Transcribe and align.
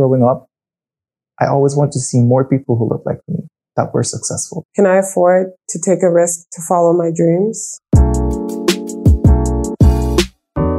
growing 0.00 0.24
up, 0.24 0.46
I 1.38 1.46
always 1.46 1.76
want 1.76 1.92
to 1.92 1.98
see 1.98 2.20
more 2.20 2.42
people 2.42 2.76
who 2.76 2.88
look 2.88 3.02
like 3.04 3.18
me 3.28 3.40
that 3.76 3.92
were 3.92 4.02
successful. 4.02 4.64
Can 4.74 4.86
I 4.86 4.96
afford 4.96 5.48
to 5.68 5.78
take 5.78 6.02
a 6.02 6.10
risk 6.10 6.46
to 6.52 6.62
follow 6.62 6.94
my 6.94 7.10
dreams? 7.14 7.78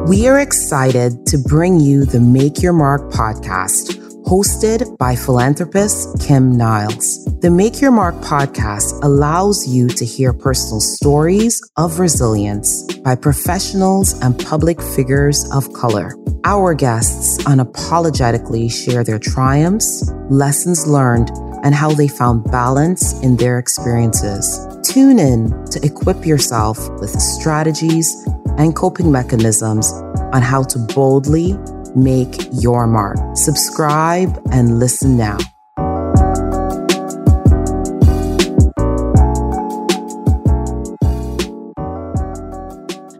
We 0.10 0.28
are 0.28 0.39
excited 0.39 1.28
to 1.28 1.38
bring 1.38 1.79
you 1.79 2.04
the 2.05 2.20
Make 2.20 2.63
Your 2.63 2.73
Mark 2.73 3.12
podcast, 3.12 4.00
hosted 4.31 4.98
by 4.98 5.13
philanthropist 5.13 6.18
Kim 6.25 6.55
Niles. 6.55 7.25
The 7.41 7.52
Make 7.52 7.81
Your 7.81 7.91
Mark 7.91 8.16
podcast 8.21 9.04
allows 9.04 9.68
you 9.68 9.89
to 9.89 10.05
hear 10.05 10.31
personal 10.31 10.80
stories 10.80 11.61
of 11.75 12.00
resilience 12.00 12.81
by 13.04 13.16
professionals 13.16 14.17
and 14.21 14.39
public 14.39 14.81
figures 14.81 15.45
of 15.52 15.73
color. 15.73 16.16
Our 16.45 16.73
guests 16.73 17.44
unapologetically 17.44 18.71
share 18.71 19.04
their 19.04 19.20
triumphs, 19.20 20.09
lessons 20.30 20.88
learned, 20.88 21.29
and 21.66 21.76
how 21.76 21.91
they 21.91 22.07
found 22.07 22.49
balance 22.49 23.12
in 23.23 23.35
their 23.35 23.59
experiences. 23.59 24.66
Tune 24.82 25.20
in 25.20 25.49
to 25.71 25.85
equip 25.85 26.26
yourself 26.26 26.77
with 27.02 27.09
strategies 27.09 28.09
and 28.57 28.77
coping 28.77 29.12
mechanisms 29.12 29.91
on 30.32 30.41
how 30.41 30.63
to 30.63 30.79
boldly 30.79 31.57
make 31.95 32.36
your 32.54 32.88
mark. 32.88 33.18
Subscribe 33.36 34.30
and 34.52 34.80
listen 34.80 35.18
now. 35.18 35.38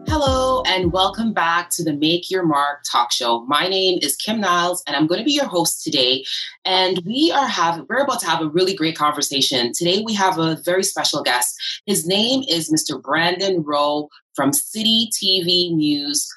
Hello, 0.08 0.62
and 0.66 0.92
welcome 0.92 1.32
back 1.32 1.70
to 1.70 1.84
the 1.84 1.92
Make 1.92 2.30
Your 2.30 2.44
Mark 2.44 2.84
talk 2.90 3.12
show. 3.12 3.44
My 3.46 3.66
name 3.66 3.98
is 4.02 4.16
Kim 4.16 4.40
Niles, 4.40 4.82
and 4.86 4.96
I'm 4.96 5.06
going 5.06 5.18
to 5.18 5.24
be 5.24 5.32
your 5.32 5.46
host 5.46 5.82
today. 5.82 6.24
And 6.64 7.00
we 7.04 7.32
are 7.32 7.48
having 7.48 7.86
we're 7.88 8.04
about 8.04 8.20
to 8.20 8.26
have 8.26 8.40
a 8.40 8.48
really 8.48 8.74
great 8.74 8.96
conversation 8.96 9.72
today. 9.74 10.02
We 10.04 10.14
have 10.14 10.38
a 10.38 10.56
very 10.64 10.84
special 10.84 11.22
guest. 11.22 11.54
His 11.86 12.06
name 12.06 12.44
is 12.48 12.72
Mr. 12.72 13.00
Brandon 13.00 13.62
Rowe 13.62 14.08
from 14.34 14.52
City 14.52 15.10
TV 15.12 15.74
News. 15.74 16.28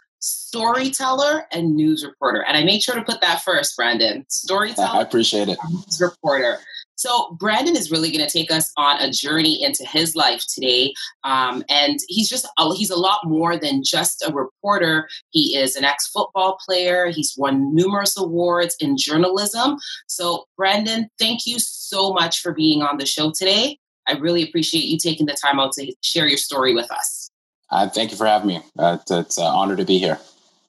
Storyteller 0.55 1.47
and 1.51 1.75
news 1.75 2.05
reporter. 2.05 2.41
And 2.47 2.55
I 2.55 2.63
made 2.63 2.81
sure 2.81 2.95
to 2.95 3.03
put 3.03 3.19
that 3.19 3.41
first, 3.41 3.75
Brandon. 3.75 4.25
Storyteller. 4.29 4.99
I 4.99 5.01
appreciate 5.01 5.49
it. 5.49 5.57
News 5.69 5.99
reporter. 5.99 6.59
So, 6.97 7.35
Brandon 7.37 7.75
is 7.75 7.91
really 7.91 8.09
going 8.09 8.25
to 8.25 8.31
take 8.31 8.49
us 8.51 8.71
on 8.77 9.01
a 9.01 9.11
journey 9.11 9.61
into 9.61 9.85
his 9.85 10.15
life 10.15 10.45
today. 10.47 10.93
Um, 11.25 11.61
and 11.67 11.99
he's 12.07 12.29
just, 12.29 12.47
a, 12.57 12.73
he's 12.73 12.89
a 12.89 12.95
lot 12.95 13.19
more 13.25 13.57
than 13.57 13.83
just 13.83 14.23
a 14.25 14.31
reporter. 14.31 15.09
He 15.31 15.57
is 15.57 15.75
an 15.75 15.83
ex 15.83 16.07
football 16.07 16.57
player. 16.65 17.07
He's 17.07 17.35
won 17.37 17.75
numerous 17.75 18.17
awards 18.17 18.77
in 18.79 18.95
journalism. 18.97 19.75
So, 20.07 20.45
Brandon, 20.55 21.09
thank 21.19 21.45
you 21.45 21.57
so 21.59 22.13
much 22.13 22.39
for 22.39 22.53
being 22.53 22.81
on 22.81 22.97
the 22.97 23.05
show 23.05 23.33
today. 23.37 23.77
I 24.07 24.13
really 24.13 24.43
appreciate 24.43 24.85
you 24.85 24.97
taking 24.97 25.25
the 25.25 25.35
time 25.35 25.59
out 25.59 25.73
to 25.73 25.93
share 26.01 26.27
your 26.27 26.37
story 26.37 26.73
with 26.73 26.89
us. 26.91 27.29
Uh, 27.69 27.89
thank 27.89 28.11
you 28.11 28.17
for 28.17 28.25
having 28.25 28.47
me. 28.47 28.61
Uh, 28.79 28.99
it's 29.09 29.37
an 29.37 29.43
honor 29.43 29.75
to 29.75 29.83
be 29.83 29.97
here. 29.97 30.17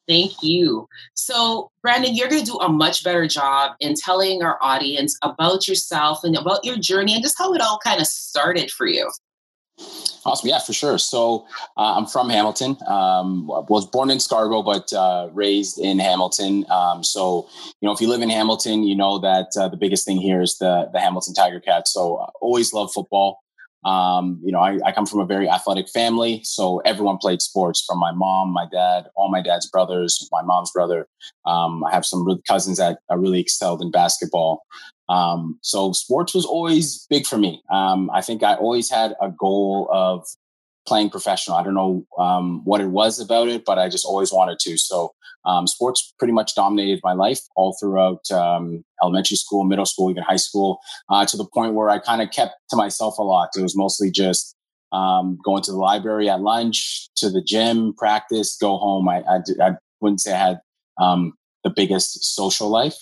Thank 0.09 0.43
you. 0.43 0.89
So, 1.15 1.71
Brandon, 1.83 2.15
you're 2.15 2.29
going 2.29 2.45
to 2.45 2.51
do 2.51 2.59
a 2.59 2.69
much 2.69 3.03
better 3.03 3.27
job 3.27 3.73
in 3.81 3.95
telling 3.95 4.43
our 4.43 4.59
audience 4.63 5.19
about 5.23 5.67
yourself 5.67 6.23
and 6.23 6.37
about 6.37 6.65
your 6.65 6.77
journey 6.77 7.15
and 7.15 7.23
just 7.23 7.39
how 7.39 7.53
it 7.55 7.61
all 7.61 7.79
kind 7.83 8.01
of 8.01 8.07
started 8.07 8.71
for 8.71 8.87
you. 8.87 9.11
Awesome. 10.25 10.49
Yeah, 10.49 10.59
for 10.59 10.73
sure. 10.73 10.99
So 10.99 11.47
uh, 11.77 11.95
I'm 11.97 12.07
from 12.07 12.31
Hamilton. 12.31 12.77
Um, 12.87 13.47
was 13.47 13.87
born 13.87 14.11
in 14.11 14.19
Scarborough, 14.19 14.63
but 14.63 14.93
uh, 14.93 15.29
raised 15.33 15.79
in 15.79 15.99
Hamilton. 15.99 16.65
Um, 16.71 17.05
so, 17.05 17.49
you 17.81 17.87
know, 17.87 17.93
if 17.93 18.01
you 18.01 18.09
live 18.09 18.23
in 18.23 18.31
Hamilton, 18.31 18.83
you 18.83 18.97
know 18.97 19.19
that 19.19 19.49
uh, 19.57 19.69
the 19.69 19.77
biggest 19.77 20.05
thing 20.05 20.17
here 20.17 20.41
is 20.41 20.59
the, 20.59 20.89
the 20.93 20.99
Hamilton 20.99 21.35
Tiger 21.35 21.61
Cats. 21.61 21.93
So 21.93 22.17
uh, 22.17 22.31
always 22.41 22.73
love 22.73 22.93
football. 22.93 23.43
Um, 23.85 24.41
you 24.43 24.51
know, 24.51 24.59
I, 24.59 24.79
I, 24.85 24.91
come 24.91 25.07
from 25.07 25.21
a 25.21 25.27
very 25.27 25.49
athletic 25.49 25.89
family, 25.89 26.41
so 26.43 26.79
everyone 26.79 27.19
played 27.19 27.41
sports 27.41 27.85
from 27.87 27.99
my 28.01 28.11
mom, 28.11 28.53
my 28.53 28.67
dad, 28.73 29.07
all 29.15 29.31
my 29.31 29.41
dad's 29.41 29.69
brothers, 29.71 30.29
my 30.33 30.43
mom's 30.43 30.73
brother. 30.73 31.07
Um, 31.45 31.85
I 31.85 31.93
have 31.93 32.05
some 32.05 32.27
cousins 32.49 32.79
that 32.79 32.99
are 33.11 33.19
really 33.19 33.39
excelled 33.39 33.83
in 33.83 33.93
basketball. 33.93 34.65
Um, 35.09 35.59
so 35.63 35.93
sports 35.93 36.35
was 36.35 36.45
always 36.45 37.07
big 37.09 37.27
for 37.27 37.39
me. 37.39 37.63
Um, 37.71 38.11
I 38.13 38.23
think 38.23 38.43
I 38.43 38.55
always 38.55 38.91
had 38.91 39.15
a 39.21 39.31
goal 39.31 39.89
of 39.93 40.27
playing 40.87 41.11
professional. 41.11 41.57
I 41.57 41.63
don't 41.63 41.75
know 41.75 42.07
um, 42.19 42.65
what 42.65 42.81
it 42.81 42.89
was 42.89 43.21
about 43.21 43.49
it, 43.49 43.65
but 43.65 43.79
I 43.79 43.89
just 43.89 44.07
always 44.07 44.33
wanted 44.33 44.59
to. 44.61 44.79
So 44.79 45.13
um, 45.45 45.67
sports 45.67 46.13
pretty 46.19 46.33
much 46.33 46.55
dominated 46.55 47.01
my 47.03 47.13
life 47.13 47.41
all 47.55 47.77
throughout 47.79 48.31
um, 48.31 48.85
elementary 49.03 49.37
school, 49.37 49.65
middle 49.65 49.87
school, 49.87 50.11
even 50.11 50.23
high 50.23 50.37
school, 50.37 50.79
uh, 51.09 51.25
to 51.27 51.37
the 51.37 51.47
point 51.55 51.75
where 51.75 51.91
I 51.91 51.99
kind 51.99 52.23
of 52.23 52.31
kept 52.31 52.55
to 52.71 52.77
myself 52.77 53.19
a 53.19 53.23
lot. 53.23 53.51
It 53.57 53.63
was 53.63 53.77
mostly 53.77 54.11
just 54.11 54.57
um, 54.93 55.39
going 55.45 55.63
to 55.65 55.73
the 55.73 55.79
library 55.79 56.29
at 56.29 56.41
lunch, 56.41 57.09
to 57.17 57.31
the 57.31 57.43
gym, 57.43 57.95
practice, 57.95 58.57
go 58.61 58.77
home. 58.77 59.09
I, 59.09 59.23
I, 59.29 59.39
I 59.63 59.71
wouldn't 60.01 60.21
say 60.21 60.33
I 60.33 60.39
had 60.39 60.61
um, 60.99 61.35
the 61.65 61.71
biggest 61.71 62.35
social 62.35 62.69
life. 62.69 62.97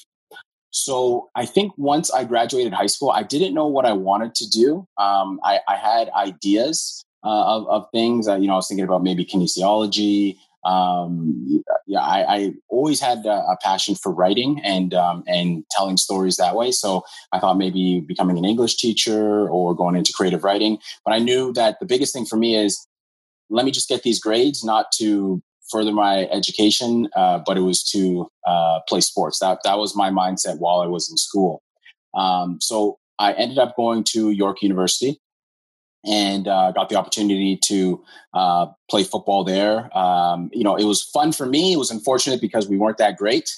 So 0.71 1.31
I 1.37 1.47
think 1.47 1.73
once 1.77 2.13
I 2.13 2.25
graduated 2.25 2.73
high 2.73 2.87
school, 2.87 3.11
I 3.11 3.23
didn't 3.23 3.55
know 3.55 3.69
what 3.69 3.85
I 3.85 3.93
wanted 3.93 4.35
to 4.35 4.51
do. 4.51 4.89
Um, 4.99 5.39
I, 5.45 5.61
I, 5.69 5.77
had 5.77 6.11
ideas, 6.11 7.05
uh, 7.25 7.57
of, 7.57 7.67
of 7.69 7.91
things. 7.91 8.29
Uh, 8.29 8.37
you 8.37 8.47
know, 8.47 8.55
I 8.55 8.57
was 8.57 8.69
thinking 8.69 8.85
about 8.85 9.03
maybe 9.03 9.25
kinesiology. 9.25 10.37
Um, 10.65 11.63
yeah, 11.87 12.01
I, 12.01 12.37
I, 12.37 12.53
always 12.69 12.99
had 12.99 13.27
a, 13.27 13.45
a, 13.51 13.59
passion 13.63 13.95
for 13.95 14.11
writing 14.11 14.63
and 14.65 14.95
um, 14.95 15.23
and 15.27 15.63
telling 15.71 15.99
stories 15.99 16.37
that 16.37 16.57
way. 16.57 16.71
So 16.71 17.03
I 17.33 17.39
thought 17.39 17.59
maybe 17.59 18.01
becoming 18.01 18.39
an 18.39 18.47
English 18.47 18.77
teacher 18.77 19.47
or 19.49 19.75
going 19.75 19.95
into 19.95 20.15
creative 20.15 20.43
writing. 20.43 20.79
But 21.05 21.13
I 21.13 21.19
knew 21.19 21.53
that 21.53 21.81
the 21.81 21.87
biggest 21.87 22.15
thing 22.15 22.25
for 22.25 22.37
me 22.37 22.57
is 22.57 22.87
let 23.51 23.67
me 23.67 23.73
just 23.73 23.91
get 23.91 24.05
these 24.05 24.19
grades, 24.19 24.65
not 24.65 24.87
to 24.99 25.43
further 25.71 25.93
my 25.93 26.27
education, 26.29 27.09
uh, 27.15 27.41
but 27.45 27.59
it 27.59 27.63
was 27.63 27.83
to 27.91 28.31
uh, 28.47 28.81
play 28.89 29.01
sports. 29.01 29.41
That 29.41 29.59
that 29.65 29.79
was 29.79 29.95
my 29.95 30.09
mindset 30.11 30.61
while 30.61 30.81
I 30.81 30.87
was 30.87 31.11
in 31.11 31.19
school. 31.19 31.63
Um, 32.15 32.59
so 32.63 32.99
I 33.19 33.35
ended 33.35 33.59
up 33.59 33.77
going 33.77 34.05
to 34.13 34.31
York 34.31 34.63
University 34.63 35.21
and 36.07 36.49
uh, 36.49 36.73
got 36.73 36.89
the 36.89 36.97
opportunity 36.97 37.57
to 37.57 38.03
uh, 38.35 38.67
play 38.91 39.05
football 39.05 39.45
there. 39.45 39.97
Um, 39.97 40.51
you 40.53 40.65
know, 40.65 40.77
it 40.77 40.85
was 40.85 41.03
fun 41.03 41.33
for 41.33 41.47
me. 41.47 41.73
It 41.73 41.79
was 41.79 41.91
unfortunate 41.91 42.41
because 42.41 42.69
we 42.69 42.77
weren't 42.77 42.99
that 42.99 43.17
great. 43.17 43.51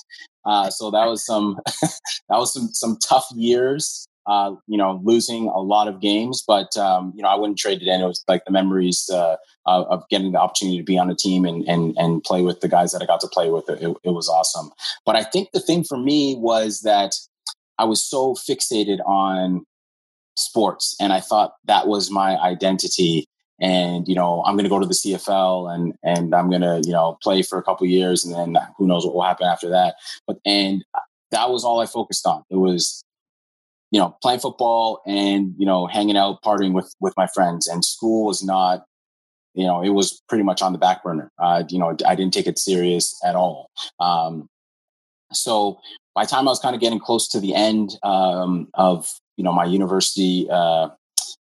Uh, 0.44 0.70
so 0.70 0.90
that 0.90 1.06
was 1.06 1.24
some 1.24 1.58
that 1.82 2.38
was 2.38 2.52
some 2.52 2.68
some 2.72 2.98
tough 2.98 3.26
years. 3.34 4.06
Uh, 4.26 4.56
you 4.66 4.76
know, 4.76 5.00
losing 5.04 5.46
a 5.46 5.60
lot 5.60 5.86
of 5.86 6.00
games, 6.00 6.42
but 6.44 6.76
um, 6.76 7.12
you 7.14 7.22
know, 7.22 7.28
I 7.28 7.36
wouldn't 7.36 7.58
trade 7.60 7.80
it 7.80 7.86
in. 7.86 8.00
It 8.00 8.06
was 8.06 8.24
like 8.26 8.44
the 8.44 8.50
memories 8.50 9.08
uh, 9.08 9.36
of 9.66 10.02
getting 10.08 10.32
the 10.32 10.40
opportunity 10.40 10.78
to 10.78 10.84
be 10.84 10.98
on 10.98 11.10
a 11.10 11.14
team 11.14 11.44
and 11.44 11.64
and 11.68 11.94
and 11.96 12.24
play 12.24 12.42
with 12.42 12.60
the 12.60 12.68
guys 12.68 12.90
that 12.90 13.02
I 13.02 13.06
got 13.06 13.20
to 13.20 13.28
play 13.28 13.50
with. 13.50 13.68
It, 13.68 13.96
it 14.02 14.10
was 14.10 14.28
awesome. 14.28 14.72
But 15.04 15.14
I 15.14 15.22
think 15.22 15.50
the 15.52 15.60
thing 15.60 15.84
for 15.84 15.96
me 15.96 16.34
was 16.36 16.80
that 16.80 17.14
I 17.78 17.84
was 17.84 18.02
so 18.02 18.34
fixated 18.34 18.98
on 19.06 19.64
sports. 20.36 20.96
And 21.00 21.12
I 21.12 21.20
thought 21.20 21.54
that 21.64 21.88
was 21.88 22.10
my 22.10 22.36
identity. 22.38 23.26
And, 23.60 24.06
you 24.06 24.14
know, 24.14 24.42
I'm 24.44 24.54
going 24.54 24.64
to 24.64 24.70
go 24.70 24.78
to 24.78 24.86
the 24.86 24.94
CFL 24.94 25.74
and, 25.74 25.94
and 26.02 26.34
I'm 26.34 26.50
going 26.50 26.62
to, 26.62 26.82
you 26.84 26.92
know, 26.92 27.18
play 27.22 27.42
for 27.42 27.58
a 27.58 27.62
couple 27.62 27.86
years 27.86 28.24
and 28.24 28.34
then 28.34 28.62
who 28.76 28.86
knows 28.86 29.04
what 29.04 29.14
will 29.14 29.22
happen 29.22 29.46
after 29.46 29.70
that. 29.70 29.96
But, 30.26 30.38
and 30.44 30.84
that 31.30 31.50
was 31.50 31.64
all 31.64 31.80
I 31.80 31.86
focused 31.86 32.26
on. 32.26 32.42
It 32.50 32.56
was, 32.56 33.02
you 33.90 33.98
know, 33.98 34.16
playing 34.20 34.40
football 34.40 35.00
and, 35.06 35.54
you 35.56 35.64
know, 35.64 35.86
hanging 35.86 36.16
out, 36.16 36.42
partying 36.42 36.72
with, 36.72 36.94
with 37.00 37.14
my 37.16 37.26
friends 37.26 37.66
and 37.66 37.84
school 37.84 38.26
was 38.26 38.42
not, 38.42 38.84
you 39.54 39.64
know, 39.64 39.82
it 39.82 39.90
was 39.90 40.22
pretty 40.28 40.44
much 40.44 40.60
on 40.60 40.72
the 40.72 40.78
back 40.78 41.02
burner. 41.02 41.32
Uh, 41.38 41.64
you 41.70 41.78
know, 41.78 41.96
I 42.06 42.14
didn't 42.14 42.34
take 42.34 42.46
it 42.46 42.58
serious 42.58 43.18
at 43.24 43.34
all. 43.36 43.70
Um, 43.98 44.48
so 45.32 45.80
by 46.14 46.24
the 46.24 46.30
time 46.30 46.46
I 46.46 46.50
was 46.50 46.60
kind 46.60 46.74
of 46.74 46.80
getting 46.80 46.98
close 46.98 47.26
to 47.28 47.40
the 47.40 47.54
end 47.54 47.96
um, 48.02 48.68
of 48.74 49.08
you 49.36 49.44
know 49.44 49.52
my 49.52 49.64
university 49.64 50.48
uh, 50.50 50.88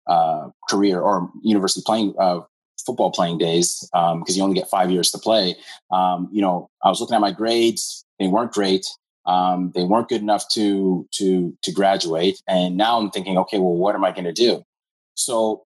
uh, 0.07 0.49
career 0.69 0.99
or 0.99 1.29
university 1.41 1.83
playing 1.85 2.13
uh, 2.19 2.41
football 2.85 3.11
playing 3.11 3.37
days 3.37 3.87
because 3.91 4.13
um, 4.13 4.23
you 4.27 4.43
only 4.43 4.55
get 4.55 4.69
five 4.69 4.91
years 4.91 5.11
to 5.11 5.17
play. 5.17 5.55
Um, 5.91 6.29
you 6.31 6.41
know, 6.41 6.69
I 6.83 6.89
was 6.89 6.99
looking 6.99 7.15
at 7.15 7.21
my 7.21 7.31
grades; 7.31 8.05
they 8.19 8.27
weren't 8.27 8.51
great. 8.51 8.85
Um, 9.25 9.71
they 9.73 9.83
weren't 9.83 10.09
good 10.09 10.21
enough 10.21 10.47
to 10.49 11.07
to 11.15 11.57
to 11.61 11.71
graduate, 11.71 12.41
and 12.47 12.75
now 12.75 12.99
I'm 12.99 13.09
thinking, 13.09 13.37
okay, 13.39 13.59
well, 13.59 13.75
what 13.75 13.95
am 13.95 14.03
I 14.03 14.11
going 14.11 14.25
to 14.25 14.33
do? 14.33 14.63
So, 15.15 15.63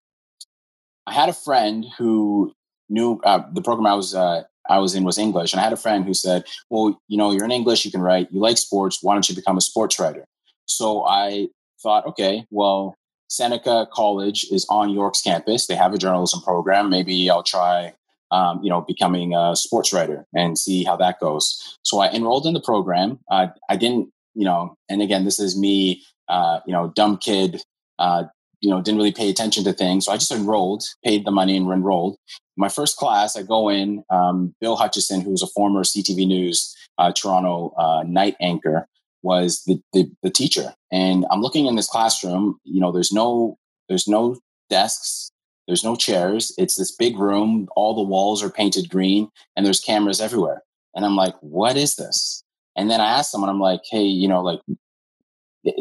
I 1.07 1.13
had 1.13 1.29
a 1.29 1.33
friend 1.33 1.85
who 1.97 2.53
knew 2.89 3.19
uh, 3.23 3.41
the 3.51 3.61
program 3.61 3.87
I 3.87 3.95
was 3.95 4.15
uh, 4.15 4.43
I 4.69 4.79
was 4.79 4.95
in 4.95 5.03
was 5.03 5.17
English, 5.17 5.51
and 5.53 5.59
I 5.59 5.63
had 5.63 5.73
a 5.73 5.77
friend 5.77 6.05
who 6.05 6.13
said, 6.13 6.45
"Well, 6.69 7.01
you 7.07 7.17
know, 7.17 7.31
you're 7.31 7.45
in 7.45 7.51
English, 7.51 7.83
you 7.83 7.91
can 7.91 8.01
write, 8.01 8.31
you 8.31 8.39
like 8.39 8.57
sports. 8.57 8.99
Why 9.01 9.13
don't 9.13 9.27
you 9.27 9.35
become 9.35 9.57
a 9.57 9.61
sports 9.61 9.99
writer?" 9.99 10.25
So 10.65 11.03
I 11.03 11.49
thought, 11.81 12.05
okay, 12.07 12.45
well, 12.49 12.95
Seneca 13.27 13.87
College 13.91 14.45
is 14.51 14.65
on 14.69 14.89
York's 14.89 15.21
campus. 15.21 15.67
They 15.67 15.75
have 15.75 15.93
a 15.93 15.97
journalism 15.97 16.41
program. 16.41 16.89
Maybe 16.89 17.29
I'll 17.29 17.43
try, 17.43 17.93
um, 18.31 18.61
you 18.61 18.69
know, 18.69 18.81
becoming 18.81 19.33
a 19.33 19.55
sports 19.55 19.93
writer 19.93 20.25
and 20.33 20.57
see 20.57 20.83
how 20.83 20.97
that 20.97 21.19
goes. 21.19 21.77
So 21.83 21.99
I 21.99 22.09
enrolled 22.11 22.45
in 22.45 22.53
the 22.53 22.61
program. 22.61 23.19
I 23.29 23.51
didn't 23.77 24.11
you 24.33 24.45
know, 24.45 24.75
and 24.89 25.01
again, 25.01 25.25
this 25.25 25.39
is 25.39 25.57
me, 25.57 26.03
uh, 26.27 26.59
you 26.65 26.73
know, 26.73 26.91
dumb 26.95 27.17
kid, 27.17 27.61
uh, 27.99 28.23
you 28.61 28.69
know, 28.69 28.81
didn't 28.81 28.97
really 28.97 29.11
pay 29.11 29.29
attention 29.29 29.63
to 29.63 29.73
things. 29.73 30.05
So 30.05 30.11
I 30.11 30.17
just 30.17 30.31
enrolled, 30.31 30.83
paid 31.03 31.25
the 31.25 31.31
money 31.31 31.57
and 31.57 31.69
enrolled. 31.71 32.17
My 32.57 32.69
first 32.69 32.97
class, 32.97 33.35
I 33.35 33.43
go 33.43 33.69
in, 33.69 34.03
um, 34.09 34.53
Bill 34.61 34.75
Hutchison, 34.75 35.21
who's 35.21 35.41
a 35.41 35.47
former 35.47 35.83
CTV 35.83 36.27
News 36.27 36.75
uh, 36.97 37.11
Toronto 37.11 37.73
uh, 37.77 38.03
night 38.05 38.35
anchor, 38.39 38.87
was 39.23 39.63
the, 39.65 39.81
the, 39.93 40.11
the 40.23 40.29
teacher. 40.29 40.73
And 40.91 41.25
I'm 41.31 41.41
looking 41.41 41.67
in 41.67 41.75
this 41.75 41.87
classroom, 41.87 42.59
you 42.63 42.79
know, 42.79 42.91
there's 42.91 43.11
no, 43.11 43.57
there's 43.89 44.07
no 44.07 44.37
desks, 44.69 45.31
there's 45.67 45.83
no 45.83 45.95
chairs. 45.95 46.53
It's 46.57 46.75
this 46.75 46.95
big 46.95 47.17
room. 47.17 47.67
All 47.75 47.95
the 47.95 48.01
walls 48.01 48.43
are 48.43 48.49
painted 48.49 48.89
green 48.89 49.29
and 49.55 49.65
there's 49.65 49.79
cameras 49.79 50.19
everywhere. 50.19 50.63
And 50.95 51.05
I'm 51.05 51.15
like, 51.15 51.35
what 51.41 51.77
is 51.77 51.95
this? 51.95 52.43
And 52.75 52.89
then 52.89 53.01
I 53.01 53.17
asked 53.17 53.31
someone, 53.31 53.49
I'm 53.49 53.59
like, 53.59 53.81
hey, 53.89 54.03
you 54.03 54.27
know, 54.27 54.41
like, 54.41 54.59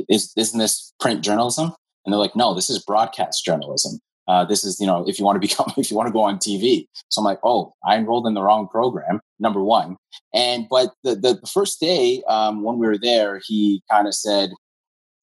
is, 0.09 0.33
isn't 0.37 0.59
this 0.59 0.93
print 1.01 1.23
journalism? 1.23 1.73
And 2.05 2.13
they're 2.13 2.21
like, 2.21 2.37
no, 2.37 2.55
this 2.55 2.71
is 2.71 2.85
broadcast 2.85 3.45
journalism. 3.45 4.01
Uh, 4.31 4.45
this 4.45 4.63
is, 4.63 4.79
you 4.81 4.87
know, 4.87 5.05
if 5.09 5.19
you 5.19 5.25
want 5.25 5.35
to 5.35 5.41
become, 5.49 5.73
if 5.77 5.91
you 5.91 5.97
want 5.97 6.07
to 6.07 6.13
go 6.13 6.21
on 6.21 6.39
TV. 6.39 6.87
So 7.09 7.21
I'm 7.21 7.25
like, 7.25 7.41
oh, 7.43 7.75
I 7.85 7.97
enrolled 7.97 8.29
in 8.29 8.35
the 8.35 8.43
wrong 8.43 8.69
program, 8.69 9.21
number 9.41 9.63
one. 9.63 9.97
And, 10.33 10.67
but 10.71 10.93
the, 11.03 11.17
the, 11.17 11.35
the 11.41 11.51
first 11.53 11.81
day 11.81 12.23
um, 12.29 12.63
when 12.63 12.79
we 12.79 12.87
were 12.87 12.99
there, 12.99 13.41
he 13.45 13.83
kind 13.91 14.07
of 14.07 14.15
said, 14.15 14.51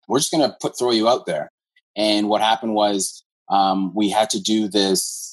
we're 0.08 0.18
just 0.18 0.30
going 0.30 0.46
to 0.46 0.54
put, 0.60 0.78
throw 0.78 0.90
you 0.90 1.08
out 1.08 1.24
there. 1.24 1.48
And 1.96 2.28
what 2.28 2.42
happened 2.42 2.74
was 2.74 3.24
um, 3.48 3.94
we 3.94 4.10
had 4.10 4.28
to 4.30 4.40
do 4.40 4.68
this 4.68 5.32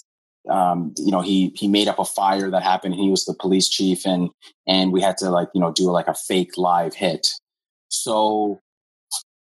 um, 0.49 0.93
you 0.97 1.11
know, 1.11 1.21
he 1.21 1.53
he 1.55 1.67
made 1.67 1.87
up 1.87 1.99
a 1.99 2.05
fire 2.05 2.49
that 2.49 2.63
happened. 2.63 2.95
He 2.95 3.09
was 3.09 3.25
the 3.25 3.33
police 3.33 3.69
chief, 3.69 4.05
and 4.05 4.29
and 4.67 4.91
we 4.91 5.01
had 5.01 5.17
to 5.17 5.29
like 5.29 5.49
you 5.53 5.61
know 5.61 5.71
do 5.71 5.91
like 5.91 6.07
a 6.07 6.13
fake 6.13 6.57
live 6.57 6.95
hit. 6.95 7.27
So 7.89 8.59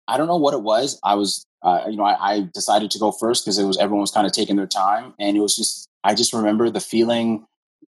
I 0.08 0.18
don't 0.18 0.28
know 0.28 0.38
what 0.38 0.54
it 0.54 0.62
was. 0.62 1.00
I 1.04 1.16
was 1.16 1.46
uh, 1.64 1.86
you 1.90 1.98
know 1.98 2.04
I, 2.04 2.36
I 2.36 2.50
decided 2.54 2.92
to 2.92 3.00
go 3.00 3.12
first 3.12 3.46
because 3.46 3.58
it 3.58 3.66
was 3.66 3.78
everyone 3.78 4.02
was 4.02 4.12
kind 4.12 4.28
of 4.28 4.34
taking 4.34 4.56
their 4.56 4.68
time, 4.68 5.14
and 5.20 5.38
it 5.38 5.42
was 5.42 5.56
just 5.56 5.88
I 6.04 6.14
just 6.14 6.34
remember 6.34 6.70
the 6.70 6.80
feeling 6.80 7.46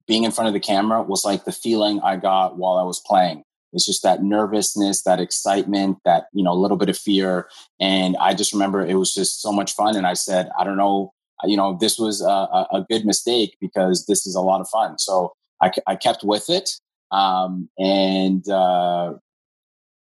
being 0.08 0.24
in 0.24 0.32
front 0.32 0.48
of 0.48 0.54
the 0.54 0.60
camera 0.60 1.02
was 1.02 1.24
like 1.24 1.46
the 1.46 1.52
feeling 1.52 2.00
I 2.02 2.18
got 2.18 2.58
while 2.58 2.78
I 2.78 2.84
was 2.84 3.00
playing. 3.00 3.44
It's 3.74 3.86
just 3.86 4.04
that 4.04 4.22
nervousness, 4.22 5.04
that 5.04 5.22
excitement, 5.22 6.00
that 6.04 6.26
you 6.34 6.44
know 6.44 6.52
a 6.52 6.62
little 6.62 6.78
bit 6.78 6.90
of 6.90 6.98
fear, 6.98 7.50
and 7.80 8.18
I 8.18 8.34
just 8.34 8.54
remember 8.54 8.86
it 8.86 8.96
was 8.96 9.14
just 9.14 9.42
so 9.42 9.52
much 9.52 9.74
fun. 9.74 9.96
And 9.96 10.06
I 10.06 10.14
said, 10.14 10.50
I 10.60 10.64
don't 10.64 10.78
know 10.78 11.14
you 11.44 11.58
know, 11.58 11.78
this 11.80 11.98
was 11.98 12.22
a, 12.22 12.28
a, 12.28 12.86
good 12.90 13.06
mistake 13.06 13.58
because 13.60 14.06
this 14.06 14.26
is 14.26 14.36
a 14.36 14.42
lot 14.42 14.62
of 14.62 14.70
fun. 14.70 14.98
So 15.00 15.34
I, 15.62 15.72
I 15.88 15.96
kept 15.96 16.24
with 16.24 16.50
it. 16.50 16.70
Um, 17.12 17.70
and 17.78 18.48
uh, 18.48 19.16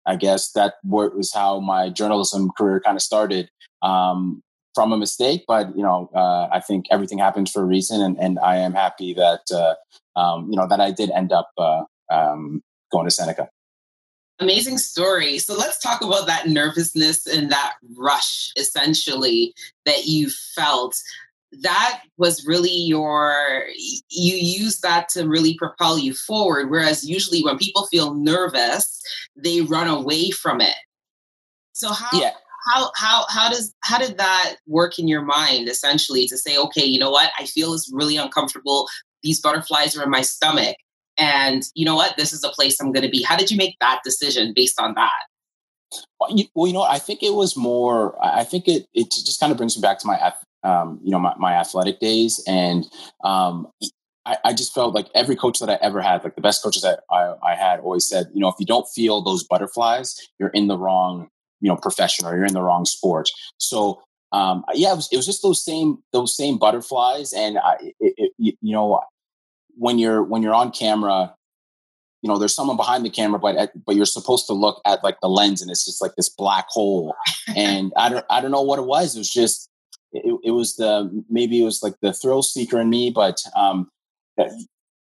I 0.08 0.16
guess 0.16 0.52
that 0.52 0.75
was 0.82 1.31
how 1.32 1.60
my 1.60 1.90
journalism 1.90 2.50
career 2.56 2.81
kind 2.81 2.96
of 2.96 3.02
started 3.02 3.50
um, 3.82 4.43
from 4.75 4.93
a 4.93 4.96
mistake. 4.96 5.44
But, 5.46 5.76
you 5.76 5.82
know, 5.82 6.10
uh, 6.14 6.49
I 6.50 6.60
think 6.60 6.87
everything 6.90 7.19
happens 7.19 7.50
for 7.50 7.62
a 7.62 7.66
reason. 7.66 8.00
And, 8.00 8.16
and 8.19 8.38
I 8.38 8.56
am 8.56 8.72
happy 8.72 9.12
that, 9.14 9.43
uh, 9.52 9.75
um, 10.19 10.49
you 10.50 10.56
know, 10.56 10.66
that 10.66 10.81
I 10.81 10.90
did 10.90 11.10
end 11.10 11.31
up 11.31 11.50
uh, 11.58 11.82
um, 12.10 12.62
going 12.90 13.06
to 13.06 13.10
Seneca. 13.10 13.49
Amazing 14.40 14.78
story. 14.78 15.38
So 15.38 15.55
let's 15.55 15.78
talk 15.78 16.00
about 16.00 16.26
that 16.28 16.49
nervousness 16.49 17.26
and 17.26 17.50
that 17.50 17.75
rush 17.96 18.52
essentially 18.56 19.52
that 19.84 20.06
you 20.06 20.31
felt 20.54 20.96
that 21.62 22.02
was 22.18 22.46
really 22.46 22.70
your 22.70 23.64
you 24.10 24.34
use 24.34 24.80
that 24.80 25.08
to 25.08 25.26
really 25.26 25.54
propel 25.54 25.98
you 25.98 26.12
forward 26.12 26.70
whereas 26.70 27.08
usually 27.08 27.42
when 27.42 27.56
people 27.56 27.86
feel 27.86 28.12
nervous 28.14 28.98
they 29.42 29.60
run 29.62 29.88
away 29.88 30.30
from 30.30 30.60
it. 30.60 30.76
So 31.72 31.92
how 31.92 32.18
yeah. 32.18 32.32
how 32.66 32.90
how 32.96 33.24
how 33.28 33.50
does 33.50 33.74
how 33.80 33.98
did 33.98 34.18
that 34.18 34.56
work 34.66 34.98
in 34.98 35.08
your 35.08 35.22
mind 35.22 35.68
essentially 35.68 36.26
to 36.26 36.36
say 36.36 36.58
okay 36.58 36.84
you 36.84 36.98
know 36.98 37.10
what? 37.10 37.30
I 37.38 37.46
feel 37.46 37.74
is 37.74 37.90
really 37.92 38.16
uncomfortable. 38.16 38.88
These 39.22 39.40
butterflies 39.40 39.96
are 39.96 40.02
in 40.02 40.10
my 40.10 40.22
stomach 40.22 40.76
and 41.16 41.62
you 41.74 41.84
know 41.84 41.94
what? 41.94 42.16
This 42.16 42.32
is 42.32 42.44
a 42.44 42.50
place 42.50 42.80
i'm 42.80 42.92
going 42.92 43.04
to 43.04 43.10
be. 43.10 43.22
How 43.22 43.36
did 43.36 43.50
you 43.50 43.56
make 43.56 43.76
that 43.80 44.00
decision 44.04 44.52
based 44.54 44.80
on 44.80 44.94
that? 44.94 45.10
Well 46.20 46.36
you, 46.36 46.44
well, 46.54 46.66
you 46.66 46.72
know, 46.72 46.82
I 46.82 46.98
think 46.98 47.22
it 47.22 47.34
was 47.34 47.56
more. 47.56 48.18
I 48.24 48.44
think 48.44 48.66
it 48.66 48.86
it 48.92 49.10
just 49.10 49.40
kind 49.40 49.52
of 49.52 49.58
brings 49.58 49.76
me 49.76 49.82
back 49.82 49.98
to 50.00 50.06
my 50.06 50.16
um, 50.62 51.00
you 51.02 51.10
know, 51.10 51.19
my, 51.19 51.34
my 51.38 51.55
athletic 51.55 52.00
days. 52.00 52.43
And 52.46 52.87
um, 53.25 53.69
I, 54.26 54.37
I, 54.44 54.52
just 54.52 54.75
felt 54.75 54.94
like 54.94 55.06
every 55.14 55.37
coach 55.37 55.60
that 55.60 55.70
I 55.70 55.78
ever 55.81 56.00
had, 56.00 56.25
like 56.25 56.34
the 56.34 56.40
best 56.40 56.62
coaches 56.62 56.82
that 56.82 57.00
I, 57.10 57.34
I 57.43 57.55
had 57.55 57.81
always 57.81 58.06
said, 58.06 58.26
you 58.34 58.40
know, 58.40 58.49
if 58.49 58.56
you 58.58 58.66
don't 58.66 58.88
feel 58.88 59.22
those 59.22 59.44
butterflies, 59.44 60.16
you're 60.38 60.50
in 60.50 60.66
the 60.66 60.76
wrong, 60.76 61.28
you 61.60 61.69
know, 61.69 61.76
profession 61.76 62.26
or 62.26 62.37
you're 62.37 62.44
in 62.44 62.55
the 62.55 62.62
wrong 62.62 62.84
sport. 62.84 63.31
So 63.58 64.02
um, 64.32 64.64
yeah, 64.75 64.93
it 64.93 64.96
was, 64.96 65.08
it 65.12 65.16
was 65.16 65.26
just 65.26 65.43
those 65.43 65.64
same, 65.64 65.99
those 66.12 66.37
same 66.37 66.58
butterflies. 66.58 67.32
And 67.32 67.58
I, 67.58 67.76
it, 68.00 68.14
it, 68.19 68.32
you 68.38 68.72
know, 68.72 69.00
when 69.76 69.99
you're, 69.99 70.22
when 70.22 70.43
you're 70.43 70.54
on 70.54 70.72
camera, 70.72 71.34
you 72.22 72.28
know, 72.28 72.38
there's 72.38 72.54
someone 72.54 72.76
behind 72.76 73.04
the 73.04 73.11
camera, 73.11 73.38
but 73.38 73.70
but 73.87 73.94
you're 73.94 74.04
supposed 74.04 74.46
to 74.49 74.52
look 74.52 74.81
at 74.84 75.04
like 75.04 75.20
the 75.20 75.28
lens, 75.28 75.62
and 75.62 75.70
it's 75.70 75.84
just 75.84 76.02
like 76.02 76.16
this 76.16 76.28
black 76.28 76.66
hole. 76.69 77.14
and 77.56 77.93
I 77.96 78.08
don't 78.08 78.25
I 78.28 78.40
don't 78.40 78.50
know 78.50 78.62
what 78.62 78.81
it 78.81 78.87
was. 78.87 79.14
It 79.14 79.20
was 79.20 79.31
just 79.31 79.69
it, 80.12 80.40
it 80.44 80.50
was 80.52 80.76
the 80.76 81.25
maybe 81.28 81.60
it 81.60 81.64
was 81.64 81.82
like 81.82 81.94
the 82.00 82.12
thrill 82.12 82.43
seeker 82.43 82.81
in 82.81 82.90
me, 82.90 83.10
but 83.10 83.43
um, 83.56 83.88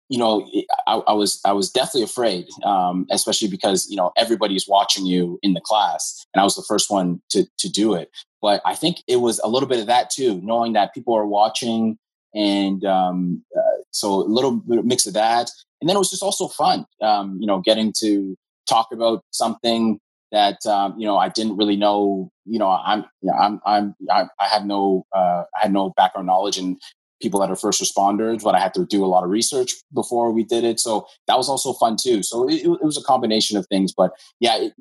you 0.08 0.18
know, 0.18 0.50
I, 0.86 0.94
I, 1.06 1.12
was 1.12 1.40
I 1.44 1.52
was 1.52 1.70
definitely 1.70 2.04
afraid, 2.04 2.46
um, 2.64 3.06
especially 3.10 3.48
because 3.48 3.86
you 3.90 3.96
know 3.96 4.12
everybody's 4.16 4.66
watching 4.66 5.06
you 5.06 5.38
in 5.42 5.52
the 5.52 5.60
class, 5.60 6.24
and 6.32 6.40
I 6.40 6.44
was 6.44 6.56
the 6.56 6.64
first 6.66 6.90
one 6.90 7.20
to 7.30 7.46
to 7.58 7.68
do 7.68 7.94
it. 7.94 8.10
But 8.40 8.62
I 8.64 8.74
think 8.74 8.98
it 9.06 9.16
was 9.16 9.40
a 9.40 9.48
little 9.48 9.68
bit 9.68 9.80
of 9.80 9.86
that 9.86 10.10
too, 10.10 10.40
knowing 10.42 10.72
that 10.74 10.94
people 10.94 11.14
are 11.14 11.26
watching, 11.26 11.98
and 12.34 12.84
um, 12.84 13.42
uh, 13.56 13.82
so 13.90 14.14
a 14.14 14.24
little 14.24 14.62
mix 14.66 15.06
of 15.06 15.14
that, 15.14 15.50
and 15.80 15.88
then 15.88 15.96
it 15.96 15.98
was 15.98 16.10
just 16.10 16.22
also 16.22 16.48
fun, 16.48 16.86
um, 17.02 17.36
you 17.40 17.46
know, 17.46 17.60
getting 17.60 17.92
to 18.00 18.36
talk 18.66 18.88
about 18.92 19.22
something 19.30 19.98
that 20.32 20.64
um, 20.66 20.94
you 20.98 21.06
know 21.06 21.16
I 21.16 21.28
didn't 21.28 21.56
really 21.56 21.76
know. 21.76 22.30
You 22.44 22.58
know, 22.58 22.68
I'm 22.68 23.04
you 23.20 23.30
know, 23.30 23.34
I'm 23.34 23.60
I'm 23.66 23.94
I, 24.10 24.46
had 24.46 24.66
no 24.66 25.06
uh, 25.12 25.44
I 25.54 25.62
had 25.62 25.72
no 25.72 25.90
background 25.90 26.26
knowledge 26.26 26.58
in 26.58 26.78
people 27.20 27.40
that 27.40 27.50
are 27.50 27.56
first 27.56 27.82
responders, 27.82 28.42
but 28.42 28.54
I 28.54 28.60
had 28.60 28.74
to 28.74 28.86
do 28.86 29.04
a 29.04 29.06
lot 29.06 29.24
of 29.24 29.30
research 29.30 29.74
before 29.92 30.30
we 30.30 30.44
did 30.44 30.64
it. 30.64 30.78
So 30.78 31.06
that 31.26 31.36
was 31.36 31.48
also 31.48 31.72
fun 31.72 31.96
too. 32.00 32.22
So 32.22 32.48
it, 32.48 32.62
it 32.64 32.82
was 32.84 32.96
a 32.96 33.02
combination 33.02 33.56
of 33.56 33.66
things, 33.66 33.92
but 33.92 34.12
yeah, 34.40 34.56
it, 34.56 34.72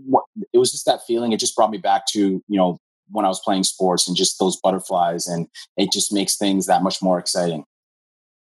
it 0.54 0.58
was 0.58 0.72
just 0.72 0.86
that 0.86 1.02
feeling. 1.08 1.32
It 1.32 1.40
just 1.40 1.56
brought 1.56 1.72
me 1.72 1.78
back 1.78 2.06
to 2.14 2.20
you 2.20 2.58
know 2.58 2.80
when 3.10 3.26
I 3.26 3.30
was 3.30 3.42
playing 3.44 3.64
sports 3.64 4.08
and 4.08 4.18
just 4.18 4.40
those 4.40 4.60
butterflies, 4.62 5.28
and 5.28 5.48
it 5.78 5.92
just 5.92 6.14
makes 6.14 6.38
things 6.38 6.66
that 6.66 6.84
much 6.84 7.02
more 7.02 7.20
exciting. 7.20 7.64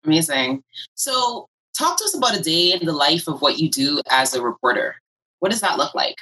Amazing. 0.05 0.63
So 0.95 1.47
talk 1.77 1.99
to 1.99 2.05
us 2.05 2.15
about 2.15 2.39
a 2.39 2.43
day 2.43 2.73
in 2.73 2.87
the 2.87 2.93
life 2.93 3.29
of 3.29 3.43
what 3.43 3.59
you 3.59 3.71
do 3.71 4.01
as 4.11 4.35
a 4.35 4.43
reporter. 4.43 4.97
What 5.41 5.51
does 5.51 5.61
that 5.61 5.79
look 5.79 5.95
like? 5.95 6.17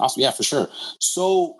Awesome. 0.00 0.22
Yeah, 0.22 0.30
for 0.30 0.42
sure. 0.42 0.68
So 1.00 1.56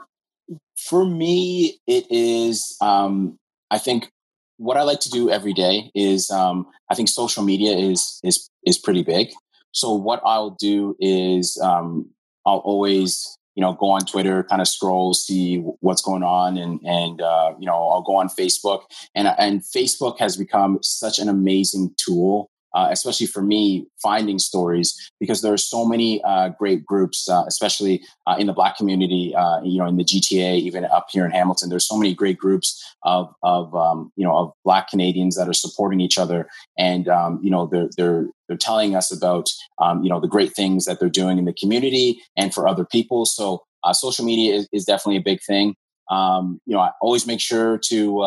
for 0.76 1.04
me, 1.04 1.80
it 1.86 2.06
is, 2.10 2.76
um, 2.80 3.38
I 3.70 3.78
think 3.78 4.10
what 4.58 4.76
I 4.76 4.82
like 4.82 5.00
to 5.00 5.10
do 5.10 5.30
every 5.30 5.52
day 5.52 5.90
is, 5.94 6.30
um, 6.30 6.66
I 6.90 6.94
think 6.94 7.08
social 7.08 7.42
media 7.42 7.76
is, 7.76 8.20
is, 8.22 8.48
is 8.64 8.78
pretty 8.78 9.02
big. 9.02 9.28
So 9.72 9.92
what 9.92 10.20
I'll 10.24 10.56
do 10.58 10.96
is, 11.00 11.58
um, 11.62 12.10
I'll 12.46 12.58
always, 12.58 13.36
you 13.56 13.60
know, 13.60 13.72
go 13.72 13.90
on 13.90 14.02
Twitter, 14.02 14.44
kind 14.44 14.62
of 14.62 14.68
scroll, 14.68 15.14
see 15.14 15.58
what's 15.80 16.00
going 16.00 16.22
on, 16.22 16.56
and 16.56 16.80
and 16.84 17.20
uh, 17.20 17.54
you 17.58 17.66
know, 17.66 17.88
I'll 17.88 18.02
go 18.02 18.16
on 18.16 18.28
Facebook, 18.28 18.82
and 19.14 19.28
and 19.38 19.62
Facebook 19.62 20.18
has 20.20 20.36
become 20.36 20.78
such 20.82 21.18
an 21.18 21.28
amazing 21.28 21.94
tool 21.96 22.50
uh, 22.76 22.88
especially 22.90 23.26
for 23.26 23.42
me, 23.42 23.86
finding 24.02 24.38
stories 24.38 25.10
because 25.18 25.40
there 25.40 25.52
are 25.52 25.58
so 25.58 25.86
many 25.86 26.22
uh, 26.24 26.50
great 26.50 26.84
groups, 26.84 27.26
uh, 27.26 27.42
especially 27.48 28.02
uh, 28.26 28.36
in 28.38 28.46
the 28.46 28.52
Black 28.52 28.76
community. 28.76 29.34
Uh, 29.34 29.62
you 29.62 29.78
know, 29.78 29.86
in 29.86 29.96
the 29.96 30.04
GTA, 30.04 30.58
even 30.58 30.84
up 30.84 31.06
here 31.10 31.24
in 31.24 31.30
Hamilton, 31.30 31.70
there's 31.70 31.88
so 31.88 31.96
many 31.96 32.14
great 32.14 32.36
groups 32.36 32.94
of 33.02 33.34
of 33.42 33.74
um, 33.74 34.12
you 34.16 34.26
know 34.26 34.36
of 34.36 34.52
Black 34.62 34.90
Canadians 34.90 35.36
that 35.36 35.48
are 35.48 35.54
supporting 35.54 36.00
each 36.00 36.18
other, 36.18 36.48
and 36.76 37.08
um, 37.08 37.40
you 37.42 37.50
know 37.50 37.66
they're 37.66 37.88
they're 37.96 38.26
they're 38.46 38.58
telling 38.58 38.94
us 38.94 39.10
about 39.10 39.48
um, 39.80 40.04
you 40.04 40.10
know 40.10 40.20
the 40.20 40.28
great 40.28 40.52
things 40.54 40.84
that 40.84 41.00
they're 41.00 41.08
doing 41.08 41.38
in 41.38 41.46
the 41.46 41.54
community 41.54 42.20
and 42.36 42.52
for 42.52 42.68
other 42.68 42.84
people. 42.84 43.24
So 43.24 43.64
uh, 43.84 43.94
social 43.94 44.24
media 44.26 44.54
is, 44.54 44.68
is, 44.72 44.84
definitely 44.84 45.16
a 45.16 45.22
big 45.22 45.40
thing. 45.42 45.76
Um, 46.10 46.60
you 46.66 46.74
know, 46.74 46.80
I 46.80 46.90
always 47.00 47.26
make 47.26 47.40
sure 47.40 47.78
to 47.86 48.20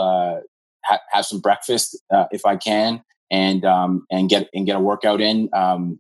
ha- 0.86 1.00
have 1.12 1.26
some 1.26 1.40
breakfast 1.40 2.02
if 2.32 2.48
I 2.48 2.56
can 2.56 3.04
and 3.32 3.66
um, 3.66 4.06
and 4.12 4.30
get 4.30 4.50
and 4.54 4.66
get 4.66 4.76
a 4.76 4.80
workout 4.80 5.22
in. 5.22 5.50
Um, 5.54 6.00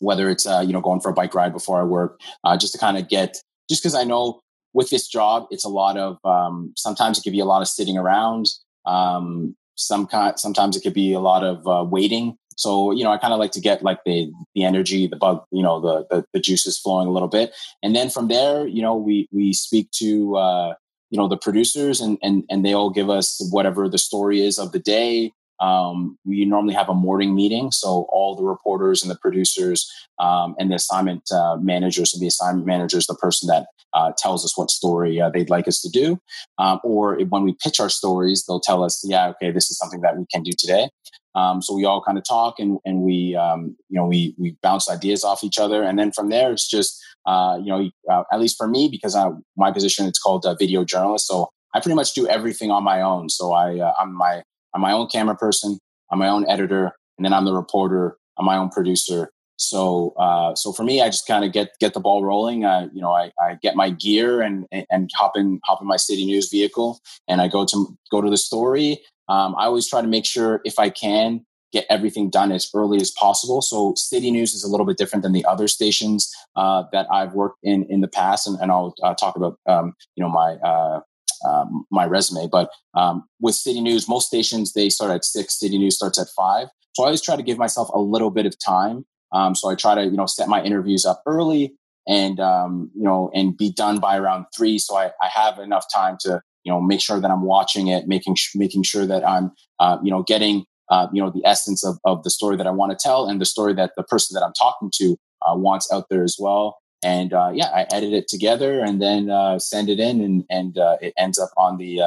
whether 0.00 0.28
it's 0.28 0.46
uh, 0.46 0.62
you 0.66 0.72
know 0.72 0.80
going 0.80 1.00
for 1.00 1.10
a 1.10 1.14
bike 1.14 1.34
ride 1.34 1.52
before 1.52 1.80
I 1.80 1.84
work, 1.84 2.20
uh, 2.42 2.56
just 2.56 2.72
to 2.72 2.78
kind 2.78 2.98
of 2.98 3.08
get 3.08 3.36
just 3.68 3.82
because 3.82 3.94
I 3.94 4.04
know 4.04 4.40
with 4.72 4.90
this 4.90 5.06
job 5.06 5.46
it's 5.50 5.64
a 5.64 5.68
lot 5.68 5.96
of 5.96 6.18
um, 6.24 6.72
sometimes 6.76 7.18
it 7.18 7.22
could 7.22 7.32
be 7.32 7.40
a 7.40 7.44
lot 7.44 7.62
of 7.62 7.68
sitting 7.68 7.96
around. 7.96 8.46
Um, 8.86 9.56
some 9.76 10.06
kind, 10.06 10.38
sometimes 10.38 10.76
it 10.76 10.82
could 10.82 10.94
be 10.94 11.12
a 11.12 11.20
lot 11.20 11.42
of 11.42 11.66
uh, 11.66 11.84
waiting 11.84 12.36
So, 12.56 12.92
you 12.92 13.04
know, 13.04 13.10
I 13.10 13.18
kind 13.18 13.32
of 13.32 13.38
like 13.38 13.52
to 13.52 13.60
get 13.60 13.82
like 13.82 14.04
the 14.04 14.30
the 14.54 14.64
energy, 14.64 15.06
the 15.06 15.16
bug, 15.16 15.44
you 15.50 15.62
know, 15.62 15.80
the, 15.80 16.06
the, 16.10 16.24
the 16.32 16.40
juices 16.40 16.78
flowing 16.78 17.08
a 17.08 17.10
little 17.10 17.28
bit. 17.28 17.52
And 17.82 17.94
then 17.94 18.10
from 18.10 18.28
there, 18.28 18.66
you 18.66 18.82
know, 18.82 18.96
we 18.96 19.28
we 19.32 19.52
speak 19.52 19.90
to 19.92 20.36
uh, 20.36 20.74
you 21.10 21.18
know, 21.18 21.28
the 21.28 21.36
producers 21.36 22.00
and 22.00 22.18
and 22.22 22.44
and 22.50 22.64
they 22.64 22.72
all 22.72 22.90
give 22.90 23.10
us 23.10 23.40
whatever 23.50 23.88
the 23.88 23.98
story 23.98 24.40
is 24.40 24.58
of 24.58 24.72
the 24.72 24.78
day. 24.78 25.32
Um, 25.60 26.18
we 26.24 26.44
normally 26.44 26.74
have 26.74 26.88
a 26.88 26.94
morning 26.94 27.34
meeting, 27.34 27.70
so 27.70 28.06
all 28.10 28.36
the 28.36 28.42
reporters 28.44 29.02
and 29.02 29.10
the 29.10 29.18
producers 29.18 29.90
um, 30.18 30.54
and 30.58 30.70
the 30.70 30.76
assignment 30.76 31.22
uh, 31.32 31.56
managers. 31.60 32.12
So 32.12 32.18
the 32.18 32.26
assignment 32.26 32.66
manager 32.66 32.98
is 32.98 33.06
the 33.06 33.14
person 33.14 33.46
that 33.48 33.66
uh, 33.92 34.12
tells 34.18 34.44
us 34.44 34.56
what 34.58 34.70
story 34.70 35.20
uh, 35.20 35.30
they'd 35.30 35.50
like 35.50 35.68
us 35.68 35.80
to 35.82 35.88
do. 35.88 36.18
Um, 36.58 36.80
or 36.82 37.18
when 37.28 37.44
we 37.44 37.56
pitch 37.62 37.78
our 37.80 37.88
stories, 37.88 38.44
they'll 38.46 38.60
tell 38.60 38.82
us, 38.82 39.02
"Yeah, 39.06 39.28
okay, 39.28 39.52
this 39.52 39.70
is 39.70 39.78
something 39.78 40.00
that 40.00 40.16
we 40.16 40.26
can 40.32 40.42
do 40.42 40.52
today." 40.58 40.88
Um, 41.34 41.60
so 41.62 41.74
we 41.74 41.84
all 41.84 42.02
kind 42.02 42.16
of 42.16 42.24
talk 42.24 42.58
and, 42.58 42.78
and 42.84 43.00
we, 43.00 43.34
um, 43.34 43.76
you 43.88 43.98
know, 43.98 44.06
we, 44.06 44.34
we 44.38 44.56
bounce 44.62 44.88
ideas 44.88 45.24
off 45.24 45.42
each 45.42 45.58
other. 45.58 45.82
And 45.82 45.98
then 45.98 46.12
from 46.12 46.28
there, 46.30 46.52
it's 46.52 46.68
just, 46.68 47.02
uh, 47.26 47.58
you 47.60 47.66
know, 47.66 47.90
uh, 48.10 48.22
at 48.32 48.40
least 48.40 48.56
for 48.56 48.68
me, 48.68 48.88
because 48.88 49.16
I, 49.16 49.30
my 49.56 49.72
position, 49.72 50.06
it's 50.06 50.18
called 50.18 50.44
a 50.46 50.54
video 50.56 50.84
journalist. 50.84 51.26
So 51.26 51.48
I 51.74 51.80
pretty 51.80 51.96
much 51.96 52.14
do 52.14 52.28
everything 52.28 52.70
on 52.70 52.84
my 52.84 53.00
own. 53.00 53.28
So 53.28 53.52
I, 53.52 53.80
uh, 53.80 53.94
I'm 53.98 54.14
my, 54.16 54.42
I'm 54.74 54.80
my 54.80 54.92
own 54.92 55.08
camera 55.08 55.36
person. 55.36 55.78
I'm 56.10 56.18
my 56.18 56.28
own 56.28 56.48
editor. 56.48 56.92
And 57.16 57.24
then 57.24 57.32
I'm 57.32 57.44
the 57.44 57.54
reporter. 57.54 58.16
I'm 58.38 58.44
my 58.44 58.56
own 58.56 58.70
producer. 58.70 59.30
So, 59.56 60.14
uh, 60.18 60.54
so 60.56 60.72
for 60.72 60.82
me, 60.82 61.00
I 61.00 61.06
just 61.06 61.26
kind 61.26 61.44
of 61.44 61.52
get 61.52 61.70
get 61.78 61.94
the 61.94 62.00
ball 62.00 62.24
rolling. 62.24 62.64
Uh, 62.64 62.88
you 62.92 63.00
know, 63.00 63.12
I, 63.12 63.30
I 63.40 63.56
get 63.62 63.76
my 63.76 63.90
gear 63.90 64.42
and 64.42 64.66
and 64.90 65.10
hop 65.14 65.36
in 65.36 65.60
hop 65.64 65.80
in 65.80 65.86
my 65.86 65.96
city 65.96 66.26
news 66.26 66.50
vehicle, 66.50 67.00
and 67.28 67.40
I 67.40 67.46
go 67.46 67.64
to 67.64 67.96
go 68.10 68.20
to 68.20 68.28
the 68.28 68.36
story. 68.36 69.00
Um, 69.28 69.54
I 69.56 69.66
always 69.66 69.88
try 69.88 70.02
to 70.02 70.08
make 70.08 70.26
sure 70.26 70.60
if 70.64 70.78
I 70.78 70.90
can 70.90 71.46
get 71.72 71.86
everything 71.88 72.30
done 72.30 72.52
as 72.52 72.68
early 72.74 72.98
as 73.00 73.10
possible. 73.10 73.60
So 73.60 73.94
City 73.96 74.30
News 74.30 74.54
is 74.54 74.62
a 74.62 74.68
little 74.68 74.86
bit 74.86 74.96
different 74.96 75.24
than 75.24 75.32
the 75.32 75.44
other 75.44 75.66
stations 75.66 76.32
uh, 76.54 76.84
that 76.92 77.06
I've 77.10 77.32
worked 77.32 77.58
in 77.62 77.84
in 77.90 78.00
the 78.00 78.08
past, 78.08 78.46
and, 78.46 78.58
and 78.60 78.70
I'll 78.70 78.94
uh, 79.02 79.14
talk 79.14 79.36
about 79.36 79.58
um, 79.66 79.94
you 80.16 80.24
know 80.24 80.30
my 80.30 80.54
uh, 80.54 81.00
um, 81.46 81.84
my 81.90 82.04
resume. 82.06 82.48
But 82.50 82.70
um, 82.94 83.24
with 83.40 83.54
City 83.54 83.80
News, 83.80 84.08
most 84.08 84.26
stations 84.26 84.72
they 84.72 84.88
start 84.88 85.10
at 85.10 85.24
six. 85.24 85.58
City 85.58 85.78
News 85.78 85.96
starts 85.96 86.18
at 86.18 86.28
five. 86.36 86.68
So 86.94 87.02
I 87.02 87.06
always 87.06 87.22
try 87.22 87.36
to 87.36 87.42
give 87.42 87.58
myself 87.58 87.88
a 87.92 88.00
little 88.00 88.30
bit 88.30 88.46
of 88.46 88.54
time. 88.64 89.04
Um, 89.32 89.54
so 89.54 89.68
I 89.68 89.74
try 89.74 89.94
to 89.94 90.04
you 90.04 90.16
know 90.16 90.26
set 90.26 90.48
my 90.48 90.62
interviews 90.62 91.04
up 91.04 91.22
early 91.26 91.74
and 92.06 92.40
um, 92.40 92.90
you 92.94 93.04
know 93.04 93.30
and 93.34 93.56
be 93.56 93.72
done 93.72 93.98
by 94.00 94.16
around 94.16 94.46
three. 94.56 94.78
So 94.78 94.96
I, 94.96 95.06
I 95.22 95.28
have 95.28 95.58
enough 95.58 95.86
time 95.92 96.16
to 96.20 96.42
you 96.64 96.72
know 96.72 96.80
make 96.80 97.00
sure 97.00 97.20
that 97.20 97.30
i'm 97.30 97.42
watching 97.42 97.88
it 97.88 98.08
making 98.08 98.36
making 98.54 98.82
sure 98.82 99.06
that 99.06 99.26
i'm 99.26 99.52
uh, 99.78 99.98
you 100.02 100.10
know 100.10 100.22
getting 100.22 100.64
uh, 100.90 101.06
you 101.12 101.22
know 101.22 101.30
the 101.30 101.44
essence 101.46 101.84
of, 101.84 101.98
of 102.04 102.22
the 102.24 102.30
story 102.30 102.56
that 102.56 102.66
i 102.66 102.70
want 102.70 102.90
to 102.90 102.98
tell 103.00 103.26
and 103.26 103.40
the 103.40 103.46
story 103.46 103.72
that 103.72 103.92
the 103.96 104.02
person 104.02 104.34
that 104.34 104.44
i'm 104.44 104.52
talking 104.58 104.90
to 104.92 105.16
uh, 105.46 105.54
wants 105.54 105.90
out 105.92 106.06
there 106.10 106.24
as 106.24 106.36
well 106.38 106.78
and 107.04 107.32
uh, 107.32 107.50
yeah 107.52 107.70
i 107.74 107.86
edit 107.92 108.12
it 108.12 108.26
together 108.28 108.80
and 108.80 109.00
then 109.00 109.30
uh, 109.30 109.58
send 109.58 109.88
it 109.88 110.00
in 110.00 110.20
and 110.20 110.44
and 110.50 110.78
uh, 110.78 110.96
it 111.00 111.12
ends 111.16 111.38
up 111.38 111.50
on 111.56 111.76
the 111.76 112.00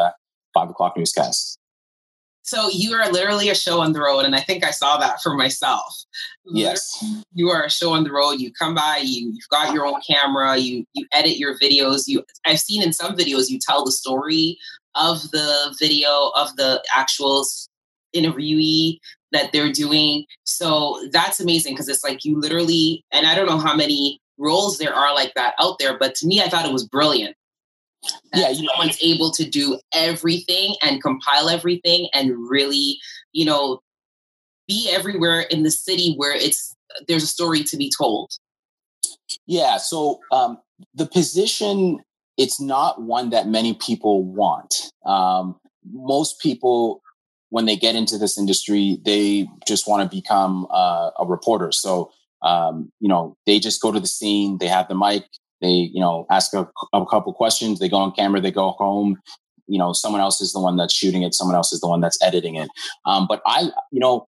five 0.54 0.70
o'clock 0.70 0.98
newscast 0.98 1.60
so 2.48 2.70
you 2.70 2.94
are 2.94 3.12
literally 3.12 3.50
a 3.50 3.56
show 3.56 3.82
on 3.82 3.92
the 3.92 4.00
road, 4.00 4.22
and 4.22 4.34
I 4.34 4.40
think 4.40 4.64
I 4.64 4.72
saw 4.72 4.96
that 5.00 5.22
for 5.22 5.36
myself. 5.36 5.94
Yes, 6.46 7.04
you 7.34 7.50
are 7.50 7.66
a 7.66 7.70
show 7.70 7.92
on 7.92 8.06
the 8.06 8.12
road. 8.12 8.40
You 8.40 8.54
come 8.54 8.74
by, 8.74 9.02
you 9.04 9.34
you've 9.34 9.50
got 9.50 9.74
your 9.74 9.86
own 9.86 10.00
camera, 10.10 10.56
you 10.56 10.86
you 10.94 11.06
edit 11.12 11.38
your 11.38 11.60
videos. 11.60 12.06
You 12.08 12.24
I've 12.46 12.62
seen 12.62 12.82
in 12.82 12.94
some 12.94 13.18
videos 13.18 13.50
you 13.50 13.60
tell 13.60 13.84
the 13.84 13.92
story 13.92 14.58
of 14.96 15.30
the 15.32 15.76
video 15.78 16.32
of 16.36 16.56
the 16.56 16.82
actual 16.96 17.46
interviewee 18.16 19.00
that 19.34 19.52
they're 19.52 19.74
doing. 19.74 20.24
So 20.46 21.06
that's 21.12 21.42
amazing 21.42 21.74
because 21.74 21.90
it's 21.90 22.04
like 22.06 22.24
you 22.24 22.40
literally, 22.40 23.04
and 23.12 23.28
I 23.28 23.36
don't 23.36 23.48
know 23.48 23.60
how 23.60 23.76
many 23.76 24.22
roles 24.38 24.78
there 24.78 24.94
are 24.94 25.14
like 25.14 25.34
that 25.36 25.54
out 25.60 25.78
there, 25.80 25.98
but 25.98 26.16
to 26.16 26.28
me, 26.28 26.42
I 26.42 26.50
thought 26.50 26.66
it 26.66 26.74
was 26.74 26.88
brilliant 26.88 27.36
yeah, 28.34 28.50
you 28.50 28.68
someone's 28.68 29.02
know, 29.02 29.14
able 29.14 29.32
to 29.32 29.50
do 29.50 29.80
everything 29.94 30.76
and 30.82 31.02
compile 31.02 31.50
everything 31.50 32.10
and 32.14 32.34
really, 32.50 32.98
you 33.32 33.46
know, 33.46 33.82
be 34.68 34.90
everywhere 34.92 35.42
in 35.42 35.64
the 35.64 35.72
city 35.72 36.14
where 36.16 36.36
it's 36.36 36.76
there's 37.08 37.24
a 37.24 37.28
story 37.28 37.64
to 37.64 37.78
be 37.78 37.92
told. 37.96 38.32
Yeah, 39.46 39.78
so 39.78 40.20
um, 40.32 40.60
the 40.94 41.06
position 41.06 42.00
it's 42.38 42.62
not 42.62 43.02
one 43.02 43.32
that 43.32 43.48
many 43.48 43.74
people 43.74 44.24
want. 44.24 44.92
Um, 45.04 45.60
most 45.92 46.40
people, 46.40 47.02
when 47.50 47.66
they 47.66 47.76
get 47.76 47.96
into 47.96 48.20
this 48.20 48.38
industry, 48.38 49.00
they 49.04 49.48
just 49.68 49.88
want 49.88 50.04
to 50.10 50.16
become 50.16 50.68
uh, 50.70 51.10
a 51.18 51.26
reporter. 51.26 51.72
So 51.72 52.12
um, 52.42 52.92
you 53.00 53.08
know, 53.08 53.36
they 53.46 53.60
just 53.60 53.82
go 53.82 53.92
to 53.92 54.00
the 54.00 54.08
scene, 54.08 54.58
they 54.60 54.68
have 54.68 54.88
the 54.88 54.96
mic, 54.96 55.26
they, 55.62 55.70
you 55.70 56.00
know, 56.00 56.26
ask 56.30 56.54
a, 56.54 56.68
a 56.94 57.06
couple 57.06 57.34
questions. 57.34 57.80
They 57.80 57.90
go 57.90 57.98
on 57.98 58.12
camera. 58.12 58.42
They 58.42 58.52
go 58.52 58.72
home. 58.72 59.18
You 59.68 59.80
know, 59.80 59.92
someone 59.92 60.22
else 60.22 60.40
is 60.40 60.54
the 60.54 60.60
one 60.60 60.78
that's 60.78 60.94
shooting 60.94 61.24
it. 61.24 61.34
Someone 61.34 61.56
else 61.56 61.74
is 61.74 61.82
the 61.82 61.88
one 61.88 62.00
that's 62.00 62.22
editing 62.22 62.56
it. 62.56 62.70
Um, 63.06 63.26
but 63.28 63.42
I, 63.46 63.70
you 63.92 64.00
know, 64.00 64.28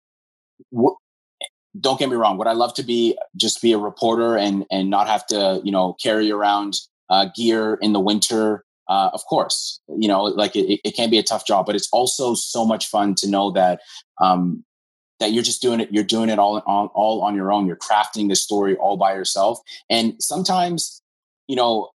don't 1.79 1.99
get 1.99 2.09
me 2.09 2.15
wrong. 2.15 2.37
Would 2.37 2.47
I 2.47 2.53
love 2.53 2.73
to 2.75 2.83
be 2.83 3.17
just 3.35 3.61
be 3.61 3.73
a 3.73 3.77
reporter 3.77 4.37
and 4.37 4.65
and 4.71 4.89
not 4.89 5.07
have 5.07 5.27
to, 5.27 5.61
you 5.63 5.71
know, 5.71 5.95
carry 6.01 6.31
around 6.31 6.79
uh, 7.09 7.27
gear 7.35 7.77
in 7.81 7.93
the 7.93 7.99
winter? 7.99 8.63
Uh, 8.89 9.09
of 9.13 9.21
course, 9.25 9.81
you 9.89 10.07
know, 10.07 10.23
like 10.23 10.55
it, 10.55 10.79
it 10.85 10.95
can 10.95 11.09
be 11.09 11.17
a 11.17 11.23
tough 11.23 11.45
job, 11.45 11.65
but 11.65 11.75
it's 11.75 11.89
also 11.91 12.33
so 12.33 12.65
much 12.65 12.87
fun 12.87 13.13
to 13.15 13.29
know 13.29 13.51
that 13.51 13.81
um, 14.21 14.63
that 15.19 15.31
you're 15.31 15.43
just 15.43 15.61
doing 15.61 15.79
it 15.79 15.91
you're 15.91 16.03
doing 16.03 16.29
it 16.29 16.39
all 16.39 16.61
on 16.65 16.87
all 16.87 17.21
on 17.21 17.35
your 17.35 17.51
own. 17.51 17.65
You're 17.65 17.75
crafting 17.75 18.29
the 18.29 18.35
story 18.35 18.75
all 18.75 18.97
by 18.97 19.13
yourself. 19.13 19.59
And 19.89 20.21
sometimes 20.21 21.01
you 21.47 21.55
know, 21.55 21.89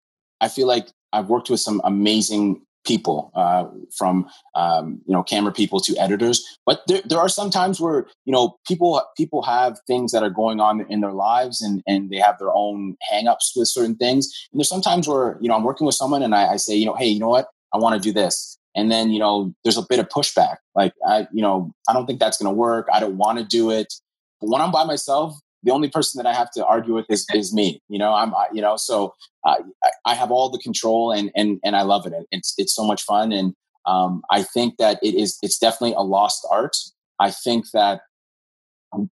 I 0.41 0.49
feel 0.49 0.67
like 0.67 0.89
I've 1.13 1.29
worked 1.29 1.51
with 1.51 1.61
some 1.61 1.81
amazing 1.85 2.63
people 2.87 3.31
uh, 3.35 3.67
from 3.97 4.27
um, 4.55 5.01
you 5.07 5.13
know 5.13 5.23
camera 5.23 5.53
people 5.53 5.81
to 5.81 5.97
editors. 5.97 6.45
But 6.65 6.83
there, 6.87 7.03
there 7.05 7.19
are 7.19 7.29
some 7.29 7.51
times 7.51 7.81
where 7.81 8.07
you 8.25 8.33
know 8.33 8.57
people 8.67 9.03
people 9.17 9.43
have 9.43 9.79
things 9.87 10.13
that 10.13 10.23
are 10.23 10.31
going 10.31 10.61
on 10.61 10.87
in 10.89 11.01
their 11.01 11.13
lives 11.13 11.61
and 11.61 11.83
and 11.87 12.11
they 12.11 12.19
have 12.19 12.39
their 12.39 12.55
own 12.55 12.97
hangups 13.13 13.53
with 13.57 13.69
certain 13.69 13.97
things. 13.97 14.29
And 14.53 14.61
there's 14.61 14.69
sometimes 14.69 15.09
where 15.09 15.39
you 15.41 15.49
know 15.49 15.57
i'm 15.57 15.65
working 15.65 15.87
with 15.87 15.97
someone 15.97 16.23
and 16.23 16.35
i, 16.35 16.53
I 16.53 16.57
say 16.57 16.75
you 16.75 16.87
know 16.87 16.95
hey 16.95 17.07
you 17.07 17.21
know 17.21 17.29
what? 17.29 17.49
I 17.73 17.79
want 17.79 18.01
to 18.01 18.07
do 18.09 18.13
this 18.13 18.58
and 18.79 18.91
then 18.91 19.11
you 19.11 19.19
know 19.19 19.53
there's 19.65 19.77
a 19.77 19.87
bit 19.89 19.99
of 19.99 20.09
pushback 20.09 20.57
like 20.75 20.93
i 21.07 21.27
you 21.33 21.43
know 21.43 21.71
i 21.89 21.93
don't 21.93 22.07
think 22.07 22.21
that's 22.21 22.39
going 22.39 22.51
to 22.51 22.55
work 22.55 22.87
i 22.93 23.01
don't 23.01 23.17
want 23.17 23.39
to 23.39 23.45
do 23.45 23.71
it 23.71 23.93
but 24.41 24.49
when 24.51 24.61
i'm 24.61 24.71
by 24.71 24.85
myself 24.85 25.39
the 25.63 25.73
only 25.73 25.89
person 25.89 26.23
that 26.23 26.29
I 26.29 26.35
have 26.35 26.51
to 26.53 26.65
argue 26.65 26.95
with 26.95 27.07
is, 27.09 27.27
is 27.35 27.53
me. 27.53 27.83
You 27.89 27.99
know, 27.99 28.15
I'm, 28.15 28.35
I, 28.35 28.47
you 28.53 28.63
know, 28.63 28.77
so 28.77 29.15
I, 29.45 29.59
I, 30.05 30.15
have 30.15 30.31
all 30.31 30.51
the 30.51 30.59
control 30.59 31.13
and, 31.13 31.31
and, 31.35 31.59
and 31.65 31.75
I 31.75 31.83
love 31.83 32.07
it. 32.07 32.13
It's, 32.31 32.55
it's 32.59 32.75
so 32.75 32.85
much 32.85 33.03
fun. 33.03 33.33
And 33.33 33.55
um, 33.87 34.23
I 34.31 34.43
think 34.43 34.77
that 34.79 34.99
it 35.03 35.15
is, 35.15 35.39
it's 35.43 35.59
definitely 35.59 35.95
a 35.95 36.03
lost 36.03 36.47
art. 36.51 36.77
I 37.19 37.31
think 37.31 37.67
that, 37.73 38.03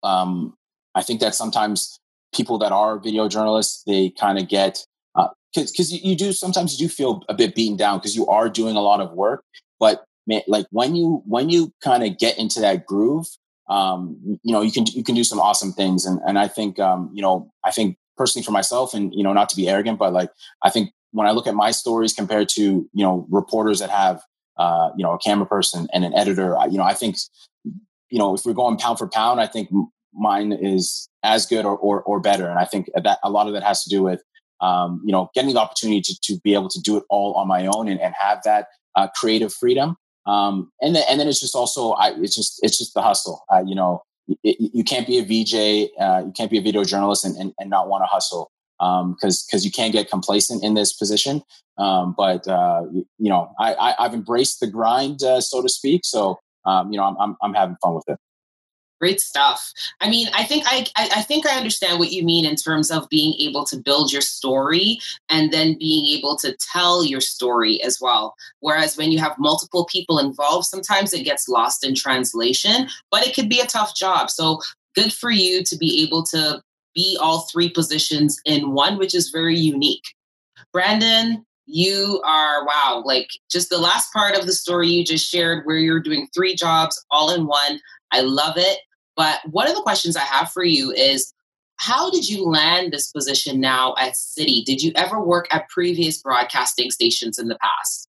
um, 0.02 0.54
I 0.94 1.02
think 1.02 1.20
that 1.20 1.34
sometimes 1.34 1.98
people 2.34 2.58
that 2.58 2.72
are 2.72 2.98
video 2.98 3.28
journalists, 3.28 3.82
they 3.86 4.10
kind 4.10 4.38
of 4.38 4.48
get, 4.48 4.84
because 5.54 5.92
you, 5.92 6.00
you 6.02 6.16
do, 6.16 6.32
sometimes 6.32 6.78
you 6.78 6.86
do 6.86 6.92
feel 6.92 7.22
a 7.28 7.34
bit 7.34 7.54
beaten 7.54 7.76
down 7.76 7.98
because 7.98 8.16
you 8.16 8.26
are 8.26 8.48
doing 8.48 8.76
a 8.76 8.80
lot 8.80 9.00
of 9.00 9.12
work, 9.12 9.44
but 9.78 10.04
man, 10.26 10.42
like 10.48 10.66
when 10.70 10.94
you, 10.94 11.22
when 11.26 11.48
you 11.48 11.72
kind 11.82 12.04
of 12.04 12.18
get 12.18 12.38
into 12.38 12.60
that 12.60 12.86
groove, 12.86 13.26
um, 13.68 14.18
you 14.42 14.52
know, 14.52 14.60
you 14.60 14.72
can 14.72 14.84
you 14.86 15.02
can 15.02 15.14
do 15.14 15.24
some 15.24 15.40
awesome 15.40 15.72
things. 15.72 16.04
And 16.04 16.20
and 16.26 16.38
I 16.38 16.48
think 16.48 16.78
um, 16.78 17.10
you 17.14 17.22
know, 17.22 17.50
I 17.64 17.70
think 17.70 17.96
personally 18.16 18.44
for 18.44 18.52
myself, 18.52 18.94
and 18.94 19.12
you 19.14 19.22
know, 19.22 19.32
not 19.32 19.48
to 19.50 19.56
be 19.56 19.68
arrogant, 19.68 19.98
but 19.98 20.12
like 20.12 20.30
I 20.62 20.70
think 20.70 20.90
when 21.12 21.26
I 21.26 21.30
look 21.30 21.46
at 21.46 21.54
my 21.54 21.70
stories 21.70 22.12
compared 22.12 22.48
to 22.50 22.62
you 22.62 23.04
know 23.04 23.26
reporters 23.30 23.78
that 23.78 23.90
have 23.90 24.22
uh, 24.58 24.90
you 24.96 25.04
know 25.04 25.12
a 25.12 25.18
camera 25.18 25.46
person 25.46 25.86
and 25.92 26.04
an 26.04 26.14
editor, 26.14 26.56
you 26.70 26.78
know, 26.78 26.84
I 26.84 26.94
think 26.94 27.16
you 28.10 28.18
know 28.18 28.34
if 28.34 28.44
we're 28.44 28.52
going 28.52 28.76
pound 28.76 28.98
for 28.98 29.08
pound, 29.08 29.40
I 29.40 29.46
think 29.46 29.70
mine 30.12 30.52
is 30.52 31.08
as 31.22 31.46
good 31.46 31.64
or 31.64 31.76
or, 31.76 32.02
or 32.02 32.20
better. 32.20 32.48
And 32.48 32.58
I 32.58 32.66
think 32.66 32.88
that 32.94 33.18
a 33.22 33.30
lot 33.30 33.46
of 33.46 33.54
that 33.54 33.62
has 33.62 33.82
to 33.84 33.90
do 33.90 34.02
with 34.02 34.22
um, 34.60 35.00
you 35.04 35.12
know 35.12 35.30
getting 35.34 35.54
the 35.54 35.60
opportunity 35.60 36.00
to, 36.00 36.18
to 36.22 36.40
be 36.40 36.54
able 36.54 36.68
to 36.68 36.80
do 36.80 36.96
it 36.96 37.04
all 37.10 37.34
on 37.34 37.46
my 37.48 37.66
own 37.66 37.88
and, 37.88 38.00
and 38.00 38.14
have 38.18 38.40
that 38.44 38.68
uh, 38.96 39.08
creative 39.14 39.52
freedom 39.52 39.96
um, 40.26 40.70
and 40.80 40.96
then 40.96 41.04
and 41.08 41.20
then 41.20 41.28
it's 41.28 41.40
just 41.40 41.54
also 41.54 41.92
I 41.92 42.12
it's 42.16 42.34
just 42.34 42.60
it's 42.62 42.78
just 42.78 42.94
the 42.94 43.02
hustle. 43.02 43.44
Uh, 43.52 43.62
you 43.66 43.74
know, 43.74 44.02
it, 44.42 44.56
you 44.58 44.84
can't 44.84 45.06
be 45.06 45.18
a 45.18 45.22
VJ, 45.22 45.90
uh, 46.00 46.22
you 46.26 46.32
can't 46.34 46.50
be 46.50 46.58
a 46.58 46.62
video 46.62 46.84
journalist 46.84 47.24
and, 47.24 47.36
and, 47.36 47.52
and 47.58 47.70
not 47.70 47.88
want 47.88 48.02
to 48.02 48.06
hustle 48.06 48.50
because 48.78 49.02
um, 49.02 49.16
because 49.20 49.64
you 49.64 49.70
can't 49.70 49.92
get 49.92 50.08
complacent 50.08 50.64
in 50.64 50.74
this 50.74 50.92
position. 50.92 51.42
Um, 51.76 52.14
but 52.16 52.46
uh, 52.48 52.84
you, 52.92 53.04
know, 53.18 53.52
I, 53.58 53.94
I 53.98 54.02
have 54.04 54.14
embraced 54.14 54.60
the 54.60 54.66
grind, 54.66 55.22
uh, 55.22 55.40
so 55.40 55.60
to 55.60 55.68
speak. 55.68 56.02
So 56.04 56.38
um, 56.64 56.90
you 56.90 56.98
know, 56.98 57.04
I'm, 57.04 57.16
I'm 57.20 57.36
I'm 57.42 57.54
having 57.54 57.76
fun 57.82 57.94
with 57.94 58.04
it. 58.08 58.18
Great 59.04 59.20
stuff. 59.20 59.70
I 60.00 60.08
mean, 60.08 60.28
I 60.32 60.44
think 60.44 60.64
I, 60.66 60.86
I 60.96 61.20
think 61.20 61.44
I 61.46 61.58
understand 61.58 61.98
what 61.98 62.10
you 62.10 62.24
mean 62.24 62.46
in 62.46 62.56
terms 62.56 62.90
of 62.90 63.06
being 63.10 63.34
able 63.38 63.66
to 63.66 63.76
build 63.76 64.10
your 64.10 64.22
story 64.22 64.98
and 65.28 65.52
then 65.52 65.76
being 65.78 66.06
able 66.16 66.36
to 66.38 66.56
tell 66.72 67.04
your 67.04 67.20
story 67.20 67.82
as 67.82 67.98
well. 68.00 68.34
Whereas 68.60 68.96
when 68.96 69.12
you 69.12 69.18
have 69.18 69.36
multiple 69.38 69.84
people 69.84 70.18
involved, 70.18 70.64
sometimes 70.64 71.12
it 71.12 71.22
gets 71.22 71.50
lost 71.50 71.84
in 71.84 71.94
translation, 71.94 72.88
but 73.10 73.26
it 73.26 73.34
could 73.34 73.50
be 73.50 73.60
a 73.60 73.66
tough 73.66 73.94
job. 73.94 74.30
So 74.30 74.60
good 74.94 75.12
for 75.12 75.30
you 75.30 75.62
to 75.64 75.76
be 75.76 76.02
able 76.02 76.22
to 76.28 76.62
be 76.94 77.18
all 77.20 77.46
three 77.52 77.68
positions 77.68 78.40
in 78.46 78.72
one, 78.72 78.96
which 78.96 79.14
is 79.14 79.28
very 79.28 79.54
unique. 79.54 80.14
Brandon, 80.72 81.44
you 81.66 82.22
are 82.24 82.64
wow, 82.64 83.02
like 83.04 83.28
just 83.50 83.68
the 83.68 83.76
last 83.76 84.14
part 84.14 84.34
of 84.34 84.46
the 84.46 84.54
story 84.54 84.88
you 84.88 85.04
just 85.04 85.30
shared 85.30 85.66
where 85.66 85.76
you're 85.76 86.00
doing 86.00 86.26
three 86.34 86.54
jobs 86.54 87.04
all 87.10 87.34
in 87.34 87.46
one. 87.46 87.80
I 88.10 88.20
love 88.20 88.54
it. 88.56 88.78
But 89.16 89.40
one 89.50 89.68
of 89.68 89.74
the 89.74 89.82
questions 89.82 90.16
I 90.16 90.20
have 90.20 90.50
for 90.50 90.64
you 90.64 90.92
is 90.92 91.34
how 91.76 92.10
did 92.10 92.28
you 92.28 92.44
land 92.44 92.92
this 92.92 93.10
position 93.10 93.60
now 93.60 93.94
at 93.98 94.16
City? 94.16 94.62
Did 94.64 94.82
you 94.82 94.92
ever 94.94 95.20
work 95.20 95.46
at 95.50 95.68
previous 95.68 96.22
broadcasting 96.22 96.90
stations 96.90 97.38
in 97.38 97.48
the 97.48 97.58
past? 97.58 98.08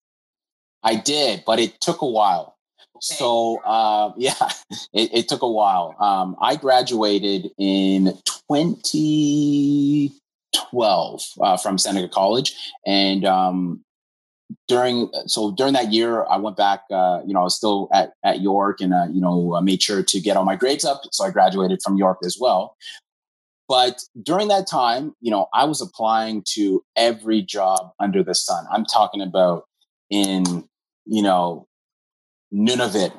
I 0.83 0.95
did, 0.95 1.43
but 1.45 1.60
it 1.60 1.79
took 1.79 2.01
a 2.01 2.07
while. 2.07 2.57
Okay. 2.95 3.15
So 3.15 3.62
uh, 3.63 4.12
yeah, 4.17 4.33
it, 4.93 5.13
it, 5.13 5.29
took 5.29 5.41
a 5.41 5.50
while. 5.50 5.95
Um, 6.00 6.36
I 6.41 6.55
graduated 6.55 7.51
in 7.57 8.17
2012 8.51 11.22
uh, 11.41 11.57
from 11.57 11.77
Seneca 11.77 12.10
College, 12.10 12.55
and 12.86 13.25
um, 13.25 13.83
during 14.67 15.12
so 15.25 15.51
during 15.51 15.74
that 15.74 15.91
year, 15.91 16.25
I 16.25 16.38
went 16.38 16.57
back. 16.57 16.81
Uh, 16.91 17.22
you 17.25 17.33
know, 17.33 17.41
I 17.41 17.43
was 17.43 17.55
still 17.55 17.89
at 17.93 18.13
at 18.24 18.41
York, 18.41 18.81
and 18.81 18.93
uh, 18.93 19.07
you 19.12 19.22
know, 19.22 19.55
I 19.55 19.62
made 19.62 19.81
sure 19.81 20.03
to 20.03 20.19
get 20.19 20.38
all 20.38 20.45
my 20.45 20.55
grades 20.55 20.86
up. 20.86 21.01
So 21.12 21.25
I 21.25 21.31
graduated 21.31 21.81
from 21.83 21.98
York 21.98 22.19
as 22.25 22.38
well. 22.39 22.75
But 23.67 24.01
during 24.22 24.50
that 24.50 24.67
time, 24.67 25.15
you 25.22 25.31
know, 25.31 25.48
I 25.53 25.65
was 25.65 25.81
applying 25.81 26.43
to 26.50 26.83
every 26.95 27.41
job 27.41 27.91
under 28.00 28.22
the 28.22 28.36
sun. 28.36 28.65
I'm 28.72 28.86
talking 28.86 29.22
about 29.22 29.63
in 30.10 30.67
you 31.05 31.22
know, 31.22 31.67
Nunavut, 32.53 33.13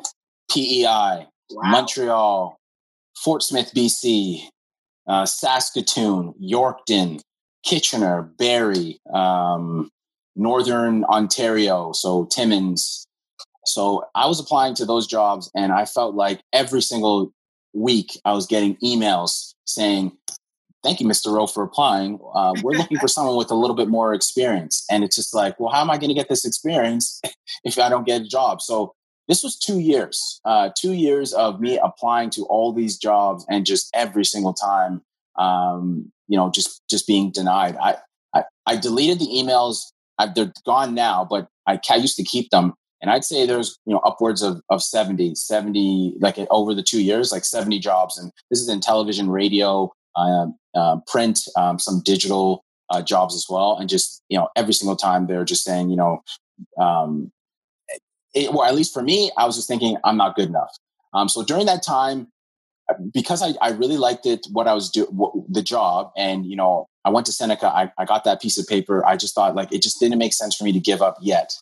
PEI, 0.51 0.85
wow. 0.87 1.27
Montreal, 1.51 2.57
Fort 3.17 3.43
Smith, 3.43 3.73
BC, 3.75 4.43
uh, 5.07 5.27
Saskatoon, 5.27 6.35
Yorkton, 6.43 7.21
Kitchener, 7.65 8.23
Barrie, 8.23 9.01
um, 9.13 9.91
Northern 10.37 11.05
Ontario, 11.05 11.93
so 11.93 12.27
Timmins. 12.27 13.07
So 13.67 14.05
I 14.15 14.27
was 14.27 14.41
applying 14.41 14.75
to 14.77 14.85
those 14.85 15.07
jobs, 15.07 15.51
and 15.55 15.73
I 15.73 15.85
felt 15.85 16.15
like 16.15 16.41
every 16.53 16.83
single 16.83 17.33
week 17.73 18.19
I 18.25 18.33
was 18.33 18.47
getting 18.47 18.77
emails 18.77 19.55
saying, 19.65 20.13
thank 20.85 21.01
you, 21.01 21.07
Mr. 21.07 21.33
Rowe, 21.33 21.47
for 21.47 21.65
applying. 21.65 22.21
Uh, 22.35 22.53
we're 22.63 22.77
looking 22.77 22.99
for 22.99 23.09
someone 23.09 23.37
with 23.37 23.51
a 23.51 23.55
little 23.55 23.75
bit 23.75 23.89
more 23.89 24.15
experience. 24.15 24.85
And 24.91 25.03
it's 25.03 25.17
just 25.17 25.35
like, 25.35 25.59
well, 25.59 25.73
how 25.73 25.81
am 25.81 25.91
I 25.91 25.97
going 25.97 26.11
to 26.11 26.15
get 26.15 26.29
this 26.29 26.45
experience 26.45 27.21
if 27.65 27.79
I 27.79 27.89
don't 27.89 28.07
get 28.07 28.21
a 28.21 28.29
job? 28.29 28.61
So 28.61 28.95
this 29.27 29.43
was 29.43 29.59
two 29.59 29.81
years, 29.81 30.41
uh, 30.45 30.71
two 30.79 30.93
years 30.93 31.33
of 31.33 31.61
me 31.61 31.79
applying 31.83 32.31
to 32.31 32.43
all 32.45 32.73
these 32.73 32.99
jobs 32.99 33.47
and 33.49 33.65
just 33.65 33.91
every 33.95 34.25
single 34.25 34.53
time, 34.53 35.01
um, 35.37 36.13
you 36.29 36.37
know, 36.37 36.51
just, 36.55 36.83
just 36.89 37.07
being 37.07 37.31
denied. 37.31 37.77
I, 37.83 37.97
I, 38.35 38.45
I 38.67 38.77
deleted 38.77 39.19
the 39.19 39.27
emails. 39.27 39.87
I, 40.19 40.27
they're 40.27 40.53
gone 40.65 40.95
now, 40.95 41.27
but 41.29 41.49
I, 41.67 41.79
I 41.91 41.97
used 41.97 42.17
to 42.17 42.25
keep 42.25 42.51
them. 42.51 42.75
And 43.03 43.11
I'd 43.11 43.25
say 43.25 43.47
there's, 43.47 43.79
you 43.85 43.93
know, 43.93 44.01
upwards 44.01 44.43
of, 44.43 44.63
of 44.71 44.83
70, 44.83 45.35
70, 45.35 46.15
like 46.21 46.39
over 46.51 46.75
the 46.75 46.83
two 46.83 47.03
years, 47.03 47.33
like 47.33 47.45
70 47.45 47.79
jobs. 47.79 48.17
And 48.19 48.33
this 48.51 48.61
is 48.61 48.69
in 48.69 48.81
television, 48.81 49.29
radio, 49.29 49.93
uh, 50.17 50.47
uh, 50.75 50.97
print, 51.07 51.41
um, 51.57 51.79
some 51.79 52.01
digital 52.03 52.65
uh, 52.91 53.03
jobs 53.03 53.35
as 53.35 53.47
well. 53.51 53.77
And 53.79 53.89
just, 53.91 54.23
you 54.29 54.39
know, 54.39 54.49
every 54.57 54.73
single 54.73 54.97
time 54.97 55.27
they're 55.27 55.45
just 55.45 55.65
saying, 55.65 55.91
you 55.91 55.97
know, 55.97 56.23
um, 56.79 57.31
it, 58.33 58.53
well, 58.53 58.65
at 58.65 58.75
least 58.75 58.95
for 58.95 59.03
me, 59.03 59.31
I 59.37 59.45
was 59.45 59.57
just 59.57 59.69
thinking 59.69 59.97
I'm 60.05 60.17
not 60.17 60.35
good 60.35 60.49
enough. 60.49 60.75
Um, 61.13 61.29
so 61.29 61.43
during 61.43 61.67
that 61.67 61.83
time, 61.83 62.27
uh, 62.27 62.34
because 63.13 63.43
I, 63.43 63.55
I 63.61 63.71
really 63.71 63.97
liked 63.97 64.27
it, 64.27 64.47
what 64.53 64.69
I 64.69 64.75
was 64.75 64.91
doing, 64.91 65.09
the 65.49 65.63
job, 65.63 66.11
and 66.17 66.47
you 66.47 66.57
know, 66.57 66.89
I 67.05 67.11
went 67.11 67.27
to 67.27 67.33
Seneca. 67.33 67.67
I, 67.67 67.93
I 67.99 68.05
got 68.05 68.25
that 68.25 68.41
piece 68.41 68.59
of 68.59 68.67
paper. 68.67 69.05
I 69.07 69.17
just 69.17 69.35
thought 69.35 69.55
like 69.55 69.73
it 69.73 69.83
just 69.83 70.01
didn't 70.01 70.19
make 70.19 70.33
sense 70.33 70.57
for 70.57 70.65
me 70.65 70.73
to 70.73 70.81
give 70.81 71.03
up 71.03 71.17
yet. 71.21 71.55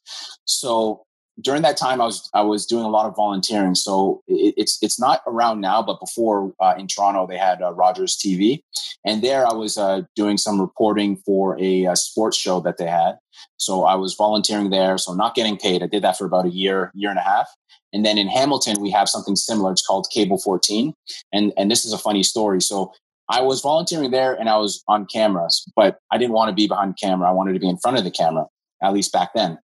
So 0.44 1.04
during 1.40 1.62
that 1.62 1.76
time, 1.76 2.00
I 2.00 2.04
was 2.04 2.28
I 2.34 2.42
was 2.42 2.66
doing 2.66 2.84
a 2.84 2.88
lot 2.88 3.06
of 3.06 3.16
volunteering. 3.16 3.74
So 3.74 4.22
it, 4.26 4.54
it's 4.56 4.78
it's 4.82 5.00
not 5.00 5.22
around 5.26 5.60
now, 5.60 5.82
but 5.82 5.98
before 5.98 6.52
uh, 6.60 6.74
in 6.78 6.86
Toronto 6.86 7.26
they 7.26 7.38
had 7.38 7.62
uh, 7.62 7.72
Rogers 7.72 8.16
TV, 8.16 8.62
and 9.04 9.22
there 9.22 9.46
I 9.46 9.54
was 9.54 9.78
uh, 9.78 10.02
doing 10.14 10.36
some 10.36 10.60
reporting 10.60 11.16
for 11.24 11.58
a, 11.60 11.86
a, 11.86 11.96
sports 11.96 12.36
show 12.36 12.60
that 12.60 12.76
they 12.76 12.86
had. 12.86 13.18
So 13.56 13.84
I 13.84 13.94
was 13.94 14.14
volunteering 14.14 14.70
there, 14.70 14.98
so 14.98 15.14
not 15.14 15.34
getting 15.34 15.56
paid. 15.56 15.82
I 15.82 15.86
did 15.86 16.02
that 16.02 16.18
for 16.18 16.26
about 16.26 16.46
a 16.46 16.50
year, 16.50 16.90
year 16.94 17.10
and 17.10 17.18
a 17.18 17.22
half. 17.22 17.48
And 17.92 18.04
then 18.04 18.18
in 18.18 18.28
Hamilton, 18.28 18.80
we 18.80 18.90
have 18.90 19.08
something 19.08 19.36
similar. 19.36 19.72
It's 19.72 19.86
called 19.86 20.08
Cable 20.10 20.38
14, 20.38 20.94
and 21.32 21.52
and 21.56 21.70
this 21.70 21.84
is 21.84 21.92
a 21.92 21.98
funny 21.98 22.22
story. 22.22 22.60
So 22.60 22.92
I 23.28 23.40
was 23.40 23.60
volunteering 23.60 24.10
there, 24.10 24.34
and 24.34 24.48
I 24.48 24.56
was 24.58 24.82
on 24.88 25.06
cameras, 25.06 25.64
but 25.76 25.98
I 26.10 26.18
didn't 26.18 26.32
want 26.32 26.48
to 26.48 26.54
be 26.54 26.66
behind 26.66 26.98
camera. 27.00 27.28
I 27.28 27.32
wanted 27.32 27.54
to 27.54 27.60
be 27.60 27.68
in 27.68 27.78
front 27.78 27.98
of 27.98 28.04
the 28.04 28.10
camera, 28.10 28.46
at 28.82 28.92
least 28.92 29.12
back 29.12 29.30
then 29.34 29.58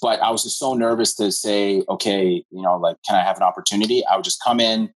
but 0.00 0.20
I 0.20 0.30
was 0.30 0.42
just 0.42 0.58
so 0.58 0.74
nervous 0.74 1.14
to 1.16 1.30
say, 1.30 1.82
okay, 1.88 2.44
you 2.50 2.62
know, 2.62 2.76
like, 2.76 2.96
can 3.06 3.16
I 3.16 3.22
have 3.22 3.36
an 3.36 3.42
opportunity? 3.42 4.04
I 4.06 4.16
would 4.16 4.24
just 4.24 4.42
come 4.42 4.60
in, 4.60 4.90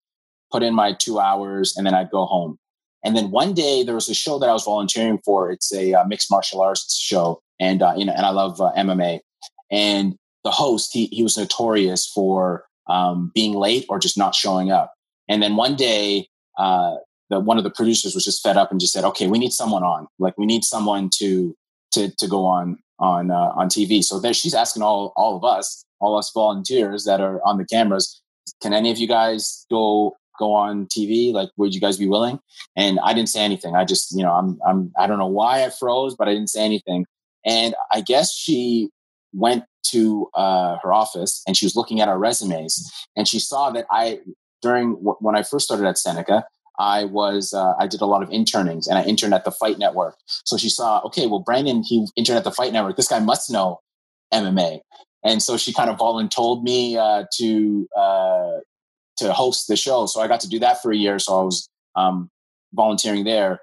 put 0.52 0.64
in 0.64 0.74
my 0.74 0.94
two 0.94 1.20
hours, 1.20 1.76
and 1.76 1.86
then 1.86 1.94
I'd 1.94 2.10
go 2.10 2.26
home. 2.26 2.58
And 3.04 3.16
then 3.16 3.32
one 3.32 3.54
day 3.54 3.84
there 3.84 3.96
was 3.96 4.10
a 4.10 4.14
show 4.14 4.38
that 4.40 4.50
I 4.50 4.54
was 4.54 4.64
volunteering 4.64 5.20
for. 5.26 5.52
It's 5.52 5.74
a 5.74 5.94
uh, 5.94 6.06
mixed 6.06 6.30
martial 6.30 6.62
arts 6.62 6.96
show, 6.98 7.42
and 7.60 7.82
uh, 7.82 7.94
you 7.98 8.06
know, 8.06 8.14
and 8.14 8.26
I 8.26 8.30
love 8.30 8.62
uh, 8.62 8.72
MMA. 8.78 9.20
And 9.72 10.16
the 10.43 10.51
host, 10.51 10.91
he 10.93 11.06
he 11.08 11.23
was 11.23 11.38
notorious 11.38 12.08
for 12.08 12.65
um, 12.88 13.32
being 13.34 13.54
late 13.54 13.86
or 13.89 13.99
just 13.99 14.17
not 14.17 14.36
showing 14.36 14.71
up. 14.71 14.93
And 15.27 15.41
then 15.41 15.56
one 15.56 15.75
day, 15.75 16.27
uh, 16.58 16.95
the 17.30 17.39
one 17.39 17.58
of 17.58 17.63
the 17.63 17.69
producers 17.69 18.13
was 18.13 18.25
just 18.25 18.43
fed 18.43 18.58
up 18.58 18.71
and 18.71 18.80
just 18.80 18.93
said, 18.93 19.04
"Okay, 19.06 19.27
we 19.27 19.39
need 19.39 19.54
someone 19.54 19.84
on. 19.84 20.08
Like, 20.19 20.38
we 20.38 20.45
need 20.45 20.63
someone 20.63 21.10
to 21.17 21.56
to 21.93 22.10
to 22.17 22.27
go 22.27 22.45
on 22.45 22.77
on 22.99 23.32
uh, 23.32 23.51
on 23.56 23.69
TV. 23.69 24.04
So 24.04 24.19
there, 24.19 24.34
she's 24.34 24.54
asking 24.54 24.84
all 24.84 25.13
all 25.15 25.38
of 25.38 25.43
us, 25.43 25.84
all 25.99 26.17
us 26.17 26.32
volunteers 26.34 27.06
that 27.06 27.21
are 27.21 27.39
on 27.45 27.58
the 27.58 27.65
cameras, 27.65 28.21
can 28.62 28.73
any 28.73 28.91
of 28.91 28.97
you 28.97 29.08
guys 29.08 29.65
go 29.69 30.15
go 30.39 30.54
on 30.54 30.88
TV? 30.88 31.34
Like, 31.34 31.49
would 31.58 31.73
you 31.73 31.82
guys 31.82 31.97
be 31.97 32.08
willing? 32.08 32.39
And 32.75 32.99
I 33.04 33.13
didn't 33.13 33.30
say 33.30 33.41
anything. 33.41 33.75
I 33.75 33.86
just, 33.86 34.15
you 34.15 34.23
know, 34.23 34.32
I'm 34.32 34.60
I'm 34.65 34.91
I 34.97 35.08
don't 35.08 35.19
know 35.19 35.27
why 35.27 35.63
I 35.63 35.69
froze, 35.69 36.15
but 36.15 36.27
I 36.27 36.34
didn't 36.34 36.49
say 36.49 36.63
anything. 36.63 37.06
And 37.45 37.75
I 37.91 38.01
guess 38.01 38.34
she 38.34 38.89
went 39.34 39.63
to 39.84 40.30
uh, 40.36 40.78
her 40.84 40.94
office 40.94 41.44
and 41.48 41.58
she 41.58 41.65
was 41.65 41.76
looking 41.76 42.02
at 42.02 42.08
our 42.08 42.17
resumes 42.20 42.91
and 43.15 43.28
she 43.28 43.39
saw 43.39 43.70
that 43.72 43.86
I 43.91 44.20
during 44.62 44.91
when 44.94 45.36
I 45.36 45.44
first 45.44 45.65
started 45.65 45.86
at 45.88 45.98
Seneca, 45.98 46.46
I 46.80 47.06
was 47.06 47.54
uh, 47.54 47.74
I 47.80 47.88
did 47.88 48.02
a 48.02 48.06
lot 48.06 48.24
of 48.24 48.30
internings 48.30 48.88
and 48.88 48.98
I 48.98 49.04
interned 49.04 49.34
at 49.34 49.44
the 49.44 49.52
Fight 49.52 49.78
Network. 49.78 50.15
So 50.28 50.58
she 50.58 50.70
saw, 50.70 51.02
okay, 51.06 51.28
well, 51.28 51.39
Brandon 51.39 51.84
he 51.84 52.08
interned 52.15 52.38
at 52.38 52.44
the 52.44 52.52
Fight 52.52 52.74
Network. 52.74 52.96
This 52.96 53.08
guy 53.08 53.20
must 53.20 53.52
know 53.52 53.80
MMA, 54.34 54.80
and 55.24 55.41
so 55.41 55.58
she 55.58 55.74
kind 55.74 55.89
of 55.89 55.98
volunteered 55.98 56.63
me 56.63 56.98
uh, 56.98 57.26
to 57.38 57.88
uh, 57.98 58.52
to 59.17 59.34
host 59.34 59.67
the 59.67 59.76
show. 59.76 60.06
So 60.06 60.22
I 60.22 60.28
got 60.28 60.39
to 60.41 60.50
do 60.50 60.60
that 60.60 60.82
for 60.82 60.91
a 60.91 60.96
year. 60.96 61.20
So 61.20 61.39
I 61.39 61.44
was 61.44 61.70
um, 61.96 62.30
volunteering 62.74 63.24
there. 63.24 63.60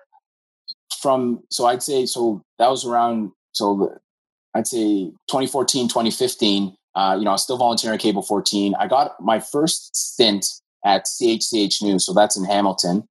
From 1.00 1.42
so 1.50 1.66
I'd 1.66 1.83
say 1.83 2.07
so 2.07 2.42
that 2.59 2.70
was 2.70 2.85
around 2.85 3.31
so 3.52 3.98
I'd 4.54 4.66
say 4.66 5.11
2014 5.28 5.88
2015. 5.88 6.74
Uh, 6.94 7.16
you 7.18 7.24
know, 7.24 7.30
I 7.30 7.34
was 7.34 7.42
still 7.42 7.58
volunteering 7.58 7.94
at 7.94 8.00
Cable 8.00 8.22
14. 8.22 8.74
I 8.78 8.88
got 8.88 9.20
my 9.20 9.38
first 9.38 9.94
stint 9.94 10.46
at 10.84 11.04
CHCH 11.04 11.82
News. 11.82 12.04
So 12.04 12.12
that's 12.12 12.37
in 12.37 12.44
Hamilton. 12.44 13.04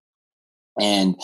And 0.79 1.15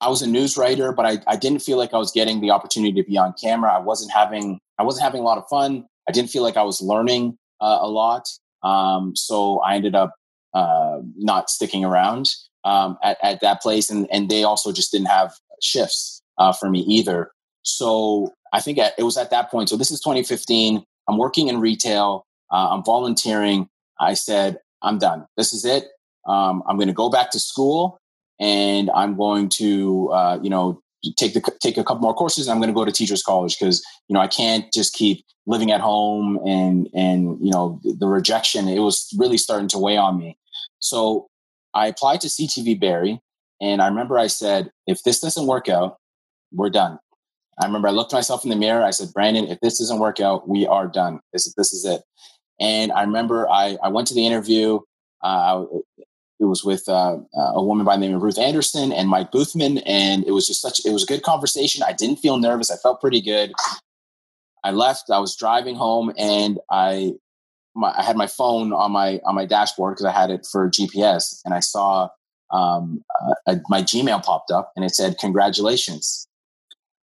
I 0.00 0.08
was 0.08 0.22
a 0.22 0.26
news 0.26 0.56
writer, 0.56 0.92
but 0.92 1.04
I, 1.04 1.18
I 1.26 1.36
didn't 1.36 1.60
feel 1.60 1.76
like 1.76 1.92
I 1.92 1.98
was 1.98 2.10
getting 2.12 2.40
the 2.40 2.50
opportunity 2.50 3.00
to 3.02 3.08
be 3.08 3.18
on 3.18 3.34
camera. 3.40 3.72
I 3.72 3.80
wasn't 3.80 4.12
having 4.12 4.58
I 4.78 4.82
wasn't 4.82 5.04
having 5.04 5.20
a 5.20 5.24
lot 5.24 5.38
of 5.38 5.44
fun. 5.48 5.84
I 6.08 6.12
didn't 6.12 6.30
feel 6.30 6.42
like 6.42 6.56
I 6.56 6.62
was 6.62 6.80
learning 6.80 7.36
uh, 7.60 7.78
a 7.82 7.88
lot. 7.88 8.26
Um, 8.62 9.14
so 9.14 9.58
I 9.60 9.74
ended 9.76 9.94
up 9.94 10.14
uh, 10.54 11.00
not 11.16 11.50
sticking 11.50 11.84
around 11.84 12.30
um, 12.64 12.96
at, 13.02 13.18
at 13.22 13.40
that 13.42 13.60
place, 13.60 13.90
and 13.90 14.08
and 14.10 14.30
they 14.30 14.44
also 14.44 14.72
just 14.72 14.90
didn't 14.90 15.08
have 15.08 15.34
shifts 15.62 16.22
uh, 16.38 16.52
for 16.52 16.70
me 16.70 16.80
either. 16.80 17.30
So 17.62 18.32
I 18.52 18.60
think 18.60 18.78
it 18.78 19.02
was 19.02 19.16
at 19.16 19.30
that 19.30 19.50
point. 19.50 19.68
So 19.68 19.76
this 19.76 19.90
is 19.90 20.00
2015. 20.00 20.84
I'm 21.08 21.18
working 21.18 21.48
in 21.48 21.60
retail. 21.60 22.26
Uh, 22.50 22.68
I'm 22.70 22.84
volunteering. 22.84 23.68
I 24.00 24.14
said 24.14 24.58
I'm 24.82 24.98
done. 24.98 25.26
This 25.36 25.52
is 25.52 25.64
it. 25.64 25.84
Um, 26.26 26.62
I'm 26.68 26.76
going 26.76 26.88
to 26.88 26.94
go 26.94 27.10
back 27.10 27.30
to 27.30 27.38
school 27.38 27.98
and 28.38 28.90
I'm 28.94 29.16
going 29.16 29.48
to, 29.50 30.08
uh, 30.12 30.38
you 30.42 30.50
know, 30.50 30.82
take 31.16 31.34
the 31.34 31.42
take 31.60 31.78
a 31.78 31.84
couple 31.84 32.02
more 32.02 32.14
courses. 32.14 32.48
I'm 32.48 32.58
going 32.58 32.68
to 32.68 32.74
go 32.74 32.84
to 32.84 32.92
teachers 32.92 33.22
college 33.22 33.58
because 33.58 33.82
you 34.08 34.14
know 34.14 34.20
I 34.20 34.26
can't 34.26 34.70
just 34.72 34.94
keep 34.94 35.24
living 35.46 35.70
at 35.70 35.80
home 35.80 36.38
and 36.46 36.88
and 36.94 37.38
you 37.40 37.50
know 37.50 37.80
the, 37.82 37.94
the 38.00 38.06
rejection. 38.06 38.68
It 38.68 38.80
was 38.80 39.08
really 39.18 39.38
starting 39.38 39.68
to 39.68 39.78
weigh 39.78 39.96
on 39.96 40.18
me. 40.18 40.36
So 40.78 41.28
I 41.74 41.86
applied 41.86 42.20
to 42.22 42.28
CTV 42.28 42.78
Barrie, 42.80 43.20
and 43.60 43.80
I 43.80 43.88
remember 43.88 44.18
I 44.18 44.26
said, 44.26 44.70
if 44.86 45.02
this 45.02 45.20
doesn't 45.20 45.46
work 45.46 45.68
out, 45.68 45.96
we're 46.52 46.70
done. 46.70 46.98
I 47.58 47.66
remember 47.66 47.88
I 47.88 47.92
looked 47.92 48.12
myself 48.12 48.44
in 48.44 48.50
the 48.50 48.56
mirror. 48.56 48.82
I 48.82 48.90
said, 48.90 49.12
Brandon, 49.12 49.46
if 49.46 49.60
this 49.60 49.78
doesn't 49.78 49.98
work 49.98 50.20
out, 50.20 50.48
we 50.48 50.66
are 50.66 50.86
done. 50.86 51.20
This 51.32 51.52
this 51.54 51.72
is 51.72 51.84
it. 51.84 52.02
And 52.58 52.92
I 52.92 53.02
remember 53.02 53.48
I, 53.48 53.78
I 53.82 53.88
went 53.88 54.08
to 54.08 54.14
the 54.14 54.26
interview. 54.26 54.80
Uh, 55.22 55.64
it 56.40 56.44
was 56.44 56.64
with 56.64 56.88
uh, 56.88 57.18
uh, 57.36 57.52
a 57.54 57.62
woman 57.62 57.84
by 57.84 57.96
the 57.96 58.00
name 58.00 58.14
of 58.14 58.22
Ruth 58.22 58.38
Anderson 58.38 58.92
and 58.92 59.08
Mike 59.08 59.30
Boothman, 59.30 59.82
and 59.84 60.24
it 60.24 60.32
was 60.32 60.46
just 60.46 60.62
such 60.62 60.84
it 60.84 60.92
was 60.92 61.02
a 61.02 61.06
good 61.06 61.22
conversation. 61.22 61.82
I 61.86 61.92
didn't 61.92 62.16
feel 62.16 62.38
nervous. 62.38 62.70
I 62.70 62.76
felt 62.76 63.00
pretty 63.00 63.20
good. 63.20 63.52
I 64.64 64.70
left. 64.70 65.10
I 65.10 65.18
was 65.18 65.36
driving 65.36 65.74
home, 65.74 66.12
and 66.16 66.58
I 66.70 67.14
my, 67.74 67.94
I 67.96 68.02
had 68.02 68.16
my 68.16 68.26
phone 68.26 68.72
on 68.72 68.92
my 68.92 69.20
on 69.26 69.34
my 69.34 69.44
dashboard 69.44 69.94
because 69.94 70.06
I 70.06 70.12
had 70.12 70.30
it 70.30 70.46
for 70.50 70.70
GPS, 70.70 71.40
and 71.44 71.52
I 71.52 71.60
saw 71.60 72.08
um, 72.50 73.02
uh, 73.46 73.56
my 73.68 73.82
Gmail 73.82 74.22
popped 74.24 74.50
up, 74.50 74.72
and 74.76 74.84
it 74.84 74.94
said 74.94 75.18
congratulations. 75.18 76.26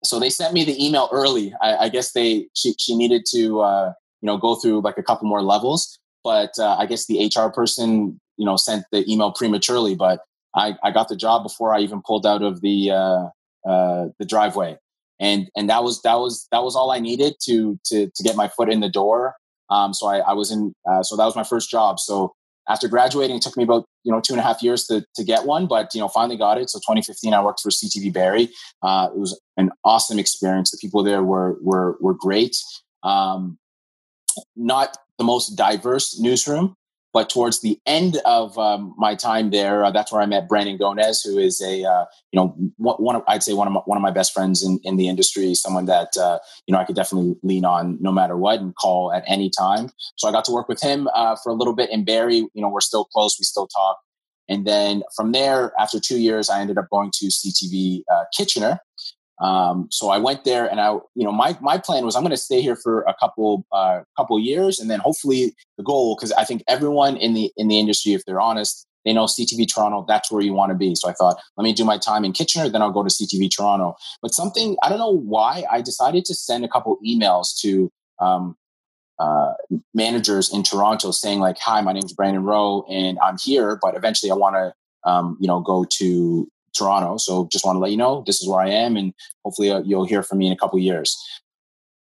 So 0.05 0.21
they 0.21 0.31
sent 0.31 0.55
me 0.55 0.65
the 0.65 0.85
email 0.85 1.09
early. 1.13 1.53
I, 1.61 1.77
I 1.77 1.89
guess 1.89 2.13
they 2.13 2.49
she 2.55 2.75
she 2.79 2.97
needed 2.97 3.25
to 3.33 3.61
uh, 3.61 3.93
you 4.21 4.27
know 4.27 4.39
go 4.39 4.55
through 4.55 4.81
like 4.83 4.99
a 4.99 5.03
couple 5.03 5.29
more 5.29 5.43
levels, 5.43 5.99
but 6.23 6.53
uh, 6.59 6.77
I 6.79 6.87
guess 6.87 7.07
the 7.07 7.31
HR 7.35 7.51
person 7.51 8.21
you 8.37 8.47
know 8.47 8.57
sent 8.57 8.85
the 8.93 9.11
email 9.11 9.33
prematurely. 9.33 9.95
But 9.95 10.21
I, 10.55 10.77
I 10.83 10.91
got 10.91 11.09
the 11.09 11.17
job 11.17 11.43
before 11.43 11.75
I 11.75 11.81
even 11.81 12.03
pulled 12.03 12.27
out 12.27 12.43
of 12.43 12.61
the 12.61 12.91
uh, 12.93 13.29
uh, 13.69 14.09
the 14.19 14.25
driveway, 14.27 14.77
and 15.19 15.51
and 15.57 15.69
that 15.69 15.83
was 15.83 16.03
that 16.03 16.21
was 16.21 16.47
that 16.53 16.63
was 16.63 16.77
all 16.77 16.91
I 16.91 17.01
needed 17.01 17.35
to 17.45 17.79
to 17.87 18.11
to 18.15 18.23
get 18.23 18.37
my 18.37 18.49
foot 18.49 18.71
in 18.71 18.81
the 18.81 18.89
door 18.89 19.35
um, 19.71 19.93
so 19.93 20.07
I, 20.07 20.19
I, 20.19 20.33
was 20.33 20.51
in, 20.51 20.75
uh, 20.89 21.03
so 21.03 21.17
that 21.17 21.25
was 21.25 21.37
my 21.37 21.45
first 21.45 21.71
job. 21.71 22.01
So 22.01 22.35
after 22.69 22.89
graduating, 22.89 23.37
it 23.37 23.43
took 23.43 23.57
me 23.57 23.65
about, 23.65 23.87
you 24.05 24.13
know, 24.13 24.21
two 24.21 24.35
and 24.35 24.41
a 24.41 24.43
half 24.43 24.63
years 24.63 24.85
to, 24.87 25.05
to 25.17 25.25
get 25.25 25.47
one, 25.47 25.67
but, 25.67 25.95
you 25.95 26.01
know, 26.01 26.09
finally 26.09 26.37
got 26.37 26.59
it. 26.59 26.71
So 26.71 26.79
2015, 26.79 27.33
I 27.33 27.43
worked 27.43 27.61
for 27.61 27.71
CTV 27.71 28.13
Barrie. 28.13 28.51
Uh, 28.83 29.09
it 29.15 29.19
was 29.19 29.41
an 29.57 29.71
awesome 29.85 30.19
experience. 30.19 30.71
The 30.71 30.79
people 30.81 31.03
there 31.03 31.23
were, 31.23 31.57
were, 31.63 31.97
were 32.01 32.15
great. 32.15 32.57
Um, 33.03 33.59
not 34.55 34.97
the 35.19 35.25
most 35.25 35.57
diverse 35.57 36.19
newsroom, 36.21 36.77
but 37.13 37.31
towards 37.31 37.61
the 37.61 37.79
end 37.87 38.19
of 38.25 38.59
um, 38.59 38.95
my 38.99 39.15
time 39.15 39.51
there, 39.51 39.85
uh, 39.85 39.91
that's 39.91 40.13
where 40.13 40.21
I 40.21 40.27
met 40.27 40.49
Brandon 40.49 40.77
Gonez, 40.77 41.23
who 41.23 41.39
is 41.39 41.61
a 41.61 41.85
uh, 41.85 42.05
you 42.33 42.39
know 42.39 42.55
one 42.77 43.17
of 43.17 43.23
I'd 43.27 43.43
say 43.43 43.55
one 43.55 43.67
of 43.67 43.73
my, 43.73 43.81
one 43.87 43.97
of 43.97 44.03
my 44.03 44.11
best 44.11 44.33
friends 44.33 44.63
in, 44.63 44.79
in 44.85 44.97
the 44.97 45.09
industry, 45.09 45.55
someone 45.55 45.87
that 45.87 46.17
uh, 46.17 46.39
you 46.67 46.73
know 46.73 46.79
I 46.79 46.85
could 46.85 46.97
definitely 46.97 47.37
lean 47.43 47.65
on 47.65 47.99
no 48.01 48.13
matter 48.13 48.37
what 48.37 48.61
and 48.61 48.75
call 48.75 49.13
at 49.13 49.25
any 49.27 49.51
time. 49.51 49.91
So 50.17 50.29
I 50.29 50.33
got 50.33 50.45
to 50.47 50.53
work 50.53 50.69
with 50.69 50.83
him 50.83 51.09
uh, 51.15 51.37
for 51.43 51.51
a 51.51 51.55
little 51.55 51.75
bit 51.75 51.91
in 51.91 52.05
Barrie. 52.05 52.37
You 52.37 52.63
know, 52.63 52.69
we're 52.69 52.81
still 52.81 53.05
close, 53.05 53.37
we 53.39 53.45
still 53.45 53.67
talk. 53.67 53.99
And 54.49 54.67
then 54.67 55.03
from 55.15 55.33
there, 55.33 55.73
after 55.79 56.01
two 56.01 56.19
years, 56.19 56.49
I 56.49 56.61
ended 56.61 56.79
up 56.79 56.89
going 56.91 57.11
to 57.17 57.27
CTV 57.27 58.03
uh, 58.11 58.25
Kitchener, 58.35 58.81
um, 59.41 59.89
so 59.91 60.11
I 60.11 60.19
went 60.19 60.45
there, 60.45 60.67
and 60.67 60.81
I, 60.81 60.93
you 61.15 61.25
know, 61.25 61.33
my 61.33 61.57
my 61.61 61.79
plan 61.79 62.05
was 62.05 62.17
I'm 62.17 62.23
going 62.23 62.31
to 62.31 62.37
stay 62.37 62.61
here 62.61 62.77
for 62.77 63.03
a 63.03 63.15
couple 63.21 63.65
uh, 63.73 64.01
couple 64.17 64.39
years, 64.41 64.81
and 64.81 64.91
then 64.91 64.99
hopefully 64.99 65.55
the 65.77 65.85
goal, 65.85 66.17
because 66.17 66.33
I 66.33 66.45
think 66.45 66.65
everyone 66.67 67.17
in 67.17 67.35
the 67.35 67.53
in 67.57 67.69
the 67.69 67.79
industry, 67.79 68.15
if 68.15 68.25
they're 68.25 68.41
honest, 68.41 68.87
they 69.05 69.13
know 69.13 69.27
CTV 69.27 69.73
Toronto. 69.73 70.05
That's 70.09 70.31
where 70.33 70.43
you 70.43 70.53
want 70.53 70.71
to 70.71 70.77
be. 70.77 70.95
So 70.97 71.09
I 71.09 71.13
thought, 71.13 71.39
let 71.57 71.65
me 71.65 71.73
do 71.73 71.85
my 71.85 71.99
time 71.99 72.25
in 72.25 72.33
Kitchener, 72.33 72.69
then 72.69 72.83
I'll 72.83 72.91
go 72.91 73.05
to 73.05 73.11
CTV 73.11 73.51
Toronto. 73.55 73.95
But 74.23 74.35
something 74.35 74.77
I 74.83 74.89
don't 74.89 74.99
know 74.99 75.17
why 75.17 75.65
I 75.71 75.83
decided 75.83 76.25
to 76.27 76.35
send 76.35 76.65
a 76.65 76.69
couple 76.69 76.99
emails 77.07 77.57
to 77.61 77.93
um, 78.21 78.57
uh, 79.21 79.53
managers 79.95 80.53
in 80.53 80.65
Toronto 80.65 81.13
saying 81.13 81.39
like, 81.39 81.59
"Hi, 81.61 81.81
my 81.81 81.93
name 81.93 82.05
is 82.05 82.13
Brandon 82.13 82.43
Rowe, 82.43 82.85
and 82.91 83.19
I'm 83.23 83.37
here, 83.41 83.79
but 83.81 83.97
eventually 83.97 84.33
I 84.33 84.35
want 84.35 84.57
to, 84.57 85.09
um, 85.09 85.37
you 85.41 85.47
know, 85.47 85.61
go 85.61 85.87
to 85.99 86.49
Toronto. 86.79 87.17
So 87.19 87.49
just 87.51 87.65
want 87.65 87.77
to 87.77 87.81
let 87.81 87.91
you 87.91 87.97
know 87.97 88.23
this 88.27 88.41
is 88.41 88.49
where 88.49 88.61
I 88.61 88.71
am, 88.71 88.97
and 88.97 89.13
hopefully 89.45 89.71
uh, 89.71 89.83
you'll 89.85 90.07
hear 90.07 90.23
from 90.23 90.39
me 90.39 90.47
in 90.47 90.53
a 90.53 90.57
couple 90.57 90.79
years. 90.79 91.17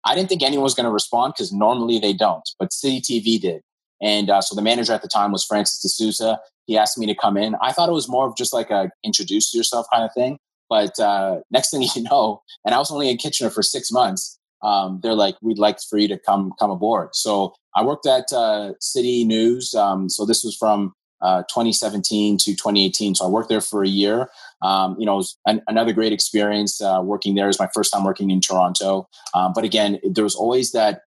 I 0.04 0.14
didn't 0.14 0.28
think 0.28 0.42
anyone 0.42 0.64
was 0.64 0.74
going 0.74 0.86
to 0.86 0.92
respond 0.92 1.34
because 1.36 1.52
normally 1.52 1.98
they 1.98 2.12
don't, 2.12 2.48
but 2.58 2.72
City 2.72 3.00
TV 3.00 3.40
did. 3.40 3.62
And 4.00 4.30
uh, 4.30 4.40
so 4.40 4.54
the 4.54 4.62
manager 4.62 4.92
at 4.92 5.02
the 5.02 5.08
time 5.08 5.32
was 5.32 5.44
Francis 5.44 5.80
D'Souza. 5.80 6.38
He 6.66 6.78
asked 6.78 6.98
me 6.98 7.06
to 7.06 7.14
come 7.14 7.36
in. 7.36 7.56
I 7.60 7.72
thought 7.72 7.88
it 7.88 7.92
was 7.92 8.08
more 8.08 8.26
of 8.26 8.36
just 8.36 8.52
like 8.52 8.70
a 8.70 8.90
introduce 9.02 9.54
yourself 9.54 9.86
kind 9.92 10.04
of 10.04 10.10
thing. 10.14 10.38
But 10.68 10.98
uh, 11.00 11.40
next 11.50 11.70
thing 11.70 11.82
you 11.96 12.02
know, 12.02 12.42
and 12.64 12.74
I 12.74 12.78
was 12.78 12.90
only 12.90 13.10
in 13.10 13.16
Kitchener 13.16 13.50
for 13.50 13.62
six 13.62 13.90
months. 13.90 14.38
Um, 14.62 15.00
they're 15.02 15.14
like, 15.14 15.36
we'd 15.40 15.58
like 15.58 15.78
for 15.88 15.98
you 15.98 16.08
to 16.08 16.18
come 16.18 16.52
come 16.58 16.70
aboard. 16.70 17.14
So 17.14 17.54
I 17.76 17.84
worked 17.84 18.06
at 18.06 18.32
uh, 18.32 18.72
City 18.80 19.24
News. 19.24 19.74
Um, 19.74 20.08
so 20.08 20.26
this 20.26 20.42
was 20.42 20.56
from 20.56 20.92
uh, 21.20 21.42
2017 21.44 22.38
to 22.38 22.44
2018. 22.52 23.14
So 23.16 23.26
I 23.26 23.28
worked 23.28 23.48
there 23.48 23.60
for 23.60 23.82
a 23.82 23.88
year. 23.88 24.28
Um, 24.62 24.96
you 24.98 25.06
know, 25.06 25.22
an, 25.46 25.62
another 25.68 25.92
great 25.92 26.12
experience 26.12 26.80
uh, 26.80 27.00
working 27.02 27.34
there. 27.34 27.46
Was 27.46 27.58
my 27.58 27.68
first 27.74 27.92
time 27.92 28.04
working 28.04 28.30
in 28.30 28.40
Toronto. 28.40 29.08
Um, 29.34 29.52
but 29.54 29.64
again, 29.64 30.00
there 30.04 30.24
was 30.24 30.34
always 30.34 30.72
that 30.72 31.02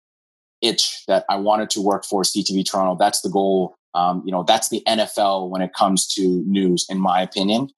itch 0.62 1.04
that 1.08 1.26
I 1.30 1.36
wanted 1.36 1.70
to 1.72 1.82
work 1.82 2.06
for 2.06 2.24
CTV 2.24 2.70
Toronto. 2.70 2.96
That's 2.98 3.22
the 3.22 3.30
goal. 3.30 3.76
Um, 3.94 4.22
you 4.26 4.32
know, 4.32 4.44
that's 4.44 4.70
the 4.70 4.84
NFL 4.88 5.50
when 5.50 5.62
it 5.62 5.74
comes 5.74 6.08
to 6.14 6.44
news, 6.46 6.86
in 6.90 7.00
my 7.00 7.22
opinion. 7.22 7.70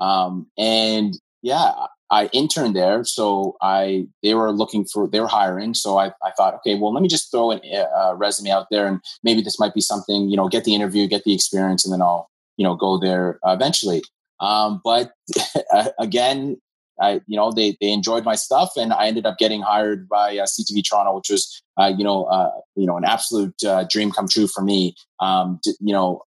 Um, 0.00 0.46
and 0.58 1.18
yeah, 1.42 1.72
I 2.10 2.26
interned 2.32 2.76
there, 2.76 3.04
so 3.04 3.56
I 3.62 4.06
they 4.22 4.34
were 4.34 4.52
looking 4.52 4.84
for 4.84 5.08
they 5.08 5.20
were 5.20 5.26
hiring. 5.26 5.74
So 5.74 5.98
I, 5.98 6.08
I 6.22 6.30
thought, 6.36 6.54
okay, 6.56 6.74
well, 6.74 6.92
let 6.92 7.02
me 7.02 7.08
just 7.08 7.30
throw 7.30 7.52
a 7.52 7.56
uh, 7.56 8.14
resume 8.14 8.50
out 8.50 8.66
there, 8.70 8.86
and 8.86 9.00
maybe 9.22 9.40
this 9.40 9.58
might 9.58 9.74
be 9.74 9.80
something. 9.80 10.28
You 10.28 10.36
know, 10.36 10.48
get 10.48 10.64
the 10.64 10.74
interview, 10.74 11.06
get 11.06 11.24
the 11.24 11.34
experience, 11.34 11.84
and 11.84 11.92
then 11.92 12.02
I'll 12.02 12.28
you 12.56 12.64
know 12.64 12.74
go 12.74 12.98
there 12.98 13.38
eventually. 13.44 14.02
Um, 14.40 14.80
but 14.84 15.12
again, 15.98 16.58
I 17.00 17.20
you 17.26 17.36
know 17.36 17.50
they 17.50 17.76
they 17.80 17.90
enjoyed 17.90 18.24
my 18.24 18.34
stuff, 18.34 18.72
and 18.76 18.92
I 18.92 19.06
ended 19.06 19.26
up 19.26 19.38
getting 19.38 19.62
hired 19.62 20.08
by 20.08 20.36
uh, 20.38 20.46
CTV 20.46 20.82
Toronto, 20.88 21.16
which 21.16 21.30
was 21.30 21.62
uh, 21.78 21.92
you 21.96 22.04
know 22.04 22.24
uh, 22.24 22.50
you 22.76 22.86
know 22.86 22.96
an 22.96 23.04
absolute 23.04 23.62
uh, 23.64 23.84
dream 23.88 24.12
come 24.12 24.28
true 24.28 24.46
for 24.46 24.62
me. 24.62 24.94
Um, 25.20 25.60
you 25.80 25.92
know, 25.92 26.22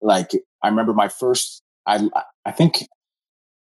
like 0.00 0.30
I 0.62 0.68
remember 0.68 0.92
my 0.92 1.08
first 1.08 1.62
I 1.86 2.08
I 2.44 2.52
think 2.52 2.86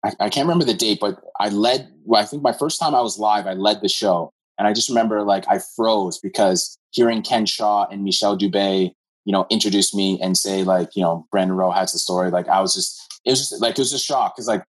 I, 0.04 0.12
I, 0.20 0.28
can't 0.28 0.46
remember 0.46 0.64
the 0.64 0.74
date, 0.74 0.98
but 1.00 1.20
I 1.38 1.48
led, 1.48 1.92
well, 2.04 2.22
I 2.22 2.24
think 2.24 2.42
my 2.42 2.52
first 2.52 2.80
time 2.80 2.94
I 2.94 3.00
was 3.00 3.18
live, 3.18 3.46
I 3.46 3.54
led 3.54 3.82
the 3.82 3.88
show. 3.88 4.32
And 4.58 4.66
I 4.66 4.72
just 4.72 4.88
remember 4.88 5.22
like 5.22 5.44
I 5.48 5.58
froze 5.58 6.18
because 6.18 6.78
hearing 6.90 7.22
Ken 7.22 7.46
Shaw 7.46 7.86
and 7.90 8.04
Michelle 8.04 8.36
Dubé, 8.36 8.92
you 9.24 9.32
know, 9.32 9.46
introduce 9.50 9.94
me 9.94 10.18
and 10.22 10.36
say 10.36 10.64
like, 10.64 10.96
you 10.96 11.02
know, 11.02 11.26
Brandon 11.30 11.56
Rowe 11.56 11.70
has 11.70 11.92
the 11.92 11.98
story. 11.98 12.30
Like 12.30 12.48
I 12.48 12.60
was 12.60 12.74
just, 12.74 13.20
it 13.24 13.30
was 13.30 13.48
just 13.48 13.62
like, 13.62 13.72
it 13.72 13.78
was 13.78 13.92
a 13.92 13.98
shock. 13.98 14.36
Cause 14.36 14.48
like 14.48 14.64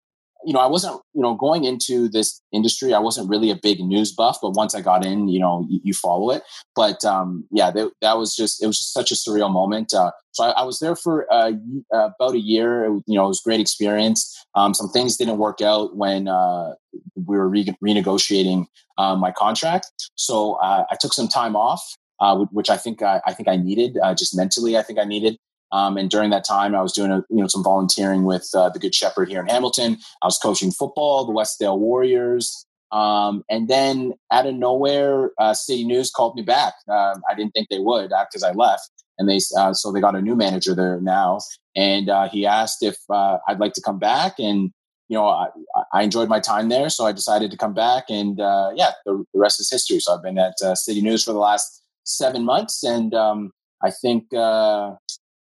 you 0.48 0.54
know, 0.54 0.62
I 0.62 0.66
wasn't, 0.66 1.02
you 1.14 1.22
know, 1.22 1.36
going 1.36 1.66
into 1.66 2.08
this 2.08 2.42
industry, 2.54 2.94
I 2.94 3.00
wasn't 3.00 3.30
really 3.30 3.52
a 3.52 3.60
big 3.62 3.82
news 3.82 4.14
buff, 4.14 4.38
but 4.42 4.52
once 4.52 4.74
I 4.74 4.80
got 4.80 5.06
in, 5.06 5.28
you 5.28 5.42
know, 5.42 5.66
you, 5.70 5.82
you 5.84 5.94
follow 5.94 6.32
it. 6.32 6.42
But 6.74 7.04
um, 7.04 7.46
yeah, 7.52 7.70
that, 7.72 7.92
that 8.02 8.18
was 8.18 8.34
just, 8.34 8.64
it 8.64 8.66
was 8.66 8.78
just 8.78 8.94
such 8.94 9.12
a 9.12 9.16
surreal 9.16 9.52
moment. 9.52 9.94
Uh, 9.94 10.12
so 10.32 10.46
I, 10.46 10.52
I, 10.52 10.64
was 10.64 10.80
there 10.80 10.96
for 10.96 11.28
uh, 11.30 11.52
about 11.92 12.36
a 12.36 12.40
year. 12.40 12.86
It, 12.86 13.04
you 13.08 13.16
know, 13.18 13.26
it 13.26 13.28
was 13.28 13.42
great 13.42 13.60
experience. 13.60 14.42
Um, 14.56 14.74
some 14.74 14.88
things 14.88 15.18
didn't 15.18 15.38
work 15.38 15.60
out 15.60 15.98
when 15.98 16.30
uh, 16.30 16.76
we 17.16 17.38
were 17.38 17.50
re- 17.50 17.76
renegotiating 17.86 18.68
uh, 18.98 19.18
my 19.18 19.32
contract. 19.32 19.92
So 20.16 20.54
uh, 20.64 20.86
I 20.90 20.96
took 20.98 21.12
some 21.12 21.28
time 21.28 21.58
off. 21.58 21.84
Uh, 22.20 22.46
which 22.52 22.72
I 22.72 22.78
think 22.78 23.04
I, 23.04 23.22
I 23.28 23.34
think 23.36 23.48
I 23.48 23.58
needed, 23.58 24.00
uh, 24.02 24.16
just 24.16 24.36
mentally. 24.36 24.76
I 24.76 24.82
think 24.82 24.98
I 24.98 25.04
needed, 25.04 25.38
um, 25.72 25.98
and 25.98 26.10
during 26.10 26.30
that 26.30 26.46
time, 26.46 26.76
I 26.76 26.82
was 26.82 26.94
doing 26.94 27.12
a, 27.12 27.24
you 27.30 27.38
know 27.38 27.48
some 27.48 27.64
volunteering 27.64 28.24
with 28.24 28.50
uh, 28.54 28.70
the 28.70 28.80
Good 28.80 28.96
Shepherd 28.96 29.30
here 29.30 29.42
in 29.42 29.48
Hamilton. 29.48 29.98
I 30.22 30.28
was 30.28 30.38
coaching 30.38 30.72
football, 30.72 31.26
the 31.26 31.34
Westdale 31.34 31.78
Warriors, 31.78 32.66
um, 32.92 33.44
and 33.50 33.68
then 33.68 34.14
out 34.32 34.46
of 34.46 34.56
nowhere, 34.56 35.32
uh, 35.40 35.54
City 35.54 35.84
News 35.84 36.10
called 36.10 36.36
me 36.36 36.42
back. 36.42 36.74
Uh, 36.90 37.16
I 37.30 37.36
didn't 37.36 37.52
think 37.52 37.68
they 37.70 37.80
would 37.80 38.10
because 38.10 38.44
uh, 38.44 38.48
I 38.48 38.52
left, 38.54 38.90
and 39.18 39.28
they 39.28 39.40
uh, 39.58 39.74
so 39.74 39.92
they 39.92 40.00
got 40.00 40.16
a 40.16 40.22
new 40.22 40.36
manager 40.36 40.74
there 40.74 41.02
now, 41.02 41.40
and 41.76 42.10
uh, 42.10 42.30
he 42.30 42.46
asked 42.46 42.82
if 42.82 42.98
I'd 43.10 43.60
like 43.60 43.74
to 43.74 43.82
come 43.82 44.00
back, 44.00 44.40
and 44.40 44.72
you 45.10 45.18
know 45.18 45.28
I, 45.28 45.48
I, 45.92 46.04
enjoyed 46.04 46.30
my 46.30 46.40
time 46.40 46.70
there, 46.70 46.90
so 46.90 47.06
I 47.06 47.12
decided 47.12 47.52
to 47.52 47.58
come 47.58 47.74
back, 47.74 48.06
and 48.10 48.38
yeah, 48.38 48.92
the, 49.06 49.26
the, 49.34 49.40
rest 49.40 49.60
is 49.60 49.70
history. 49.70 50.00
So 50.00 50.16
I've 50.16 50.24
been 50.24 50.38
at 50.38 50.58
City 50.78 51.02
News 51.02 51.26
for 51.26 51.34
the 51.34 51.40
last 51.40 51.84
seven 52.06 52.46
months, 52.46 52.86
and 52.86 53.14
um, 53.14 53.52
I 53.84 53.92
think 53.92 54.34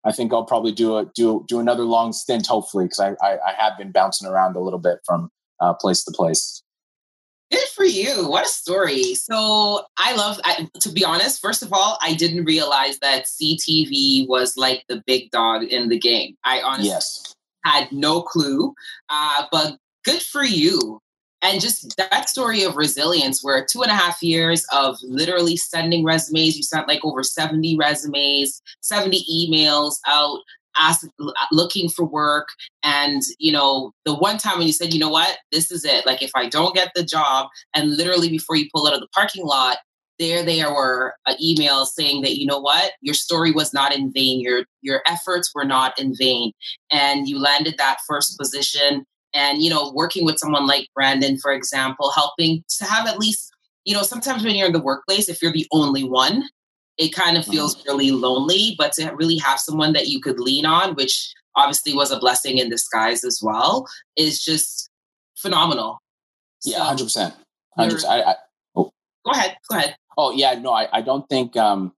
I 0.06 0.12
think 0.12 0.34
I'll 0.34 0.46
probably 0.46 0.72
do 0.72 0.98
a 0.98 1.06
do 1.16 1.46
do 1.48 1.60
another 1.60 1.84
long 1.84 2.14
stint, 2.14 2.48
hopefully, 2.48 2.86
because 2.86 3.00
I, 3.00 3.10
I, 3.26 3.38
I 3.50 3.54
have 3.58 3.78
been 3.78 3.92
bouncing 3.92 4.28
around 4.28 4.56
a 4.56 4.60
little 4.60 4.80
bit 4.80 5.00
from 5.06 5.30
uh, 5.60 5.74
place 5.74 6.04
to 6.06 6.12
place. 6.12 6.64
Good 7.52 7.68
for 7.76 7.84
you! 7.84 8.30
What 8.30 8.46
a 8.46 8.50
story. 8.50 9.16
So 9.16 9.82
I 9.98 10.16
love. 10.16 10.40
I, 10.46 10.70
to 10.82 10.92
be 10.92 11.04
honest, 11.04 11.42
first 11.42 11.64
of 11.64 11.74
all, 11.74 11.98
I 12.02 12.14
didn't 12.14 12.46
realize 12.46 13.00
that 13.00 13.26
CTV 13.26 14.28
was 14.28 14.56
like 14.56 14.84
the 14.88 15.04
big 15.06 15.32
dog 15.32 15.64
in 15.64 15.90
the 15.90 16.00
game. 16.00 16.38
I 16.46 16.62
honestly 16.62 16.90
yes. 16.90 17.36
had 17.66 17.92
no 17.92 18.22
clue. 18.22 18.74
Uh, 19.10 19.46
but 19.52 19.78
good 20.06 20.22
for 20.22 20.44
you 20.44 21.02
and 21.42 21.62
just 21.62 21.96
that 21.98 22.30
story 22.30 22.64
of 22.64 22.76
resilience 22.76 23.44
where 23.44 23.66
two 23.66 23.82
and 23.82 23.92
a 23.92 23.96
half 23.96 24.22
years 24.22 24.66
of 24.74 24.98
literally 25.04 25.56
sending 25.56 26.04
resumes 26.04 26.58
you 26.58 26.64
sent 26.64 26.88
like 26.88 27.04
over 27.04 27.24
70 27.24 27.78
resumes 27.78 28.62
70 28.82 29.24
emails 29.32 29.96
out 30.08 30.40
ask, 30.78 31.06
looking 31.52 31.90
for 31.90 32.06
work. 32.06 32.48
And 32.84 33.22
you 33.38 33.52
know 33.52 33.92
the 34.06 34.16
one 34.16 34.38
time 34.38 34.58
when 34.58 34.68
you 34.68 34.74
said 34.74 34.94
you 34.94 35.00
know 35.00 35.10
what? 35.10 35.38
This 35.52 35.72
is 35.72 35.86
it. 35.86 36.06
Like 36.06 36.22
if 36.22 36.32
i 36.36 36.48
don't 36.48 36.76
get 36.76 36.92
the 36.96 37.04
job 37.04 37.48
and 37.74 37.96
literally 37.96 38.30
before 38.30 38.56
you 38.56 38.68
pull 38.74 38.88
out 38.88 38.94
of 38.94 39.02
the 39.02 39.08
parking 39.14 39.46
lot 39.46 39.78
there 40.20 40.44
they 40.44 40.62
were 40.64 41.14
uh, 41.26 41.34
emails 41.42 41.88
saying 41.88 42.22
that 42.22 42.38
you 42.38 42.46
know 42.46 42.60
what? 42.60 42.92
Your 43.02 43.16
story 43.16 43.52
was 43.52 43.74
not 43.74 43.96
in 43.96 44.12
vain. 44.12 44.42
Your 44.42 44.66
your 44.82 45.02
efforts 45.08 45.52
were 45.56 45.66
not 45.66 45.98
in 45.98 46.14
vain. 46.16 46.52
And 46.92 47.28
you 47.28 47.40
landed 47.40 47.76
that 47.78 48.00
first 48.08 48.38
position 48.38 49.06
and 49.34 49.62
you 49.62 49.70
know 49.70 49.92
working 49.94 50.26
with 50.26 50.38
someone 50.38 50.68
like 50.68 50.88
brandon 50.94 51.38
for 51.38 51.52
example 51.52 52.12
helping 52.12 52.64
to 52.68 52.86
have 52.86 53.08
at 53.08 53.20
least 53.20 53.52
you 53.86 53.94
know 53.94 54.02
sometimes 54.02 54.44
when 54.44 54.56
you're 54.56 54.68
in 54.68 54.74
the 54.74 54.82
workplace 54.82 55.30
if 55.30 55.42
you're 55.42 55.52
the 55.52 55.68
only 55.72 56.04
one 56.04 56.44
it 56.98 57.14
kind 57.14 57.38
of 57.38 57.46
feels 57.46 57.76
mm-hmm. 57.76 57.90
really 57.90 58.12
lonely 58.12 58.76
but 58.78 58.92
to 58.94 59.10
really 59.16 59.38
have 59.38 59.60
someone 59.60 59.94
that 59.94 60.08
you 60.08 60.20
could 60.20 60.40
lean 60.40 60.66
on 60.66 60.96
which 60.96 61.34
obviously 61.56 61.94
was 61.94 62.12
a 62.12 62.20
blessing 62.20 62.58
in 62.58 62.70
disguise 62.70 63.24
as 63.24 63.40
well 63.42 63.88
is 64.16 64.44
just 64.44 64.90
phenomenal 65.38 66.00
yeah 66.64 66.80
100% 66.80 67.34
100% 67.78 68.06
I, 68.06 68.22
I, 68.22 68.36
oh. 68.76 68.92
go 69.26 69.32
ahead 69.32 69.58
go 69.70 69.78
ahead 69.78 69.96
oh 70.18 70.32
yeah 70.32 70.54
no 70.54 70.72
i, 70.74 70.88
I 70.92 71.02
don't 71.02 71.28
think 71.30 71.56
um 71.56 71.94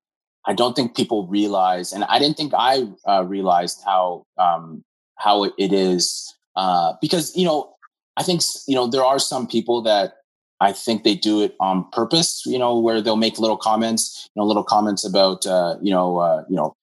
i 0.46 0.54
don't 0.54 0.76
think 0.76 0.96
people 0.96 1.28
realize 1.28 1.92
and 1.92 2.04
i 2.06 2.20
didn't 2.20 2.38
think 2.38 2.54
i 2.56 2.88
uh, 3.08 3.24
realized 3.26 3.82
how 3.84 4.26
um 4.38 4.84
how 5.16 5.44
it 5.44 5.74
is 5.74 6.36
uh, 6.56 6.94
because 7.02 7.36
you 7.36 7.46
know 7.46 7.74
I 8.18 8.24
think 8.24 8.42
you 8.68 8.76
know 8.76 8.88
there 8.88 9.04
are 9.04 9.20
some 9.20 9.48
people 9.48 9.82
that 9.84 10.14
I 10.60 10.74
think 10.74 11.04
they 11.04 11.16
do 11.16 11.42
it 11.42 11.56
on 11.60 11.90
purpose. 11.92 12.44
You 12.46 12.60
know, 12.60 12.80
where 12.80 13.02
they'll 13.02 13.16
make 13.16 13.40
little 13.40 13.58
comments, 13.58 14.30
you 14.36 14.40
know, 14.40 14.46
little 14.46 14.64
comments 14.64 15.06
about 15.06 15.46
uh, 15.46 15.78
you 15.82 15.92
know 15.92 16.18
uh, 16.18 16.44
you 16.50 16.56
know 16.56 16.76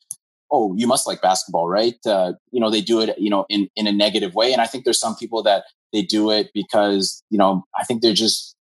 oh 0.50 0.74
you 0.76 0.86
must 0.86 1.06
like 1.06 1.20
basketball 1.20 1.68
right 1.68 1.96
uh, 2.06 2.32
you 2.50 2.60
know 2.60 2.70
they 2.70 2.80
do 2.80 3.00
it 3.00 3.18
you 3.18 3.30
know 3.30 3.46
in 3.48 3.68
in 3.76 3.86
a 3.86 3.92
negative 3.92 4.34
way 4.34 4.52
and 4.52 4.62
i 4.62 4.66
think 4.66 4.84
there's 4.84 5.00
some 5.00 5.16
people 5.16 5.42
that 5.42 5.64
they 5.92 6.02
do 6.02 6.30
it 6.30 6.50
because 6.54 7.22
you 7.30 7.38
know 7.38 7.64
i 7.78 7.84
think 7.84 8.02
they're 8.02 8.14
just 8.14 8.56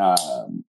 um, 0.00 0.64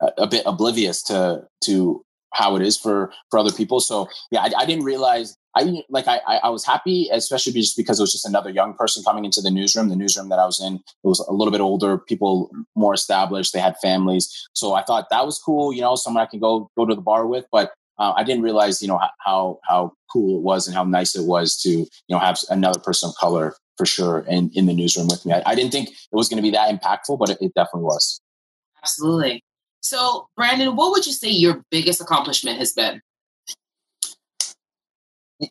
a, 0.00 0.12
a, 0.18 0.26
bit 0.26 0.42
oblivious 0.46 1.02
to 1.02 1.42
to 1.62 2.04
how 2.36 2.56
it 2.56 2.62
is 2.62 2.76
for 2.76 3.12
for 3.30 3.38
other 3.38 3.52
people 3.52 3.80
so 3.80 4.08
yeah 4.30 4.40
i, 4.40 4.50
I 4.62 4.66
didn't 4.66 4.84
realize 4.84 5.36
I 5.56 5.82
like 5.88 6.06
I 6.06 6.20
I 6.42 6.50
was 6.50 6.66
happy, 6.66 7.08
especially 7.10 7.54
just 7.54 7.78
because 7.78 7.98
it 7.98 8.02
was 8.02 8.12
just 8.12 8.26
another 8.26 8.50
young 8.50 8.74
person 8.74 9.02
coming 9.02 9.24
into 9.24 9.40
the 9.40 9.50
newsroom. 9.50 9.88
The 9.88 9.96
newsroom 9.96 10.28
that 10.28 10.38
I 10.38 10.44
was 10.44 10.60
in 10.60 10.74
it 10.74 10.82
was 11.02 11.18
a 11.20 11.32
little 11.32 11.50
bit 11.50 11.62
older, 11.62 11.96
people 11.96 12.50
more 12.74 12.92
established, 12.92 13.54
they 13.54 13.58
had 13.58 13.76
families, 13.78 14.48
so 14.52 14.74
I 14.74 14.82
thought 14.82 15.08
that 15.08 15.24
was 15.24 15.38
cool. 15.38 15.72
You 15.72 15.80
know, 15.80 15.94
someone 15.96 16.22
I 16.22 16.26
can 16.26 16.40
go 16.40 16.70
go 16.76 16.84
to 16.84 16.94
the 16.94 17.00
bar 17.00 17.26
with. 17.26 17.46
But 17.50 17.72
uh, 17.98 18.12
I 18.14 18.22
didn't 18.22 18.42
realize, 18.42 18.82
you 18.82 18.88
know, 18.88 19.00
how 19.24 19.58
how 19.64 19.92
cool 20.12 20.38
it 20.38 20.42
was 20.42 20.66
and 20.66 20.76
how 20.76 20.84
nice 20.84 21.16
it 21.16 21.24
was 21.24 21.56
to 21.62 21.70
you 21.70 21.88
know 22.10 22.18
have 22.18 22.38
another 22.50 22.78
person 22.78 23.08
of 23.08 23.14
color 23.16 23.56
for 23.78 23.86
sure 23.86 24.20
in 24.28 24.50
in 24.54 24.66
the 24.66 24.74
newsroom 24.74 25.08
with 25.08 25.24
me. 25.24 25.32
I, 25.32 25.42
I 25.46 25.54
didn't 25.54 25.72
think 25.72 25.88
it 25.88 25.96
was 26.12 26.28
going 26.28 26.36
to 26.36 26.42
be 26.42 26.50
that 26.50 26.68
impactful, 26.68 27.18
but 27.18 27.30
it, 27.30 27.38
it 27.40 27.54
definitely 27.54 27.84
was. 27.84 28.20
Absolutely. 28.82 29.42
So, 29.80 30.28
Brandon, 30.36 30.74
what 30.74 30.90
would 30.90 31.06
you 31.06 31.12
say 31.12 31.30
your 31.30 31.62
biggest 31.70 32.00
accomplishment 32.00 32.58
has 32.58 32.72
been? 32.72 33.00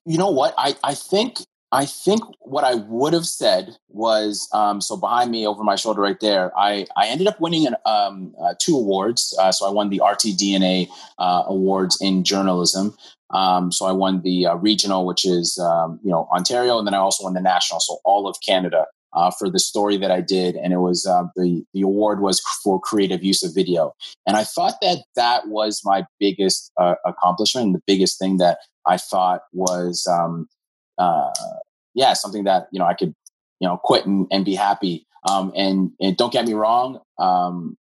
you 0.06 0.18
know 0.18 0.30
what? 0.30 0.54
I, 0.58 0.76
I 0.84 0.94
think 0.94 1.40
I 1.72 1.86
think 1.86 2.22
what 2.40 2.64
I 2.64 2.76
would 2.76 3.14
have 3.14 3.26
said 3.26 3.76
was 3.90 4.48
um, 4.54 4.80
so 4.80 4.96
behind 4.96 5.32
me 5.32 5.46
over 5.46 5.64
my 5.64 5.76
shoulder 5.76 6.02
right 6.02 6.20
there. 6.22 6.58
I, 6.58 6.86
I 6.96 7.08
ended 7.08 7.28
up 7.28 7.42
winning 7.42 7.68
an, 7.68 7.76
um, 7.86 8.34
uh, 8.42 8.54
two 8.60 8.78
awards. 8.78 9.36
Uh, 9.38 9.52
so 9.52 9.68
I 9.68 9.72
won 9.72 9.90
the 9.90 10.00
RTDNA 10.00 10.88
uh, 11.18 11.44
awards 11.48 11.98
in 12.00 12.24
journalism. 12.24 12.96
Um, 13.32 13.72
so 13.72 13.88
I 13.88 13.92
won 13.92 14.22
the 14.22 14.46
uh, 14.46 14.56
regional, 14.56 15.06
which 15.06 15.26
is 15.26 15.58
um, 15.58 16.00
you 16.04 16.12
know 16.12 16.30
Ontario, 16.32 16.78
and 16.78 16.88
then 16.88 16.94
I 16.94 17.00
also 17.00 17.24
won 17.24 17.34
the 17.34 17.42
national, 17.42 17.80
so 17.80 17.98
all 18.06 18.28
of 18.28 18.38
Canada. 18.46 18.86
Uh, 19.16 19.32
for 19.32 19.50
the 19.50 19.60
story 19.60 19.96
that 19.96 20.12
I 20.12 20.20
did, 20.20 20.56
and 20.56 20.74
it 20.74 20.80
was 20.80 21.06
uh, 21.06 21.24
the 21.38 21.64
the 21.74 21.82
award 21.82 22.20
was 22.20 22.42
for 22.62 22.82
creative 22.82 23.24
use 23.24 23.44
of 23.44 23.56
video, 23.56 23.94
and 24.28 24.36
I 24.36 24.44
thought 24.44 24.76
that 24.82 25.06
that 25.16 25.48
was 25.48 25.82
my 25.86 26.06
biggest 26.20 26.70
accomplishment, 27.06 27.68
and 27.68 27.76
the 27.76 27.84
biggest 27.88 28.20
thing 28.20 28.38
that 28.38 28.58
I 28.86 28.98
thought 28.98 29.42
was, 29.52 30.08
um, 30.08 30.48
uh, 30.98 31.32
yeah, 31.94 32.14
something 32.14 32.44
that 32.44 32.68
you 32.72 32.80
know 32.80 32.86
I 32.86 32.94
could, 32.94 33.14
you 33.60 33.68
know, 33.68 33.78
quit 33.84 34.06
and, 34.06 34.28
and 34.32 34.46
be 34.46 34.56
happy. 34.56 35.06
Um, 35.28 35.52
and, 35.56 35.92
and 36.00 36.16
don't 36.16 36.32
get 36.32 36.46
me 36.46 36.54
wrong, 36.54 37.00
um, 37.18 37.76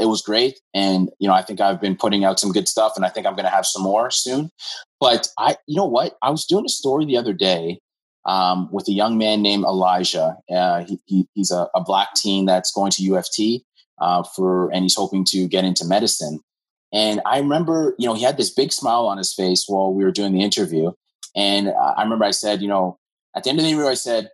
it 0.00 0.06
was 0.06 0.22
great, 0.22 0.58
and 0.74 1.08
you 1.20 1.28
know 1.28 1.34
I 1.34 1.42
think 1.42 1.60
I've 1.60 1.80
been 1.80 1.96
putting 1.96 2.24
out 2.24 2.40
some 2.40 2.52
good 2.52 2.68
stuff, 2.68 2.92
and 2.96 3.04
I 3.04 3.10
think 3.10 3.26
I'm 3.26 3.34
going 3.34 3.44
to 3.44 3.50
have 3.50 3.66
some 3.66 3.82
more 3.82 4.10
soon. 4.10 4.50
But 4.98 5.28
I, 5.38 5.56
you 5.66 5.76
know 5.76 5.84
what, 5.84 6.16
I 6.22 6.30
was 6.30 6.46
doing 6.46 6.64
a 6.64 6.70
story 6.70 7.04
the 7.04 7.16
other 7.16 7.32
day 7.32 7.78
um, 8.26 8.68
with 8.72 8.88
a 8.88 8.92
young 8.92 9.18
man 9.18 9.42
named 9.42 9.64
Elijah. 9.64 10.36
Uh, 10.50 10.84
he, 10.84 10.98
he, 11.06 11.28
he's 11.34 11.50
a, 11.50 11.68
a, 11.74 11.82
black 11.82 12.14
teen 12.14 12.46
that's 12.46 12.72
going 12.72 12.90
to 12.92 13.02
UFT 13.02 13.62
uh, 14.00 14.22
for, 14.22 14.72
and 14.72 14.82
he's 14.82 14.96
hoping 14.96 15.24
to 15.26 15.46
get 15.46 15.64
into 15.64 15.84
medicine. 15.84 16.40
And 16.92 17.20
I 17.26 17.38
remember, 17.38 17.94
you 17.98 18.06
know, 18.06 18.14
he 18.14 18.22
had 18.22 18.36
this 18.36 18.50
big 18.50 18.72
smile 18.72 19.06
on 19.06 19.18
his 19.18 19.34
face 19.34 19.64
while 19.66 19.92
we 19.92 20.04
were 20.04 20.12
doing 20.12 20.32
the 20.32 20.42
interview. 20.42 20.92
And 21.36 21.68
I 21.68 22.02
remember 22.02 22.24
I 22.24 22.30
said, 22.30 22.62
you 22.62 22.68
know, 22.68 22.98
at 23.36 23.44
the 23.44 23.50
end 23.50 23.58
of 23.58 23.64
the 23.64 23.70
interview, 23.70 23.90
I 23.90 23.94
said, 23.94 24.30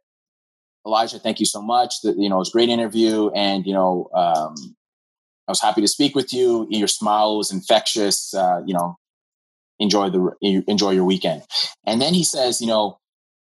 Elijah, 0.86 1.18
thank 1.18 1.40
you 1.40 1.46
so 1.46 1.62
much. 1.62 2.00
That 2.02 2.16
you 2.18 2.28
know, 2.28 2.36
it 2.36 2.40
was 2.40 2.48
a 2.48 2.52
great 2.52 2.68
interview, 2.68 3.30
and 3.30 3.66
you 3.66 3.74
know, 3.74 4.08
um, 4.14 4.54
I 5.46 5.50
was 5.50 5.60
happy 5.60 5.80
to 5.80 5.88
speak 5.88 6.14
with 6.14 6.32
you. 6.32 6.66
Your 6.70 6.88
smile 6.88 7.36
was 7.36 7.52
infectious. 7.52 8.32
Uh, 8.32 8.62
you 8.64 8.74
know, 8.74 8.96
enjoy 9.78 10.10
the 10.10 10.62
enjoy 10.68 10.90
your 10.92 11.04
weekend. 11.04 11.42
And 11.84 12.00
then 12.00 12.14
he 12.14 12.24
says, 12.24 12.60
you 12.60 12.66
know, 12.66 12.99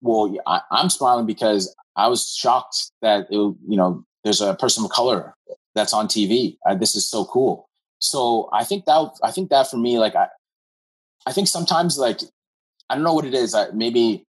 well, 0.05 0.37
I, 0.47 0.61
am 0.71 0.91
smiling 0.91 1.27
because 1.27 1.75
I 1.97 2.09
was 2.09 2.35
shocked 2.35 2.93
that 3.01 3.27
it, 3.31 3.37
you 3.37 3.77
know 3.77 4.05
there's 4.23 4.41
a 4.41 4.55
person 4.55 4.85
of 4.85 4.91
color 4.91 5.35
that's 5.75 5.93
on 5.93 6.09
TV. 6.09 6.57
Uh, 6.67 6.75
this 6.75 6.95
is 6.95 7.09
so 7.09 7.25
cool. 7.25 7.69
So 7.99 8.49
I 8.53 8.65
think 8.65 8.85
that 8.85 9.11
I 9.23 9.31
think 9.31 9.51
that 9.51 9.71
for 9.71 9.79
me, 9.79 9.99
like 9.99 10.15
I, 10.15 10.29
I 11.27 11.33
think 11.33 11.49
sometimes 11.49 11.99
like 11.99 12.21
I 12.91 12.95
don't 12.95 13.05
know 13.05 13.15
what 13.15 13.25
it 13.25 13.35
is. 13.35 13.55
I, 13.55 13.71
maybe 13.73 14.27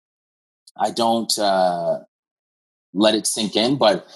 I 0.79 0.91
don't 0.91 1.37
uh, 1.39 2.01
let 2.93 3.15
it 3.15 3.27
sink 3.27 3.57
in, 3.57 3.77
but 3.77 4.07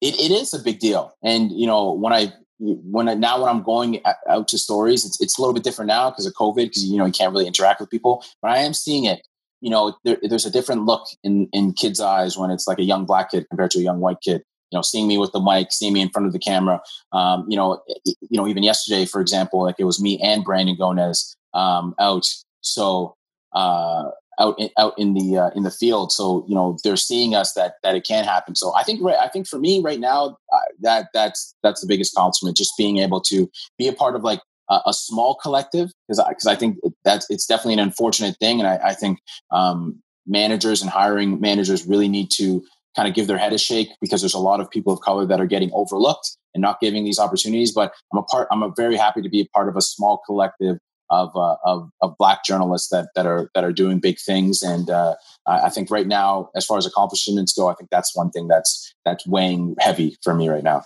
it, 0.00 0.14
it 0.14 0.30
is 0.30 0.54
a 0.54 0.60
big 0.60 0.78
deal. 0.78 1.16
And 1.24 1.50
you 1.50 1.66
know, 1.66 1.92
when 1.92 2.12
I 2.12 2.32
when 2.60 3.08
I, 3.08 3.14
now 3.14 3.40
when 3.40 3.48
I'm 3.48 3.62
going 3.62 4.00
out 4.28 4.46
to 4.48 4.58
stories, 4.58 5.04
it's 5.04 5.20
it's 5.20 5.38
a 5.38 5.40
little 5.40 5.54
bit 5.54 5.64
different 5.64 5.88
now 5.88 6.10
because 6.10 6.26
of 6.26 6.34
COVID, 6.34 6.54
because 6.54 6.84
you 6.84 6.98
know 6.98 7.06
you 7.06 7.12
can't 7.12 7.32
really 7.32 7.48
interact 7.48 7.80
with 7.80 7.90
people. 7.90 8.24
But 8.40 8.52
I 8.52 8.58
am 8.58 8.74
seeing 8.74 9.06
it. 9.06 9.26
You 9.60 9.70
know, 9.70 9.96
there, 10.04 10.18
there's 10.22 10.46
a 10.46 10.50
different 10.50 10.84
look 10.84 11.06
in 11.22 11.48
in 11.52 11.72
kids' 11.72 12.00
eyes 12.00 12.36
when 12.36 12.50
it's 12.50 12.66
like 12.66 12.78
a 12.78 12.84
young 12.84 13.06
black 13.06 13.30
kid 13.30 13.46
compared 13.48 13.70
to 13.72 13.78
a 13.78 13.82
young 13.82 14.00
white 14.00 14.20
kid 14.22 14.42
you 14.70 14.78
know, 14.78 14.82
seeing 14.82 15.08
me 15.08 15.18
with 15.18 15.32
the 15.32 15.40
mic, 15.40 15.72
seeing 15.72 15.92
me 15.92 16.00
in 16.00 16.10
front 16.10 16.26
of 16.26 16.32
the 16.32 16.38
camera. 16.38 16.80
Um, 17.12 17.44
you 17.48 17.56
know, 17.56 17.82
you 18.04 18.38
know, 18.38 18.46
even 18.46 18.62
yesterday, 18.62 19.04
for 19.04 19.20
example, 19.20 19.62
like 19.62 19.76
it 19.78 19.84
was 19.84 20.00
me 20.00 20.20
and 20.22 20.44
Brandon 20.44 20.76
Gonez 20.76 21.34
um, 21.54 21.94
out. 21.98 22.26
So 22.60 23.16
uh, 23.52 24.10
out 24.38 24.58
in, 24.58 24.70
out 24.78 24.94
in 24.96 25.14
the 25.14 25.38
uh, 25.38 25.50
in 25.50 25.64
the 25.64 25.70
field. 25.70 26.12
So 26.12 26.44
you 26.48 26.54
know, 26.54 26.78
they're 26.84 26.96
seeing 26.96 27.34
us 27.34 27.52
that 27.54 27.74
that 27.82 27.96
it 27.96 28.04
can 28.04 28.24
happen. 28.24 28.54
So 28.54 28.74
I 28.74 28.84
think 28.84 29.02
right, 29.02 29.18
I 29.20 29.28
think 29.28 29.48
for 29.48 29.58
me 29.58 29.80
right 29.82 30.00
now, 30.00 30.38
uh, 30.52 30.58
that 30.80 31.08
that's 31.12 31.54
that's 31.62 31.80
the 31.80 31.88
biggest 31.88 32.14
compliment 32.14 32.56
Just 32.56 32.72
being 32.78 32.98
able 32.98 33.20
to 33.22 33.50
be 33.76 33.88
a 33.88 33.92
part 33.92 34.14
of 34.14 34.22
like 34.22 34.40
a, 34.70 34.80
a 34.86 34.94
small 34.94 35.34
collective 35.34 35.90
because 36.08 36.18
I, 36.18 36.52
I, 36.52 36.54
think 36.54 36.78
that's 37.04 37.26
it's 37.28 37.46
definitely 37.46 37.74
an 37.74 37.80
unfortunate 37.80 38.36
thing, 38.38 38.60
and 38.60 38.68
I, 38.68 38.90
I 38.90 38.94
think 38.94 39.18
um, 39.50 40.00
managers 40.26 40.80
and 40.80 40.90
hiring 40.90 41.40
managers 41.40 41.86
really 41.86 42.08
need 42.08 42.30
to 42.36 42.62
kind 42.96 43.08
of 43.08 43.14
give 43.14 43.26
their 43.26 43.38
head 43.38 43.52
a 43.52 43.58
shake 43.58 43.88
because 44.00 44.20
there's 44.20 44.34
a 44.34 44.38
lot 44.38 44.60
of 44.60 44.70
people 44.70 44.92
of 44.92 45.00
color 45.00 45.26
that 45.26 45.40
are 45.40 45.46
getting 45.46 45.70
overlooked 45.72 46.36
and 46.54 46.62
not 46.62 46.80
giving 46.80 47.04
these 47.04 47.18
opportunities. 47.18 47.72
But 47.72 47.92
I'm 48.12 48.18
a 48.18 48.22
part. 48.22 48.48
I'm 48.50 48.62
a 48.62 48.72
very 48.76 48.96
happy 48.96 49.22
to 49.22 49.28
be 49.28 49.40
a 49.40 49.46
part 49.46 49.68
of 49.68 49.76
a 49.76 49.82
small 49.82 50.20
collective 50.26 50.78
of 51.10 51.34
uh, 51.34 51.56
of, 51.64 51.90
of 52.00 52.16
black 52.18 52.44
journalists 52.44 52.88
that 52.90 53.08
that 53.14 53.26
are 53.26 53.50
that 53.54 53.64
are 53.64 53.72
doing 53.72 53.98
big 53.98 54.18
things. 54.18 54.62
And 54.62 54.88
uh, 54.88 55.16
I 55.46 55.68
think 55.68 55.90
right 55.90 56.06
now, 56.06 56.50
as 56.54 56.64
far 56.64 56.78
as 56.78 56.86
accomplishments 56.86 57.52
go, 57.52 57.68
I 57.68 57.74
think 57.74 57.90
that's 57.90 58.16
one 58.16 58.30
thing 58.30 58.48
that's 58.48 58.94
that's 59.04 59.26
weighing 59.26 59.74
heavy 59.80 60.16
for 60.22 60.34
me 60.34 60.48
right 60.48 60.64
now. 60.64 60.84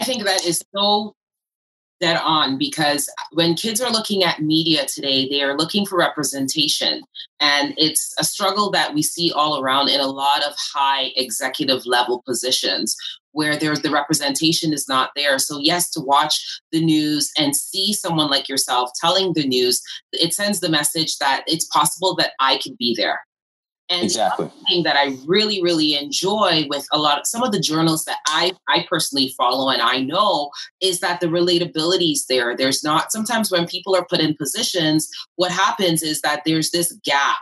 I 0.00 0.04
think 0.04 0.24
that 0.24 0.44
is 0.44 0.62
so 0.74 1.14
dead 2.02 2.20
on 2.22 2.58
because 2.58 3.08
when 3.30 3.54
kids 3.54 3.80
are 3.80 3.90
looking 3.90 4.24
at 4.24 4.42
media 4.42 4.84
today, 4.84 5.28
they 5.28 5.40
are 5.40 5.56
looking 5.56 5.86
for 5.86 5.96
representation. 5.96 7.02
And 7.40 7.74
it's 7.78 8.12
a 8.18 8.24
struggle 8.24 8.70
that 8.72 8.92
we 8.92 9.02
see 9.02 9.32
all 9.32 9.62
around 9.62 9.88
in 9.88 10.00
a 10.00 10.06
lot 10.06 10.44
of 10.44 10.52
high 10.74 11.12
executive 11.16 11.86
level 11.86 12.22
positions 12.26 12.96
where 13.30 13.56
there's 13.56 13.80
the 13.80 13.90
representation 13.90 14.72
is 14.72 14.88
not 14.88 15.10
there. 15.16 15.38
So 15.38 15.58
yes, 15.58 15.90
to 15.92 16.00
watch 16.00 16.60
the 16.72 16.84
news 16.84 17.30
and 17.38 17.56
see 17.56 17.92
someone 17.92 18.28
like 18.28 18.48
yourself 18.48 18.90
telling 19.00 19.32
the 19.32 19.46
news, 19.46 19.80
it 20.12 20.34
sends 20.34 20.60
the 20.60 20.68
message 20.68 21.16
that 21.18 21.44
it's 21.46 21.66
possible 21.66 22.14
that 22.16 22.32
I 22.40 22.58
could 22.58 22.76
be 22.76 22.94
there. 22.96 23.20
And 23.92 24.04
exactly. 24.04 24.50
thing 24.68 24.84
that 24.84 24.96
I 24.96 25.16
really, 25.26 25.62
really 25.62 25.94
enjoy 25.94 26.64
with 26.70 26.86
a 26.92 26.98
lot 26.98 27.18
of 27.18 27.26
some 27.26 27.42
of 27.42 27.52
the 27.52 27.60
journals 27.60 28.04
that 28.06 28.18
I 28.26 28.52
I 28.68 28.86
personally 28.88 29.34
follow 29.36 29.68
and 29.68 29.82
I 29.82 30.00
know 30.00 30.50
is 30.80 31.00
that 31.00 31.20
the 31.20 31.26
relatability 31.26 32.12
is 32.12 32.24
there. 32.26 32.56
There's 32.56 32.82
not 32.82 33.12
sometimes 33.12 33.50
when 33.50 33.66
people 33.66 33.94
are 33.94 34.06
put 34.06 34.20
in 34.20 34.34
positions, 34.34 35.10
what 35.36 35.52
happens 35.52 36.02
is 36.02 36.22
that 36.22 36.42
there's 36.46 36.70
this 36.70 36.96
gap. 37.04 37.38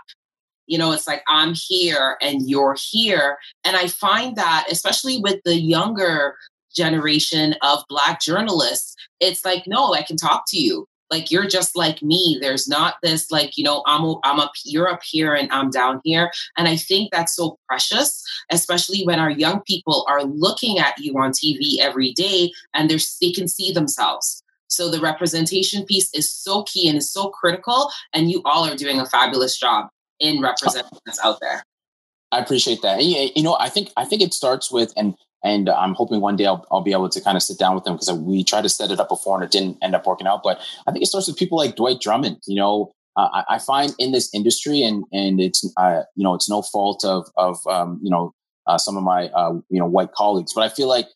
You 0.67 0.79
know, 0.79 0.91
it's 0.93 1.07
like 1.07 1.23
I'm 1.29 1.55
here 1.55 2.17
and 2.21 2.49
you're 2.49 2.77
here. 2.79 3.39
And 3.65 3.77
I 3.77 3.87
find 3.87 4.37
that, 4.37 4.67
especially 4.71 5.21
with 5.21 5.41
the 5.45 5.57
younger 5.57 6.37
generation 6.75 7.55
of 7.63 7.83
black 7.89 8.21
journalists 8.21 8.95
it's 9.19 9.45
like 9.45 9.65
no 9.67 9.93
i 9.93 10.03
can 10.03 10.17
talk 10.17 10.45
to 10.47 10.57
you 10.57 10.87
like 11.11 11.31
you're 11.31 11.47
just 11.47 11.77
like 11.77 12.03
me. 12.03 12.39
There's 12.41 12.69
not 12.69 12.97
this 13.03 13.31
like 13.31 13.57
you 13.57 13.65
know 13.65 13.83
i'm 13.87 14.17
i'm 14.25 14.41
up 14.41 14.53
you're 14.65 14.89
up 14.89 15.03
here 15.03 15.35
and 15.35 15.51
i'm 15.53 15.71
down 15.71 16.01
here. 16.05 16.31
And 16.57 16.69
i 16.69 16.77
think 16.77 17.11
that's 17.11 17.35
so 17.35 17.59
precious 17.69 18.23
especially 18.51 19.05
when 19.05 19.19
our 19.19 19.31
young 19.31 19.63
people 19.63 20.05
are 20.09 20.25
looking 20.25 20.79
at 20.79 20.99
you 20.99 21.19
on 21.19 21.33
tv 21.33 21.79
every 21.81 22.13
day 22.13 22.53
and 22.75 22.91
they're 22.91 22.99
they 23.21 23.33
can 23.33 23.49
see 23.49 23.73
themselves. 23.73 24.43
So 24.69 24.89
the 24.89 25.01
representation 25.01 25.85
piece 25.85 26.15
is 26.15 26.31
so 26.31 26.63
key 26.63 26.89
and 26.89 26.97
is 26.97 27.11
so 27.11 27.29
critical 27.31 27.91
and 28.13 28.31
you 28.31 28.41
all 28.45 28.69
are 28.69 28.77
doing 28.77 29.01
a 29.01 29.07
fabulous 29.07 29.59
job 29.59 29.89
in 30.21 30.41
representing 30.41 30.99
us 31.09 31.19
out 31.25 31.39
there. 31.41 31.65
I 32.31 32.39
appreciate 32.39 32.83
that. 32.83 33.03
You 33.03 33.43
know 33.43 33.57
i 33.59 33.69
think 33.69 33.91
i 33.97 34.05
think 34.05 34.23
it 34.23 34.33
starts 34.35 34.71
with 34.71 34.93
and 34.97 35.15
and 35.43 35.69
I'm 35.69 35.95
hoping 35.95 36.21
one 36.21 36.37
day 36.37 36.47
I'll, 36.47 36.67
I'll 36.71 36.83
be 36.83 36.93
able 36.93 37.09
to 37.09 37.21
kind 37.21 37.37
of 37.37 37.43
sit 37.43 37.59
down 37.59 37.75
with 37.75 37.85
them 37.85 37.95
because 37.95 38.13
we 38.13 38.45
tried 38.45 38.63
to 38.63 38.69
set 38.69 38.91
it 38.91 39.01
up 39.01 39.09
before 39.09 39.37
and 39.37 39.45
it 39.45 39.51
didn't 39.51 39.79
end 39.83 39.95
up 39.95 40.07
working 40.07 40.27
out. 40.27 40.43
But 40.43 40.61
I 40.87 40.93
think 40.93 41.03
it 41.03 41.07
starts 41.07 41.29
with 41.29 41.37
people 41.37 41.57
like 41.57 41.77
Dwight 41.77 42.01
Drummond. 42.01 42.39
You 42.47 42.57
know, 42.57 42.93
uh, 43.17 43.29
I, 43.33 43.55
I, 43.55 43.59
find 43.59 43.95
in 43.99 44.13
this 44.13 44.33
industry, 44.35 44.83
and 44.83 45.05
and 45.13 45.41
it's 45.41 45.69
uh, 45.77 46.03
you 46.15 46.25
know 46.25 46.35
it's 46.35 46.49
no 46.49 46.63
fault 46.63 47.05
of 47.05 47.29
of 47.37 47.59
um, 47.67 48.01
you 48.03 48.11
know 48.11 48.33
uh, 48.67 48.79
some 48.79 48.97
of 48.97 49.03
my 49.03 49.29
uh, 49.29 49.53
you 49.69 49.81
know 49.81 49.87
white 49.87 50.13
colleagues, 50.13 50.53
but 50.55 50.63
I 50.63 50.69
feel 50.69 50.89
like 50.89 51.07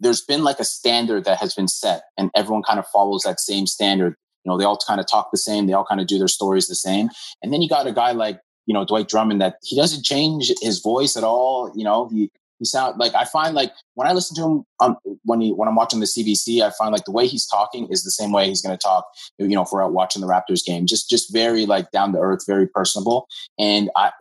there's 0.00 0.20
been 0.20 0.42
like 0.42 0.58
a 0.58 0.64
standard 0.64 1.24
that 1.24 1.38
has 1.38 1.54
been 1.54 1.68
set, 1.68 2.02
and 2.18 2.30
everyone 2.34 2.62
kind 2.62 2.78
of 2.78 2.86
follows 2.88 3.22
that 3.22 3.40
same 3.40 3.66
standard. 3.66 4.14
You 4.44 4.50
know, 4.50 4.58
they 4.58 4.64
all 4.64 4.78
kind 4.86 5.00
of 5.00 5.06
talk 5.06 5.30
the 5.32 5.38
same, 5.38 5.66
they 5.66 5.72
all 5.72 5.84
kind 5.84 6.00
of 6.00 6.06
do 6.06 6.18
their 6.18 6.28
stories 6.28 6.68
the 6.68 6.74
same, 6.74 7.08
and 7.42 7.52
then 7.52 7.62
you 7.62 7.68
got 7.68 7.86
a 7.86 7.92
guy 7.92 8.12
like 8.12 8.40
you 8.66 8.74
know 8.74 8.84
Dwight 8.84 9.08
Drummond 9.08 9.40
that 9.40 9.56
he 9.62 9.76
doesn't 9.76 10.04
change 10.04 10.52
his 10.60 10.80
voice 10.80 11.16
at 11.16 11.24
all. 11.24 11.72
You 11.74 11.84
know, 11.84 12.08
he 12.08 12.30
he 12.58 12.64
sound 12.64 12.98
like 12.98 13.14
I 13.14 13.24
find 13.24 13.54
like 13.54 13.72
when 13.94 14.08
I 14.08 14.12
listen 14.12 14.36
to 14.36 14.42
him 14.42 14.64
um, 14.80 14.96
when 15.24 15.40
he 15.40 15.52
when 15.52 15.68
I'm 15.68 15.74
watching 15.74 16.00
the 16.00 16.06
CBC, 16.06 16.62
I 16.62 16.70
find 16.70 16.92
like 16.92 17.04
the 17.04 17.12
way 17.12 17.26
he's 17.26 17.46
talking 17.46 17.88
is 17.90 18.02
the 18.02 18.10
same 18.10 18.32
way 18.32 18.48
he's 18.48 18.62
going 18.62 18.76
to 18.76 18.82
talk. 18.82 19.06
You 19.38 19.48
know, 19.48 19.62
if 19.62 19.68
we're 19.72 19.84
out 19.84 19.92
watching 19.92 20.22
the 20.22 20.28
Raptors 20.28 20.64
game, 20.64 20.86
just 20.86 21.10
just 21.10 21.32
very 21.32 21.66
like 21.66 21.90
down 21.90 22.12
to 22.12 22.18
earth, 22.18 22.46
very 22.46 22.66
personable. 22.66 23.26
And 23.58 23.90
I 23.96 24.12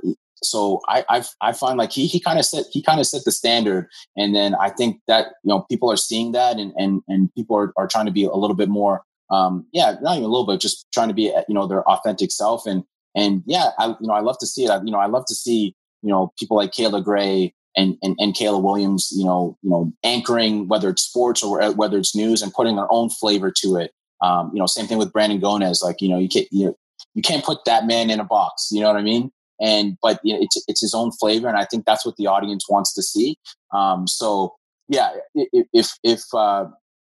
so 0.43 0.82
I 0.88 1.06
I, 1.10 1.24
I 1.41 1.54
find 1.54 1.78
like 1.78 1.91
he 1.91 2.08
he 2.08 2.19
kind 2.19 2.39
of 2.39 2.45
set 2.45 2.65
he 2.71 2.82
kind 2.82 3.00
of 3.00 3.08
set 3.08 3.24
the 3.26 3.32
standard, 3.32 3.88
and 4.15 4.36
then 4.36 4.56
I 4.56 4.69
think 4.69 5.02
that 5.08 5.28
you 5.43 5.50
know 5.50 5.65
people 5.69 5.91
are 5.91 5.98
seeing 5.98 6.32
that, 6.34 6.58
and 6.58 6.74
and 6.78 7.02
and 7.08 7.34
people 7.36 7.58
are 7.58 7.74
are 7.78 7.88
trying 7.88 8.06
to 8.06 8.12
be 8.12 8.26
a 8.26 8.34
little 8.36 8.56
bit 8.56 8.69
more 8.69 9.04
um 9.32 9.65
yeah 9.74 9.95
not 10.02 10.13
even 10.13 10.24
a 10.24 10.28
little 10.28 10.45
bit 10.45 10.60
just 10.60 10.86
trying 10.93 11.08
to 11.08 11.13
be 11.13 11.24
you 11.48 11.56
know 11.56 11.67
their 11.67 11.84
authentic 11.89 12.32
self 12.32 12.65
and 12.65 12.84
and 13.15 13.41
yeah 13.45 13.69
I 13.80 13.88
you 13.88 14.08
know 14.08 14.13
I 14.13 14.19
love 14.19 14.38
to 14.39 14.45
see 14.45 14.65
it 14.65 14.69
I, 14.69 14.78
you 14.84 14.91
know 14.91 15.00
I 15.00 15.08
love 15.08 15.26
to 15.28 15.36
see 15.36 15.76
you 16.04 16.10
know 16.10 16.32
people 16.38 16.58
like 16.58 16.71
Kayla 16.71 17.04
Grey 17.04 17.54
and, 17.75 17.97
and, 18.01 18.15
and 18.19 18.33
Kayla 18.33 18.61
Williams, 18.61 19.11
you 19.15 19.25
know, 19.25 19.57
you 19.61 19.69
know, 19.69 19.91
anchoring 20.03 20.67
whether 20.67 20.89
it's 20.89 21.03
sports 21.03 21.43
or 21.43 21.71
whether 21.73 21.97
it's 21.97 22.15
news 22.15 22.41
and 22.41 22.53
putting 22.53 22.75
their 22.75 22.91
own 22.91 23.09
flavor 23.09 23.51
to 23.51 23.77
it. 23.77 23.91
Um, 24.21 24.51
you 24.53 24.59
know, 24.59 24.65
same 24.65 24.88
thing 24.88 24.97
with 24.97 25.11
Brandon 25.11 25.41
Gonez. 25.41 25.83
Like, 25.83 25.97
you 25.99 26.09
know, 26.09 26.17
you 26.17 26.29
can't 26.29 26.47
you, 26.51 26.75
you 27.13 27.21
can't 27.21 27.43
put 27.43 27.65
that 27.65 27.85
man 27.85 28.09
in 28.09 28.19
a 28.19 28.23
box. 28.23 28.69
You 28.71 28.81
know 28.81 28.88
what 28.88 28.97
I 28.97 29.01
mean? 29.01 29.31
And 29.59 29.97
but 30.01 30.19
you 30.23 30.33
know, 30.33 30.41
it's 30.41 30.61
it's 30.67 30.81
his 30.81 30.93
own 30.93 31.11
flavor, 31.11 31.47
and 31.47 31.57
I 31.57 31.65
think 31.65 31.85
that's 31.85 32.05
what 32.05 32.15
the 32.17 32.27
audience 32.27 32.65
wants 32.69 32.93
to 32.93 33.03
see. 33.03 33.38
Um, 33.73 34.07
so 34.07 34.55
yeah, 34.88 35.11
if 35.33 35.91
if 36.03 36.21
uh, 36.33 36.65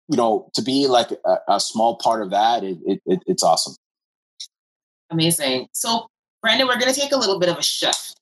you 0.10 0.17
know 0.17 0.49
to 0.56 0.62
be 0.62 0.88
like 0.88 1.12
a, 1.12 1.38
a 1.47 1.60
small 1.60 1.97
part 1.97 2.21
of 2.21 2.32
that, 2.32 2.63
it, 2.63 2.78
it, 3.06 3.21
it's 3.26 3.43
awesome. 3.43 3.76
Amazing. 5.10 5.67
So 5.73 6.08
Brandon, 6.41 6.67
we're 6.67 6.80
going 6.80 6.93
to 6.93 6.99
take 6.99 7.12
a 7.13 7.17
little 7.17 7.39
bit 7.39 7.49
of 7.49 7.58
a 7.58 7.63
shift 7.63 8.15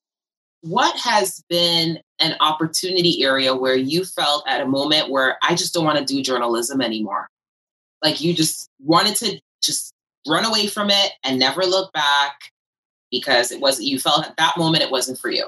what 0.61 0.97
has 0.99 1.43
been 1.49 1.99
an 2.21 2.35
opportunity 2.39 3.23
area 3.23 3.55
where 3.55 3.75
you 3.75 4.05
felt 4.05 4.43
at 4.47 4.61
a 4.61 4.65
moment 4.65 5.09
where 5.09 5.37
I 5.43 5.55
just 5.55 5.73
don't 5.73 5.85
want 5.85 5.99
to 5.99 6.05
do 6.05 6.21
journalism 6.21 6.81
anymore? 6.81 7.27
Like 8.03 8.21
you 8.21 8.33
just 8.33 8.67
wanted 8.79 9.15
to 9.17 9.39
just 9.61 9.93
run 10.27 10.45
away 10.45 10.67
from 10.67 10.89
it 10.89 11.11
and 11.23 11.39
never 11.39 11.63
look 11.63 11.91
back 11.93 12.35
because 13.11 13.51
it 13.51 13.59
was 13.59 13.81
you 13.81 13.99
felt 13.99 14.25
at 14.25 14.37
that 14.37 14.57
moment 14.57 14.83
it 14.83 14.91
wasn't 14.91 15.19
for 15.19 15.29
you. 15.29 15.47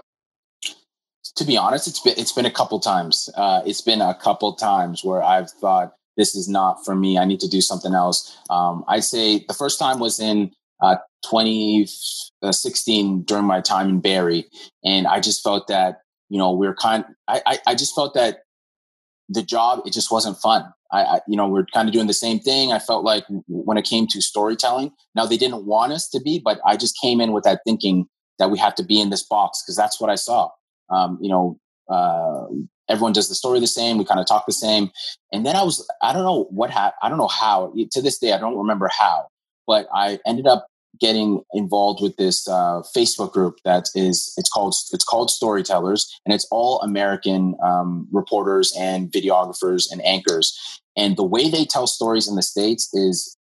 To 1.36 1.46
be 1.46 1.58
honest, 1.58 1.88
it's 1.88 2.00
been 2.00 2.14
it's 2.18 2.32
been 2.32 2.46
a 2.46 2.52
couple 2.52 2.80
times. 2.80 3.30
Uh, 3.36 3.64
it's 3.66 3.82
been 3.82 4.02
a 4.02 4.14
couple 4.14 4.54
times 4.54 5.04
where 5.04 5.24
I've 5.24 5.50
thought 5.50 5.96
this 6.16 6.36
is 6.36 6.48
not 6.48 6.86
for 6.86 6.96
me. 6.96 7.18
I 7.18 7.26
need 7.26 7.40
to 7.40 7.48
do 7.48 7.60
something 7.60 7.96
else. 7.96 8.38
Um, 8.52 8.86
I 8.88 9.00
say 9.00 9.44
the 9.48 9.56
first 9.56 9.80
time 9.80 10.00
was 10.00 10.20
in 10.20 10.52
uh, 10.80 10.98
2016 11.26 13.24
during 13.24 13.46
my 13.46 13.62
time 13.62 13.90
in 13.90 14.00
Barrie, 14.00 14.46
and 14.84 15.08
I 15.08 15.20
just 15.20 15.42
felt 15.42 15.68
that 15.70 16.03
you 16.34 16.40
know 16.40 16.52
we 16.52 16.66
are 16.66 16.74
kind. 16.74 17.06
I, 17.28 17.42
I, 17.46 17.60
I 17.68 17.76
just 17.76 17.94
felt 17.94 18.16
that 18.16 18.40
the 19.30 19.44
job 19.44 19.82
it 19.86 19.94
just 19.94 20.12
wasn't 20.12 20.38
fun. 20.38 20.66
I, 20.92 21.04
I 21.04 21.20
you 21.28 21.38
know 21.38 21.48
we're 21.48 21.68
kind 21.68 21.88
of 21.88 21.94
doing 21.94 22.08
the 22.08 22.14
same 22.26 22.40
thing. 22.40 22.72
I 22.72 22.80
felt 22.80 23.04
like 23.06 23.24
when 23.48 23.78
it 23.78 23.86
came 23.86 24.08
to 24.08 24.20
storytelling, 24.20 24.92
now 25.14 25.28
they 25.28 25.38
didn't 25.38 25.68
want 25.68 25.94
us 25.94 26.10
to 26.10 26.20
be, 26.20 26.42
but 26.44 26.60
I 26.66 26.76
just 26.76 27.00
came 27.00 27.22
in 27.22 27.34
with 27.34 27.44
that 27.44 27.62
thinking 27.68 28.08
that 28.40 28.50
we 28.50 28.58
have 28.58 28.74
to 28.76 28.84
be 28.84 29.00
in 29.00 29.12
this 29.12 29.22
box 29.24 29.62
because 29.62 29.78
that's 29.78 30.02
what 30.02 30.10
I 30.10 30.16
saw. 30.16 30.50
Um, 30.90 31.20
you 31.22 31.30
know, 31.30 31.60
uh, 31.88 32.46
everyone 32.90 33.14
does 33.14 33.30
the 33.30 33.36
story 33.36 33.60
the 33.60 33.68
same. 33.68 34.00
We 34.00 34.06
kind 34.06 34.20
of 34.20 34.26
talk 34.26 34.48
the 34.48 34.54
same. 34.54 34.90
And 35.32 35.46
then 35.46 35.56
I 35.56 35.62
was, 35.62 35.88
I 36.02 36.14
don't 36.14 36.24
know 36.24 36.46
what 36.50 36.72
happened. 36.72 36.98
I 37.04 37.10
don't 37.10 37.20
know 37.20 37.28
how. 37.28 37.72
To 37.92 38.02
this 38.02 38.18
day, 38.18 38.34
I 38.34 38.40
don't 38.40 38.58
remember 38.58 38.90
how. 39.00 39.28
But 39.68 39.88
I 39.94 40.20
ended 40.26 40.48
up 40.48 40.66
getting 41.00 41.42
involved 41.54 42.02
with 42.02 42.16
this 42.18 42.48
uh, 42.48 42.82
Facebook 42.96 43.32
group 43.32 43.58
that 43.66 43.86
is 43.96 44.34
it's 44.38 44.50
called 44.50 44.76
it's 44.92 45.04
called 45.04 45.30
Storytellers, 45.30 46.20
and 46.26 46.34
it's 46.34 46.48
all 46.52 46.80
American 46.82 47.56
um, 47.64 48.08
reporters 48.12 48.74
and 48.78 49.12
videographers 49.12 49.92
and 49.92 50.04
anchors. 50.06 50.58
And 50.96 51.18
the 51.18 51.24
way 51.24 51.50
they 51.50 51.66
tell 51.66 51.88
stories 51.88 52.28
in 52.28 52.36
the 52.36 52.44
states 52.44 52.94
is, 52.94 53.36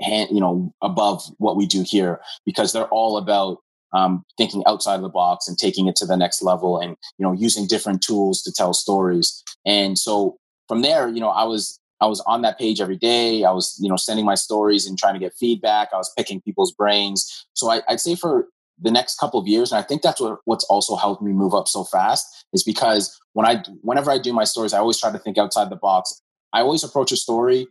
you 0.00 0.40
know, 0.40 0.72
above 0.82 1.22
what 1.38 1.56
we 1.56 1.66
do 1.66 1.82
here 1.82 2.20
because 2.44 2.72
they're 2.72 2.88
all 2.88 3.16
about 3.16 3.58
um, 3.94 4.22
thinking 4.36 4.62
outside 4.66 4.96
of 4.96 5.02
the 5.02 5.08
box 5.08 5.48
and 5.48 5.56
taking 5.56 5.88
it 5.88 5.96
to 5.96 6.06
the 6.06 6.16
next 6.16 6.42
level, 6.42 6.78
and 6.78 6.96
you 7.18 7.24
know, 7.24 7.32
using 7.32 7.66
different 7.66 8.02
tools 8.02 8.42
to 8.42 8.52
tell 8.52 8.74
stories. 8.74 9.42
And 9.64 9.98
so 9.98 10.36
from 10.68 10.82
there, 10.82 11.08
you 11.08 11.20
know, 11.20 11.30
I 11.30 11.44
was 11.44 11.80
I 12.00 12.06
was 12.06 12.20
on 12.20 12.42
that 12.42 12.58
page 12.58 12.80
every 12.80 12.96
day. 12.96 13.44
I 13.44 13.50
was, 13.50 13.76
you 13.80 13.88
know, 13.88 13.96
sending 13.96 14.24
my 14.24 14.34
stories 14.34 14.86
and 14.86 14.98
trying 14.98 15.14
to 15.14 15.20
get 15.20 15.34
feedback. 15.34 15.88
I 15.92 15.96
was 15.96 16.12
picking 16.16 16.40
people's 16.40 16.72
brains. 16.72 17.46
So 17.54 17.70
I, 17.70 17.82
would 17.88 18.00
say 18.00 18.14
for 18.14 18.46
the 18.80 18.90
next 18.90 19.18
couple 19.18 19.40
of 19.40 19.48
years, 19.48 19.72
and 19.72 19.78
I 19.78 19.82
think 19.82 20.02
that's 20.02 20.20
what, 20.20 20.38
what's 20.44 20.64
also 20.64 20.94
helped 20.96 21.22
me 21.22 21.32
move 21.32 21.54
up 21.54 21.66
so 21.66 21.84
fast 21.84 22.46
is 22.52 22.62
because 22.62 23.18
when 23.32 23.46
I, 23.46 23.62
whenever 23.82 24.10
I 24.10 24.18
do 24.18 24.32
my 24.32 24.44
stories, 24.44 24.72
I 24.72 24.78
always 24.78 25.00
try 25.00 25.10
to 25.10 25.18
think 25.18 25.38
outside 25.38 25.70
the 25.70 25.76
box. 25.76 26.22
I 26.52 26.60
always 26.60 26.84
approach 26.84 27.10
a 27.10 27.16
story. 27.16 27.66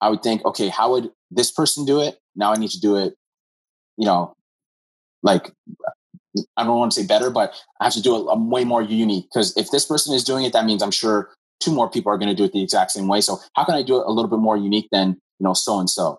I 0.00 0.08
would 0.08 0.22
think, 0.22 0.44
okay, 0.44 0.68
how 0.68 0.92
would 0.92 1.10
this 1.30 1.50
person 1.50 1.84
do 1.84 2.00
it? 2.00 2.18
Now 2.36 2.52
I 2.52 2.56
need 2.56 2.70
to 2.70 2.80
do 2.80 2.96
it, 2.96 3.14
you 3.96 4.06
know, 4.06 4.34
like 5.22 5.52
I 6.56 6.64
don't 6.64 6.78
want 6.78 6.92
to 6.92 7.00
say 7.00 7.06
better, 7.06 7.30
but 7.30 7.52
I 7.80 7.84
have 7.84 7.92
to 7.94 8.02
do 8.02 8.16
it 8.16 8.30
I'm 8.30 8.50
way 8.50 8.64
more 8.64 8.82
unique 8.82 9.26
because 9.32 9.56
if 9.56 9.70
this 9.70 9.84
person 9.84 10.14
is 10.14 10.24
doing 10.24 10.44
it, 10.44 10.52
that 10.52 10.64
means 10.64 10.82
I'm 10.82 10.90
sure 10.90 11.30
two 11.60 11.72
more 11.72 11.90
people 11.90 12.12
are 12.12 12.18
going 12.18 12.28
to 12.28 12.34
do 12.34 12.44
it 12.44 12.52
the 12.52 12.62
exact 12.62 12.92
same 12.92 13.08
way. 13.08 13.20
So 13.20 13.38
how 13.54 13.64
can 13.64 13.74
I 13.74 13.82
do 13.82 14.00
it 14.00 14.06
a 14.06 14.10
little 14.10 14.30
bit 14.30 14.38
more 14.38 14.56
unique 14.56 14.88
than 14.92 15.10
you 15.38 15.44
know 15.44 15.54
so 15.54 15.78
and 15.78 15.90
so? 15.90 16.18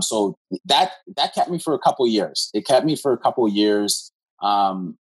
So 0.00 0.36
that 0.64 0.92
that 1.16 1.34
kept 1.34 1.50
me 1.50 1.58
for 1.58 1.74
a 1.74 1.78
couple 1.78 2.06
years. 2.06 2.50
It 2.54 2.66
kept 2.66 2.86
me 2.86 2.96
for 2.96 3.12
a 3.12 3.18
couple 3.18 3.46
years 3.48 4.10
um, 4.42 4.96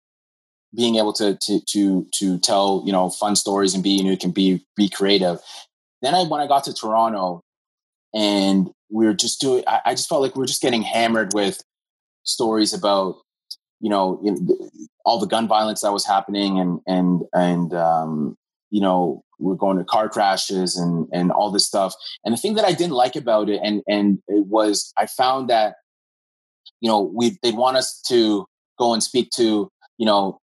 being 0.76 0.96
able 0.96 1.14
to 1.14 1.38
to 1.42 1.62
to 1.70 2.08
to 2.16 2.38
tell 2.40 2.84
you 2.86 2.92
know 2.92 3.10
fun 3.10 3.36
stories 3.36 3.74
and 3.74 3.84
be 3.84 3.92
unique 3.92 4.24
and 4.24 4.34
be 4.34 4.66
be 4.76 4.90
creative. 4.90 5.40
Then 6.02 6.14
I 6.14 6.24
when 6.24 6.42
I 6.42 6.48
got 6.48 6.66
to 6.66 6.74
Toronto 6.74 7.42
and 8.14 8.70
we 8.92 9.06
were 9.06 9.14
just 9.14 9.42
doing, 9.42 9.64
I, 9.66 9.82
I 9.86 9.94
just 9.96 10.10
felt 10.10 10.22
like 10.22 10.36
we 10.36 10.42
were 10.42 10.46
just 10.46 10.62
getting 10.62 10.84
hammered 10.84 11.34
with 11.34 11.64
stories 12.24 12.74
about 12.74 13.16
you 13.84 13.90
know, 13.90 14.18
all 15.04 15.20
the 15.20 15.28
gun 15.28 15.46
violence 15.46 15.82
that 15.82 15.92
was 15.92 16.06
happening 16.06 16.58
and 16.58 16.80
and 16.88 17.24
and 17.34 17.74
um, 17.74 18.38
you 18.74 18.82
know 18.82 19.24
we're 19.40 19.56
going 19.56 19.78
to 19.78 19.84
car 19.86 20.10
crashes 20.10 20.76
and 20.76 21.08
and 21.14 21.32
all 21.32 21.52
this 21.52 21.66
stuff 21.66 21.94
and 22.26 22.34
the 22.34 22.38
thing 22.38 22.56
that 22.56 22.66
i 22.66 22.74
didn't 22.74 22.94
like 22.94 23.16
about 23.16 23.48
it 23.48 23.62
and 23.64 23.84
and 23.88 24.20
it 24.28 24.48
was 24.48 24.92
i 24.98 25.06
found 25.06 25.50
that 25.50 25.76
you 26.82 26.90
know 26.90 27.00
we 27.00 27.38
they'd 27.44 27.56
want 27.56 27.78
us 27.78 28.02
to 28.02 28.46
go 28.80 28.92
and 28.92 29.04
speak 29.04 29.30
to 29.30 29.70
you 30.00 30.06
know 30.06 30.40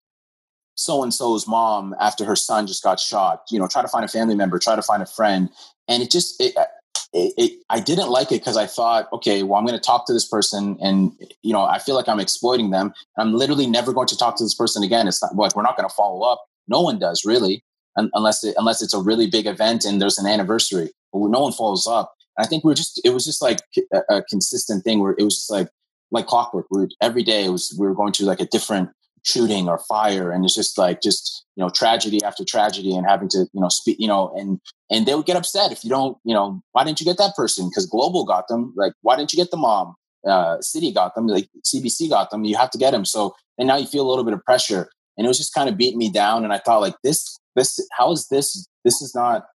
so 0.75 1.03
and 1.03 1.13
so's 1.13 1.47
mom 1.47 1.95
after 2.01 2.25
her 2.25 2.35
son 2.35 2.67
just 2.67 2.83
got 2.83 2.99
shot 2.99 3.43
you 3.51 3.59
know 3.59 3.69
try 3.69 3.83
to 3.83 3.89
find 3.89 4.07
a 4.07 4.09
family 4.09 4.35
member 4.35 4.59
try 4.59 4.75
to 4.75 4.83
find 4.83 5.03
a 5.03 5.07
friend 5.07 5.51
and 5.87 6.03
it 6.03 6.11
just 6.11 6.41
it, 6.41 6.57
uh, 6.57 6.65
it, 7.13 7.33
it, 7.37 7.53
I 7.71 7.79
didn't 7.79 8.09
like 8.09 8.33
it 8.33 8.41
because 8.41 8.57
I 8.57 8.67
thought, 8.67 9.09
okay, 9.13 9.45
well, 9.45 9.57
I'm 9.57 9.65
going 9.65 9.79
to 9.79 9.85
talk 9.85 10.05
to 10.09 10.13
this 10.13 10.27
person, 10.27 10.77
and 10.81 11.13
you 11.43 11.53
know, 11.53 11.63
I 11.63 11.79
feel 11.79 11.95
like 11.95 12.09
I'm 12.09 12.19
exploiting 12.19 12.71
them. 12.71 12.93
I'm 13.17 13.35
literally 13.35 13.69
never 13.69 13.93
going 13.93 14.09
to 14.09 14.17
talk 14.17 14.37
to 14.39 14.45
this 14.45 14.55
person 14.55 14.83
again. 14.83 15.07
It's 15.07 15.23
not 15.23 15.37
like 15.37 15.55
we're 15.55 15.63
not 15.63 15.77
going 15.77 15.89
to 15.89 15.95
follow 15.95 16.23
up. 16.23 16.45
No 16.67 16.81
one 16.81 16.99
does 16.99 17.25
really 17.25 17.63
unless 17.97 18.45
it, 18.45 18.55
unless 18.59 18.83
it's 18.83 18.95
a 18.95 19.01
really 19.01 19.27
big 19.27 19.47
event 19.47 19.85
and 19.85 20.01
there's 20.01 20.19
an 20.19 20.27
anniversary. 20.27 20.91
But 21.13 21.29
no 21.29 21.41
one 21.41 21.53
follows 21.53 21.87
up. 21.87 22.13
And 22.37 22.45
I 22.45 22.49
think 22.49 22.65
we 22.65 22.73
are 22.73 22.77
just 22.77 23.01
it 23.05 23.11
was 23.11 23.25
just 23.25 23.43
like 23.43 23.61
a, 23.93 24.17
a, 24.17 24.23
consistent 24.25 24.85
thing 24.85 25.01
where 25.01 25.15
it 25.19 25.23
was 25.23 25.37
just 25.37 25.51
like 25.51 25.69
like 26.11 26.27
clockwork. 26.27 26.67
We 26.71 26.89
every 27.01 27.23
day 27.23 27.45
it 27.45 27.51
was 27.51 27.75
we 27.79 27.87
were 27.87 27.95
going 27.95 28.13
to 28.15 28.25
like 28.25 28.41
a 28.41 28.47
different 28.47 28.91
shooting 29.25 29.69
or 29.69 29.79
fire 29.79 30.31
and 30.31 30.45
it's 30.45 30.55
just 30.55 30.77
like 30.77 31.01
just 31.01 31.47
you 31.57 31.65
know 31.65 31.71
tragedy 31.71 32.23
after 32.23 32.45
tragedy 32.45 32.95
and 32.95 33.07
having 33.07 33.29
to 33.29 33.47
you 33.55 33.61
know 33.61 33.71
speak 33.71 33.97
you 33.99 34.07
know 34.07 34.31
and 34.37 34.61
and 34.91 35.07
they 35.07 35.15
would 35.15 35.25
get 35.25 35.37
upset 35.37 35.73
if 35.73 35.83
you 35.83 35.89
don't 35.89 36.19
you 36.25 36.35
know 36.35 36.61
why 36.73 36.85
didn't 36.85 37.01
you 37.01 37.07
get 37.07 37.17
that 37.17 37.35
person 37.35 37.69
because 37.71 37.87
global 37.87 38.27
got 38.27 38.47
them 38.49 38.75
like 38.77 38.93
why 39.01 39.17
didn't 39.17 39.33
you 39.33 39.39
get 39.39 39.51
the 39.51 39.57
mom 39.57 39.95
uh, 40.29 40.61
city 40.61 40.93
got 40.93 41.15
them 41.15 41.27
like 41.27 41.49
cbc 41.67 42.09
got 42.09 42.31
them 42.31 42.45
you 42.45 42.55
have 42.57 42.71
to 42.71 42.79
get 42.79 42.91
them 42.91 43.05
so 43.05 43.35
and 43.59 43.67
now 43.67 43.77
you 43.77 43.87
feel 43.87 44.07
a 44.07 44.09
little 44.09 44.25
bit 44.25 44.35
of 44.35 44.45
pressure 44.45 44.91
and 45.17 45.25
it 45.25 45.29
was 45.29 45.39
just 45.39 45.55
kind 45.55 45.71
of 45.71 45.77
beating 45.77 45.99
me 45.99 46.11
down 46.11 46.45
and 46.45 46.53
i 46.53 46.59
thought 46.59 46.81
like 46.81 46.97
this 47.03 47.39
this 47.57 47.81
how 47.99 48.13
is 48.13 48.29
this 48.29 48.67
this 48.85 49.01
is 49.03 49.15
not 49.15 49.47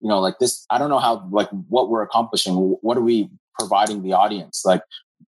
you 0.00 0.08
know 0.08 0.20
like 0.20 0.38
this 0.38 0.66
i 0.70 0.78
don't 0.78 0.90
know 0.90 0.98
how 0.98 1.26
like 1.30 1.48
what 1.68 1.88
we're 1.88 2.02
accomplishing 2.02 2.54
what 2.54 2.96
are 2.96 3.02
we 3.02 3.30
providing 3.58 4.02
the 4.02 4.12
audience 4.12 4.62
like 4.64 4.82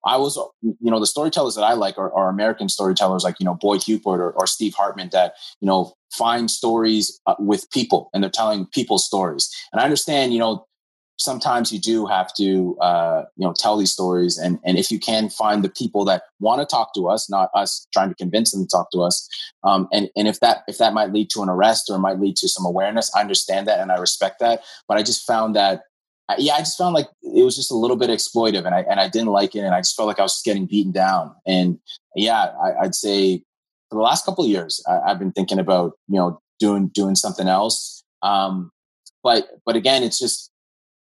I 0.06 0.16
was, 0.16 0.38
you 0.62 0.76
know, 0.92 1.00
the 1.00 1.08
storytellers 1.08 1.56
that 1.56 1.64
I 1.64 1.74
like 1.74 1.98
are, 1.98 2.14
are 2.14 2.30
American 2.30 2.70
storytellers 2.70 3.24
like, 3.24 3.36
you 3.40 3.46
know, 3.46 3.56
Boyd 3.56 3.82
Huppert 3.82 4.20
or, 4.20 4.32
or, 4.32 4.48
Steve 4.48 4.74
Hartman 4.74 5.10
that, 5.12 5.34
you 5.60 5.66
know, 5.66 5.94
find 6.14 6.50
stories 6.50 7.20
uh, 7.26 7.36
with 7.40 7.70
people 7.72 8.10
and 8.14 8.24
they're 8.24 8.32
telling 8.32 8.68
people's 8.68 9.06
stories. 9.06 9.50
And 9.72 9.82
I 9.82 9.84
understand, 9.84 10.34
you 10.34 10.40
know, 10.40 10.67
sometimes 11.18 11.72
you 11.72 11.80
do 11.80 12.06
have 12.06 12.34
to, 12.36 12.78
uh, 12.80 13.24
you 13.36 13.46
know, 13.46 13.54
tell 13.58 13.78
these 13.78 13.92
stories. 13.92 14.38
And, 14.38 14.60
and 14.64 14.78
if 14.78 14.92
you 14.92 15.00
can 15.00 15.30
find 15.30 15.64
the 15.64 15.70
people 15.70 16.06
that 16.06 16.24
want 16.40 16.62
to 16.62 16.66
talk 16.66 16.94
to 16.96 17.08
us, 17.08 17.30
not 17.30 17.50
us 17.56 17.88
trying 17.92 18.10
to 18.10 18.16
convince 18.16 18.52
them 18.52 18.64
to 18.64 18.68
talk 18.68 18.92
to 18.92 19.00
us. 19.00 19.28
Um, 19.64 19.88
and, 19.92 20.10
and 20.16 20.28
if 20.28 20.40
that, 20.42 20.64
if 20.68 20.78
that 20.78 20.94
might 20.94 21.12
lead 21.12 21.30
to 21.32 21.42
an 21.42 21.50
arrest 21.50 21.90
or 21.90 21.98
might 21.98 22.20
lead 22.20 22.36
to 22.38 22.48
some 22.48 22.66
awareness, 22.66 23.12
I 23.16 23.22
understand 23.22 23.68
that 23.68 23.80
and 23.80 23.92
I 23.92 23.98
respect 23.98 24.40
that. 24.40 24.62
But 24.88 24.98
I 24.98 25.04
just 25.04 25.26
found 25.26 25.56
that 25.56 25.82
yeah, 26.38 26.56
I 26.56 26.60
just 26.60 26.78
found 26.78 26.94
like 26.94 27.08
it 27.22 27.44
was 27.44 27.56
just 27.56 27.72
a 27.72 27.76
little 27.76 27.96
bit 27.96 28.10
exploitive, 28.10 28.66
and 28.66 28.76
I 28.76 28.82
and 28.82 29.00
I 29.00 29.08
didn't 29.08 29.30
like 29.30 29.56
it, 29.56 29.60
and 29.60 29.74
I 29.74 29.80
just 29.80 29.96
felt 29.96 30.08
like 30.08 30.20
I 30.20 30.24
was 30.24 30.34
just 30.34 30.46
getting 30.46 30.66
beaten 30.66 30.92
down. 30.92 31.34
And 31.46 31.80
yeah, 32.16 32.52
I, 32.62 32.82
would 32.82 32.96
say 32.96 33.44
for 33.90 33.96
the 33.96 34.02
last 34.02 34.26
couple 34.26 34.44
of 34.44 34.50
years, 34.50 34.84
I, 34.90 35.08
have 35.08 35.20
been 35.20 35.32
thinking 35.32 35.60
about 35.60 35.94
you 36.10 36.18
know 36.18 36.42
doing 36.60 36.90
doing 36.90 37.16
something 37.16 37.48
else. 37.48 38.04
Um, 38.24 38.72
but 39.24 39.48
but 39.66 39.78
again, 39.78 40.04
it's 40.04 40.20
just 40.20 40.52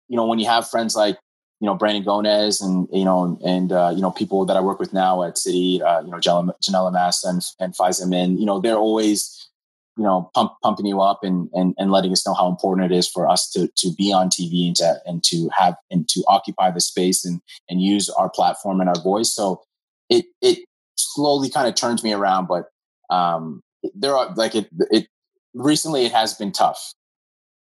you 0.09 0.17
know 0.17 0.27
when 0.27 0.39
you 0.39 0.47
have 0.47 0.69
friends 0.69 0.95
like 0.97 1.17
you 1.61 1.67
know 1.67 1.75
Brandon 1.75 2.05
Gonez 2.05 2.61
and 2.61 2.89
you 2.93 3.05
know 3.05 3.39
and 3.45 3.73
uh, 3.73 3.93
you 3.95 4.03
know 4.03 4.11
people 4.11 4.45
that 4.47 4.57
I 4.57 4.61
work 4.61 4.79
with 4.79 4.93
now 4.93 5.23
at 5.23 5.39
City, 5.39 5.81
uh, 5.83 6.03
you 6.03 6.11
know 6.11 6.19
Janella 6.19 6.93
Massa 6.93 7.29
and 7.29 7.43
and 7.61 7.75
Faiza 7.75 8.03
Amin, 8.03 8.39
you 8.39 8.45
know 8.45 8.61
they're 8.61 8.77
always 8.77 9.49
you 9.97 10.05
know 10.05 10.31
pump, 10.35 10.53
pumping 10.63 10.87
you 10.87 11.01
up 11.01 11.21
and, 11.23 11.49
and 11.53 11.75
and 11.79 11.91
letting 11.91 12.13
us 12.13 12.27
know 12.27 12.35
how 12.35 12.49
important 12.49 12.91
it 12.91 12.95
is 12.95 13.09
for 13.09 13.29
us 13.29 13.49
to 13.51 13.69
to 13.77 13.93
be 13.95 14.13
on 14.13 14.29
TV 14.29 14.67
and 14.67 14.77
to 14.77 14.95
and 15.07 15.23
to 15.25 15.49
have 15.57 15.77
and 15.91 16.09
to 16.09 16.25
occupy 16.27 16.71
the 16.71 16.81
space 16.81 17.25
and 17.25 17.41
and 17.69 17.81
use 17.81 18.11
our 18.11 18.29
platform 18.29 18.81
and 18.81 18.89
our 18.89 19.01
voice. 19.01 19.33
So 19.33 19.63
it 20.09 20.25
it 20.41 20.59
slowly 20.97 21.49
kind 21.49 21.69
of 21.69 21.75
turns 21.75 22.03
me 22.03 22.13
around, 22.13 22.49
but 22.49 22.71
um, 23.11 23.61
there 23.95 24.17
are 24.17 24.35
like 24.35 24.55
it 24.55 24.69
it 24.91 25.07
recently 25.55 26.07
it 26.07 26.13
has 26.13 26.35
been 26.35 26.53
tough. 26.53 26.93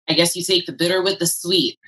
I 0.09 0.15
guess 0.15 0.37
you 0.37 0.43
take 0.43 0.67
the 0.67 0.73
bitter 0.73 1.03
with 1.03 1.19
the 1.19 1.27
sweet. 1.27 1.79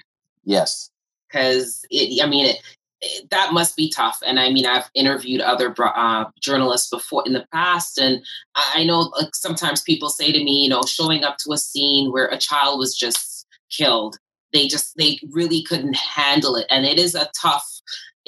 Yes. 0.48 0.90
Because 1.28 1.84
it, 1.90 2.24
I 2.24 2.26
mean, 2.26 2.46
it, 2.46 3.30
that 3.30 3.52
must 3.52 3.76
be 3.76 3.92
tough. 3.94 4.18
And 4.26 4.40
I 4.40 4.50
mean, 4.50 4.64
I've 4.64 4.90
interviewed 4.94 5.42
other 5.42 5.74
uh, 5.78 6.24
journalists 6.40 6.88
before 6.88 7.22
in 7.26 7.34
the 7.34 7.46
past, 7.52 7.98
and 7.98 8.24
I 8.56 8.82
know 8.84 9.12
like 9.16 9.34
sometimes 9.34 9.82
people 9.82 10.08
say 10.08 10.32
to 10.32 10.42
me, 10.42 10.62
you 10.64 10.70
know, 10.70 10.82
showing 10.82 11.22
up 11.22 11.36
to 11.44 11.52
a 11.52 11.58
scene 11.58 12.10
where 12.10 12.28
a 12.28 12.38
child 12.38 12.78
was 12.78 12.96
just 12.96 13.46
killed, 13.70 14.16
they 14.52 14.66
just 14.66 14.96
they 14.96 15.20
really 15.30 15.62
couldn't 15.62 15.96
handle 15.96 16.56
it, 16.56 16.66
and 16.70 16.86
it 16.86 16.98
is 16.98 17.14
a 17.14 17.30
tough 17.40 17.77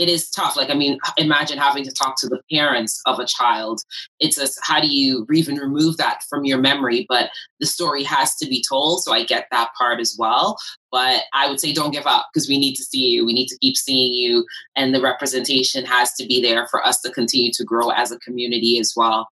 it 0.00 0.08
is 0.08 0.30
tough. 0.30 0.56
Like, 0.56 0.70
I 0.70 0.74
mean, 0.74 0.98
imagine 1.18 1.58
having 1.58 1.84
to 1.84 1.92
talk 1.92 2.18
to 2.20 2.26
the 2.26 2.40
parents 2.50 3.02
of 3.04 3.18
a 3.18 3.26
child. 3.26 3.82
It's 4.18 4.38
a, 4.38 4.48
how 4.62 4.80
do 4.80 4.88
you 4.88 5.26
even 5.30 5.56
remove 5.56 5.98
that 5.98 6.22
from 6.30 6.46
your 6.46 6.56
memory? 6.56 7.04
But 7.06 7.30
the 7.60 7.66
story 7.66 8.02
has 8.04 8.34
to 8.36 8.48
be 8.48 8.64
told. 8.66 9.02
So 9.02 9.12
I 9.12 9.24
get 9.24 9.46
that 9.50 9.72
part 9.76 10.00
as 10.00 10.16
well. 10.18 10.56
But 10.90 11.24
I 11.34 11.50
would 11.50 11.60
say 11.60 11.74
don't 11.74 11.92
give 11.92 12.06
up 12.06 12.28
because 12.32 12.48
we 12.48 12.58
need 12.58 12.76
to 12.76 12.82
see 12.82 13.10
you. 13.10 13.26
We 13.26 13.34
need 13.34 13.48
to 13.48 13.58
keep 13.58 13.76
seeing 13.76 14.14
you. 14.14 14.46
And 14.74 14.94
the 14.94 15.02
representation 15.02 15.84
has 15.84 16.14
to 16.14 16.26
be 16.26 16.40
there 16.40 16.66
for 16.68 16.84
us 16.84 17.02
to 17.02 17.10
continue 17.10 17.52
to 17.52 17.64
grow 17.64 17.90
as 17.90 18.10
a 18.10 18.18
community 18.20 18.78
as 18.78 18.94
well. 18.96 19.28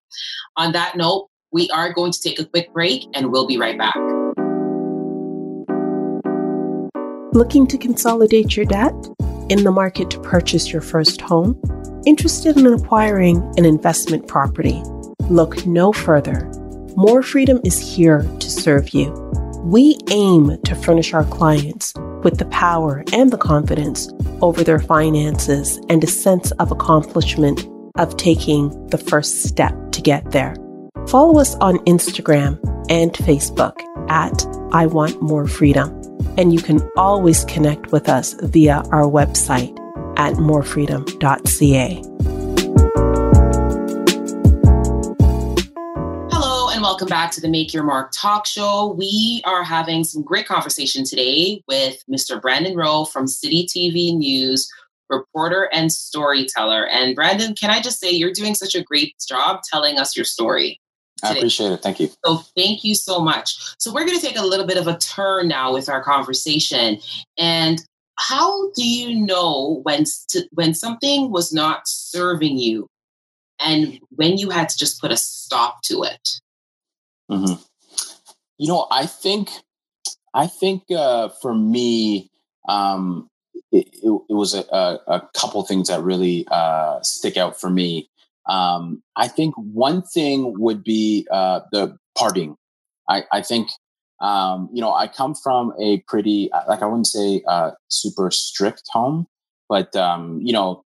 On 0.59 0.73
that 0.73 0.99
note, 0.99 1.29
we 1.51 1.71
are 1.71 1.95
going 1.95 2.13
to 2.13 2.21
take 2.21 2.39
a 2.39 2.45
quick 2.45 2.75
break 2.75 3.05
and 3.15 3.33
we'll 3.33 3.47
be 3.47 3.57
right 3.57 3.79
back. 3.79 3.97
Looking 7.33 7.67
to 7.69 7.79
consolidate 7.79 8.55
your 8.55 8.67
debt? 8.67 8.93
In 9.49 9.65
the 9.65 9.71
market 9.71 10.11
to 10.11 10.21
purchase 10.21 10.73
your 10.73 10.83
first 10.83 11.21
home? 11.21 11.61
Interested 12.07 12.57
in 12.57 12.67
acquiring 12.67 13.39
an 13.57 13.65
investment 13.65 14.29
property? 14.29 14.83
Look 15.29 15.67
no 15.67 15.93
further. 15.93 16.51
More 16.97 17.23
Freedom 17.23 17.61
is 17.65 17.79
here 17.79 18.23
to 18.41 18.51
serve 18.51 18.91
you. 18.91 19.11
We 19.65 19.99
aim 20.11 20.61
to 20.63 20.75
furnish 20.75 21.13
our 21.13 21.25
clients 21.25 21.93
with 22.23 22.39
the 22.39 22.47
power 22.47 23.05
and 23.13 23.31
the 23.31 23.39
confidence 23.39 24.09
over 24.41 24.65
their 24.65 24.81
finances 24.81 25.81
and 25.89 26.03
a 26.03 26.07
sense 26.07 26.51
of 26.53 26.71
accomplishment 26.71 27.69
of 27.97 28.17
taking 28.17 28.87
the 28.89 28.99
first 28.99 29.43
step 29.43 29.75
to 29.93 30.01
get 30.01 30.31
there. 30.31 30.55
Follow 31.09 31.39
us 31.41 31.55
on 31.57 31.79
Instagram 31.79 32.59
and 32.91 33.13
Facebook 33.13 33.81
at 34.09 34.47
I 34.73 34.87
Want 34.87 35.21
More 35.23 35.47
Freedom 35.47 35.98
and 36.39 36.55
you 36.55 36.61
can 36.61 36.81
always 36.97 37.45
connect 37.47 37.91
with 37.91 38.09
us 38.09 38.35
via 38.45 38.77
our 38.93 39.03
website 39.03 39.77
at 40.17 40.35
morefreedom.ca. 40.35 42.03
Hello, 46.31 46.71
and 46.71 46.81
welcome 46.81 47.09
back 47.09 47.33
to 47.33 47.41
the 47.41 47.49
Make 47.49 47.75
Your 47.75 47.83
Mark 47.83 48.13
talk 48.15 48.47
show. 48.47 48.95
We 48.97 49.43
are 49.45 49.65
having 49.65 50.05
some 50.05 50.23
great 50.23 50.47
conversation 50.47 51.05
today 51.05 51.61
with 51.67 52.05
Mr. 52.09 52.41
Brandon 52.41 52.77
Rowe 52.77 53.05
from 53.05 53.27
City 53.27 53.67
TV 53.67 54.17
News, 54.17 54.71
reporter 55.11 55.69
and 55.73 55.93
storyteller. 55.93 56.87
And 56.87 57.17
Brandon, 57.17 57.57
can 57.57 57.71
I 57.71 57.81
just 57.81 57.99
say 57.99 58.13
you're 58.13 58.33
doing 58.33 58.55
such 58.55 58.77
a 58.77 58.83
great 58.85 59.17
job 59.29 59.63
telling 59.69 59.99
us 59.99 60.15
your 60.15 60.25
story? 60.25 60.81
Today. 61.19 61.35
I 61.35 61.37
appreciate 61.37 61.73
it. 61.73 61.83
Thank 61.83 62.01
you. 62.01 62.11
So 62.25 62.37
thank 62.57 62.85
you 62.85 62.95
so 62.95 63.21
much. 63.21 63.57
So 63.79 63.93
we're 63.93 64.07
going 64.07 64.19
to 64.19 64.25
take 64.25 64.39
a 64.39 64.45
little 64.45 64.67
bit 64.67 64.77
of 64.77 64.87
a 64.87 64.97
turn 64.99 65.49
now 65.49 65.73
with 65.73 65.89
our 65.89 66.03
conversation. 66.03 66.99
And 67.37 67.83
how 68.17 68.71
do 68.73 68.87
you 68.87 69.15
know 69.15 69.81
when 69.83 70.05
to, 70.29 70.49
when 70.53 70.75
something 70.75 71.31
was 71.31 71.53
not 71.53 71.83
serving 71.87 72.59
you, 72.59 72.89
and 73.61 73.99
when 74.11 74.39
you 74.39 74.51
had 74.51 74.69
to 74.69 74.79
just 74.79 75.01
put 75.01 75.11
a 75.11 75.17
stop 75.17 75.83
to 75.83 76.03
it? 76.03 76.41
Mm-hmm. 77.31 77.63
You 78.59 78.69
know, 78.69 78.87
I 78.91 79.07
think 79.07 79.51
I 80.35 80.47
think 80.47 80.85
uh, 80.91 81.29
for 81.41 81.55
me, 81.55 82.31
um, 82.69 83.29
it, 83.73 83.89
it, 84.03 84.21
it, 84.29 84.35
was 84.35 84.55
a, 84.55 84.65
a, 84.73 84.99
a 85.07 85.29
couple 85.35 85.63
things 85.65 85.89
that 85.89 86.03
really 86.03 86.47
uh, 86.51 87.01
stick 87.03 87.37
out 87.37 87.61
for 87.61 87.71
me. 87.71 88.09
Um, 88.49 89.03
I 89.17 89.29
think 89.29 89.55
one 89.57 90.03
thing 90.03 90.59
would 90.59 90.83
be 90.83 91.27
uh, 91.31 91.61
the 91.71 91.97
partying. 92.17 92.55
I, 93.09 93.25
I 93.31 93.43
think, 93.43 93.69
um, 94.21 94.69
you 94.73 94.81
know, 94.81 94.93
I 94.93 95.07
come 95.07 95.35
from 95.35 95.73
a 95.79 95.99
pretty, 96.09 96.51
uh, 96.53 96.63
like, 96.69 96.83
I 96.83 96.87
wouldn't 96.87 97.07
say 97.07 97.43
uh, 97.47 97.73
super 97.89 98.31
strict 98.31 98.83
home, 98.91 99.27
but, 99.69 99.95
um, 99.97 100.41
you 100.43 100.53
know, 100.53 100.83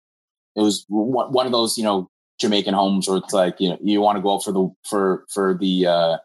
it 0.56 0.62
was 0.62 0.84
one 0.88 1.46
of 1.46 1.52
those, 1.52 1.76
you 1.76 1.84
know, 1.84 2.08
Jamaican 2.40 2.74
homes 2.74 3.08
where 3.08 3.18
it's 3.18 3.32
like, 3.32 3.56
you 3.60 3.68
know, 3.70 3.78
you 3.82 4.00
want 4.00 4.16
to 4.16 4.22
go 4.22 4.34
out 4.34 4.44
for 4.44 4.52
the, 4.52 4.68
for, 4.88 5.24
for 5.32 5.58
the, 5.60 5.86
uh, 5.86 6.16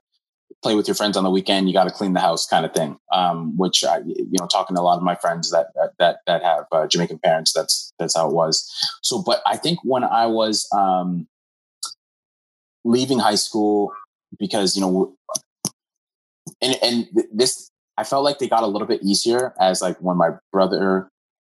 play 0.64 0.76
with 0.76 0.88
your 0.88 0.95
friends 0.95 1.16
on 1.18 1.24
the 1.24 1.30
weekend, 1.30 1.68
you 1.68 1.74
got 1.74 1.84
to 1.84 1.91
clean 1.91 2.14
the 2.14 2.20
house 2.20 2.47
kind 2.47 2.66
of 2.66 2.74
thing. 2.74 2.97
Um, 3.11 3.55
which 3.57 3.84
I, 3.84 3.97
you 4.05 4.39
know, 4.39 4.47
talking 4.47 4.76
to 4.76 4.82
a 4.82 4.84
lot 4.84 4.97
of 4.97 5.03
my 5.03 5.16
friends 5.16 5.51
that, 5.51 5.68
that, 5.99 6.20
that 6.26 6.41
have 6.41 6.66
uh, 6.72 6.88
Jamaican 6.88 7.20
parents, 7.20 7.53
that's, 7.53 7.93
that's 7.99 8.16
how 8.16 8.30
it 8.30 8.34
was. 8.34 8.72
So, 9.03 9.22
but 9.22 9.41
I 9.45 9.57
think 9.57 9.80
when 9.84 10.03
I 10.03 10.26
was, 10.26 10.68
um, 10.76 11.28
leaving 12.86 13.20
high 13.20 13.36
school 13.36 13.93
because, 14.39 14.76
you 14.76 14.82
know, 14.82 15.16
and, 16.61 16.76
and 16.82 17.07
this, 17.32 17.70
I 17.97 18.03
felt 18.03 18.24
like 18.24 18.39
they 18.39 18.49
got 18.49 18.64
a 18.64 18.68
little 18.68 18.88
bit 18.88 19.03
easier 19.03 19.53
as 19.59 19.82
like 19.82 19.97
when 19.99 20.18
my 20.18 20.32
brother 20.51 21.09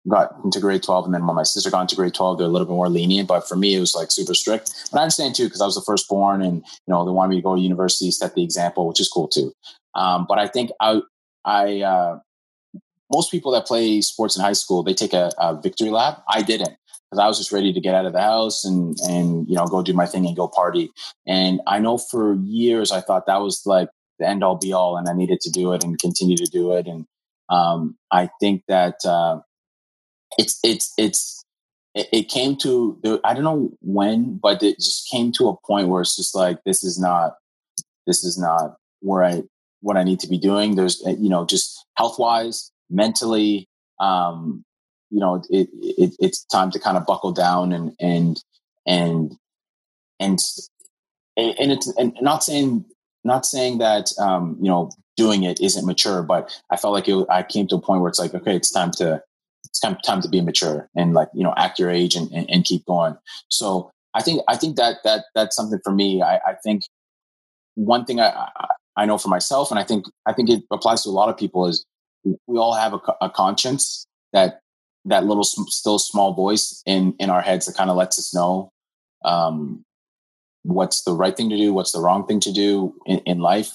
got 0.09 0.35
into 0.43 0.59
grade 0.59 0.83
12 0.83 1.05
and 1.05 1.13
then 1.13 1.25
when 1.25 1.35
my 1.35 1.43
sister 1.43 1.69
got 1.69 1.81
into 1.81 1.95
grade 1.95 2.13
12 2.13 2.37
they're 2.37 2.47
a 2.47 2.49
little 2.49 2.67
bit 2.67 2.73
more 2.73 2.89
lenient 2.89 3.27
but 3.27 3.47
for 3.47 3.55
me 3.55 3.75
it 3.75 3.79
was 3.79 3.95
like 3.95 4.11
super 4.11 4.33
strict. 4.33 4.89
But 4.91 4.99
i 4.99 5.03
understand 5.03 5.35
too 5.35 5.45
because 5.45 5.61
i 5.61 5.65
was 5.65 5.75
the 5.75 5.81
firstborn 5.81 6.41
and 6.41 6.57
you 6.57 6.93
know 6.93 7.05
they 7.05 7.11
wanted 7.11 7.29
me 7.29 7.35
to 7.37 7.41
go 7.41 7.55
to 7.55 7.61
university 7.61 8.11
set 8.11 8.35
the 8.35 8.43
example 8.43 8.87
which 8.87 8.99
is 8.99 9.07
cool 9.07 9.27
too. 9.27 9.53
Um, 9.95 10.25
but 10.27 10.39
i 10.39 10.47
think 10.47 10.71
i 10.79 11.01
i 11.45 11.81
uh, 11.81 12.19
most 13.11 13.31
people 13.31 13.51
that 13.51 13.65
play 13.65 14.01
sports 14.01 14.35
in 14.37 14.43
high 14.43 14.53
school 14.53 14.83
they 14.83 14.93
take 14.93 15.13
a, 15.13 15.31
a 15.37 15.59
victory 15.59 15.89
lap. 15.89 16.23
I 16.27 16.41
didn't 16.41 16.75
because 17.09 17.23
i 17.23 17.27
was 17.27 17.37
just 17.37 17.51
ready 17.51 17.73
to 17.73 17.81
get 17.81 17.95
out 17.95 18.05
of 18.05 18.13
the 18.13 18.21
house 18.21 18.63
and 18.65 18.97
and 19.07 19.47
you 19.47 19.55
know 19.55 19.65
go 19.65 19.81
do 19.81 19.93
my 19.93 20.05
thing 20.05 20.25
and 20.25 20.35
go 20.35 20.47
party. 20.47 20.91
And 21.27 21.61
i 21.67 21.79
know 21.79 21.97
for 21.97 22.35
years 22.35 22.91
i 22.91 23.01
thought 23.01 23.25
that 23.27 23.41
was 23.41 23.61
like 23.65 23.89
the 24.19 24.27
end 24.27 24.43
all 24.43 24.57
be 24.57 24.73
all 24.73 24.97
and 24.97 25.07
i 25.07 25.13
needed 25.13 25.39
to 25.41 25.51
do 25.51 25.73
it 25.73 25.83
and 25.83 25.99
continue 25.99 26.37
to 26.37 26.45
do 26.45 26.73
it. 26.73 26.87
And 26.87 27.05
um, 27.49 27.97
i 28.11 28.29
think 28.39 28.63
that 28.67 29.05
uh, 29.05 29.39
it's 30.37 30.59
it's 30.63 30.93
it's 30.97 31.43
it, 31.95 32.29
came 32.29 32.55
to 32.57 32.99
I 33.23 33.33
don't 33.33 33.43
know 33.43 33.71
when, 33.81 34.37
but 34.37 34.61
it 34.63 34.77
just 34.77 35.09
came 35.09 35.31
to 35.33 35.49
a 35.49 35.57
point 35.65 35.87
where 35.87 36.01
it's 36.01 36.15
just 36.15 36.35
like 36.35 36.59
this 36.65 36.83
is 36.83 36.99
not 36.99 37.35
this 38.05 38.23
is 38.23 38.37
not 38.37 38.75
where 39.01 39.23
I 39.23 39.43
what 39.81 39.97
I 39.97 40.03
need 40.03 40.19
to 40.21 40.27
be 40.27 40.37
doing. 40.37 40.75
There's 40.75 41.05
eh, 41.05 41.15
you 41.19 41.29
know 41.29 41.45
just 41.45 41.85
health 41.97 42.19
wise, 42.19 42.71
mentally, 42.89 43.67
um, 43.99 44.63
you 45.09 45.19
know 45.19 45.41
it, 45.49 45.69
it, 45.73 46.15
it's 46.19 46.45
time 46.45 46.71
to 46.71 46.79
kind 46.79 46.97
of 46.97 47.05
buckle 47.05 47.31
down 47.31 47.73
and 47.73 47.93
and 47.99 48.41
and 48.85 49.35
and 50.19 50.39
and 51.37 51.71
it's 51.71 51.87
and 51.97 52.15
not 52.21 52.43
saying 52.43 52.85
not 53.23 53.45
saying 53.45 53.79
that 53.79 54.11
um, 54.19 54.57
you 54.61 54.69
know 54.69 54.91
doing 55.17 55.43
it 55.43 55.59
isn't 55.59 55.85
mature, 55.85 56.23
but 56.23 56.57
I 56.69 56.77
felt 56.77 56.93
like 56.93 57.07
it, 57.09 57.25
I 57.29 57.43
came 57.43 57.67
to 57.67 57.75
a 57.75 57.81
point 57.81 58.01
where 58.01 58.09
it's 58.09 58.19
like 58.19 58.33
okay, 58.33 58.55
it's 58.55 58.71
time 58.71 58.91
to 58.97 59.21
it's 59.69 59.79
time, 59.79 59.97
time 60.03 60.21
to 60.21 60.29
be 60.29 60.41
mature 60.41 60.89
and 60.95 61.13
like 61.13 61.29
you 61.33 61.43
know 61.43 61.53
act 61.57 61.79
your 61.79 61.89
age 61.89 62.15
and, 62.15 62.31
and, 62.31 62.49
and 62.49 62.65
keep 62.65 62.85
going. 62.85 63.15
So 63.49 63.91
I 64.13 64.21
think 64.21 64.41
I 64.47 64.55
think 64.57 64.75
that 64.77 64.97
that 65.03 65.25
that's 65.35 65.55
something 65.55 65.79
for 65.83 65.93
me. 65.93 66.21
I, 66.21 66.37
I 66.37 66.53
think 66.63 66.83
one 67.75 68.05
thing 68.05 68.19
I, 68.19 68.49
I 68.97 69.05
know 69.05 69.17
for 69.17 69.29
myself, 69.29 69.71
and 69.71 69.79
I 69.79 69.83
think 69.83 70.05
I 70.25 70.33
think 70.33 70.49
it 70.49 70.63
applies 70.71 71.03
to 71.03 71.09
a 71.09 71.11
lot 71.11 71.29
of 71.29 71.37
people, 71.37 71.67
is 71.67 71.85
we 72.23 72.57
all 72.57 72.73
have 72.73 72.93
a, 72.93 72.99
a 73.21 73.29
conscience 73.29 74.05
that 74.33 74.59
that 75.05 75.25
little 75.25 75.43
still 75.43 75.99
small 75.99 76.33
voice 76.33 76.81
in 76.85 77.13
in 77.19 77.29
our 77.29 77.41
heads 77.41 77.65
that 77.65 77.75
kind 77.75 77.89
of 77.89 77.95
lets 77.95 78.19
us 78.19 78.33
know 78.33 78.71
um, 79.23 79.83
what's 80.63 81.03
the 81.03 81.13
right 81.13 81.35
thing 81.35 81.49
to 81.49 81.57
do, 81.57 81.73
what's 81.73 81.91
the 81.91 82.01
wrong 82.01 82.25
thing 82.25 82.39
to 82.41 82.51
do 82.51 82.93
in, 83.05 83.19
in 83.19 83.39
life, 83.39 83.71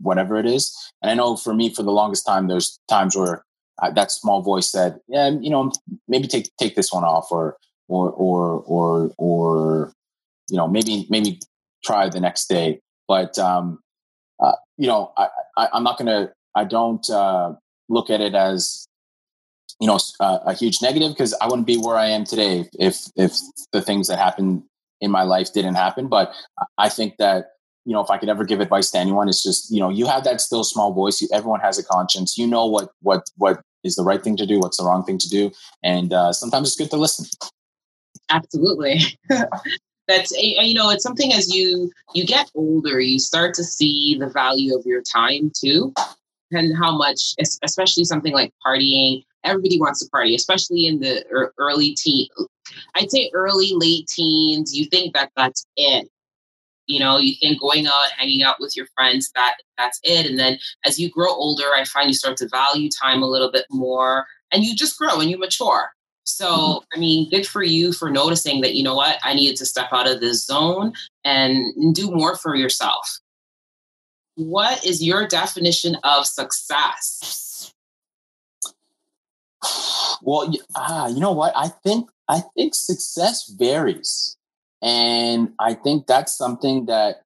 whatever 0.00 0.38
it 0.38 0.46
is. 0.46 0.76
And 1.00 1.10
I 1.10 1.14
know 1.14 1.36
for 1.36 1.54
me, 1.54 1.72
for 1.72 1.82
the 1.82 1.92
longest 1.92 2.26
time, 2.26 2.48
there's 2.48 2.78
times 2.88 3.16
where 3.16 3.44
That 3.90 4.10
small 4.10 4.42
voice 4.42 4.70
said, 4.70 5.00
"Yeah, 5.08 5.28
you 5.28 5.50
know, 5.50 5.72
maybe 6.08 6.28
take 6.28 6.50
take 6.58 6.74
this 6.76 6.92
one 6.92 7.04
off, 7.04 7.28
or 7.30 7.56
or 7.88 8.10
or 8.10 8.62
or 8.66 9.10
or 9.18 9.92
you 10.48 10.56
know, 10.56 10.68
maybe 10.68 11.06
maybe 11.10 11.40
try 11.84 12.08
the 12.08 12.20
next 12.20 12.48
day." 12.48 12.80
But 13.08 13.38
um, 13.38 13.80
uh, 14.40 14.52
you 14.76 14.86
know, 14.86 15.12
I, 15.16 15.28
I 15.56 15.68
I'm 15.72 15.84
not 15.84 15.98
gonna. 15.98 16.32
I 16.54 16.64
don't 16.64 17.08
uh, 17.10 17.54
look 17.88 18.10
at 18.10 18.20
it 18.20 18.34
as 18.34 18.86
you 19.80 19.86
know 19.86 19.98
uh, 20.20 20.38
a 20.46 20.54
huge 20.54 20.80
negative 20.82 21.12
because 21.12 21.34
I 21.40 21.46
wouldn't 21.46 21.66
be 21.66 21.76
where 21.76 21.96
I 21.96 22.06
am 22.06 22.24
today 22.24 22.68
if 22.78 23.06
if 23.16 23.36
the 23.72 23.82
things 23.82 24.08
that 24.08 24.18
happened 24.18 24.62
in 25.00 25.10
my 25.10 25.22
life 25.22 25.52
didn't 25.52 25.74
happen. 25.74 26.08
But 26.08 26.32
I 26.78 26.88
think 26.88 27.16
that 27.18 27.46
you 27.84 27.92
know 27.92 28.00
if 28.00 28.10
I 28.10 28.18
could 28.18 28.28
ever 28.28 28.44
give 28.44 28.60
advice 28.60 28.90
to 28.92 28.98
anyone, 28.98 29.28
it's 29.28 29.42
just 29.42 29.70
you 29.70 29.80
know 29.80 29.90
you 29.90 30.06
have 30.06 30.24
that 30.24 30.40
still 30.40 30.64
small 30.64 30.92
voice. 30.92 31.20
You, 31.20 31.28
everyone 31.32 31.60
has 31.60 31.78
a 31.78 31.84
conscience. 31.84 32.38
You 32.38 32.46
know 32.46 32.66
what 32.66 32.90
what 33.02 33.24
what 33.36 33.60
is 33.84 33.96
the 33.96 34.04
right 34.04 34.22
thing 34.22 34.36
to 34.36 34.46
do, 34.46 34.60
what's 34.60 34.76
the 34.76 34.84
wrong 34.84 35.04
thing 35.04 35.18
to 35.18 35.28
do, 35.28 35.50
and 35.82 36.12
uh, 36.12 36.32
sometimes 36.32 36.68
it's 36.68 36.76
good 36.76 36.90
to 36.90 36.96
listen. 36.96 37.26
Absolutely. 38.30 39.00
that's 40.08 40.32
you 40.32 40.74
know 40.74 40.90
it's 40.90 41.04
something 41.04 41.32
as 41.32 41.54
you 41.54 41.88
you 42.12 42.26
get 42.26 42.50
older 42.56 42.98
you 42.98 43.20
start 43.20 43.54
to 43.54 43.62
see 43.62 44.16
the 44.18 44.28
value 44.28 44.76
of 44.76 44.84
your 44.84 45.00
time 45.00 45.48
too 45.56 45.94
and 46.50 46.76
how 46.76 46.96
much 46.96 47.34
especially 47.62 48.02
something 48.02 48.32
like 48.32 48.52
partying 48.66 49.22
everybody 49.44 49.80
wants 49.80 50.00
to 50.00 50.10
party, 50.10 50.34
especially 50.34 50.86
in 50.86 51.00
the 51.00 51.24
early 51.58 51.94
teen. 51.94 52.28
I'd 52.94 53.10
say 53.10 53.30
early, 53.34 53.72
late 53.74 54.06
teens. 54.08 54.74
You 54.74 54.86
think 54.86 55.14
that 55.14 55.30
that's 55.36 55.66
it. 55.76 56.08
You 56.86 57.00
know, 57.00 57.18
you 57.18 57.34
think 57.40 57.60
going 57.60 57.86
out, 57.86 58.10
hanging 58.16 58.42
out 58.42 58.56
with 58.58 58.76
your 58.76 58.86
friends, 58.94 59.30
that 59.34 59.56
that's 59.78 60.00
it. 60.02 60.26
And 60.26 60.38
then 60.38 60.58
as 60.84 60.98
you 60.98 61.10
grow 61.10 61.30
older, 61.30 61.74
I 61.74 61.84
find 61.84 62.08
you 62.08 62.14
start 62.14 62.36
to 62.38 62.48
value 62.48 62.88
time 62.90 63.22
a 63.22 63.28
little 63.28 63.50
bit 63.50 63.66
more, 63.70 64.26
and 64.52 64.64
you 64.64 64.74
just 64.74 64.98
grow 64.98 65.20
and 65.20 65.30
you 65.30 65.38
mature. 65.38 65.90
So, 66.24 66.46
mm-hmm. 66.46 66.84
I 66.94 67.00
mean, 67.00 67.30
good 67.30 67.46
for 67.46 67.62
you 67.62 67.92
for 67.92 68.10
noticing 68.10 68.60
that, 68.60 68.74
you 68.74 68.82
know 68.82 68.94
what, 68.94 69.18
I 69.22 69.34
needed 69.34 69.56
to 69.56 69.66
step 69.66 69.88
out 69.92 70.08
of 70.08 70.20
this 70.20 70.44
zone 70.44 70.92
and 71.24 71.94
do 71.94 72.10
more 72.10 72.36
for 72.36 72.54
yourself. 72.54 73.18
What 74.36 74.84
is 74.84 75.02
your 75.02 75.26
definition 75.26 75.96
of 76.04 76.26
success? 76.26 77.72
Well, 80.22 80.52
ah, 80.74 81.08
you 81.08 81.20
know 81.20 81.32
what? 81.32 81.52
I 81.56 81.68
think 81.68 82.08
I 82.28 82.42
think 82.56 82.74
success 82.74 83.48
varies, 83.48 84.36
and 84.82 85.52
I 85.60 85.74
think 85.74 86.06
that's 86.06 86.36
something 86.36 86.86
that 86.86 87.22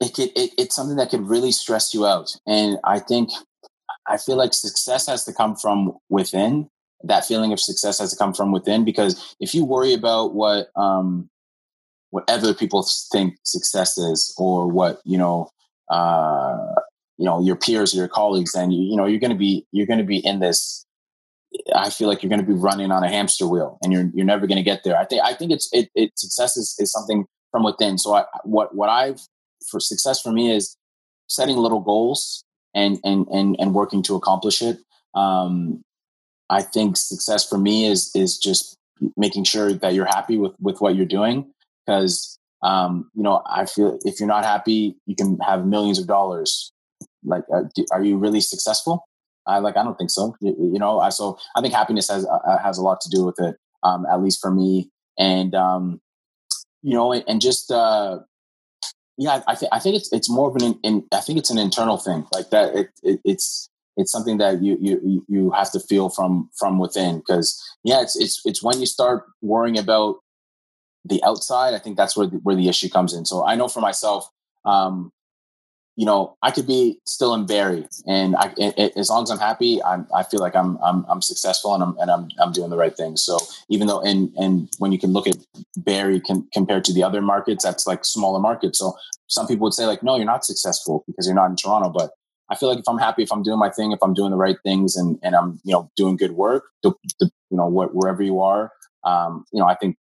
it 0.00 0.14
could 0.14 0.30
it, 0.34 0.50
it's 0.58 0.74
something 0.74 0.96
that 0.96 1.10
could 1.10 1.28
really 1.28 1.52
stress 1.52 1.92
you 1.92 2.06
out. 2.06 2.34
And 2.46 2.78
I 2.84 2.98
think 2.98 3.30
I 4.08 4.16
feel 4.16 4.36
like 4.36 4.54
success 4.54 5.06
has 5.06 5.24
to 5.26 5.32
come 5.32 5.54
from 5.54 5.92
within. 6.08 6.68
That 7.04 7.24
feeling 7.24 7.52
of 7.52 7.60
success 7.60 7.98
has 7.98 8.12
to 8.12 8.16
come 8.16 8.32
from 8.32 8.52
within 8.52 8.84
because 8.84 9.36
if 9.40 9.54
you 9.54 9.64
worry 9.64 9.92
about 9.92 10.34
what 10.34 10.68
um, 10.76 11.28
what 12.10 12.24
other 12.28 12.54
people 12.54 12.86
think 13.12 13.34
success 13.42 13.98
is, 13.98 14.34
or 14.38 14.68
what 14.68 15.00
you 15.04 15.18
know, 15.18 15.50
uh, 15.90 16.74
you 17.18 17.24
know, 17.24 17.42
your 17.42 17.56
peers 17.56 17.92
or 17.92 17.98
your 17.98 18.08
colleagues, 18.08 18.52
then 18.52 18.70
you, 18.70 18.82
you 18.82 18.96
know 18.96 19.04
you're 19.04 19.20
going 19.20 19.32
to 19.32 19.36
be 19.36 19.66
you're 19.72 19.86
going 19.86 19.98
to 19.98 20.04
be 20.04 20.18
in 20.18 20.38
this 20.38 20.86
I 21.74 21.90
feel 21.90 22.08
like 22.08 22.22
you're 22.22 22.30
going 22.30 22.40
to 22.40 22.46
be 22.46 22.52
running 22.52 22.90
on 22.90 23.04
a 23.04 23.08
hamster 23.08 23.46
wheel 23.46 23.78
and 23.82 23.92
you're 23.92 24.10
you're 24.14 24.26
never 24.26 24.46
going 24.46 24.56
to 24.56 24.62
get 24.62 24.84
there. 24.84 24.96
I 24.96 25.04
think 25.04 25.22
I 25.22 25.34
think 25.34 25.52
it's 25.52 25.68
it, 25.72 25.90
it 25.94 26.18
success 26.18 26.56
is, 26.56 26.74
is 26.78 26.90
something 26.90 27.26
from 27.50 27.64
within. 27.64 27.98
So 27.98 28.14
I, 28.14 28.24
what 28.44 28.74
what 28.74 28.88
I've 28.88 29.20
for 29.70 29.80
success 29.80 30.20
for 30.20 30.32
me 30.32 30.50
is 30.50 30.76
setting 31.28 31.56
little 31.56 31.80
goals 31.80 32.44
and 32.74 32.98
and 33.04 33.26
and 33.28 33.56
and 33.58 33.74
working 33.74 34.02
to 34.04 34.14
accomplish 34.14 34.62
it. 34.62 34.78
Um, 35.14 35.82
I 36.48 36.62
think 36.62 36.96
success 36.96 37.48
for 37.48 37.58
me 37.58 37.86
is 37.86 38.10
is 38.14 38.38
just 38.38 38.76
making 39.16 39.44
sure 39.44 39.72
that 39.72 39.94
you're 39.94 40.06
happy 40.06 40.38
with 40.38 40.52
with 40.60 40.80
what 40.80 40.96
you're 40.96 41.06
doing 41.06 41.52
because 41.84 42.38
um, 42.62 43.10
you 43.14 43.22
know 43.22 43.42
I 43.46 43.66
feel 43.66 43.98
if 44.04 44.20
you're 44.20 44.28
not 44.28 44.44
happy, 44.44 44.96
you 45.06 45.16
can 45.16 45.38
have 45.40 45.66
millions 45.66 45.98
of 45.98 46.06
dollars. 46.06 46.72
Like, 47.24 47.44
are, 47.50 47.64
uh, 47.64 47.84
are 47.92 48.02
you 48.02 48.16
really 48.16 48.40
successful? 48.40 49.04
I 49.46 49.58
like 49.58 49.76
I 49.76 49.82
don't 49.82 49.96
think 49.96 50.10
so. 50.10 50.36
You, 50.40 50.54
you 50.72 50.78
know, 50.78 51.00
I 51.00 51.08
so 51.10 51.38
I 51.56 51.60
think 51.60 51.74
happiness 51.74 52.08
has 52.08 52.26
uh, 52.26 52.58
has 52.58 52.78
a 52.78 52.82
lot 52.82 53.00
to 53.02 53.10
do 53.10 53.24
with 53.24 53.40
it. 53.40 53.56
Um, 53.84 54.06
at 54.06 54.22
least 54.22 54.40
for 54.40 54.50
me, 54.52 54.90
and 55.18 55.54
um, 55.54 56.00
you 56.82 56.94
know, 56.94 57.12
and, 57.12 57.24
and 57.26 57.40
just 57.40 57.70
uh, 57.70 58.20
yeah, 59.18 59.42
I 59.46 59.54
think 59.54 59.72
I 59.72 59.78
think 59.78 59.96
it's 59.96 60.12
it's 60.12 60.30
more 60.30 60.48
of 60.48 60.56
an 60.56 60.78
in, 60.82 61.04
I 61.12 61.20
think 61.20 61.38
it's 61.38 61.50
an 61.50 61.58
internal 61.58 61.96
thing 61.96 62.26
like 62.32 62.50
that. 62.50 62.74
It, 62.74 62.90
it, 63.02 63.20
it's 63.24 63.68
it's 63.96 64.10
something 64.10 64.38
that 64.38 64.62
you 64.62 64.78
you 64.80 65.24
you 65.28 65.50
have 65.50 65.70
to 65.72 65.80
feel 65.80 66.08
from 66.08 66.48
from 66.58 66.78
within 66.78 67.18
because 67.18 67.60
yeah, 67.84 68.00
it's 68.00 68.16
it's 68.16 68.40
it's 68.44 68.62
when 68.62 68.80
you 68.80 68.86
start 68.86 69.24
worrying 69.40 69.78
about 69.78 70.16
the 71.04 71.22
outside. 71.24 71.74
I 71.74 71.78
think 71.78 71.96
that's 71.96 72.16
where 72.16 72.26
the, 72.26 72.36
where 72.38 72.56
the 72.56 72.68
issue 72.68 72.88
comes 72.88 73.12
in. 73.14 73.24
So 73.24 73.44
I 73.44 73.54
know 73.54 73.68
for 73.68 73.80
myself, 73.80 74.28
um, 74.64 75.12
you 75.96 76.06
know, 76.06 76.36
I 76.42 76.50
could 76.50 76.66
be 76.66 76.98
still 77.06 77.34
in 77.34 77.44
Barrie, 77.44 77.86
and 78.06 78.34
I, 78.36 78.54
it, 78.56 78.74
it, 78.78 78.92
as 78.96 79.10
long 79.10 79.24
as 79.24 79.30
I'm 79.30 79.38
happy, 79.38 79.82
I'm, 79.84 80.06
I 80.14 80.22
feel 80.22 80.40
like 80.40 80.56
I'm, 80.56 80.78
I'm, 80.82 81.04
I'm 81.08 81.20
successful, 81.20 81.74
and 81.74 81.82
I'm, 81.82 81.96
and 81.98 82.10
I'm, 82.10 82.28
I'm 82.40 82.52
doing 82.52 82.70
the 82.70 82.78
right 82.78 82.96
thing. 82.96 83.16
So 83.16 83.38
even 83.68 83.88
though, 83.88 84.00
and, 84.00 84.30
and 84.36 84.70
when 84.78 84.90
you 84.90 84.98
can 84.98 85.12
look 85.12 85.26
at 85.26 85.36
Barrie 85.76 86.20
can, 86.20 86.48
compared 86.54 86.84
to 86.84 86.94
the 86.94 87.02
other 87.02 87.20
markets, 87.20 87.64
that's 87.64 87.86
like 87.86 88.06
smaller 88.06 88.40
markets. 88.40 88.78
So 88.78 88.94
some 89.26 89.46
people 89.46 89.64
would 89.64 89.74
say 89.74 89.84
like, 89.84 90.02
no, 90.02 90.16
you're 90.16 90.24
not 90.24 90.44
successful 90.46 91.04
because 91.06 91.26
you're 91.26 91.34
not 91.34 91.50
in 91.50 91.56
Toronto. 91.56 91.90
But 91.90 92.12
I 92.48 92.54
feel 92.54 92.70
like 92.70 92.78
if 92.78 92.88
I'm 92.88 92.98
happy, 92.98 93.22
if 93.22 93.30
I'm 93.30 93.42
doing 93.42 93.58
my 93.58 93.70
thing, 93.70 93.92
if 93.92 93.98
I'm 94.02 94.14
doing 94.14 94.30
the 94.30 94.36
right 94.36 94.56
things, 94.64 94.96
and, 94.96 95.18
and 95.22 95.34
I'm, 95.34 95.60
you 95.62 95.72
know, 95.72 95.90
doing 95.96 96.16
good 96.16 96.32
work, 96.32 96.64
the, 96.82 96.92
the, 97.20 97.30
you 97.50 97.56
know, 97.58 97.68
wh- 97.68 97.94
wherever 97.94 98.22
you 98.22 98.40
are, 98.40 98.72
um, 99.04 99.44
you 99.52 99.60
know, 99.60 99.66
I 99.66 99.74
think 99.74 99.96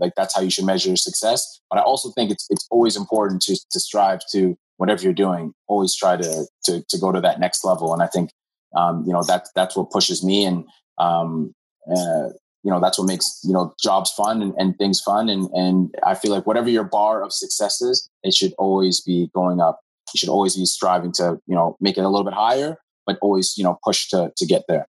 like 0.00 0.14
that's 0.16 0.34
how 0.34 0.40
you 0.40 0.50
should 0.50 0.64
measure 0.64 0.96
success. 0.96 1.60
But 1.70 1.78
I 1.78 1.82
also 1.82 2.10
think 2.10 2.30
it's, 2.30 2.46
it's 2.50 2.66
always 2.70 2.96
important 2.96 3.42
to, 3.42 3.56
to 3.70 3.80
strive 3.80 4.20
to 4.32 4.56
whatever 4.82 5.00
you're 5.04 5.12
doing, 5.12 5.54
always 5.68 5.94
try 5.94 6.16
to 6.16 6.46
to, 6.64 6.82
to 6.88 6.98
go 6.98 7.12
to 7.12 7.20
that 7.20 7.38
next 7.38 7.64
level. 7.64 7.92
And 7.94 8.02
I 8.02 8.08
think 8.08 8.30
um, 8.76 9.04
you 9.06 9.12
know 9.12 9.22
that 9.22 9.46
that's 9.54 9.76
what 9.76 9.92
pushes 9.92 10.24
me, 10.24 10.44
and 10.44 10.64
um, 10.98 11.54
uh, 11.88 12.30
you 12.64 12.70
know 12.72 12.80
that's 12.80 12.98
what 12.98 13.06
makes 13.06 13.38
you 13.44 13.52
know 13.52 13.72
jobs 13.80 14.10
fun 14.10 14.42
and, 14.42 14.52
and 14.58 14.76
things 14.78 15.00
fun. 15.00 15.28
And 15.28 15.48
and 15.52 15.94
I 16.04 16.16
feel 16.16 16.32
like 16.32 16.48
whatever 16.48 16.68
your 16.68 16.82
bar 16.82 17.22
of 17.22 17.32
success 17.32 17.80
is, 17.80 18.10
it 18.24 18.34
should 18.34 18.54
always 18.58 19.00
be 19.00 19.30
going 19.32 19.60
up. 19.60 19.78
You 20.12 20.18
should 20.18 20.30
always 20.30 20.56
be 20.56 20.64
striving 20.64 21.12
to 21.12 21.38
you 21.46 21.54
know 21.54 21.76
make 21.80 21.96
it 21.96 22.02
a 22.02 22.08
little 22.08 22.24
bit 22.24 22.34
higher, 22.34 22.78
but 23.06 23.18
always 23.22 23.54
you 23.56 23.62
know 23.62 23.78
push 23.84 24.08
to 24.08 24.32
to 24.36 24.46
get 24.46 24.64
there. 24.66 24.88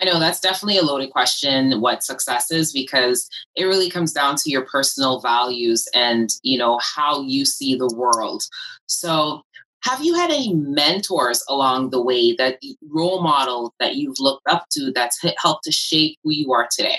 I 0.00 0.04
know 0.04 0.18
that's 0.18 0.40
definitely 0.40 0.78
a 0.78 0.82
loaded 0.82 1.10
question 1.10 1.80
what 1.80 2.04
success 2.04 2.50
is 2.50 2.72
because 2.72 3.28
it 3.54 3.64
really 3.64 3.88
comes 3.88 4.12
down 4.12 4.36
to 4.36 4.50
your 4.50 4.66
personal 4.66 5.20
values 5.20 5.88
and 5.94 6.28
you 6.42 6.58
know 6.58 6.78
how 6.82 7.22
you 7.22 7.44
see 7.46 7.74
the 7.74 7.92
world. 7.94 8.42
So 8.86 9.42
have 9.82 10.04
you 10.04 10.14
had 10.14 10.30
any 10.30 10.52
mentors 10.52 11.42
along 11.48 11.90
the 11.90 12.02
way 12.02 12.32
that 12.32 12.58
role 12.90 13.22
model 13.22 13.72
that 13.78 13.94
you've 13.94 14.18
looked 14.18 14.46
up 14.48 14.66
to 14.72 14.92
that's 14.92 15.24
helped 15.38 15.64
to 15.64 15.72
shape 15.72 16.18
who 16.24 16.32
you 16.32 16.52
are 16.52 16.68
today? 16.70 16.98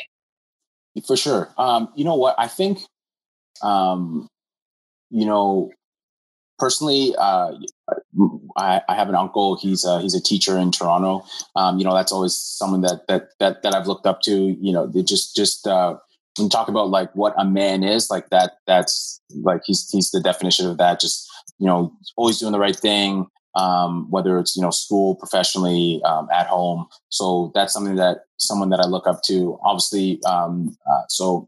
For 1.05 1.17
sure. 1.17 1.53
Um, 1.57 1.89
you 1.95 2.03
know 2.03 2.15
what? 2.15 2.35
I 2.37 2.47
think, 2.47 2.79
um, 3.61 4.27
you 5.09 5.25
know, 5.25 5.69
personally, 6.57 7.13
uh, 7.17 7.51
I, 8.57 8.81
I 8.89 8.95
have 8.95 9.07
an 9.09 9.15
uncle. 9.15 9.55
He's 9.55 9.85
a, 9.85 10.01
he's 10.01 10.15
a 10.15 10.21
teacher 10.21 10.57
in 10.57 10.71
Toronto. 10.71 11.23
Um, 11.55 11.77
you 11.77 11.85
know, 11.85 11.93
that's 11.93 12.11
always 12.11 12.33
someone 12.35 12.81
that 12.81 13.07
that 13.07 13.29
that 13.39 13.61
that 13.63 13.75
I've 13.75 13.87
looked 13.87 14.07
up 14.07 14.21
to. 14.23 14.57
You 14.59 14.73
know, 14.73 14.91
just 15.03 15.35
just 15.35 15.67
uh, 15.67 15.95
when 16.37 16.45
you 16.45 16.49
talk 16.49 16.67
about 16.67 16.89
like 16.89 17.13
what 17.15 17.35
a 17.37 17.45
man 17.45 17.83
is, 17.83 18.09
like 18.09 18.29
that. 18.29 18.53
That's 18.65 19.21
like 19.41 19.61
he's 19.65 19.89
he's 19.91 20.11
the 20.11 20.21
definition 20.21 20.67
of 20.67 20.77
that. 20.79 20.99
Just 20.99 21.29
you 21.59 21.67
know, 21.67 21.93
always 22.15 22.39
doing 22.39 22.51
the 22.51 22.59
right 22.59 22.75
thing. 22.75 23.27
Um, 23.55 24.09
whether 24.11 24.37
it's 24.37 24.55
you 24.55 24.61
know 24.61 24.71
school, 24.71 25.15
professionally, 25.15 26.01
um, 26.03 26.27
at 26.33 26.47
home. 26.47 26.87
So 27.09 27.51
that's 27.53 27.73
something 27.73 27.95
that 27.95 28.25
someone 28.37 28.69
that 28.69 28.79
I 28.79 28.87
look 28.87 29.07
up 29.07 29.21
to. 29.27 29.59
Obviously, 29.63 30.19
um, 30.25 30.75
uh, 30.89 31.03
so 31.09 31.47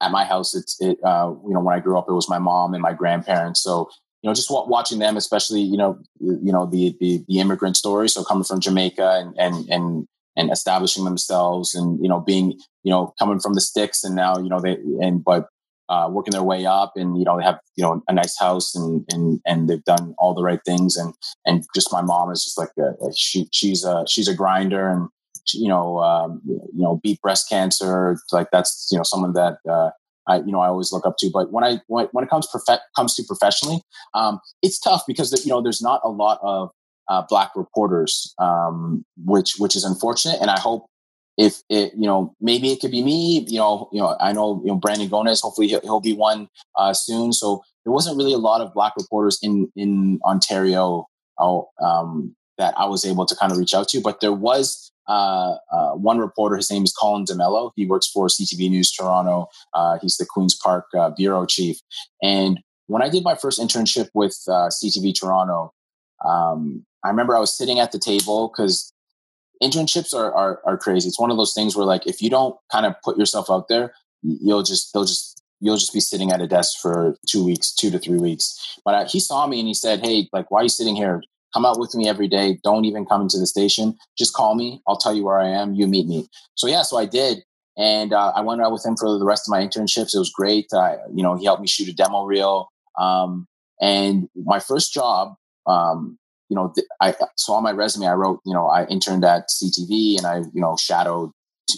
at 0.00 0.10
my 0.10 0.24
house, 0.24 0.54
it's 0.54 0.80
it. 0.80 0.98
Uh, 1.04 1.34
you 1.46 1.54
know, 1.54 1.60
when 1.60 1.74
I 1.74 1.80
grew 1.80 1.96
up, 1.96 2.06
it 2.08 2.12
was 2.12 2.28
my 2.28 2.38
mom 2.38 2.74
and 2.74 2.82
my 2.82 2.92
grandparents. 2.92 3.62
So 3.62 3.88
you 4.22 4.30
know, 4.30 4.34
just 4.34 4.50
watching 4.50 5.00
them, 5.00 5.16
especially 5.16 5.60
you 5.60 5.76
know, 5.76 5.98
you 6.20 6.52
know 6.52 6.66
the 6.66 6.96
the, 7.00 7.24
the 7.28 7.40
immigrant 7.40 7.76
story. 7.76 8.08
So 8.08 8.24
coming 8.24 8.44
from 8.44 8.60
Jamaica 8.60 9.20
and 9.20 9.34
and 9.38 9.68
and 9.68 10.06
and 10.36 10.50
establishing 10.50 11.04
themselves, 11.04 11.74
and 11.74 12.00
you 12.02 12.08
know, 12.08 12.20
being 12.20 12.52
you 12.84 12.90
know 12.90 13.14
coming 13.18 13.40
from 13.40 13.54
the 13.54 13.60
sticks, 13.60 14.04
and 14.04 14.14
now 14.14 14.38
you 14.38 14.48
know 14.48 14.60
they 14.60 14.76
and 15.00 15.24
but 15.24 15.48
uh, 15.88 16.08
working 16.10 16.30
their 16.30 16.42
way 16.42 16.64
up, 16.64 16.92
and 16.94 17.18
you 17.18 17.24
know 17.24 17.36
they 17.36 17.44
have 17.44 17.58
you 17.76 17.82
know 17.82 18.00
a 18.08 18.12
nice 18.12 18.38
house, 18.38 18.74
and 18.76 19.04
and 19.10 19.40
and 19.44 19.68
they've 19.68 19.84
done 19.84 20.14
all 20.18 20.34
the 20.34 20.42
right 20.42 20.60
things, 20.64 20.96
and 20.96 21.12
and 21.44 21.64
just 21.74 21.92
my 21.92 22.00
mom 22.00 22.30
is 22.30 22.44
just 22.44 22.58
like 22.58 22.70
a, 22.78 23.04
a 23.04 23.12
she 23.14 23.48
she's 23.52 23.84
a 23.84 24.04
she's 24.08 24.28
a 24.28 24.34
grinder, 24.34 24.88
and 24.88 25.08
you 25.52 25.68
know, 25.68 25.98
um, 25.98 26.40
you 26.44 26.82
know, 26.82 27.00
beat 27.02 27.20
breast 27.20 27.48
cancer. 27.48 28.16
Like 28.30 28.48
that's 28.52 28.88
you 28.92 28.98
know 28.98 29.04
someone 29.04 29.32
that 29.32 29.58
uh, 29.68 29.90
I 30.26 30.36
you 30.38 30.52
know 30.52 30.60
I 30.60 30.68
always 30.68 30.92
look 30.92 31.06
up 31.06 31.16
to. 31.18 31.30
But 31.32 31.52
when 31.52 31.64
I 31.64 31.80
when, 31.86 32.08
when 32.12 32.24
it 32.24 32.30
comes 32.30 32.48
comes 32.96 33.14
to 33.14 33.24
professionally, 33.24 33.80
um, 34.14 34.40
it's 34.62 34.78
tough 34.78 35.04
because 35.06 35.44
you 35.44 35.50
know 35.50 35.60
there's 35.60 35.82
not 35.82 36.00
a 36.04 36.10
lot 36.10 36.38
of 36.42 36.70
uh, 37.08 37.22
black 37.28 37.50
reporters, 37.56 38.34
um, 38.38 39.04
which 39.24 39.54
which 39.58 39.76
is 39.76 39.84
unfortunate. 39.84 40.40
And 40.40 40.50
I 40.50 40.58
hope 40.58 40.86
if 41.38 41.62
it 41.68 41.92
you 41.94 42.06
know 42.06 42.34
maybe 42.40 42.70
it 42.70 42.80
could 42.80 42.90
be 42.90 43.02
me. 43.02 43.44
You 43.48 43.58
know, 43.58 43.88
you 43.92 44.00
know 44.00 44.16
I 44.20 44.32
know 44.32 44.60
you 44.64 44.72
know 44.72 44.76
Brandon 44.76 45.08
Gonez. 45.08 45.40
Hopefully 45.40 45.68
he'll, 45.68 45.80
he'll 45.80 46.00
be 46.00 46.12
one 46.14 46.48
uh, 46.76 46.92
soon. 46.92 47.32
So 47.32 47.62
there 47.84 47.92
wasn't 47.92 48.16
really 48.16 48.32
a 48.32 48.38
lot 48.38 48.60
of 48.60 48.72
black 48.74 48.94
reporters 48.96 49.38
in 49.42 49.70
in 49.76 50.20
Ontario. 50.24 51.06
Oh, 51.38 51.68
um, 51.82 52.36
that 52.62 52.78
I 52.78 52.86
was 52.86 53.04
able 53.04 53.26
to 53.26 53.34
kind 53.34 53.50
of 53.50 53.58
reach 53.58 53.74
out 53.74 53.88
to, 53.88 54.00
but 54.00 54.20
there 54.20 54.32
was 54.32 54.92
uh, 55.08 55.56
uh, 55.72 55.92
one 55.94 56.18
reporter, 56.18 56.54
his 56.56 56.70
name 56.70 56.84
is 56.84 56.92
Colin 56.92 57.24
D'Mello. 57.24 57.72
He 57.74 57.86
works 57.86 58.06
for 58.06 58.28
CTV 58.28 58.70
News 58.70 58.92
Toronto. 58.92 59.48
Uh, 59.74 59.98
he's 60.00 60.16
the 60.16 60.26
Queen's 60.26 60.54
Park 60.54 60.86
uh, 60.96 61.10
bureau 61.10 61.44
chief. 61.44 61.78
And 62.22 62.60
when 62.86 63.02
I 63.02 63.08
did 63.08 63.24
my 63.24 63.34
first 63.34 63.58
internship 63.58 64.10
with 64.14 64.38
uh, 64.46 64.68
CTV 64.68 65.18
Toronto, 65.18 65.72
um, 66.24 66.86
I 67.04 67.08
remember 67.08 67.36
I 67.36 67.40
was 67.40 67.56
sitting 67.56 67.80
at 67.80 67.90
the 67.90 67.98
table 67.98 68.52
because 68.54 68.92
internships 69.60 70.14
are, 70.14 70.32
are, 70.32 70.60
are 70.64 70.78
crazy. 70.78 71.08
It's 71.08 71.18
one 71.18 71.32
of 71.32 71.36
those 71.36 71.52
things 71.52 71.76
where 71.76 71.86
like 71.86 72.06
if 72.06 72.22
you 72.22 72.30
don't 72.30 72.54
kind 72.70 72.86
of 72.86 72.94
put 73.02 73.18
yourself 73.18 73.50
out 73.50 73.66
there, 73.68 73.92
you'll 74.22 74.62
just 74.62 74.92
they'll 74.92 75.04
just 75.04 75.42
you'll 75.58 75.76
just 75.76 75.92
be 75.92 76.00
sitting 76.00 76.30
at 76.30 76.40
a 76.40 76.46
desk 76.46 76.78
for 76.80 77.16
two 77.28 77.44
weeks, 77.44 77.72
two 77.72 77.90
to 77.90 77.98
three 77.98 78.18
weeks. 78.18 78.78
But 78.84 78.94
I, 78.94 79.04
he 79.04 79.18
saw 79.18 79.48
me 79.48 79.58
and 79.58 79.66
he 79.66 79.74
said, 79.74 80.04
"Hey, 80.04 80.28
like, 80.32 80.50
why 80.50 80.60
are 80.60 80.62
you 80.64 80.68
sitting 80.68 80.94
here? 80.94 81.22
Come 81.52 81.64
out 81.64 81.78
with 81.78 81.94
me 81.94 82.08
every 82.08 82.28
day. 82.28 82.58
Don't 82.62 82.84
even 82.84 83.06
come 83.06 83.22
into 83.22 83.38
the 83.38 83.46
station. 83.46 83.96
Just 84.16 84.34
call 84.34 84.54
me. 84.54 84.82
I'll 84.86 84.96
tell 84.96 85.14
you 85.14 85.24
where 85.24 85.38
I 85.38 85.48
am. 85.48 85.74
You 85.74 85.86
meet 85.86 86.06
me. 86.06 86.28
So 86.54 86.66
yeah, 86.66 86.82
so 86.82 86.98
I 86.98 87.06
did. 87.06 87.42
And 87.76 88.12
uh, 88.12 88.32
I 88.34 88.42
went 88.42 88.60
out 88.60 88.72
with 88.72 88.84
him 88.84 88.96
for 88.96 89.18
the 89.18 89.24
rest 89.24 89.48
of 89.48 89.50
my 89.50 89.60
internships. 89.60 90.14
It 90.14 90.18
was 90.18 90.30
great. 90.30 90.66
Uh, 90.72 90.96
you 91.14 91.22
know, 91.22 91.36
he 91.36 91.44
helped 91.44 91.62
me 91.62 91.68
shoot 91.68 91.88
a 91.88 91.94
demo 91.94 92.24
reel. 92.24 92.68
Um, 92.98 93.46
and 93.80 94.28
my 94.36 94.60
first 94.60 94.92
job, 94.92 95.34
um, 95.66 96.18
you 96.48 96.56
know, 96.56 96.72
th- 96.74 96.86
I 97.00 97.14
saw 97.36 97.60
my 97.60 97.72
resume 97.72 98.06
I 98.06 98.12
wrote, 98.12 98.40
you 98.44 98.52
know, 98.52 98.66
I 98.66 98.84
interned 98.86 99.24
at 99.24 99.48
CTV 99.48 100.18
and 100.18 100.26
I, 100.26 100.38
you 100.52 100.60
know, 100.60 100.76
shadowed 100.76 101.30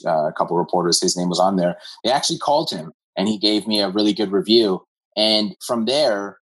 uh, 0.04 0.26
a 0.26 0.32
couple 0.32 0.56
reporters. 0.56 1.00
His 1.00 1.16
name 1.16 1.28
was 1.28 1.38
on 1.38 1.56
there. 1.56 1.76
They 2.02 2.10
actually 2.10 2.38
called 2.38 2.70
him 2.70 2.92
and 3.16 3.28
he 3.28 3.38
gave 3.38 3.68
me 3.68 3.80
a 3.80 3.88
really 3.88 4.12
good 4.12 4.32
review. 4.32 4.82
And 5.16 5.54
from 5.64 5.84
there, 5.84 6.38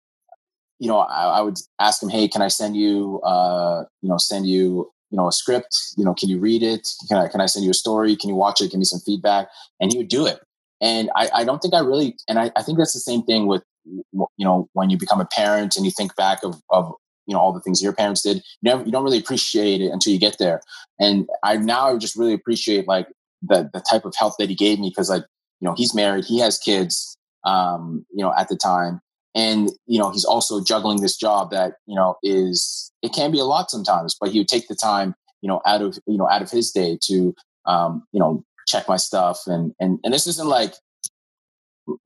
you 0.81 0.87
know, 0.87 0.97
I, 0.97 1.25
I, 1.25 1.41
would 1.41 1.57
ask 1.79 2.01
him, 2.01 2.09
"Hey, 2.09 2.27
can 2.27 2.41
I 2.41 2.47
send 2.47 2.75
you, 2.75 3.21
uh, 3.21 3.83
you 4.01 4.09
know, 4.09 4.17
send 4.17 4.47
you, 4.47 4.91
you 5.11 5.17
know, 5.17 5.27
a 5.27 5.31
script? 5.31 5.77
You 5.95 6.03
know, 6.03 6.15
can 6.15 6.27
you 6.27 6.39
read 6.39 6.63
it? 6.63 6.89
Can 7.07 7.17
I, 7.19 7.27
can 7.27 7.39
I 7.39 7.45
send 7.45 7.63
you 7.63 7.69
a 7.69 7.75
story? 7.75 8.15
Can 8.15 8.29
you 8.29 8.35
watch 8.35 8.61
it? 8.61 8.71
Give 8.71 8.79
me 8.79 8.85
some 8.85 8.99
feedback." 8.99 9.47
And 9.79 9.91
he 9.91 9.99
would 9.99 10.07
do 10.07 10.25
it. 10.25 10.39
And 10.81 11.11
I, 11.15 11.29
I 11.35 11.43
don't 11.43 11.59
think 11.59 11.75
I 11.75 11.81
really, 11.81 12.17
and 12.27 12.39
I, 12.39 12.49
I 12.55 12.63
think 12.63 12.79
that's 12.79 12.93
the 12.93 12.99
same 12.99 13.21
thing 13.21 13.45
with, 13.45 13.61
you 13.85 14.25
know, 14.39 14.67
when 14.73 14.89
you 14.89 14.97
become 14.97 15.21
a 15.21 15.25
parent 15.25 15.75
and 15.75 15.85
you 15.85 15.91
think 15.91 16.15
back 16.15 16.43
of, 16.43 16.59
of 16.71 16.91
you 17.27 17.35
know 17.35 17.39
all 17.39 17.53
the 17.53 17.61
things 17.61 17.83
your 17.83 17.93
parents 17.93 18.23
did. 18.23 18.37
You 18.37 18.43
never, 18.63 18.83
you 18.83 18.91
don't 18.91 19.03
really 19.03 19.19
appreciate 19.19 19.81
it 19.81 19.91
until 19.91 20.11
you 20.11 20.19
get 20.19 20.37
there. 20.39 20.61
And 20.99 21.29
I 21.43 21.57
now 21.57 21.89
I 21.89 21.97
just 21.97 22.15
really 22.15 22.33
appreciate 22.33 22.87
like 22.87 23.07
the 23.43 23.69
the 23.71 23.83
type 23.87 24.03
of 24.03 24.15
help 24.17 24.33
that 24.39 24.49
he 24.49 24.55
gave 24.55 24.79
me 24.79 24.89
because 24.89 25.11
like 25.11 25.25
you 25.59 25.67
know 25.67 25.75
he's 25.77 25.93
married, 25.93 26.25
he 26.25 26.39
has 26.39 26.57
kids, 26.57 27.15
um, 27.45 28.03
you 28.11 28.23
know, 28.23 28.33
at 28.35 28.47
the 28.47 28.57
time 28.57 28.99
and 29.35 29.69
you 29.87 29.99
know 29.99 30.11
he's 30.11 30.25
also 30.25 30.63
juggling 30.63 31.01
this 31.01 31.15
job 31.15 31.51
that 31.51 31.73
you 31.85 31.95
know 31.95 32.15
is 32.23 32.91
it 33.01 33.13
can 33.13 33.31
be 33.31 33.39
a 33.39 33.45
lot 33.45 33.71
sometimes 33.71 34.15
but 34.19 34.29
he 34.29 34.39
would 34.39 34.47
take 34.47 34.67
the 34.67 34.75
time 34.75 35.15
you 35.41 35.47
know 35.47 35.61
out 35.65 35.81
of 35.81 35.97
you 36.05 36.17
know 36.17 36.29
out 36.29 36.41
of 36.41 36.51
his 36.51 36.71
day 36.71 36.97
to 37.01 37.33
um 37.65 38.03
you 38.11 38.19
know 38.19 38.43
check 38.67 38.87
my 38.87 38.97
stuff. 38.97 39.41
And 39.47 39.73
and 39.79 39.99
and 40.03 40.13
this 40.13 40.27
isn't 40.27 40.47
like 40.47 40.73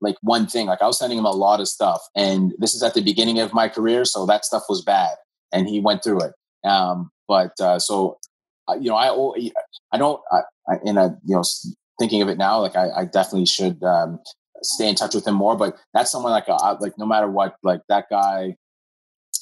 like 0.00 0.16
one 0.22 0.46
thing. 0.46 0.66
Like 0.66 0.82
i 0.82 0.86
was 0.86 0.98
sending 0.98 1.18
him 1.18 1.24
a 1.24 1.30
lot 1.30 1.60
of 1.60 1.68
stuff 1.68 2.02
and 2.16 2.52
this 2.58 2.74
is 2.74 2.82
at 2.82 2.94
the 2.94 3.02
beginning 3.02 3.38
of 3.40 3.54
my 3.54 3.68
career 3.68 4.04
so 4.04 4.26
that 4.26 4.44
stuff 4.44 4.64
was 4.68 4.82
bad 4.82 5.16
and 5.52 5.68
he 5.68 5.80
went 5.80 6.02
through 6.02 6.20
it. 6.20 6.32
Um 6.68 7.10
but 7.28 7.52
uh 7.60 7.78
so 7.78 8.18
you 8.80 8.90
know 8.90 8.96
i 8.96 9.08
i 9.92 9.98
don't 9.98 10.20
I, 10.32 10.40
I 10.68 10.74
in 10.84 10.98
a 10.98 11.16
you 11.24 11.36
know 11.36 11.44
thinking 12.00 12.20
of 12.20 12.28
it 12.28 12.36
now 12.36 12.60
like 12.60 12.74
i, 12.74 12.88
I 12.90 13.04
definitely 13.04 13.46
should 13.46 13.80
um 13.84 14.18
stay 14.62 14.88
in 14.88 14.94
touch 14.94 15.14
with 15.14 15.26
him 15.26 15.34
more. 15.34 15.56
But 15.56 15.76
that's 15.92 16.10
someone 16.10 16.32
like 16.32 16.48
uh, 16.48 16.76
like 16.80 16.98
no 16.98 17.06
matter 17.06 17.28
what, 17.28 17.56
like 17.62 17.82
that 17.88 18.06
guy. 18.10 18.56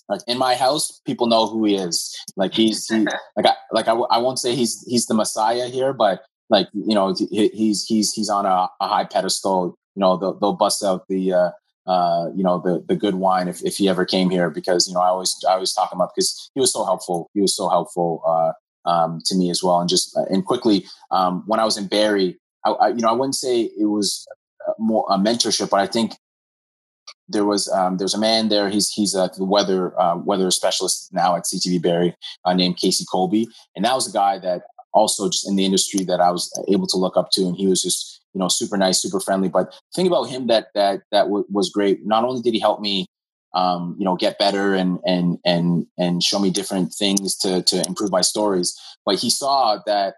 Like 0.07 0.21
in 0.27 0.37
my 0.37 0.55
house, 0.55 1.01
people 1.07 1.29
know 1.29 1.47
who 1.47 1.65
he 1.65 1.77
is. 1.77 2.15
Like 2.37 2.53
he's 2.53 2.87
he, 2.89 2.99
like 3.37 3.47
I 3.47 3.55
like 3.73 3.89
I, 3.89 3.95
I 3.95 4.19
won't 4.19 4.39
say 4.39 4.55
he's 4.55 4.85
he's 4.87 5.07
the 5.07 5.15
messiah 5.15 5.69
here, 5.69 5.95
but 5.95 6.23
like 6.51 6.69
you 6.75 6.95
know 6.95 7.15
he, 7.15 7.49
he's 7.49 7.85
he's 7.85 8.13
he's 8.13 8.29
on 8.29 8.45
a, 8.45 8.69
a, 8.81 8.89
high 8.89 9.05
pedestal. 9.05 9.79
You 9.95 10.01
know 10.01 10.19
they'll, 10.19 10.39
they'll 10.39 10.53
bust 10.53 10.85
out 10.85 11.09
the 11.09 11.33
uh, 11.33 11.51
uh, 11.87 12.29
you 12.37 12.45
know 12.45 12.59
the 12.59 12.85
the 12.87 12.97
good 12.97 13.15
wine 13.15 13.49
if, 13.49 13.65
if 13.65 13.77
he 13.77 13.89
ever 13.89 14.05
came 14.05 14.29
here 14.29 14.51
because 14.51 14.87
you 14.87 14.93
know 14.93 15.01
I 15.01 15.09
always 15.09 15.35
I 15.49 15.53
always 15.53 15.73
talk 15.73 15.91
him 15.91 16.03
up 16.03 16.13
because 16.15 16.51
he 16.55 16.61
was 16.61 16.73
so 16.73 16.85
helpful. 16.85 17.31
He 17.33 17.41
was 17.41 17.57
so 17.57 17.71
helpful 17.71 18.23
uh, 18.27 18.53
um, 18.91 19.21
to 19.25 19.35
me 19.35 19.49
as 19.49 19.63
well. 19.63 19.81
And 19.81 19.89
just 19.89 20.15
uh, 20.19 20.25
and 20.29 20.45
quickly 20.45 20.85
um, 21.13 21.45
when 21.47 21.61
I 21.61 21.65
was 21.65 21.79
in 21.79 21.87
Barrie 21.87 22.39
I, 22.65 22.71
I, 22.71 22.89
you 22.89 23.01
know 23.01 23.09
I 23.09 23.13
wouldn't 23.13 23.35
say 23.35 23.63
it 23.63 23.87
was 23.87 24.27
more 24.79 25.05
a 25.11 25.19
mentorship, 25.19 25.71
but 25.71 25.81
I 25.81 25.87
think 25.87 26.15
there 27.29 27.45
was 27.45 27.69
um, 27.69 27.97
there's 27.97 28.15
a 28.15 28.19
man 28.19 28.49
there. 28.49 28.69
He's 28.69 28.91
he's 28.91 29.15
a 29.15 29.31
weather 29.39 29.99
uh, 30.01 30.17
weather 30.17 30.51
specialist 30.51 31.13
now 31.13 31.37
at 31.37 31.45
CTV 31.45 31.83
Barrie 31.83 32.15
uh, 32.45 32.55
named 32.55 32.77
Casey 32.77 33.05
Colby, 33.11 33.47
and 33.75 33.85
that 33.85 33.95
was 33.95 34.09
a 34.09 34.13
guy 34.13 34.39
that 34.39 34.63
also 34.93 35.29
just 35.29 35.49
in 35.49 35.57
the 35.57 35.65
industry 35.65 36.05
that 36.05 36.21
I 36.21 36.31
was 36.31 36.51
able 36.69 36.87
to 36.89 36.97
look 36.97 37.17
up 37.17 37.31
to, 37.33 37.43
and 37.43 37.57
he 37.57 37.67
was 37.67 37.83
just 37.83 38.23
you 38.35 38.39
know 38.39 38.49
super 38.49 38.77
nice, 38.77 39.01
super 39.01 39.21
friendly. 39.21 39.49
But 39.49 39.71
the 39.71 39.79
thing 39.97 40.07
about 40.07 40.25
him 40.25 40.47
that 40.49 40.69
that 40.75 41.03
that 41.13 41.25
w- 41.25 41.47
was 41.51 41.71
great. 41.71 42.05
Not 42.05 42.25
only 42.25 42.43
did 42.43 42.55
he 42.55 42.61
help 42.61 42.81
me. 42.81 43.07
Um, 43.57 43.95
you 44.01 44.05
know, 44.05 44.17
get 44.17 44.37
better 44.37 44.75
and 44.75 44.99
and 45.07 45.39
and 45.45 45.87
and 45.97 46.25
show 46.25 46.41
me 46.41 46.51
different 46.51 46.93
things 46.93 47.37
to 47.37 47.63
to 47.63 47.87
improve 47.87 48.11
my 48.11 48.21
stories. 48.21 48.77
But 49.07 49.21
he 49.21 49.31
saw 49.31 49.79
that 49.87 50.15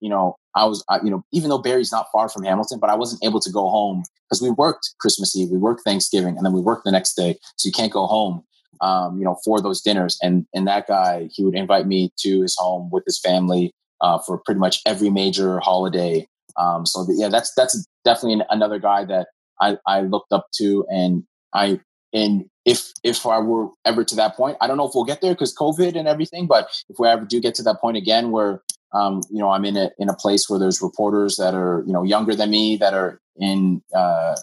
you 0.00 0.08
know, 0.08 0.36
I 0.56 0.64
was, 0.64 0.82
I, 0.88 0.98
you 1.04 1.10
know, 1.10 1.22
even 1.32 1.50
though 1.50 1.58
Barrie's 1.58 1.92
not 1.92 2.06
far 2.10 2.28
from 2.28 2.42
Hamilton, 2.42 2.78
but 2.80 2.90
I 2.90 2.96
wasn't 2.96 3.22
able 3.22 3.40
to 3.40 3.52
go 3.52 3.68
home 3.68 4.02
because 4.24 4.40
we 4.42 4.50
worked 4.50 4.94
Christmas 4.98 5.36
Eve, 5.36 5.50
we 5.50 5.58
worked 5.58 5.82
Thanksgiving, 5.84 6.36
and 6.36 6.44
then 6.44 6.52
we 6.52 6.60
worked 6.60 6.84
the 6.84 6.90
next 6.90 7.14
day. 7.14 7.38
So 7.56 7.68
you 7.68 7.72
can't 7.72 7.92
go 7.92 8.06
home, 8.06 8.42
um, 8.80 9.18
you 9.18 9.24
know, 9.24 9.36
for 9.44 9.60
those 9.60 9.82
dinners. 9.82 10.18
And 10.22 10.46
and 10.54 10.66
that 10.66 10.88
guy, 10.88 11.28
he 11.30 11.44
would 11.44 11.54
invite 11.54 11.86
me 11.86 12.10
to 12.20 12.40
his 12.40 12.56
home 12.58 12.88
with 12.90 13.04
his 13.06 13.20
family 13.20 13.72
uh, 14.00 14.18
for 14.18 14.38
pretty 14.38 14.58
much 14.58 14.80
every 14.86 15.10
major 15.10 15.60
holiday. 15.60 16.26
Um, 16.58 16.86
so 16.86 17.04
the, 17.04 17.14
yeah, 17.14 17.28
that's 17.28 17.52
that's 17.54 17.86
definitely 18.04 18.44
another 18.48 18.78
guy 18.78 19.04
that 19.04 19.28
I, 19.60 19.76
I 19.86 20.00
looked 20.00 20.32
up 20.32 20.46
to, 20.56 20.86
and 20.90 21.24
I 21.52 21.80
and 22.12 22.46
if 22.64 22.92
if 23.04 23.26
I 23.26 23.38
were 23.40 23.68
ever 23.84 24.04
to 24.04 24.16
that 24.16 24.36
point, 24.36 24.56
I 24.60 24.66
don't 24.66 24.76
know 24.76 24.86
if 24.86 24.92
we'll 24.94 25.04
get 25.04 25.20
there 25.20 25.34
because 25.34 25.54
COVID 25.54 25.96
and 25.96 26.08
everything. 26.08 26.46
But 26.46 26.68
if 26.88 26.96
we 26.98 27.08
ever 27.08 27.24
do 27.24 27.40
get 27.40 27.54
to 27.56 27.62
that 27.64 27.80
point 27.80 27.96
again, 27.96 28.30
where 28.30 28.62
um, 28.96 29.22
you 29.30 29.38
know, 29.38 29.50
I'm 29.50 29.64
in 29.64 29.76
a 29.76 29.90
in 29.98 30.08
a 30.08 30.14
place 30.14 30.48
where 30.48 30.58
there's 30.58 30.80
reporters 30.80 31.36
that 31.36 31.54
are 31.54 31.82
you 31.86 31.92
know 31.92 32.02
younger 32.02 32.34
than 32.34 32.50
me 32.50 32.76
that 32.78 32.94
are 32.94 33.20
in 33.36 33.82
uh, 33.94 34.36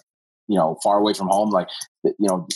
you 0.46 0.56
know 0.56 0.78
far 0.82 0.98
away 0.98 1.14
from 1.14 1.28
home. 1.28 1.50
Like 1.50 1.68
you 2.04 2.14
know, 2.20 2.46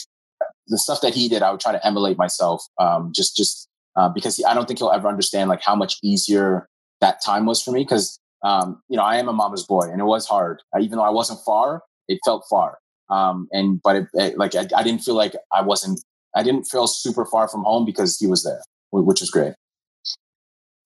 the 0.67 0.77
stuff 0.77 1.01
that 1.01 1.13
he 1.13 1.27
did, 1.27 1.41
I 1.41 1.51
would 1.51 1.59
try 1.59 1.71
to 1.71 1.85
emulate 1.85 2.17
myself. 2.17 2.63
Um, 2.79 3.11
just 3.13 3.35
just 3.35 3.67
uh, 3.95 4.09
because 4.09 4.41
I 4.47 4.53
don't 4.53 4.65
think 4.67 4.79
he'll 4.79 4.91
ever 4.91 5.07
understand 5.07 5.49
like 5.49 5.61
how 5.61 5.75
much 5.75 5.97
easier 6.01 6.69
that 7.01 7.21
time 7.23 7.45
was 7.45 7.61
for 7.61 7.71
me. 7.71 7.83
Because 7.83 8.19
um, 8.43 8.81
you 8.87 8.95
know, 8.95 9.03
I 9.03 9.17
am 9.17 9.27
a 9.27 9.33
mama's 9.33 9.65
boy, 9.65 9.89
and 9.91 9.99
it 9.99 10.05
was 10.05 10.25
hard. 10.25 10.61
Uh, 10.73 10.79
even 10.79 10.97
though 10.97 11.03
I 11.03 11.09
wasn't 11.09 11.39
far, 11.45 11.83
it 12.07 12.19
felt 12.23 12.45
far. 12.49 12.77
Um, 13.09 13.47
and 13.51 13.81
but 13.81 13.95
it, 13.95 14.07
it, 14.13 14.37
like 14.37 14.55
I, 14.55 14.67
I 14.75 14.83
didn't 14.83 15.01
feel 15.01 15.15
like 15.15 15.33
I 15.51 15.61
wasn't 15.61 15.99
I 16.35 16.43
didn't 16.43 16.65
feel 16.65 16.87
super 16.87 17.25
far 17.25 17.49
from 17.49 17.63
home 17.63 17.83
because 17.83 18.17
he 18.19 18.27
was 18.27 18.43
there, 18.43 18.61
which 18.91 19.19
was 19.19 19.31
great. 19.31 19.53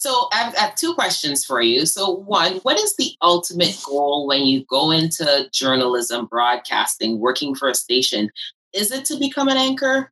So 0.04 0.28
I 0.34 0.36
have, 0.40 0.54
have, 0.58 0.76
two 0.76 0.94
questions 0.96 1.46
for 1.46 1.62
you. 1.62 1.86
So 1.86 2.12
one, 2.12 2.58
what 2.64 2.78
is 2.78 2.94
the 2.98 3.12
ultimate 3.22 3.82
goal 3.86 4.28
when 4.28 4.42
you 4.42 4.66
go 4.66 4.92
into 4.92 5.48
journalism, 5.54 6.26
broadcasting, 6.26 7.22
working 7.22 7.56
for 7.56 7.70
a 7.70 7.74
station? 7.74 8.30
Is 8.74 8.92
it 8.92 9.06
to 9.06 9.18
become 9.18 9.48
an 9.48 9.56
anchor? 9.56 10.12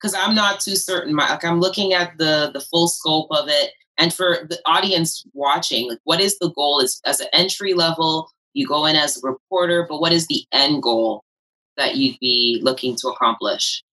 Because 0.00 0.16
I'm 0.16 0.34
not 0.34 0.58
too 0.58 0.74
certain. 0.74 1.14
My, 1.14 1.30
like 1.30 1.44
I'm 1.44 1.60
looking 1.60 1.92
at 1.92 2.18
the 2.18 2.50
the 2.52 2.60
full 2.60 2.88
scope 2.88 3.28
of 3.30 3.46
it, 3.46 3.70
and 3.98 4.12
for 4.12 4.48
the 4.50 4.58
audience 4.66 5.24
watching, 5.32 5.88
like 5.88 6.00
what 6.02 6.20
is 6.20 6.36
the 6.40 6.50
goal? 6.50 6.80
Is 6.80 7.00
as 7.06 7.20
an 7.20 7.28
entry 7.32 7.72
level, 7.72 8.32
you 8.52 8.66
go 8.66 8.84
in 8.84 8.96
as 8.96 9.16
a 9.16 9.20
reporter, 9.22 9.86
but 9.88 10.00
what 10.00 10.12
is 10.12 10.26
the 10.26 10.42
end 10.50 10.82
goal 10.82 11.22
that 11.76 11.94
you'd 11.94 12.18
be 12.18 12.58
looking 12.64 12.96
to 12.96 13.06
accomplish? 13.06 13.84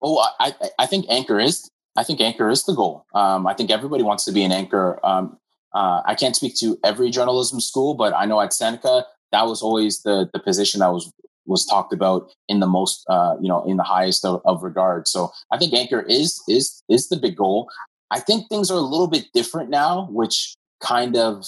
Oh, 0.00 0.24
I 0.38 0.54
I 0.78 0.86
think 0.86 1.06
anchor 1.08 1.40
is 1.40 1.68
I 1.96 2.04
think 2.04 2.20
anchor 2.20 2.48
is 2.48 2.64
the 2.64 2.74
goal. 2.74 3.04
Um, 3.14 3.46
I 3.46 3.54
think 3.54 3.70
everybody 3.70 4.02
wants 4.02 4.24
to 4.24 4.32
be 4.32 4.44
an 4.44 4.52
anchor. 4.52 5.00
Um, 5.04 5.38
uh, 5.74 6.02
I 6.04 6.14
can't 6.14 6.36
speak 6.36 6.56
to 6.56 6.78
every 6.84 7.10
journalism 7.10 7.60
school, 7.60 7.94
but 7.94 8.14
I 8.14 8.26
know 8.26 8.40
at 8.40 8.52
Seneca 8.52 9.06
that 9.32 9.46
was 9.46 9.62
always 9.62 10.02
the 10.02 10.28
the 10.32 10.40
position 10.40 10.80
that 10.80 10.92
was 10.92 11.12
was 11.46 11.66
talked 11.66 11.92
about 11.92 12.30
in 12.48 12.60
the 12.60 12.66
most 12.66 13.04
uh, 13.08 13.36
you 13.40 13.48
know 13.48 13.64
in 13.64 13.76
the 13.76 13.82
highest 13.82 14.24
of, 14.24 14.40
of 14.44 14.62
regard. 14.62 15.08
So 15.08 15.30
I 15.52 15.58
think 15.58 15.74
anchor 15.74 16.02
is 16.02 16.42
is 16.48 16.82
is 16.88 17.08
the 17.08 17.16
big 17.16 17.36
goal. 17.36 17.68
I 18.10 18.20
think 18.20 18.48
things 18.48 18.70
are 18.70 18.78
a 18.78 18.80
little 18.80 19.06
bit 19.08 19.26
different 19.34 19.70
now, 19.70 20.08
which 20.10 20.56
kind 20.82 21.16
of 21.16 21.46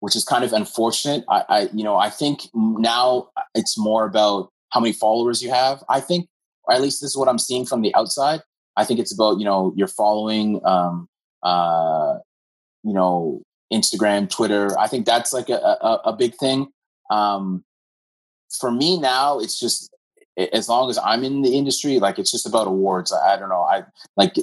which 0.00 0.16
is 0.16 0.24
kind 0.24 0.44
of 0.44 0.52
unfortunate. 0.52 1.24
I, 1.28 1.44
I 1.48 1.60
you 1.72 1.84
know 1.84 1.96
I 1.96 2.10
think 2.10 2.48
now 2.54 3.28
it's 3.54 3.78
more 3.78 4.06
about 4.06 4.50
how 4.70 4.80
many 4.80 4.92
followers 4.92 5.42
you 5.42 5.50
have. 5.50 5.82
I 5.88 6.00
think, 6.00 6.28
or 6.64 6.74
at 6.74 6.82
least 6.82 7.00
this 7.00 7.10
is 7.10 7.16
what 7.16 7.28
I'm 7.28 7.38
seeing 7.38 7.66
from 7.66 7.82
the 7.82 7.94
outside. 7.94 8.40
I 8.78 8.84
think 8.84 9.00
it's 9.00 9.12
about 9.12 9.38
you 9.40 9.44
know 9.44 9.74
your 9.76 9.88
following, 9.88 10.64
um, 10.64 11.08
uh, 11.42 12.18
you 12.84 12.94
know, 12.94 13.42
Instagram, 13.72 14.30
Twitter. 14.30 14.78
I 14.78 14.86
think 14.86 15.04
that's 15.04 15.32
like 15.32 15.48
a, 15.48 15.56
a, 15.56 16.00
a 16.06 16.16
big 16.16 16.36
thing. 16.36 16.68
Um, 17.10 17.64
for 18.60 18.70
me 18.70 18.98
now, 18.98 19.40
it's 19.40 19.58
just 19.58 19.90
as 20.52 20.68
long 20.68 20.88
as 20.90 20.98
I'm 20.98 21.24
in 21.24 21.42
the 21.42 21.56
industry, 21.56 21.98
like 21.98 22.20
it's 22.20 22.30
just 22.30 22.46
about 22.46 22.68
awards. 22.68 23.12
I, 23.12 23.34
I 23.34 23.36
don't 23.36 23.48
know. 23.48 23.62
I 23.62 23.82
like 24.16 24.36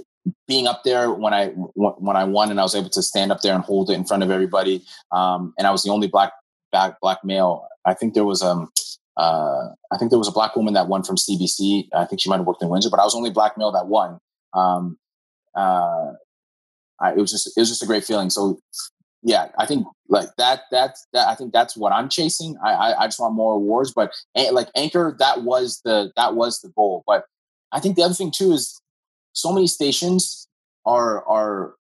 being 0.50 0.68
up 0.68 0.84
there 0.84 1.12
when 1.12 1.34
I 1.34 1.48
when 1.76 2.18
I 2.18 2.26
won 2.26 2.52
and 2.52 2.60
I 2.60 2.64
was 2.64 2.76
able 2.76 2.90
to 2.90 3.02
stand 3.02 3.32
up 3.32 3.40
there 3.40 3.56
and 3.56 3.64
hold 3.64 3.90
it 3.90 3.94
in 3.94 4.04
front 4.04 4.22
of 4.22 4.32
everybody. 4.32 4.84
Um, 5.14 5.54
and 5.58 5.66
I 5.66 5.72
was 5.72 5.84
the 5.84 5.92
only 5.92 6.08
black 6.08 6.34
black 6.74 7.00
black 7.00 7.24
male. 7.24 7.70
I 7.86 7.94
think 7.94 8.16
there 8.16 8.26
was 8.26 8.44
um 8.44 8.70
uh, 9.16 9.70
I 9.94 9.98
think 9.98 10.12
there 10.12 10.20
was 10.20 10.28
a 10.28 10.34
black 10.34 10.58
woman 10.58 10.74
that 10.74 10.90
won 10.90 11.04
from 11.04 11.16
CBC. 11.16 11.88
I 11.94 12.04
think 12.04 12.20
she 12.20 12.30
might 12.30 12.38
have 12.38 12.46
worked 12.46 12.62
in 12.62 12.68
Windsor, 12.68 12.90
but 12.90 13.00
I 13.00 13.06
was 13.06 13.16
only 13.16 13.30
black 13.30 13.58
male 13.58 13.72
that 13.72 13.88
won 13.88 14.20
um, 14.56 14.98
uh, 15.56 16.14
I, 17.00 17.12
it 17.12 17.18
was 17.18 17.32
just 17.32 17.48
it 17.56 17.60
was 17.60 17.70
just 17.70 17.84
a 17.84 17.88
great 17.88 18.04
feeling. 18.04 18.30
So 18.30 18.60
yeah, 19.24 19.50
I 19.58 19.66
think 19.66 19.86
like 20.08 20.30
that 20.38 20.62
that's 20.72 21.08
that 21.14 21.28
I 21.28 21.36
think 21.36 21.52
that's 21.52 21.76
what 21.76 21.92
I'm 21.92 22.10
chasing. 22.10 22.58
I 22.64 22.72
I, 22.74 23.04
I 23.04 23.08
just 23.08 23.20
want 23.20 23.36
more 23.36 23.54
awards, 23.54 23.94
but 23.94 24.12
like 24.36 24.70
Anchor, 24.76 25.16
that 25.20 25.44
was 25.44 25.82
the 25.84 26.12
that 26.16 26.36
was 26.36 26.62
the 26.62 26.70
goal. 26.70 27.04
But 27.06 27.26
I 27.72 27.80
think 27.80 27.96
the 27.96 28.04
other 28.04 28.14
thing 28.14 28.32
too 28.32 28.54
is 28.54 28.80
so 29.34 29.52
many 29.52 29.68
stations 29.68 30.48
are 30.86 31.28
are 31.28 31.76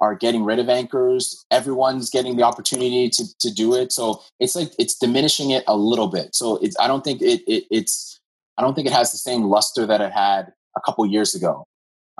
are 0.00 0.14
getting 0.14 0.44
rid 0.44 0.58
of 0.58 0.68
anchors. 0.68 1.44
Everyone's 1.50 2.10
getting 2.10 2.36
the 2.36 2.42
opportunity 2.42 3.08
to 3.10 3.24
to 3.40 3.52
do 3.52 3.74
it. 3.74 3.92
So 3.92 4.22
it's 4.38 4.54
like 4.54 4.72
it's 4.78 4.96
diminishing 4.96 5.50
it 5.50 5.64
a 5.66 5.76
little 5.76 6.08
bit. 6.08 6.34
So 6.34 6.56
it's 6.58 6.76
I 6.78 6.86
don't 6.86 7.02
think 7.02 7.20
it, 7.22 7.42
it 7.46 7.64
it's 7.70 8.20
I 8.58 8.62
don't 8.62 8.74
think 8.74 8.86
it 8.86 8.92
has 8.92 9.12
the 9.12 9.18
same 9.18 9.44
luster 9.44 9.86
that 9.86 10.00
it 10.00 10.12
had 10.12 10.52
a 10.76 10.80
couple 10.80 11.04
years 11.06 11.34
ago. 11.34 11.66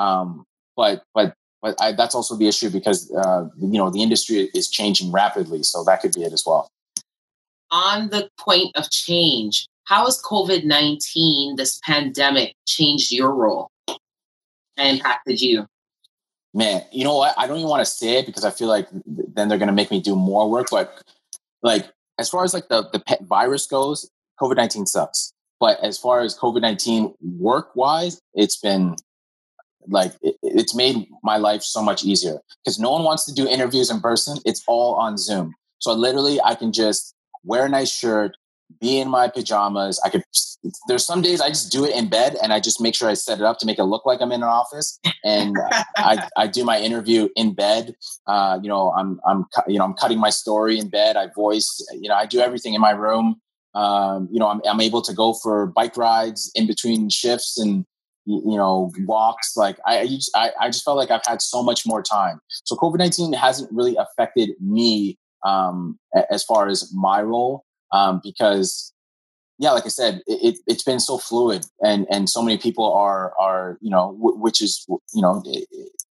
Um, 0.00 0.46
but 0.76 1.04
but 1.14 1.34
but 1.62 1.80
I, 1.80 1.92
that's 1.92 2.14
also 2.14 2.36
the 2.36 2.48
issue 2.48 2.70
because 2.70 3.12
uh, 3.12 3.48
you 3.58 3.78
know 3.78 3.90
the 3.90 4.02
industry 4.02 4.50
is 4.54 4.68
changing 4.68 5.12
rapidly, 5.12 5.62
so 5.62 5.84
that 5.84 6.00
could 6.00 6.12
be 6.12 6.22
it 6.22 6.32
as 6.32 6.42
well. 6.46 6.68
On 7.70 8.08
the 8.08 8.28
point 8.38 8.74
of 8.76 8.90
change, 8.90 9.68
how 9.84 10.06
has 10.06 10.20
COVID 10.22 10.64
nineteen, 10.64 11.56
this 11.56 11.78
pandemic, 11.84 12.54
changed 12.66 13.12
your 13.12 13.32
role 13.32 13.70
and 14.76 14.96
impacted 14.96 15.40
you? 15.40 15.66
Man, 16.54 16.82
you 16.90 17.04
know 17.04 17.16
what? 17.16 17.34
I 17.36 17.46
don't 17.46 17.58
even 17.58 17.68
want 17.68 17.84
to 17.84 17.90
say 17.90 18.18
it 18.18 18.26
because 18.26 18.44
I 18.44 18.50
feel 18.50 18.68
like 18.68 18.88
then 19.06 19.48
they're 19.48 19.58
going 19.58 19.68
to 19.68 19.74
make 19.74 19.90
me 19.90 20.00
do 20.00 20.16
more 20.16 20.50
work. 20.50 20.68
But 20.70 21.02
like 21.62 21.90
as 22.18 22.30
far 22.30 22.42
as 22.42 22.54
like 22.54 22.68
the 22.68 22.88
the 22.90 23.00
pet 23.00 23.22
virus 23.24 23.66
goes, 23.66 24.10
COVID 24.40 24.56
nineteen 24.56 24.86
sucks. 24.86 25.32
But 25.60 25.78
as 25.80 25.98
far 25.98 26.20
as 26.20 26.38
COVID 26.38 26.62
nineteen 26.62 27.14
work 27.38 27.76
wise, 27.76 28.18
it's 28.32 28.56
been 28.56 28.96
like 29.90 30.12
it, 30.22 30.36
it's 30.42 30.74
made 30.74 31.06
my 31.22 31.36
life 31.36 31.62
so 31.62 31.82
much 31.82 32.04
easier. 32.04 32.38
Because 32.64 32.78
no 32.78 32.90
one 32.90 33.04
wants 33.04 33.24
to 33.26 33.32
do 33.32 33.48
interviews 33.48 33.90
in 33.90 34.00
person. 34.00 34.38
It's 34.44 34.62
all 34.66 34.94
on 34.94 35.16
zoom. 35.18 35.54
So 35.78 35.92
literally 35.92 36.40
i 36.42 36.54
can 36.54 36.72
just 36.72 37.14
wear 37.44 37.66
a 37.66 37.68
nice 37.68 37.90
shirt 37.90 38.36
be 38.80 39.00
in 39.00 39.08
my 39.08 39.28
pajamas. 39.28 40.00
I 40.04 40.10
could 40.10 40.22
there's 40.88 41.06
some 41.06 41.22
days 41.22 41.40
i 41.40 41.48
just 41.48 41.72
do 41.72 41.86
it 41.86 41.96
in 41.96 42.08
bed 42.08 42.36
and 42.42 42.52
i 42.52 42.60
just 42.60 42.82
make 42.82 42.94
sure 42.94 43.08
i 43.08 43.14
set 43.14 43.38
it 43.38 43.44
up 43.44 43.58
to 43.58 43.64
make 43.64 43.78
it 43.78 43.84
look 43.84 44.04
like 44.04 44.20
i'm 44.20 44.30
in 44.30 44.42
an 44.42 44.48
office. 44.48 45.00
And 45.24 45.56
I, 45.96 46.28
I 46.36 46.46
do 46.46 46.64
my 46.64 46.78
interview 46.78 47.28
in 47.34 47.54
bed. 47.54 47.94
Uh, 48.26 48.58
you 48.62 48.68
know 48.68 48.92
i'm 48.92 49.20
i'm 49.26 49.46
you 49.66 49.78
know 49.78 49.84
i'm 49.84 49.94
cutting 49.94 50.18
my 50.18 50.30
story 50.30 50.78
in 50.78 50.88
bed. 50.88 51.16
I 51.16 51.28
voice 51.34 51.84
you 51.92 52.08
know 52.08 52.14
i 52.14 52.26
do 52.26 52.40
everything 52.40 52.74
in 52.74 52.80
my 52.80 52.90
room. 52.90 53.40
Um, 53.74 54.28
you 54.30 54.38
know 54.38 54.48
I'm, 54.48 54.60
I'm 54.68 54.80
able 54.80 55.02
to 55.02 55.14
go 55.14 55.32
for 55.32 55.66
bike 55.66 55.96
rides 55.96 56.50
in 56.54 56.66
between 56.66 57.08
shifts 57.08 57.58
and 57.58 57.86
you 58.26 58.56
know 58.56 58.92
walks 59.00 59.56
like 59.56 59.78
I, 59.86 60.06
just, 60.06 60.30
I 60.36 60.50
i 60.60 60.68
just 60.68 60.84
felt 60.84 60.96
like 60.96 61.10
i've 61.10 61.24
had 61.26 61.40
so 61.42 61.62
much 61.62 61.86
more 61.86 62.02
time. 62.02 62.40
So 62.64 62.76
covid-19 62.76 63.34
hasn't 63.34 63.72
really 63.72 63.96
affected 63.96 64.50
me 64.60 65.18
um 65.44 65.98
as 66.30 66.44
far 66.44 66.68
as 66.68 66.92
my 66.94 67.22
role 67.22 67.64
um 67.92 68.20
because 68.22 68.92
yeah 69.58 69.70
like 69.70 69.86
i 69.86 69.88
said 69.88 70.20
it, 70.26 70.58
it's 70.66 70.82
been 70.82 71.00
so 71.00 71.16
fluid 71.16 71.64
and 71.82 72.06
and 72.10 72.28
so 72.28 72.42
many 72.42 72.58
people 72.58 72.92
are 72.92 73.32
are 73.38 73.78
you 73.80 73.90
know 73.90 74.14
which 74.18 74.60
is 74.60 74.84
you 75.14 75.22
know 75.22 75.42
it, 75.46 75.66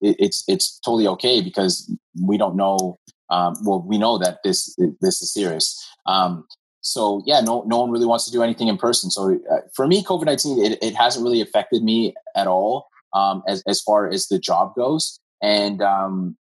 it's 0.00 0.42
it's 0.48 0.78
totally 0.80 1.06
okay 1.06 1.42
because 1.42 1.94
we 2.22 2.38
don't 2.38 2.56
know 2.56 2.98
um, 3.30 3.54
well 3.64 3.82
we 3.86 3.96
know 3.96 4.18
that 4.18 4.38
this 4.44 4.76
this 5.00 5.22
is 5.22 5.32
serious. 5.32 5.88
Um, 6.06 6.46
so 6.80 7.22
yeah, 7.26 7.40
no, 7.40 7.62
no 7.66 7.80
one 7.80 7.90
really 7.90 8.06
wants 8.06 8.24
to 8.24 8.30
do 8.30 8.42
anything 8.42 8.68
in 8.68 8.78
person. 8.78 9.10
So 9.10 9.38
uh, 9.50 9.58
for 9.74 9.86
me, 9.86 10.02
COVID 10.02 10.24
nineteen, 10.24 10.58
it, 10.58 10.78
it 10.82 10.94
hasn't 10.94 11.24
really 11.24 11.40
affected 11.40 11.82
me 11.82 12.14
at 12.36 12.46
all 12.46 12.88
um, 13.14 13.42
as 13.46 13.62
as 13.66 13.80
far 13.80 14.08
as 14.08 14.28
the 14.28 14.38
job 14.38 14.74
goes. 14.74 15.18
And 15.42 15.82
um, 15.82 16.36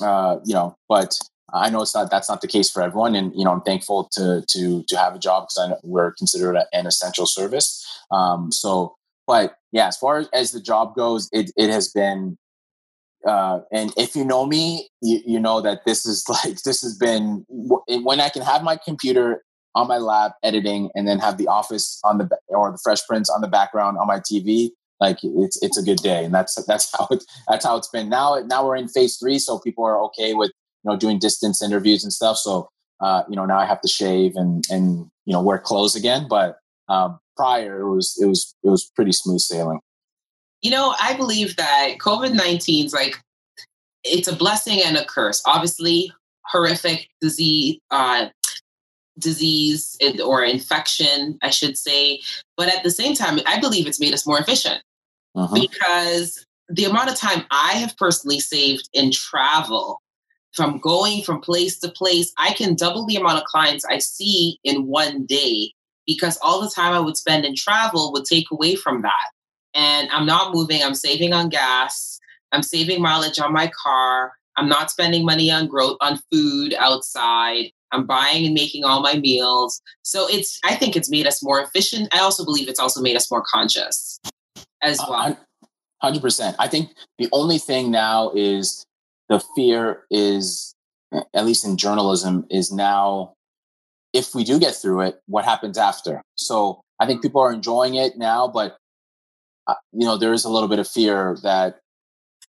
uh, 0.00 0.38
you 0.44 0.54
know, 0.54 0.76
but 0.88 1.18
I 1.52 1.70
know 1.70 1.82
it's 1.82 1.94
not 1.94 2.10
that's 2.10 2.28
not 2.28 2.40
the 2.40 2.48
case 2.48 2.70
for 2.70 2.82
everyone. 2.82 3.14
And 3.14 3.32
you 3.36 3.44
know, 3.44 3.52
I'm 3.52 3.62
thankful 3.62 4.08
to 4.12 4.44
to 4.46 4.82
to 4.82 4.96
have 4.96 5.14
a 5.14 5.18
job 5.18 5.48
because 5.48 5.78
we're 5.84 6.12
considered 6.12 6.58
an 6.72 6.86
essential 6.86 7.26
service. 7.26 7.84
Um, 8.10 8.50
so, 8.50 8.96
but 9.26 9.56
yeah, 9.72 9.86
as 9.86 9.96
far 9.96 10.24
as 10.32 10.50
the 10.50 10.60
job 10.60 10.96
goes, 10.96 11.28
it 11.32 11.52
it 11.56 11.70
has 11.70 11.88
been 11.88 12.36
uh, 13.26 13.60
and 13.72 13.90
if 13.96 14.14
you 14.14 14.24
know 14.24 14.44
me, 14.44 14.88
you, 15.00 15.20
you, 15.24 15.40
know 15.40 15.62
that 15.62 15.86
this 15.86 16.04
is 16.04 16.24
like 16.28 16.62
this 16.62 16.82
has 16.82 16.96
been 16.96 17.44
when 17.48 18.20
I 18.20 18.28
can 18.28 18.42
have 18.42 18.62
my 18.62 18.76
computer 18.76 19.42
on 19.74 19.88
my 19.88 19.98
lap 19.98 20.34
editing 20.42 20.90
and 20.94 21.06
then 21.08 21.18
have 21.18 21.36
the 21.36 21.48
office 21.48 22.00
on 22.04 22.18
the 22.18 22.28
or 22.48 22.70
the 22.70 22.78
Fresh 22.82 23.06
Prince 23.06 23.28
on 23.28 23.40
the 23.40 23.48
background 23.48 23.98
on 23.98 24.06
my 24.06 24.20
tv 24.20 24.70
like 25.00 25.18
it's 25.22 25.60
it's 25.62 25.78
a 25.78 25.82
good 25.82 25.98
day. 25.98 26.24
And 26.24 26.34
that's 26.34 26.54
that's 26.64 26.90
how 26.98 27.06
it 27.10 27.24
that's 27.48 27.64
how 27.64 27.76
it's 27.76 27.88
been. 27.88 28.08
Now 28.08 28.40
now 28.46 28.66
we're 28.66 28.76
in 28.76 28.88
phase 28.88 29.16
three 29.16 29.38
so 29.38 29.58
people 29.58 29.84
are 29.84 30.00
okay 30.04 30.34
with 30.34 30.50
you 30.84 30.90
know 30.90 30.96
doing 30.96 31.18
distance 31.18 31.62
interviews 31.62 32.04
and 32.04 32.12
stuff. 32.12 32.36
So 32.38 32.68
uh, 33.00 33.22
you 33.28 33.36
know 33.36 33.44
now 33.44 33.58
i 33.58 33.66
have 33.66 33.80
to 33.80 33.88
shave 33.88 34.32
and 34.36 34.64
and 34.70 35.10
you 35.26 35.32
know 35.32 35.42
wear 35.42 35.58
clothes 35.58 35.96
again. 35.96 36.26
But 36.28 36.58
um, 36.88 37.18
prior 37.36 37.80
it 37.80 37.90
was 37.90 38.16
it 38.20 38.26
was 38.26 38.54
it 38.62 38.70
was 38.70 38.90
pretty 38.94 39.12
smooth 39.12 39.40
sailing. 39.40 39.80
You 40.62 40.70
know 40.70 40.94
i 40.98 41.12
believe 41.12 41.56
that 41.56 41.96
covid-19 42.00 42.86
is 42.86 42.94
like 42.94 43.20
it's 44.02 44.28
a 44.28 44.36
blessing 44.36 44.80
and 44.82 44.96
a 44.96 45.04
curse. 45.04 45.42
Obviously 45.46 46.12
horrific 46.46 47.08
disease 47.20 47.78
uh, 47.90 48.26
disease 49.18 49.96
or 50.24 50.42
infection, 50.42 51.38
I 51.42 51.50
should 51.50 51.76
say. 51.78 52.20
But 52.56 52.68
at 52.68 52.82
the 52.82 52.90
same 52.90 53.14
time, 53.14 53.38
I 53.46 53.60
believe 53.60 53.86
it's 53.86 54.00
made 54.00 54.14
us 54.14 54.26
more 54.26 54.38
efficient 54.38 54.82
uh-huh. 55.34 55.54
because 55.54 56.44
the 56.68 56.84
amount 56.84 57.10
of 57.10 57.16
time 57.16 57.44
I 57.50 57.72
have 57.72 57.96
personally 57.96 58.40
saved 58.40 58.88
in 58.92 59.12
travel 59.12 60.00
from 60.52 60.78
going 60.78 61.22
from 61.22 61.40
place 61.40 61.78
to 61.80 61.90
place, 61.90 62.32
I 62.38 62.52
can 62.54 62.74
double 62.74 63.06
the 63.06 63.16
amount 63.16 63.38
of 63.38 63.44
clients 63.44 63.84
I 63.84 63.98
see 63.98 64.58
in 64.64 64.86
one 64.86 65.26
day 65.26 65.72
because 66.06 66.38
all 66.42 66.60
the 66.60 66.70
time 66.70 66.92
I 66.92 67.00
would 67.00 67.16
spend 67.16 67.44
in 67.44 67.54
travel 67.56 68.12
would 68.12 68.24
take 68.24 68.50
away 68.50 68.76
from 68.76 69.02
that. 69.02 69.30
And 69.74 70.08
I'm 70.10 70.26
not 70.26 70.54
moving, 70.54 70.82
I'm 70.82 70.94
saving 70.94 71.32
on 71.32 71.48
gas, 71.48 72.20
I'm 72.52 72.62
saving 72.62 73.02
mileage 73.02 73.40
on 73.40 73.52
my 73.52 73.70
car. 73.82 74.32
I'm 74.56 74.68
not 74.68 74.90
spending 74.90 75.24
money 75.24 75.50
on 75.50 75.66
growth 75.66 75.96
on 76.00 76.20
food 76.30 76.74
outside. 76.74 77.72
I'm 77.94 78.06
buying 78.06 78.44
and 78.44 78.54
making 78.54 78.84
all 78.84 79.00
my 79.00 79.14
meals. 79.14 79.80
So 80.02 80.28
it's 80.28 80.58
I 80.64 80.74
think 80.74 80.96
it's 80.96 81.10
made 81.10 81.26
us 81.26 81.42
more 81.42 81.60
efficient. 81.60 82.14
I 82.14 82.18
also 82.20 82.44
believe 82.44 82.68
it's 82.68 82.80
also 82.80 83.00
made 83.00 83.16
us 83.16 83.30
more 83.30 83.42
conscious 83.42 84.18
as 84.82 84.98
well. 85.08 85.38
hundred 86.02 86.22
percent. 86.22 86.56
I 86.58 86.68
think 86.68 86.90
the 87.18 87.28
only 87.32 87.58
thing 87.58 87.90
now 87.90 88.30
is 88.34 88.84
the 89.28 89.42
fear 89.56 90.04
is, 90.10 90.74
at 91.32 91.46
least 91.46 91.64
in 91.64 91.76
journalism, 91.76 92.46
is 92.50 92.72
now 92.72 93.34
if 94.12 94.34
we 94.34 94.44
do 94.44 94.58
get 94.58 94.74
through 94.74 95.00
it, 95.02 95.20
what 95.26 95.44
happens 95.44 95.78
after? 95.78 96.22
So 96.36 96.82
I 97.00 97.06
think 97.06 97.22
people 97.22 97.40
are 97.40 97.52
enjoying 97.52 97.94
it 97.94 98.16
now, 98.16 98.48
but 98.48 98.76
uh, 99.66 99.74
you 99.92 100.06
know 100.06 100.18
there 100.18 100.32
is 100.32 100.44
a 100.44 100.50
little 100.50 100.68
bit 100.68 100.78
of 100.78 100.88
fear 100.88 101.36
that 101.42 101.78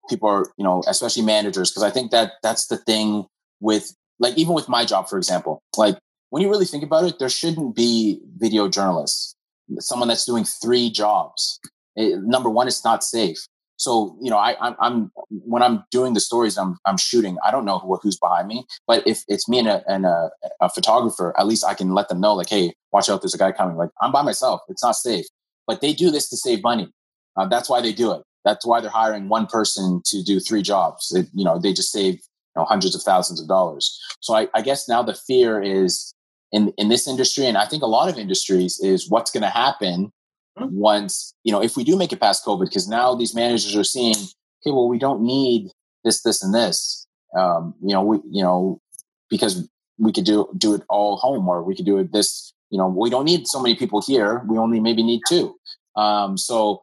people 0.08 0.28
are, 0.28 0.46
you 0.56 0.64
know, 0.64 0.82
especially 0.86 1.22
managers, 1.22 1.70
because 1.70 1.82
I 1.82 1.90
think 1.90 2.10
that 2.10 2.32
that's 2.42 2.66
the 2.66 2.76
thing 2.76 3.26
with 3.60 3.94
like 4.18 4.36
even 4.36 4.54
with 4.54 4.68
my 4.68 4.84
job, 4.84 5.08
for 5.08 5.18
example, 5.18 5.62
like 5.76 5.96
when 6.30 6.42
you 6.42 6.50
really 6.50 6.66
think 6.66 6.82
about 6.82 7.04
it, 7.04 7.18
there 7.18 7.28
shouldn't 7.28 7.74
be 7.74 8.20
video 8.36 8.68
journalists, 8.68 9.34
someone 9.78 10.08
that's 10.08 10.24
doing 10.24 10.44
three 10.44 10.90
jobs. 10.90 11.60
It, 11.94 12.22
number 12.22 12.50
one, 12.50 12.68
it's 12.68 12.84
not 12.84 13.04
safe. 13.04 13.38
So 13.78 14.16
you 14.22 14.30
know, 14.30 14.38
I, 14.38 14.56
I'm, 14.60 14.74
I'm 14.80 15.12
when 15.28 15.62
I'm 15.62 15.84
doing 15.90 16.14
the 16.14 16.20
stories 16.20 16.56
I'm 16.56 16.78
I'm 16.86 16.96
shooting, 16.96 17.36
I 17.46 17.50
don't 17.50 17.64
know 17.64 17.78
who, 17.78 17.96
who's 18.02 18.18
behind 18.18 18.48
me. 18.48 18.64
But 18.86 19.06
if 19.06 19.22
it's 19.28 19.48
me 19.48 19.58
and, 19.58 19.68
a, 19.68 19.84
and 19.86 20.06
a, 20.06 20.30
a 20.60 20.70
photographer, 20.70 21.34
at 21.38 21.46
least 21.46 21.64
I 21.64 21.74
can 21.74 21.92
let 21.92 22.08
them 22.08 22.20
know, 22.20 22.34
like, 22.34 22.48
hey, 22.48 22.74
watch 22.92 23.10
out, 23.10 23.22
there's 23.22 23.34
a 23.34 23.38
guy 23.38 23.52
coming. 23.52 23.76
Like 23.76 23.90
I'm 24.00 24.12
by 24.12 24.22
myself, 24.22 24.62
it's 24.68 24.82
not 24.82 24.96
safe. 24.96 25.26
But 25.66 25.80
they 25.80 25.92
do 25.92 26.10
this 26.10 26.28
to 26.30 26.36
save 26.36 26.62
money. 26.62 26.90
Uh, 27.36 27.46
that's 27.46 27.68
why 27.68 27.80
they 27.80 27.92
do 27.92 28.12
it. 28.12 28.22
That's 28.44 28.64
why 28.64 28.80
they're 28.80 28.90
hiring 28.90 29.28
one 29.28 29.46
person 29.46 30.00
to 30.06 30.22
do 30.22 30.40
three 30.40 30.62
jobs. 30.62 31.12
It, 31.14 31.26
you 31.34 31.44
know, 31.44 31.58
they 31.58 31.72
just 31.72 31.90
save 31.90 32.20
know, 32.56 32.64
hundreds 32.64 32.94
of 32.94 33.02
thousands 33.02 33.40
of 33.40 33.48
dollars. 33.48 34.00
So 34.20 34.34
I, 34.34 34.48
I 34.54 34.62
guess 34.62 34.88
now 34.88 35.02
the 35.02 35.14
fear 35.14 35.62
is 35.62 36.14
in 36.52 36.72
in 36.78 36.88
this 36.88 37.06
industry, 37.06 37.46
and 37.46 37.56
I 37.56 37.66
think 37.66 37.82
a 37.82 37.86
lot 37.86 38.08
of 38.08 38.18
industries 38.18 38.78
is 38.80 39.10
what's 39.10 39.30
going 39.30 39.42
to 39.42 39.50
happen 39.50 40.12
mm-hmm. 40.58 40.76
once 40.76 41.34
you 41.44 41.52
know 41.52 41.62
if 41.62 41.76
we 41.76 41.84
do 41.84 41.96
make 41.96 42.12
it 42.12 42.20
past 42.20 42.44
COVID, 42.44 42.66
because 42.66 42.88
now 42.88 43.14
these 43.14 43.34
managers 43.34 43.76
are 43.76 43.84
seeing, 43.84 44.16
okay, 44.16 44.72
well, 44.72 44.88
we 44.88 44.98
don't 44.98 45.22
need 45.22 45.70
this, 46.04 46.22
this, 46.22 46.42
and 46.42 46.54
this. 46.54 47.06
Um, 47.36 47.74
you 47.82 47.92
know, 47.92 48.02
we 48.02 48.18
you 48.30 48.42
know 48.42 48.80
because 49.28 49.68
we 49.98 50.12
could 50.12 50.24
do 50.24 50.48
do 50.56 50.74
it 50.74 50.82
all 50.88 51.16
home, 51.16 51.48
or 51.48 51.62
we 51.62 51.74
could 51.74 51.86
do 51.86 51.98
it 51.98 52.12
this. 52.12 52.52
You 52.70 52.78
know, 52.78 52.88
we 52.88 53.10
don't 53.10 53.24
need 53.24 53.46
so 53.46 53.62
many 53.62 53.76
people 53.76 54.02
here. 54.02 54.42
We 54.48 54.58
only 54.58 54.80
maybe 54.80 55.02
need 55.02 55.20
two. 55.28 55.54
Um, 55.94 56.36
so 56.36 56.82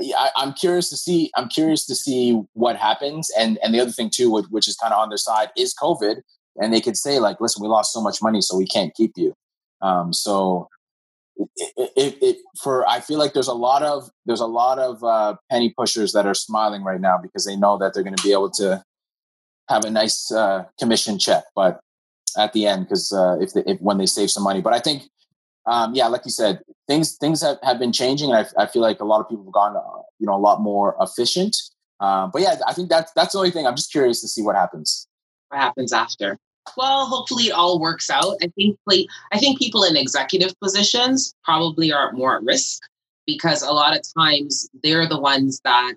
I, 0.00 0.30
am 0.36 0.52
curious 0.52 0.88
to 0.90 0.96
see. 0.96 1.30
I'm 1.36 1.48
curious 1.48 1.86
to 1.86 1.94
see 1.94 2.42
what 2.54 2.76
happens. 2.76 3.30
And 3.38 3.58
and 3.62 3.74
the 3.74 3.80
other 3.80 3.90
thing 3.90 4.10
too, 4.10 4.30
which 4.50 4.68
is 4.68 4.76
kind 4.76 4.92
of 4.92 5.00
on 5.00 5.08
their 5.08 5.18
side, 5.18 5.48
is 5.56 5.74
COVID. 5.74 6.22
And 6.56 6.72
they 6.72 6.80
could 6.80 6.96
say 6.96 7.18
like, 7.18 7.40
"Listen, 7.40 7.62
we 7.62 7.68
lost 7.68 7.92
so 7.92 8.00
much 8.00 8.22
money, 8.22 8.40
so 8.40 8.56
we 8.56 8.66
can't 8.66 8.94
keep 8.94 9.12
you." 9.16 9.34
Um, 9.82 10.12
so 10.12 10.68
it, 11.36 11.92
it, 11.96 12.18
it, 12.22 12.36
for 12.62 12.88
I 12.88 13.00
feel 13.00 13.18
like 13.18 13.34
there's 13.34 13.48
a 13.48 13.54
lot 13.54 13.82
of 13.82 14.10
there's 14.24 14.40
a 14.40 14.46
lot 14.46 14.78
of 14.78 15.02
uh, 15.04 15.36
penny 15.50 15.72
pushers 15.76 16.12
that 16.12 16.26
are 16.26 16.34
smiling 16.34 16.82
right 16.82 17.00
now 17.00 17.18
because 17.20 17.44
they 17.44 17.56
know 17.56 17.76
that 17.78 17.94
they're 17.94 18.02
going 18.02 18.16
to 18.16 18.22
be 18.22 18.32
able 18.32 18.50
to 18.52 18.82
have 19.68 19.84
a 19.84 19.90
nice 19.90 20.30
uh, 20.32 20.64
commission 20.78 21.18
check, 21.18 21.44
but 21.54 21.80
at 22.38 22.52
the 22.52 22.66
end 22.66 22.84
because 22.84 23.12
uh, 23.12 23.36
if, 23.40 23.50
if 23.66 23.80
when 23.80 23.98
they 23.98 24.06
save 24.06 24.30
some 24.30 24.42
money. 24.42 24.60
But 24.60 24.72
I 24.72 24.78
think 24.78 25.04
um, 25.66 25.94
yeah, 25.94 26.06
like 26.06 26.22
you 26.24 26.30
said, 26.30 26.60
things 26.86 27.16
things 27.16 27.42
have, 27.42 27.58
have 27.62 27.78
been 27.78 27.92
changing, 27.92 28.32
and 28.32 28.46
I, 28.58 28.62
I 28.62 28.66
feel 28.66 28.82
like 28.82 29.00
a 29.00 29.04
lot 29.04 29.20
of 29.20 29.28
people 29.28 29.44
have 29.44 29.52
gone, 29.52 29.76
uh, 29.76 30.02
you 30.18 30.26
know, 30.26 30.34
a 30.34 30.38
lot 30.38 30.60
more 30.60 30.96
efficient. 31.00 31.56
Uh, 31.98 32.28
but 32.28 32.42
yeah, 32.42 32.56
I 32.66 32.72
think 32.72 32.88
that's 32.88 33.12
that's 33.12 33.32
the 33.32 33.38
only 33.38 33.50
thing. 33.50 33.66
I'm 33.66 33.76
just 33.76 33.90
curious 33.90 34.20
to 34.20 34.28
see 34.28 34.42
what 34.42 34.54
happens. 34.54 35.08
What 35.48 35.60
happens 35.60 35.92
after? 35.92 36.38
Well, 36.76 37.06
hopefully 37.06 37.44
it 37.44 37.52
all 37.52 37.80
works 37.80 38.10
out. 38.10 38.36
I 38.42 38.48
think 38.56 38.76
like, 38.86 39.06
I 39.32 39.38
think 39.38 39.58
people 39.58 39.84
in 39.84 39.96
executive 39.96 40.58
positions 40.60 41.32
probably 41.44 41.92
are 41.92 42.12
more 42.12 42.36
at 42.36 42.42
risk 42.42 42.82
because 43.24 43.62
a 43.62 43.70
lot 43.70 43.96
of 43.96 44.02
times 44.16 44.68
they're 44.82 45.06
the 45.06 45.20
ones 45.20 45.60
that 45.64 45.94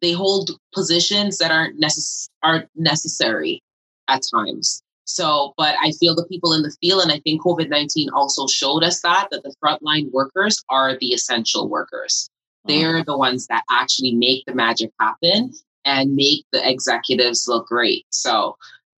they 0.00 0.12
hold 0.12 0.58
positions 0.74 1.38
that 1.38 1.50
aren't 1.50 1.80
necess- 1.80 2.28
aren't 2.42 2.68
necessary 2.76 3.62
at 4.08 4.22
times. 4.34 4.82
So, 5.06 5.54
but 5.56 5.76
I 5.80 5.92
feel 5.92 6.16
the 6.16 6.26
people 6.26 6.52
in 6.52 6.62
the 6.62 6.76
field, 6.80 7.02
and 7.02 7.12
I 7.12 7.20
think 7.20 7.40
COVID 7.40 7.68
19 7.68 8.10
also 8.10 8.46
showed 8.48 8.82
us 8.82 9.00
that, 9.02 9.28
that 9.30 9.44
the 9.44 9.54
frontline 9.64 10.10
workers 10.10 10.62
are 10.68 10.98
the 10.98 11.08
essential 11.08 11.68
workers. 11.68 12.28
Mm-hmm. 12.66 12.80
They're 12.80 13.04
the 13.04 13.16
ones 13.16 13.46
that 13.46 13.62
actually 13.70 14.14
make 14.14 14.44
the 14.46 14.54
magic 14.54 14.90
happen 15.00 15.52
and 15.84 16.16
make 16.16 16.44
the 16.50 16.68
executives 16.68 17.46
look 17.46 17.68
great. 17.68 18.04
So, 18.10 18.56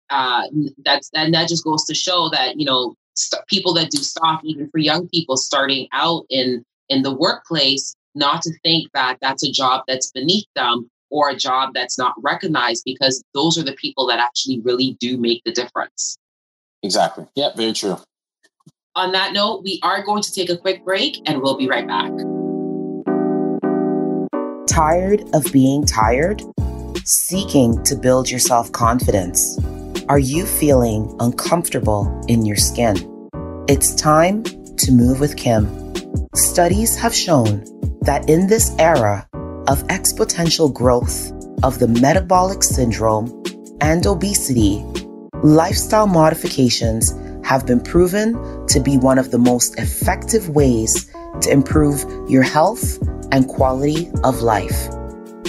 uh, 0.09 0.43
that's 0.85 1.09
and 1.13 1.33
that 1.33 1.49
just 1.49 1.65
goes 1.65 1.83
to 1.85 1.93
show 1.93 2.29
that 2.29 2.57
you 2.57 2.65
know 2.65 2.95
st- 3.15 3.45
people 3.47 3.73
that 3.73 3.91
do 3.91 3.97
stock, 3.97 4.39
even 4.45 4.69
for 4.69 4.77
young 4.77 5.09
people 5.09 5.35
starting 5.35 5.89
out 5.91 6.25
in 6.29 6.63
in 6.87 7.03
the 7.03 7.13
workplace, 7.13 7.93
not 8.15 8.41
to 8.43 8.51
think 8.63 8.89
that 8.93 9.17
that's 9.21 9.43
a 9.43 9.51
job 9.51 9.83
that's 9.89 10.11
beneath 10.11 10.47
them 10.55 10.89
or 11.09 11.29
a 11.29 11.35
job 11.35 11.71
that's 11.73 11.97
not 11.97 12.13
recognized 12.21 12.83
because 12.85 13.23
those 13.33 13.57
are 13.57 13.63
the 13.63 13.73
people 13.73 14.07
that 14.07 14.19
actually 14.19 14.59
really 14.61 14.97
do 14.99 15.17
make 15.17 15.43
the 15.43 15.51
difference. 15.51 16.17
Exactly. 16.83 17.25
Yeah, 17.35 17.49
very 17.55 17.73
true. 17.73 17.97
On 18.95 19.11
that 19.11 19.33
note, 19.33 19.63
we 19.63 19.79
are 19.83 20.03
going 20.03 20.23
to 20.23 20.31
take 20.31 20.49
a 20.49 20.57
quick 20.57 20.83
break 20.83 21.17
and 21.25 21.41
we'll 21.41 21.57
be 21.57 21.67
right 21.67 21.87
back. 21.87 22.11
Tired 24.67 25.23
of 25.33 25.51
being 25.51 25.85
tired? 25.85 26.41
Seeking 27.03 27.83
to 27.83 27.95
build 27.95 28.29
your 28.29 28.39
self 28.39 28.71
confidence? 28.71 29.59
Are 30.09 30.19
you 30.19 30.45
feeling 30.45 31.15
uncomfortable 31.19 32.23
in 32.27 32.45
your 32.45 32.55
skin? 32.55 32.95
It's 33.67 33.93
time 33.95 34.43
to 34.43 34.91
move 34.91 35.19
with 35.19 35.35
Kim. 35.35 35.93
Studies 36.33 36.95
have 36.95 37.13
shown 37.13 37.65
that 38.01 38.29
in 38.29 38.47
this 38.47 38.73
era, 38.79 39.27
of 39.67 39.85
exponential 39.87 40.73
growth 40.73 41.31
of 41.63 41.79
the 41.79 41.87
metabolic 41.87 42.63
syndrome 42.63 43.43
and 43.81 44.05
obesity, 44.05 44.83
lifestyle 45.43 46.07
modifications 46.07 47.13
have 47.43 47.65
been 47.65 47.79
proven 47.79 48.33
to 48.67 48.79
be 48.79 48.97
one 48.97 49.17
of 49.17 49.31
the 49.31 49.37
most 49.37 49.77
effective 49.79 50.49
ways 50.49 51.11
to 51.41 51.51
improve 51.51 52.03
your 52.29 52.43
health 52.43 52.97
and 53.31 53.47
quality 53.47 54.09
of 54.23 54.41
life. 54.41 54.87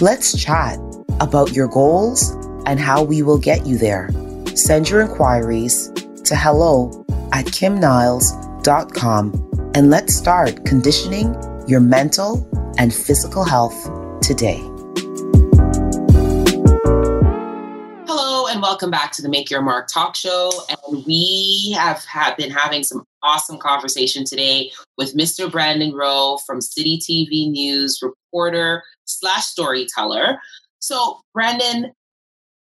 Let's 0.00 0.40
chat 0.40 0.78
about 1.20 1.52
your 1.52 1.68
goals 1.68 2.30
and 2.66 2.78
how 2.78 3.02
we 3.02 3.22
will 3.22 3.38
get 3.38 3.66
you 3.66 3.78
there. 3.78 4.10
Send 4.54 4.88
your 4.88 5.00
inquiries 5.00 5.90
to 6.24 6.36
hello 6.36 7.04
at 7.32 7.46
kimniles.com 7.46 9.32
and 9.74 9.90
let's 9.90 10.14
start 10.14 10.64
conditioning 10.64 11.34
your 11.66 11.80
mental 11.80 12.48
and 12.78 12.94
physical 12.94 13.44
health 13.44 13.88
today. 14.22 14.58
Hello, 18.06 18.46
and 18.46 18.60
welcome 18.62 18.90
back 18.90 19.12
to 19.12 19.22
the 19.22 19.28
Make 19.28 19.50
Your 19.50 19.62
Mark 19.62 19.88
talk 19.88 20.16
show. 20.16 20.50
And 20.68 21.04
we 21.06 21.74
have, 21.76 22.04
have 22.04 22.36
been 22.36 22.50
having 22.50 22.82
some 22.82 23.04
awesome 23.22 23.58
conversation 23.58 24.24
today 24.24 24.70
with 24.96 25.16
Mr. 25.16 25.50
Brandon 25.50 25.92
Rowe 25.94 26.38
from 26.46 26.60
City 26.60 26.98
TV 26.98 27.50
News, 27.50 28.00
reporter 28.02 28.82
slash 29.04 29.44
storyteller. 29.44 30.38
So, 30.80 31.20
Brandon, 31.34 31.92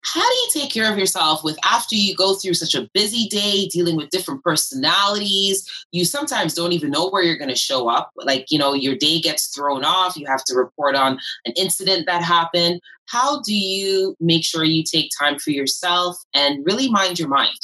how 0.06 0.22
do 0.22 0.36
you 0.36 0.50
take 0.54 0.72
care 0.72 0.92
of 0.92 1.00
yourself 1.00 1.44
with 1.44 1.58
after 1.64 1.96
you 1.96 2.16
go 2.16 2.36
through 2.36 2.54
such 2.54 2.76
a 2.76 2.88
busy 2.94 3.28
day 3.28 3.68
dealing 3.68 3.96
with 3.96 4.12
different 4.12 4.44
personalities? 4.44 5.68
You 5.92 6.06
sometimes 6.06 6.54
don't 6.54 6.74
even 6.74 6.92
know 6.92 7.10
where 7.10 7.24
you're 7.24 7.38
going 7.38 7.50
to 7.50 7.56
show 7.56 7.90
up. 7.90 8.12
Like 8.16 8.46
you 8.50 8.60
know 8.60 8.74
your 8.74 8.96
day 8.96 9.20
gets 9.20 9.48
thrown 9.48 9.84
off. 9.84 10.16
You 10.16 10.28
have 10.28 10.44
to 10.46 10.56
report 10.56 10.96
on 10.96 11.20
an 11.46 11.54
incident 11.56 12.06
that 12.06 12.22
happened. 12.24 12.82
How 13.08 13.42
do 13.42 13.54
you 13.54 14.16
make 14.20 14.44
sure 14.44 14.64
you 14.64 14.84
take 14.84 15.12
time 15.20 15.40
for 15.40 15.52
yourself 15.52 16.18
and 16.34 16.66
really 16.66 16.90
mind 16.90 17.20
your 17.20 17.28
mind? 17.28 17.60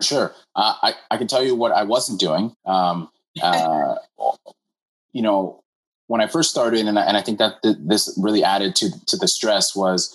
Sure. 0.00 0.34
Uh, 0.54 0.74
I, 0.82 0.94
I 1.10 1.16
can 1.16 1.26
tell 1.26 1.42
you 1.42 1.54
what 1.54 1.72
i 1.72 1.82
wasn't 1.82 2.20
doing. 2.20 2.54
Um, 2.66 3.08
uh, 3.42 3.96
you 5.12 5.22
know 5.22 5.62
when 6.08 6.20
I 6.20 6.28
first 6.28 6.50
started, 6.50 6.86
and 6.86 6.98
I, 6.98 7.02
and 7.02 7.16
I 7.16 7.22
think 7.22 7.38
that 7.38 7.62
th- 7.62 7.76
this 7.80 8.16
really 8.20 8.44
added 8.44 8.76
to 8.76 8.90
to 9.06 9.16
the 9.16 9.28
stress 9.28 9.74
was 9.74 10.14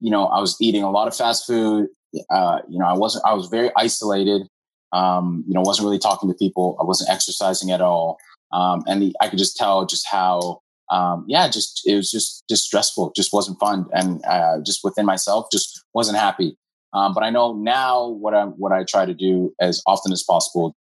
you 0.00 0.10
know, 0.10 0.26
I 0.26 0.40
was 0.40 0.56
eating 0.60 0.82
a 0.82 0.90
lot 0.90 1.08
of 1.08 1.16
fast 1.16 1.46
food. 1.46 1.88
Uh, 2.30 2.58
you 2.68 2.78
know, 2.78 2.86
I 2.86 2.94
wasn't, 2.94 3.24
I 3.24 3.34
was 3.34 3.46
very 3.48 3.70
isolated. 3.76 4.48
Um, 4.92 5.44
you 5.46 5.54
know, 5.54 5.60
wasn't 5.60 5.86
really 5.86 5.98
talking 5.98 6.28
to 6.28 6.34
people. 6.34 6.76
I 6.80 6.84
wasn't 6.84 7.10
exercising 7.10 7.70
at 7.70 7.80
all. 7.80 8.18
Um, 8.52 8.82
and 8.88 9.00
the, 9.00 9.14
I 9.20 9.28
could 9.28 9.38
just 9.38 9.56
tell 9.56 9.86
just 9.86 10.06
how, 10.10 10.60
um, 10.90 11.24
yeah, 11.28 11.48
just, 11.48 11.82
it 11.86 11.94
was 11.94 12.10
just, 12.10 12.42
just 12.48 12.64
stressful. 12.64 13.12
Just 13.14 13.32
wasn't 13.32 13.60
fun. 13.60 13.86
And, 13.92 14.24
uh, 14.24 14.60
just 14.66 14.80
within 14.82 15.06
myself, 15.06 15.46
just 15.52 15.84
wasn't 15.94 16.18
happy. 16.18 16.56
Um, 16.92 17.14
but 17.14 17.22
I 17.22 17.30
know 17.30 17.52
now 17.52 18.08
what 18.08 18.34
I, 18.34 18.46
what 18.46 18.72
I 18.72 18.82
try 18.82 19.06
to 19.06 19.14
do 19.14 19.54
as 19.60 19.80
often 19.86 20.10
as 20.10 20.24
possible, 20.24 20.74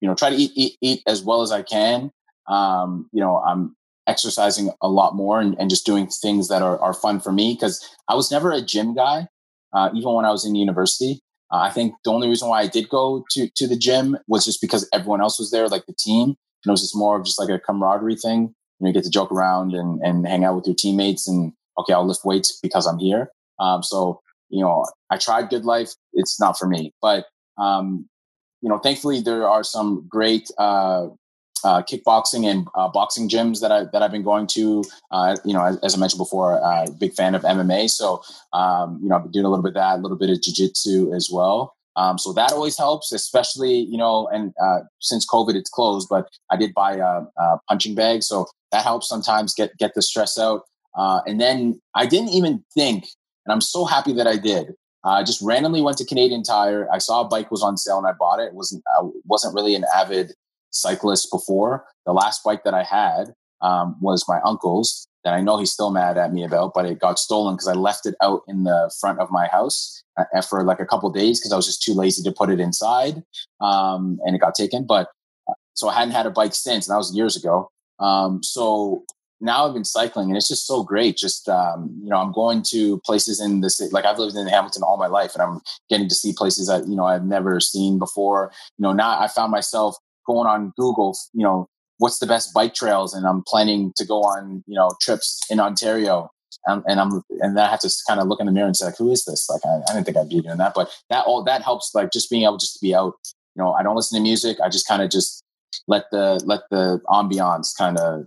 you 0.00 0.08
know, 0.08 0.14
try 0.14 0.30
to 0.30 0.36
eat, 0.36 0.52
eat, 0.54 0.76
eat 0.80 1.02
as 1.08 1.24
well 1.24 1.42
as 1.42 1.50
I 1.50 1.62
can. 1.62 2.12
Um, 2.46 3.10
you 3.12 3.20
know, 3.20 3.38
I'm, 3.38 3.74
exercising 4.08 4.70
a 4.80 4.88
lot 4.88 5.14
more 5.14 5.40
and, 5.40 5.54
and 5.60 5.70
just 5.70 5.86
doing 5.86 6.08
things 6.08 6.48
that 6.48 6.62
are, 6.62 6.78
are 6.80 6.94
fun 6.94 7.20
for 7.20 7.30
me 7.30 7.54
because 7.54 7.86
I 8.08 8.14
was 8.14 8.32
never 8.32 8.50
a 8.50 8.62
gym 8.62 8.94
guy, 8.94 9.28
uh, 9.72 9.90
even 9.94 10.12
when 10.14 10.24
I 10.24 10.30
was 10.30 10.44
in 10.44 10.54
university. 10.54 11.20
Uh, 11.52 11.58
I 11.58 11.70
think 11.70 11.94
the 12.04 12.10
only 12.10 12.28
reason 12.28 12.48
why 12.48 12.60
I 12.60 12.66
did 12.66 12.88
go 12.88 13.24
to, 13.30 13.48
to 13.54 13.68
the 13.68 13.76
gym 13.76 14.18
was 14.26 14.44
just 14.44 14.60
because 14.60 14.88
everyone 14.92 15.20
else 15.20 15.38
was 15.38 15.50
there, 15.50 15.68
like 15.68 15.86
the 15.86 15.94
team. 15.94 16.28
And 16.64 16.66
it 16.66 16.70
was 16.70 16.80
just 16.80 16.96
more 16.96 17.16
of 17.16 17.24
just 17.24 17.38
like 17.38 17.50
a 17.50 17.58
camaraderie 17.58 18.16
thing. 18.16 18.54
You 18.80 18.84
know, 18.84 18.88
you 18.88 18.94
get 18.94 19.04
to 19.04 19.10
joke 19.10 19.30
around 19.30 19.74
and, 19.74 20.00
and 20.02 20.26
hang 20.26 20.44
out 20.44 20.56
with 20.56 20.66
your 20.66 20.74
teammates 20.74 21.28
and 21.28 21.52
okay, 21.78 21.92
I'll 21.92 22.06
lift 22.06 22.24
weights 22.24 22.58
because 22.60 22.86
I'm 22.86 22.98
here. 22.98 23.30
Um, 23.60 23.82
so, 23.82 24.20
you 24.48 24.62
know, 24.62 24.84
I 25.10 25.18
tried 25.18 25.50
GoodLife. 25.50 25.94
It's 26.14 26.40
not 26.40 26.58
for 26.58 26.66
me, 26.66 26.92
but, 27.00 27.26
um, 27.58 28.08
you 28.60 28.68
know, 28.68 28.78
thankfully 28.78 29.20
there 29.20 29.48
are 29.48 29.62
some 29.62 30.06
great, 30.08 30.50
uh, 30.58 31.08
uh, 31.64 31.82
kickboxing 31.82 32.50
and 32.50 32.66
uh, 32.74 32.88
boxing 32.88 33.28
gyms 33.28 33.60
that 33.60 33.72
I 33.72 33.84
that 33.92 34.02
I've 34.02 34.12
been 34.12 34.22
going 34.22 34.46
to. 34.48 34.84
Uh, 35.10 35.36
you 35.44 35.52
know, 35.52 35.64
as, 35.64 35.78
as, 35.78 35.94
I 35.94 35.98
mentioned 35.98 36.18
before, 36.18 36.62
uh, 36.62 36.86
big 36.98 37.14
fan 37.14 37.34
of 37.34 37.42
MMA. 37.42 37.90
So 37.90 38.22
um, 38.52 39.00
you 39.02 39.08
know, 39.08 39.16
I've 39.16 39.22
been 39.24 39.32
doing 39.32 39.44
a 39.44 39.48
little 39.48 39.62
bit 39.62 39.70
of 39.70 39.74
that, 39.74 39.98
a 39.98 40.02
little 40.02 40.18
bit 40.18 40.30
of 40.30 40.38
jujitsu 40.38 41.14
as 41.14 41.28
well. 41.32 41.74
Um, 41.96 42.16
so 42.16 42.32
that 42.34 42.52
always 42.52 42.78
helps, 42.78 43.10
especially 43.10 43.80
you 43.80 43.98
know, 43.98 44.28
and 44.28 44.52
uh, 44.62 44.80
since 45.00 45.26
COVID 45.26 45.54
it's 45.54 45.70
closed, 45.70 46.08
but 46.08 46.28
I 46.50 46.56
did 46.56 46.72
buy 46.72 46.94
a, 46.94 47.22
a, 47.36 47.58
punching 47.68 47.96
bag, 47.96 48.22
so 48.22 48.46
that 48.70 48.84
helps 48.84 49.08
sometimes 49.08 49.52
get 49.54 49.76
get 49.78 49.94
the 49.94 50.02
stress 50.02 50.38
out. 50.38 50.62
Uh, 50.96 51.20
and 51.26 51.40
then 51.40 51.80
I 51.94 52.06
didn't 52.06 52.30
even 52.30 52.64
think, 52.72 53.08
and 53.44 53.52
I'm 53.52 53.60
so 53.60 53.84
happy 53.84 54.12
that 54.12 54.26
I 54.26 54.36
did. 54.36 54.74
I 55.04 55.22
just 55.22 55.40
randomly 55.42 55.80
went 55.80 55.96
to 55.98 56.04
Canadian 56.04 56.42
Tire. 56.42 56.88
I 56.92 56.98
saw 56.98 57.22
a 57.22 57.24
bike 57.24 57.50
was 57.50 57.62
on 57.62 57.76
sale 57.76 57.98
and 57.98 58.06
I 58.06 58.12
bought 58.12 58.40
it. 58.40 58.48
it 58.48 58.54
wasn't 58.54 58.82
I 58.98 59.08
wasn't 59.24 59.54
really 59.54 59.74
an 59.74 59.84
avid 59.94 60.34
cyclist 60.70 61.30
before. 61.30 61.84
The 62.06 62.12
last 62.12 62.42
bike 62.44 62.64
that 62.64 62.74
I 62.74 62.82
had 62.82 63.32
um, 63.60 63.96
was 64.00 64.24
my 64.28 64.40
uncle's 64.44 65.08
that 65.24 65.34
I 65.34 65.40
know 65.40 65.58
he's 65.58 65.72
still 65.72 65.90
mad 65.90 66.16
at 66.16 66.32
me 66.32 66.44
about, 66.44 66.72
but 66.74 66.86
it 66.86 67.00
got 67.00 67.18
stolen 67.18 67.54
because 67.54 67.68
I 67.68 67.74
left 67.74 68.06
it 68.06 68.14
out 68.22 68.42
in 68.46 68.64
the 68.64 68.90
front 69.00 69.18
of 69.18 69.30
my 69.30 69.46
house 69.48 70.02
uh, 70.16 70.40
for 70.42 70.62
like 70.64 70.80
a 70.80 70.86
couple 70.86 71.10
days 71.10 71.40
because 71.40 71.52
I 71.52 71.56
was 71.56 71.66
just 71.66 71.82
too 71.82 71.92
lazy 71.92 72.22
to 72.22 72.32
put 72.32 72.50
it 72.50 72.60
inside, 72.60 73.22
um, 73.60 74.18
and 74.24 74.34
it 74.34 74.40
got 74.40 74.54
taken. 74.54 74.86
But 74.86 75.08
uh, 75.48 75.54
so 75.74 75.88
I 75.88 75.94
hadn't 75.94 76.14
had 76.14 76.26
a 76.26 76.30
bike 76.30 76.54
since, 76.54 76.86
and 76.86 76.94
that 76.94 76.98
was 76.98 77.14
years 77.14 77.36
ago. 77.36 77.68
Um, 77.98 78.42
so 78.42 79.04
now 79.40 79.66
I've 79.66 79.74
been 79.74 79.84
cycling, 79.84 80.28
and 80.28 80.36
it's 80.36 80.48
just 80.48 80.66
so 80.66 80.82
great. 80.82 81.16
Just 81.16 81.48
um, 81.48 81.94
you 82.02 82.10
know, 82.10 82.16
I'm 82.16 82.32
going 82.32 82.62
to 82.70 83.00
places 83.00 83.40
in 83.40 83.60
the 83.60 83.70
city. 83.70 83.90
Like 83.90 84.04
I've 84.04 84.18
lived 84.18 84.36
in 84.36 84.46
Hamilton 84.46 84.82
all 84.82 84.96
my 84.96 85.06
life, 85.06 85.34
and 85.34 85.42
I'm 85.42 85.60
getting 85.90 86.08
to 86.08 86.14
see 86.14 86.32
places 86.32 86.68
that 86.68 86.86
you 86.88 86.96
know 86.96 87.04
I've 87.04 87.24
never 87.24 87.60
seen 87.60 87.98
before. 87.98 88.52
You 88.78 88.84
know, 88.84 88.92
now 88.92 89.20
I 89.20 89.28
found 89.28 89.50
myself 89.50 89.96
going 90.28 90.46
on 90.46 90.72
Google, 90.78 91.16
you 91.32 91.42
know, 91.42 91.68
what's 91.98 92.20
the 92.20 92.26
best 92.26 92.54
bike 92.54 92.74
trails, 92.74 93.14
and 93.14 93.26
I'm 93.26 93.42
planning 93.42 93.92
to 93.96 94.06
go 94.06 94.20
on, 94.20 94.62
you 94.66 94.76
know, 94.76 94.90
trips 95.00 95.40
in 95.50 95.58
Ontario. 95.58 96.30
Um, 96.68 96.84
and 96.86 97.00
I'm, 97.00 97.22
and 97.40 97.56
then 97.56 97.64
I 97.64 97.70
have 97.70 97.80
to 97.80 97.92
kind 98.06 98.20
of 98.20 98.28
look 98.28 98.40
in 98.40 98.46
the 98.46 98.52
mirror 98.52 98.66
and 98.66 98.76
say, 98.76 98.86
like, 98.86 98.98
who 98.98 99.10
is 99.10 99.24
this? 99.24 99.48
Like, 99.48 99.62
I, 99.64 99.80
I 99.88 99.94
didn't 99.94 100.04
think 100.04 100.16
I'd 100.16 100.28
be 100.28 100.40
doing 100.40 100.58
that, 100.58 100.74
but 100.74 100.90
that 101.10 101.24
all 101.26 101.42
that 101.44 101.62
helps. 101.62 101.94
Like, 101.94 102.12
just 102.12 102.30
being 102.30 102.44
able 102.44 102.58
just 102.58 102.74
to 102.74 102.80
be 102.80 102.94
out. 102.94 103.14
You 103.56 103.64
know, 103.64 103.72
I 103.72 103.82
don't 103.82 103.96
listen 103.96 104.16
to 104.16 104.22
music. 104.22 104.58
I 104.62 104.68
just 104.68 104.86
kind 104.86 105.02
of 105.02 105.10
just 105.10 105.42
let 105.88 106.04
the 106.12 106.40
let 106.44 106.60
the 106.70 107.00
ambiance 107.08 107.76
kind 107.76 107.98
of 107.98 108.26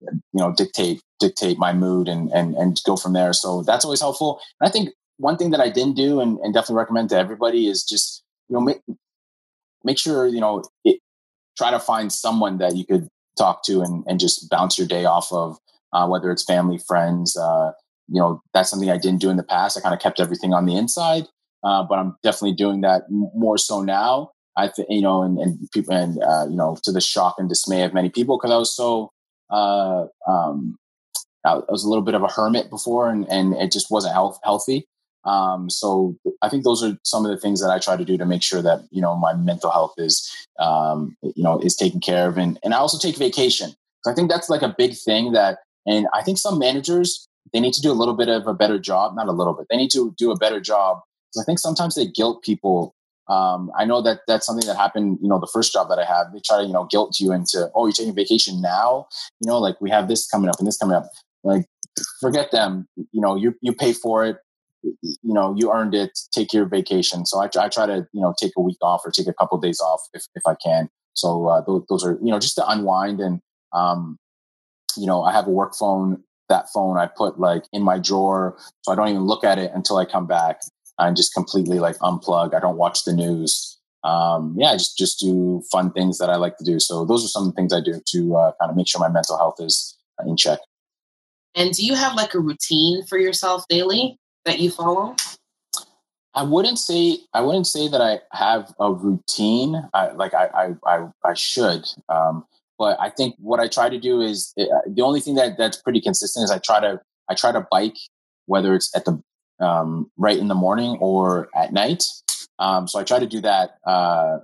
you 0.00 0.18
know 0.34 0.52
dictate 0.54 1.00
dictate 1.18 1.58
my 1.58 1.72
mood 1.72 2.08
and 2.08 2.30
and 2.32 2.54
and 2.54 2.80
go 2.84 2.96
from 2.96 3.12
there. 3.12 3.32
So 3.32 3.62
that's 3.62 3.84
always 3.84 4.00
helpful. 4.00 4.40
And 4.60 4.68
I 4.68 4.72
think 4.72 4.90
one 5.18 5.36
thing 5.36 5.50
that 5.50 5.60
I 5.60 5.68
didn't 5.68 5.96
do 5.96 6.20
and, 6.20 6.38
and 6.38 6.54
definitely 6.54 6.76
recommend 6.76 7.10
to 7.10 7.18
everybody 7.18 7.66
is 7.66 7.84
just 7.84 8.22
you 8.48 8.54
know 8.54 8.60
make 8.60 8.80
make 9.84 9.98
sure 9.98 10.26
you 10.26 10.40
know 10.40 10.64
it, 10.84 11.00
try 11.60 11.70
to 11.70 11.78
find 11.78 12.10
someone 12.10 12.56
that 12.58 12.74
you 12.74 12.86
could 12.86 13.06
talk 13.36 13.62
to 13.64 13.82
and, 13.82 14.02
and 14.06 14.18
just 14.18 14.48
bounce 14.48 14.78
your 14.78 14.88
day 14.88 15.04
off 15.04 15.28
of, 15.30 15.58
uh, 15.92 16.06
whether 16.06 16.30
it's 16.30 16.44
family, 16.44 16.78
friends. 16.78 17.36
Uh, 17.36 17.72
you 18.08 18.20
know, 18.20 18.40
that's 18.54 18.70
something 18.70 18.90
I 18.90 18.96
didn't 18.96 19.20
do 19.20 19.30
in 19.30 19.36
the 19.36 19.50
past. 19.54 19.76
I 19.76 19.82
kind 19.82 19.94
of 19.94 20.00
kept 20.00 20.20
everything 20.20 20.52
on 20.54 20.64
the 20.64 20.76
inside, 20.76 21.24
uh, 21.62 21.82
but 21.88 21.98
I'm 21.98 22.16
definitely 22.22 22.56
doing 22.56 22.80
that 22.80 23.02
more 23.10 23.58
so 23.58 23.82
now. 23.82 24.30
I 24.56 24.68
think, 24.68 24.88
you 24.90 25.02
know, 25.02 25.22
and, 25.22 25.38
and 25.38 25.70
people, 25.72 25.94
and, 25.94 26.22
uh, 26.22 26.46
you 26.50 26.56
know, 26.56 26.76
to 26.82 26.92
the 26.92 27.00
shock 27.00 27.36
and 27.38 27.48
dismay 27.48 27.82
of 27.84 27.94
many 27.94 28.10
people, 28.10 28.36
because 28.36 28.50
I 28.50 28.56
was 28.56 28.74
so, 28.74 29.10
uh, 29.50 30.06
um, 30.26 30.76
I 31.44 31.60
was 31.68 31.84
a 31.84 31.88
little 31.88 32.04
bit 32.04 32.14
of 32.14 32.22
a 32.22 32.28
hermit 32.28 32.68
before 32.68 33.08
and, 33.08 33.26
and 33.30 33.54
it 33.54 33.70
just 33.70 33.90
wasn't 33.90 34.14
health, 34.14 34.38
healthy. 34.42 34.86
Um, 35.24 35.68
so 35.68 36.16
I 36.42 36.48
think 36.48 36.64
those 36.64 36.82
are 36.82 36.96
some 37.04 37.24
of 37.24 37.30
the 37.30 37.36
things 37.36 37.60
that 37.60 37.70
I 37.70 37.78
try 37.78 37.96
to 37.96 38.04
do 38.04 38.16
to 38.16 38.24
make 38.24 38.42
sure 38.42 38.62
that 38.62 38.82
you 38.90 39.02
know 39.02 39.16
my 39.16 39.34
mental 39.34 39.70
health 39.70 39.94
is 39.98 40.30
um, 40.58 41.16
you 41.22 41.42
know 41.42 41.58
is 41.60 41.76
taken 41.76 42.00
care 42.00 42.28
of, 42.28 42.38
and 42.38 42.58
and 42.62 42.74
I 42.74 42.78
also 42.78 42.98
take 42.98 43.16
vacation. 43.16 43.74
So 44.02 44.10
I 44.10 44.14
think 44.14 44.30
that's 44.30 44.48
like 44.48 44.62
a 44.62 44.74
big 44.76 44.96
thing 44.96 45.32
that, 45.32 45.58
and 45.86 46.06
I 46.14 46.22
think 46.22 46.38
some 46.38 46.58
managers 46.58 47.26
they 47.52 47.60
need 47.60 47.74
to 47.74 47.82
do 47.82 47.90
a 47.90 47.94
little 47.94 48.14
bit 48.14 48.28
of 48.28 48.46
a 48.46 48.54
better 48.54 48.78
job, 48.78 49.14
not 49.16 49.28
a 49.28 49.32
little 49.32 49.54
bit, 49.54 49.66
they 49.70 49.76
need 49.76 49.90
to 49.90 50.14
do 50.16 50.30
a 50.30 50.36
better 50.36 50.60
job. 50.60 51.00
Because 51.28 51.42
I 51.42 51.44
think 51.44 51.58
sometimes 51.58 51.94
they 51.94 52.06
guilt 52.06 52.42
people. 52.42 52.94
Um, 53.28 53.70
I 53.78 53.84
know 53.84 54.02
that 54.02 54.20
that's 54.26 54.46
something 54.46 54.66
that 54.66 54.76
happened. 54.76 55.18
You 55.20 55.28
know, 55.28 55.38
the 55.38 55.50
first 55.52 55.72
job 55.72 55.88
that 55.90 55.98
I 55.98 56.04
had, 56.04 56.32
they 56.32 56.40
try 56.40 56.62
to 56.62 56.66
you 56.66 56.72
know 56.72 56.86
guilt 56.90 57.20
you 57.20 57.32
into, 57.32 57.70
oh, 57.74 57.86
you're 57.86 57.92
taking 57.92 58.14
vacation 58.14 58.62
now. 58.62 59.06
You 59.40 59.48
know, 59.48 59.58
like 59.58 59.80
we 59.82 59.90
have 59.90 60.08
this 60.08 60.26
coming 60.26 60.48
up 60.48 60.56
and 60.58 60.66
this 60.66 60.78
coming 60.78 60.96
up. 60.96 61.10
Like 61.44 61.66
forget 62.20 62.50
them. 62.52 62.88
You 62.96 63.20
know, 63.20 63.36
you 63.36 63.54
you 63.60 63.74
pay 63.74 63.92
for 63.92 64.24
it 64.24 64.38
you 64.82 65.18
know 65.22 65.54
you 65.56 65.72
earned 65.72 65.94
it 65.94 66.18
take 66.32 66.52
your 66.52 66.66
vacation. 66.66 67.26
So 67.26 67.42
i, 67.42 67.48
I 67.58 67.68
try 67.68 67.86
to 67.86 68.06
you 68.12 68.20
know 68.20 68.34
take 68.40 68.52
a 68.56 68.60
week 68.60 68.78
off 68.82 69.02
or 69.04 69.10
take 69.10 69.26
a 69.26 69.34
couple 69.34 69.56
of 69.56 69.62
days 69.62 69.80
off 69.80 70.00
if, 70.12 70.24
if 70.34 70.42
i 70.46 70.54
can. 70.64 70.88
So 71.14 71.48
uh, 71.48 71.62
those, 71.66 71.82
those, 71.88 72.04
are 72.04 72.18
you 72.22 72.30
know 72.30 72.38
just 72.38 72.54
to 72.56 72.68
unwind 72.68 73.20
and 73.20 73.40
um, 73.72 74.18
you 74.96 75.06
know 75.06 75.22
i 75.22 75.32
have 75.32 75.46
a 75.46 75.50
work 75.50 75.74
phone 75.74 76.22
that 76.48 76.66
phone 76.74 76.98
i 76.98 77.06
put 77.06 77.38
like 77.38 77.64
in 77.72 77.82
my 77.82 77.98
drawer 77.98 78.56
so 78.82 78.90
i 78.90 78.96
don't 78.96 79.08
even 79.08 79.22
look 79.22 79.44
at 79.44 79.58
it 79.58 79.70
until 79.72 79.98
i 79.98 80.04
come 80.04 80.26
back 80.26 80.60
and 80.98 81.16
just 81.16 81.32
completely 81.32 81.78
like 81.78 81.96
unplug. 81.98 82.54
I 82.54 82.60
don't 82.60 82.76
watch 82.76 83.04
the 83.04 83.12
news. 83.12 83.78
Um, 84.02 84.54
yeah 84.58 84.72
just 84.72 84.96
just 84.96 85.20
do 85.20 85.62
fun 85.70 85.92
things 85.92 86.16
that 86.18 86.30
i 86.30 86.36
like 86.36 86.56
to 86.56 86.64
do. 86.64 86.80
So 86.80 87.04
those 87.04 87.24
are 87.24 87.28
some 87.28 87.44
of 87.44 87.48
the 87.50 87.54
things 87.54 87.74
i 87.74 87.80
do 87.80 88.00
to 88.12 88.36
uh, 88.36 88.52
kind 88.60 88.70
of 88.70 88.76
make 88.76 88.88
sure 88.88 89.00
my 89.00 89.10
mental 89.10 89.36
health 89.36 89.56
is 89.58 89.96
in 90.26 90.36
check. 90.36 90.58
And 91.54 91.72
do 91.72 91.84
you 91.84 91.94
have 91.94 92.14
like 92.14 92.34
a 92.34 92.40
routine 92.40 93.04
for 93.06 93.18
yourself 93.18 93.64
daily 93.68 94.19
that 94.44 94.58
you 94.58 94.70
follow? 94.70 95.16
I 96.34 96.44
wouldn't 96.44 96.78
say 96.78 97.18
I 97.34 97.40
wouldn't 97.40 97.66
say 97.66 97.88
that 97.88 98.00
I 98.00 98.20
have 98.32 98.72
a 98.78 98.92
routine. 98.92 99.82
I, 99.92 100.10
like 100.12 100.32
I, 100.34 100.46
I 100.54 100.74
I, 100.86 101.08
I 101.24 101.34
should, 101.34 101.86
um, 102.08 102.44
but 102.78 102.96
I 103.00 103.10
think 103.10 103.34
what 103.38 103.58
I 103.58 103.66
try 103.66 103.88
to 103.88 103.98
do 103.98 104.20
is 104.20 104.52
uh, 104.58 104.64
the 104.86 105.02
only 105.02 105.20
thing 105.20 105.34
that 105.34 105.58
that's 105.58 105.82
pretty 105.82 106.00
consistent 106.00 106.44
is 106.44 106.50
I 106.50 106.58
try 106.58 106.80
to 106.80 107.00
I 107.28 107.34
try 107.34 107.52
to 107.52 107.66
bike 107.70 107.96
whether 108.46 108.74
it's 108.74 108.94
at 108.96 109.04
the 109.04 109.20
um, 109.60 110.10
right 110.16 110.38
in 110.38 110.48
the 110.48 110.54
morning 110.54 110.96
or 111.00 111.48
at 111.54 111.72
night. 111.72 112.04
Um, 112.58 112.86
so 112.88 112.98
I 112.98 113.04
try 113.04 113.18
to 113.18 113.26
do 113.26 113.40
that 113.40 113.78
uh, 113.86 114.38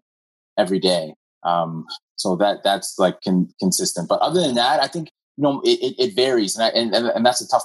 every 0.58 0.78
day. 0.78 1.14
Um, 1.42 1.86
so 2.16 2.34
that 2.36 2.64
that's 2.64 2.98
like 2.98 3.20
con- 3.22 3.52
consistent. 3.60 4.08
But 4.08 4.20
other 4.20 4.40
than 4.40 4.54
that, 4.56 4.82
I 4.82 4.88
think 4.88 5.10
you 5.36 5.42
know 5.42 5.60
it, 5.64 5.78
it, 5.80 5.94
it 5.98 6.16
varies, 6.16 6.56
and, 6.56 6.64
I, 6.64 6.68
and 6.68 6.94
and 6.94 7.24
that's 7.24 7.40
a 7.40 7.48
tough 7.48 7.64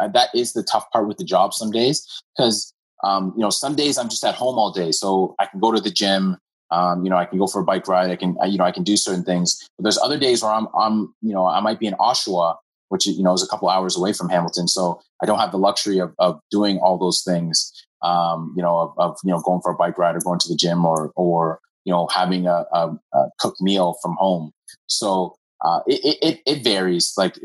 uh, 0.00 0.08
that 0.08 0.28
is 0.34 0.52
the 0.52 0.62
tough 0.62 0.90
part 0.90 1.08
with 1.08 1.16
the 1.16 1.24
job 1.24 1.54
some 1.54 1.70
days 1.70 2.06
because 2.36 2.72
um, 3.04 3.32
you 3.36 3.42
know 3.42 3.50
some 3.50 3.74
days 3.74 3.98
I'm 3.98 4.08
just 4.08 4.24
at 4.24 4.34
home 4.34 4.58
all 4.58 4.72
day, 4.72 4.92
so 4.92 5.34
I 5.38 5.46
can 5.46 5.60
go 5.60 5.72
to 5.72 5.80
the 5.80 5.90
gym. 5.90 6.36
Um, 6.70 7.02
you 7.02 7.10
know, 7.10 7.16
I 7.16 7.24
can 7.24 7.38
go 7.38 7.46
for 7.46 7.60
a 7.60 7.64
bike 7.64 7.88
ride. 7.88 8.10
I 8.10 8.16
can, 8.16 8.36
I, 8.42 8.46
you 8.46 8.58
know, 8.58 8.64
I 8.64 8.72
can 8.72 8.82
do 8.82 8.94
certain 8.94 9.24
things. 9.24 9.66
But 9.78 9.84
there's 9.84 9.96
other 9.96 10.18
days 10.18 10.42
where 10.42 10.52
I'm, 10.52 10.68
I'm, 10.78 11.14
you 11.22 11.32
know, 11.32 11.46
I 11.46 11.60
might 11.60 11.80
be 11.80 11.86
in 11.86 11.94
Oshawa, 11.94 12.56
which 12.90 13.06
you 13.06 13.22
know 13.22 13.32
is 13.32 13.42
a 13.42 13.46
couple 13.46 13.70
hours 13.70 13.96
away 13.96 14.12
from 14.12 14.28
Hamilton, 14.28 14.68
so 14.68 15.00
I 15.22 15.26
don't 15.26 15.38
have 15.38 15.52
the 15.52 15.58
luxury 15.58 15.98
of, 15.98 16.14
of 16.18 16.40
doing 16.50 16.78
all 16.78 16.98
those 16.98 17.22
things. 17.22 17.72
Um, 18.02 18.54
you 18.56 18.62
know, 18.62 18.78
of, 18.78 18.94
of, 18.98 19.16
you 19.24 19.30
know 19.30 19.40
going 19.40 19.60
for 19.62 19.72
a 19.72 19.76
bike 19.76 19.98
ride 19.98 20.14
or 20.14 20.20
going 20.20 20.38
to 20.40 20.48
the 20.48 20.56
gym 20.56 20.84
or 20.84 21.12
or 21.16 21.60
you 21.84 21.92
know 21.92 22.06
having 22.08 22.46
a, 22.46 22.64
a, 22.72 22.96
a 23.14 23.28
cooked 23.40 23.60
meal 23.60 23.96
from 24.02 24.16
home. 24.18 24.52
So 24.86 25.36
uh, 25.64 25.80
it, 25.86 26.18
it, 26.22 26.40
it 26.46 26.64
varies. 26.64 27.12
Like 27.16 27.38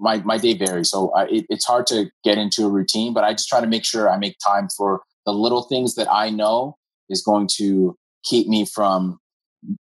my 0.00 0.18
my 0.24 0.38
day 0.38 0.54
varies, 0.54 0.90
so 0.90 1.10
I, 1.10 1.26
it, 1.26 1.46
it's 1.48 1.64
hard 1.64 1.86
to 1.88 2.10
get 2.24 2.38
into 2.38 2.66
a 2.66 2.70
routine. 2.70 3.12
But 3.12 3.24
I 3.24 3.32
just 3.32 3.48
try 3.48 3.60
to 3.60 3.66
make 3.66 3.84
sure 3.84 4.10
I 4.10 4.16
make 4.16 4.36
time 4.44 4.68
for 4.76 5.02
the 5.26 5.32
little 5.32 5.62
things 5.62 5.94
that 5.94 6.10
I 6.10 6.30
know 6.30 6.76
is 7.08 7.22
going 7.22 7.48
to 7.58 7.96
keep 8.24 8.48
me 8.48 8.64
from 8.64 9.18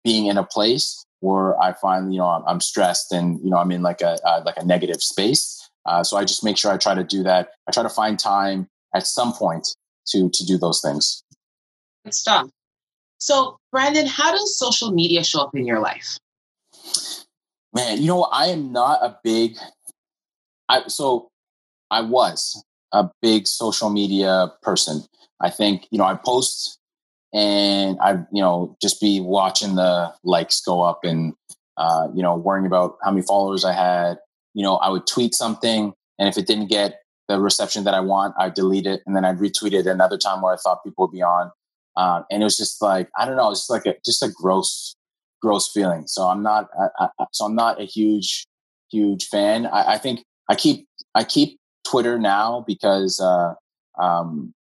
being 0.03 0.27
in 0.27 0.37
a 0.37 0.43
place 0.43 1.03
where 1.19 1.59
I 1.61 1.73
find 1.73 2.13
you 2.13 2.19
know 2.19 2.27
I'm, 2.27 2.43
I'm 2.45 2.61
stressed 2.61 3.11
and 3.11 3.39
you 3.43 3.49
know 3.49 3.57
I'm 3.57 3.71
in 3.71 3.81
like 3.81 4.01
a 4.01 4.17
uh, 4.25 4.43
like 4.45 4.57
a 4.57 4.65
negative 4.65 5.01
space. 5.01 5.59
Uh, 5.85 6.03
so 6.03 6.15
I 6.15 6.23
just 6.23 6.43
make 6.45 6.57
sure 6.57 6.71
I 6.71 6.77
try 6.77 6.95
to 6.95 7.03
do 7.03 7.23
that. 7.23 7.49
I 7.67 7.71
try 7.71 7.83
to 7.83 7.89
find 7.89 8.17
time 8.17 8.67
at 8.95 9.07
some 9.07 9.33
point 9.33 9.67
to 10.07 10.29
to 10.31 10.45
do 10.45 10.57
those 10.57 10.81
things. 10.81 11.23
Good 12.05 12.13
stuff. 12.13 12.49
So 13.17 13.57
Brandon, 13.71 14.05
how 14.05 14.31
does 14.31 14.57
social 14.57 14.91
media 14.91 15.23
show 15.23 15.41
up 15.41 15.55
in 15.55 15.65
your 15.65 15.79
life? 15.79 16.17
Man, 17.73 18.01
you 18.01 18.07
know 18.07 18.23
I 18.23 18.47
am 18.47 18.71
not 18.71 19.01
a 19.01 19.17
big 19.23 19.57
I 20.69 20.87
so 20.87 21.29
I 21.91 22.01
was 22.01 22.63
a 22.91 23.09
big 23.21 23.47
social 23.47 23.89
media 23.89 24.51
person. 24.61 25.03
I 25.41 25.49
think 25.49 25.87
you 25.91 25.97
know 25.97 26.05
I 26.05 26.15
post 26.15 26.79
and 27.33 27.97
I 28.01 28.13
you 28.31 28.41
know 28.41 28.75
just 28.81 29.01
be 29.01 29.19
watching 29.19 29.75
the 29.75 30.13
likes 30.23 30.61
go 30.61 30.81
up 30.81 30.99
and 31.03 31.33
uh, 31.77 32.07
you 32.13 32.21
know 32.23 32.35
worrying 32.35 32.65
about 32.65 32.97
how 33.03 33.11
many 33.11 33.25
followers 33.25 33.65
I 33.65 33.73
had. 33.73 34.17
You 34.53 34.63
know 34.63 34.77
I 34.77 34.89
would 34.89 35.07
tweet 35.07 35.33
something 35.33 35.93
and 36.19 36.29
if 36.29 36.37
it 36.37 36.47
didn't 36.47 36.67
get 36.67 36.99
the 37.27 37.39
reception 37.39 37.83
that 37.85 37.93
I 37.93 37.99
want, 37.99 38.35
I'd 38.37 38.53
delete 38.53 38.85
it 38.85 39.01
and 39.05 39.15
then 39.15 39.25
I'd 39.25 39.37
retweet 39.37 39.73
it 39.73 39.87
another 39.87 40.17
time 40.17 40.41
where 40.41 40.53
I 40.53 40.57
thought 40.57 40.83
people 40.83 41.05
would 41.05 41.13
be 41.13 41.21
on. 41.21 41.51
Uh, 41.95 42.23
and 42.31 42.41
it 42.41 42.45
was 42.45 42.57
just 42.57 42.81
like 42.81 43.09
I 43.17 43.25
don't 43.25 43.35
know, 43.35 43.51
it's 43.51 43.69
like 43.69 43.85
a 43.85 43.95
just 44.05 44.23
a 44.23 44.29
gross, 44.29 44.95
gross 45.41 45.71
feeling. 45.71 46.07
So 46.07 46.23
I'm 46.23 46.41
not, 46.41 46.69
I, 46.99 47.07
I, 47.19 47.25
so 47.31 47.45
I'm 47.45 47.55
not 47.55 47.79
a 47.79 47.85
huge, 47.85 48.45
huge 48.91 49.25
fan. 49.27 49.67
I, 49.67 49.93
I 49.93 49.97
think 49.97 50.23
I 50.49 50.55
keep 50.55 50.87
I 51.15 51.23
keep 51.23 51.59
Twitter 51.85 52.17
now 52.19 52.63
because 52.67 53.19
uh, 53.19 53.53
um, 54.01 54.53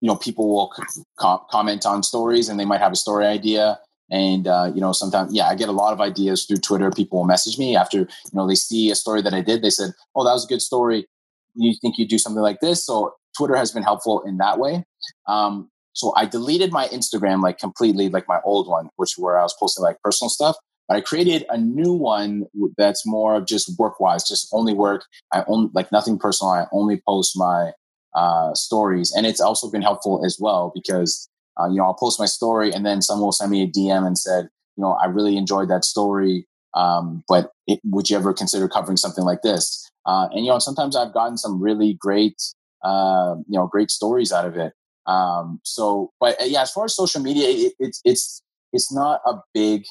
you 0.00 0.08
know 0.08 0.16
people 0.16 0.48
will 0.48 0.72
com- 1.18 1.40
comment 1.50 1.86
on 1.86 2.02
stories 2.02 2.48
and 2.48 2.58
they 2.58 2.64
might 2.64 2.80
have 2.80 2.92
a 2.92 2.96
story 2.96 3.26
idea 3.26 3.78
and 4.10 4.46
uh, 4.46 4.70
you 4.74 4.80
know 4.80 4.92
sometimes 4.92 5.34
yeah 5.34 5.48
i 5.48 5.54
get 5.54 5.68
a 5.68 5.72
lot 5.72 5.92
of 5.92 6.00
ideas 6.00 6.44
through 6.44 6.58
twitter. 6.58 6.90
People 6.90 7.18
will 7.18 7.26
message 7.26 7.58
me 7.58 7.76
after 7.76 7.98
you 7.98 8.34
know 8.34 8.46
they 8.46 8.54
see 8.54 8.90
a 8.90 8.94
story 8.94 9.22
that 9.22 9.34
i 9.34 9.40
did. 9.40 9.62
They 9.62 9.70
said 9.70 9.90
oh 10.14 10.24
that 10.24 10.32
was 10.32 10.44
a 10.44 10.48
good 10.48 10.62
story. 10.62 11.06
You 11.54 11.74
think 11.80 11.98
you 11.98 12.06
do 12.06 12.18
something 12.18 12.42
like 12.42 12.60
this? 12.60 12.84
So 12.84 13.14
twitter 13.36 13.56
has 13.56 13.72
been 13.72 13.82
helpful 13.82 14.22
in 14.22 14.38
that 14.38 14.58
way. 14.58 14.84
Um, 15.26 15.70
so 15.96 16.12
i 16.14 16.26
deleted 16.26 16.72
my 16.72 16.86
instagram 16.88 17.42
like 17.42 17.58
completely 17.58 18.08
like 18.10 18.28
my 18.28 18.38
old 18.44 18.68
one 18.68 18.90
which 18.96 19.14
where 19.16 19.38
i 19.38 19.42
was 19.42 19.56
posting 19.58 19.82
like 19.82 19.96
personal 20.02 20.28
stuff 20.28 20.54
but 20.88 20.96
i 20.96 21.00
created 21.00 21.44
a 21.50 21.58
new 21.58 21.92
one 21.92 22.44
that's 22.76 23.06
more 23.06 23.34
of 23.34 23.46
just 23.46 23.78
work 23.78 24.00
wise 24.00 24.26
just 24.26 24.48
only 24.52 24.74
work 24.74 25.04
i 25.32 25.44
own 25.46 25.70
like 25.74 25.90
nothing 25.92 26.18
personal 26.18 26.50
i 26.50 26.66
only 26.72 27.00
post 27.06 27.32
my 27.36 27.72
uh, 28.14 28.54
stories 28.54 29.12
and 29.14 29.26
it's 29.26 29.42
also 29.42 29.70
been 29.70 29.82
helpful 29.82 30.24
as 30.24 30.38
well 30.40 30.72
because 30.74 31.28
uh, 31.58 31.68
you 31.68 31.76
know, 31.76 31.84
I'll 31.84 31.94
post 31.94 32.20
my 32.20 32.26
story 32.26 32.72
and 32.72 32.84
then 32.84 33.02
someone 33.02 33.26
will 33.26 33.32
send 33.32 33.50
me 33.50 33.62
a 33.62 33.66
DM 33.66 34.06
and 34.06 34.18
said, 34.18 34.48
you 34.76 34.82
know, 34.82 34.92
I 34.92 35.06
really 35.06 35.36
enjoyed 35.36 35.68
that 35.70 35.84
story. 35.84 36.46
Um, 36.74 37.24
but 37.28 37.52
it, 37.66 37.80
would 37.84 38.10
you 38.10 38.16
ever 38.16 38.34
consider 38.34 38.68
covering 38.68 38.98
something 38.98 39.24
like 39.24 39.42
this? 39.42 39.90
Uh, 40.04 40.28
and, 40.32 40.44
you 40.44 40.50
know, 40.50 40.58
sometimes 40.58 40.94
I've 40.94 41.14
gotten 41.14 41.38
some 41.38 41.60
really 41.60 41.94
great, 41.94 42.36
uh, 42.84 43.36
you 43.48 43.58
know, 43.58 43.66
great 43.66 43.90
stories 43.90 44.32
out 44.32 44.44
of 44.44 44.56
it. 44.56 44.74
Um, 45.06 45.60
so, 45.64 46.10
but 46.20 46.40
uh, 46.40 46.44
yeah, 46.44 46.62
as 46.62 46.72
far 46.72 46.84
as 46.84 46.94
social 46.94 47.22
media, 47.22 47.48
it, 47.48 47.72
it's, 47.78 48.00
it's, 48.04 48.42
it's 48.72 48.92
not 48.92 49.20
a 49.24 49.34
big, 49.54 49.84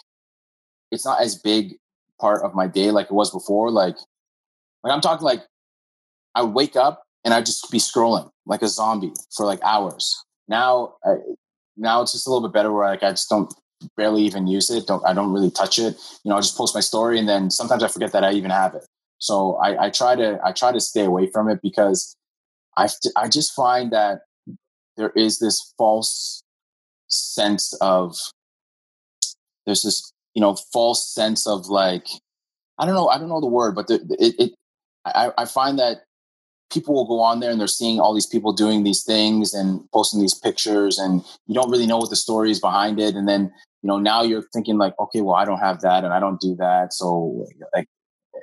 it's 0.96 1.06
not 1.06 1.22
as 1.22 1.36
big 1.36 1.76
part 2.20 2.43
of 2.43 2.56
my 2.56 2.68
day 2.68 2.91
like 2.91 3.08
it 3.08 3.14
was 3.14 3.32
before. 3.32 3.70
Like, 3.70 3.98
like 4.84 4.93
I'm 4.93 5.02
talking 5.02 5.26
like 5.26 5.43
I 6.34 6.43
wake 6.43 6.76
up 6.76 7.04
and 7.24 7.34
I 7.34 7.41
just 7.41 7.70
be 7.72 7.78
scrolling 7.78 8.30
like 8.46 8.62
a 8.62 8.68
zombie 8.68 9.14
for 9.36 9.46
like 9.46 9.60
hours. 9.64 10.24
Now, 10.48 10.96
I, 11.04 11.16
now 11.78 12.02
it's 12.02 12.14
just 12.14 12.28
a 12.28 12.30
little 12.30 12.48
bit 12.48 12.54
better 12.54 12.72
where 12.72 12.88
like 12.88 13.04
I 13.04 13.12
just 13.12 13.30
don't 13.30 13.54
barely 13.98 14.24
even 14.24 14.48
use 14.48 14.70
it. 14.70 14.88
Don't 14.88 15.06
I 15.06 15.14
don't 15.14 15.34
really 15.34 15.52
touch 15.52 15.78
it. 15.78 15.96
You 16.24 16.30
know, 16.30 16.38
I 16.38 16.41
just 16.41 16.58
post 16.58 16.74
my 16.74 16.82
story 16.82 17.20
and 17.20 17.28
then 17.28 17.52
sometimes 17.52 17.84
I 17.84 17.88
forget 17.88 18.12
that 18.14 18.24
I 18.24 18.32
even 18.32 18.52
have 18.52 18.74
it. 18.74 18.86
So 19.18 19.56
I, 19.56 19.86
I 19.86 19.89
try 19.89 20.16
to 20.16 20.39
I 20.43 20.52
try 20.52 20.72
to 20.72 20.80
stay 20.80 21.04
away 21.04 21.30
from 21.32 21.50
it 21.50 21.60
because 21.62 22.16
I 22.78 22.88
I 23.16 23.28
just 23.28 23.54
find 23.54 23.91
that 23.91 24.22
there 24.98 25.12
is 25.16 25.39
this 25.39 25.74
false 25.78 26.41
sense 27.08 27.74
of 27.82 28.16
there's 29.66 29.82
this 29.82 30.14
you 30.36 30.42
know 30.42 30.56
false 30.72 31.12
sense 31.14 31.48
of 31.48 31.68
like 31.68 32.08
I 32.78 32.86
don't 32.86 32.96
know 32.96 33.08
I 33.08 33.18
don't 33.18 33.30
know 33.30 33.42
the 33.42 33.48
word 33.48 33.74
but 33.74 33.88
the, 33.88 33.96
it, 34.20 34.36
it 34.38 34.52
I, 35.06 35.32
I 35.38 35.46
find 35.46 35.80
that 35.80 36.04
people 36.72 36.94
will 36.94 37.08
go 37.08 37.20
on 37.20 37.40
there 37.40 37.52
and 37.52 37.60
they're 37.60 37.68
seeing 37.68 38.00
all 38.00 38.14
these 38.14 38.26
people 38.26 38.52
doing 38.52 38.84
these 38.84 39.04
things 39.04 39.54
and 39.54 39.82
posting 39.94 40.20
these 40.20 40.34
pictures 40.34 40.98
and 40.98 41.24
you 41.48 41.54
don't 41.54 41.70
really 41.70 41.86
know 41.88 41.98
what 41.98 42.10
the 42.10 42.16
story 42.16 42.50
is 42.52 42.60
behind 42.60 43.00
it. 43.00 43.16
And 43.16 43.28
then 43.28 43.52
you 43.86 43.88
know 43.88 44.00
now 44.00 44.24
you're 44.24 44.42
thinking 44.52 44.80
like 44.80 44.98
okay 45.00 45.22
well 45.22 45.36
i 45.36 45.46
don't 45.46 45.60
have 45.60 45.80
that 45.82 46.04
and 46.04 46.12
i 46.12 46.20
don't 46.20 46.42
do 46.42 46.56
that 46.56 46.92
so 46.92 47.46
like 47.76 47.88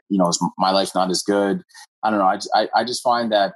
you 0.09 0.17
know 0.17 0.29
is 0.29 0.41
my 0.57 0.71
life 0.71 0.95
not 0.95 1.11
as 1.11 1.23
good? 1.23 1.63
I 2.05 2.11
don't 2.11 2.21
know 2.21 2.27
i, 2.27 2.39
I, 2.55 2.69
I 2.77 2.85
just 2.85 3.03
find 3.03 3.33
that 3.33 3.55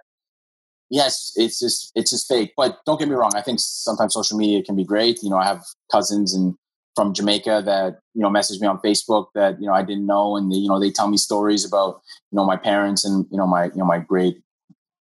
yes 0.90 1.32
it's 1.36 1.60
just 1.60 1.92
it's 1.94 2.10
just 2.10 2.26
fake. 2.26 2.54
But 2.56 2.78
don't 2.86 2.98
get 2.98 3.08
me 3.08 3.14
wrong 3.14 3.30
i 3.36 3.40
think 3.40 3.60
sometimes 3.60 4.14
social 4.14 4.36
media 4.36 4.64
can 4.64 4.74
be 4.74 4.84
great. 4.84 5.22
You 5.22 5.30
know 5.30 5.38
i 5.38 5.44
have 5.44 5.62
cousins 5.92 6.34
and 6.34 6.56
from 6.96 7.12
Jamaica 7.12 7.62
that 7.66 8.00
you 8.14 8.22
know 8.22 8.30
message 8.30 8.60
me 8.60 8.66
on 8.66 8.78
Facebook 8.78 9.26
that 9.34 9.60
you 9.60 9.66
know 9.66 9.74
I 9.74 9.82
didn't 9.82 10.06
know, 10.06 10.36
and 10.36 10.52
you 10.52 10.68
know 10.68 10.80
they 10.80 10.90
tell 10.90 11.08
me 11.08 11.18
stories 11.18 11.64
about 11.64 12.00
you 12.32 12.36
know 12.36 12.44
my 12.44 12.56
parents 12.56 13.04
and 13.04 13.26
you 13.30 13.36
know 13.36 13.46
my 13.46 13.66
you 13.66 13.76
know 13.76 13.84
my 13.84 13.98
great 13.98 14.42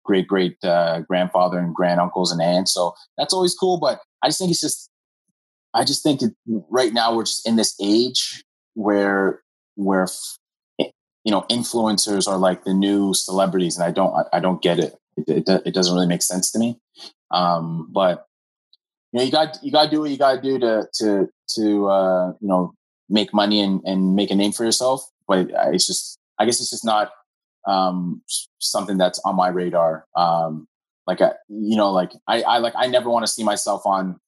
great 0.05 0.29
great 0.29 0.57
uh, 0.63 1.01
grandfather 1.01 1.59
and 1.59 1.75
granduncles 1.75 2.31
and 2.31 2.41
aunts. 2.41 2.73
So 2.73 2.95
that's 3.17 3.35
always 3.35 3.55
cool. 3.55 3.79
But 3.79 4.01
I 4.23 4.29
just 4.29 4.39
think 4.39 4.51
it's 4.51 4.61
just, 4.61 4.91
I 5.75 5.85
just 5.85 6.03
think 6.03 6.23
it, 6.23 6.33
right 6.71 6.93
now 6.93 7.15
we're 7.15 7.25
just 7.25 7.47
in 7.47 7.57
this 7.57 7.75
age 7.81 8.45
where 8.75 9.43
where 9.77 10.07
you 10.79 11.33
know 11.33 11.43
influencers 11.51 12.29
are 12.29 12.39
like 12.39 12.65
the 12.65 12.75
new 12.75 13.15
celebrities, 13.15 13.77
and 13.77 13.85
I 13.85 13.91
don't 13.91 14.15
I, 14.15 14.37
I 14.37 14.41
don't 14.41 14.63
get 14.63 14.79
it. 14.79 14.95
It, 15.17 15.49
it. 15.49 15.63
it, 15.67 15.75
doesn't 15.75 15.95
really 15.95 16.07
make 16.07 16.23
sense 16.23 16.53
to 16.53 16.59
me. 16.59 16.79
Um, 17.33 17.89
but 17.91 18.27
you 19.13 19.19
know, 19.19 19.25
you 19.25 19.33
got 19.33 19.59
you 19.63 19.73
got 19.73 19.85
to 19.85 19.91
do 19.91 20.01
what 20.01 20.11
you 20.11 20.17
got 20.17 20.35
to 20.35 20.41
do 20.43 20.59
to 20.59 20.89
to 21.01 21.29
to 21.57 21.89
uh, 21.89 22.29
you 22.41 22.49
know 22.49 22.73
make 23.09 23.33
money 23.33 23.61
and, 23.61 23.81
and 23.85 24.15
make 24.15 24.31
a 24.31 24.35
name 24.35 24.53
for 24.53 24.65
yourself. 24.65 25.03
But 25.27 25.51
it's 25.73 25.87
just 25.87 26.19
I 26.39 26.45
guess 26.45 26.61
it's 26.61 26.71
just 26.71 26.85
not 26.85 27.11
um, 27.69 28.23
something 28.59 28.97
that's 28.97 29.21
on 29.25 29.37
my 29.37 29.49
radar. 29.49 30.07
Um, 30.17 30.67
like, 31.07 31.21
I, 31.21 31.33
you 31.49 31.77
know, 31.77 31.91
like 31.91 32.13
I, 32.27 32.43
I 32.43 32.59
like, 32.59 32.75
I 32.77 32.87
never 32.87 33.11
want 33.11 33.27
to 33.27 33.33
see 33.33 33.45
myself 33.45 33.87
on 33.87 34.19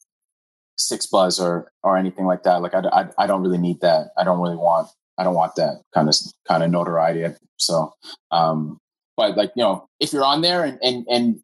6ixbuzz 0.78 1.40
or, 1.40 1.70
or 1.82 1.96
anything 1.96 2.26
like 2.26 2.42
that. 2.44 2.62
Like, 2.62 2.74
I, 2.74 2.80
I, 2.92 3.08
I 3.18 3.26
don't 3.26 3.42
really 3.42 3.58
need 3.58 3.80
that. 3.80 4.08
I 4.16 4.24
don't 4.24 4.40
really 4.40 4.56
want, 4.56 4.88
I 5.18 5.24
don't 5.24 5.34
want 5.34 5.56
that 5.56 5.82
kind 5.94 6.08
of, 6.08 6.14
kind 6.46 6.62
of 6.62 6.70
notoriety. 6.70 7.34
So, 7.56 7.92
um, 8.30 8.78
but 9.16 9.36
like, 9.36 9.52
you 9.56 9.62
know, 9.62 9.86
if 10.00 10.12
you're 10.12 10.24
on 10.24 10.42
there 10.42 10.64
and, 10.64 10.78
and, 10.82 11.06
and, 11.10 11.40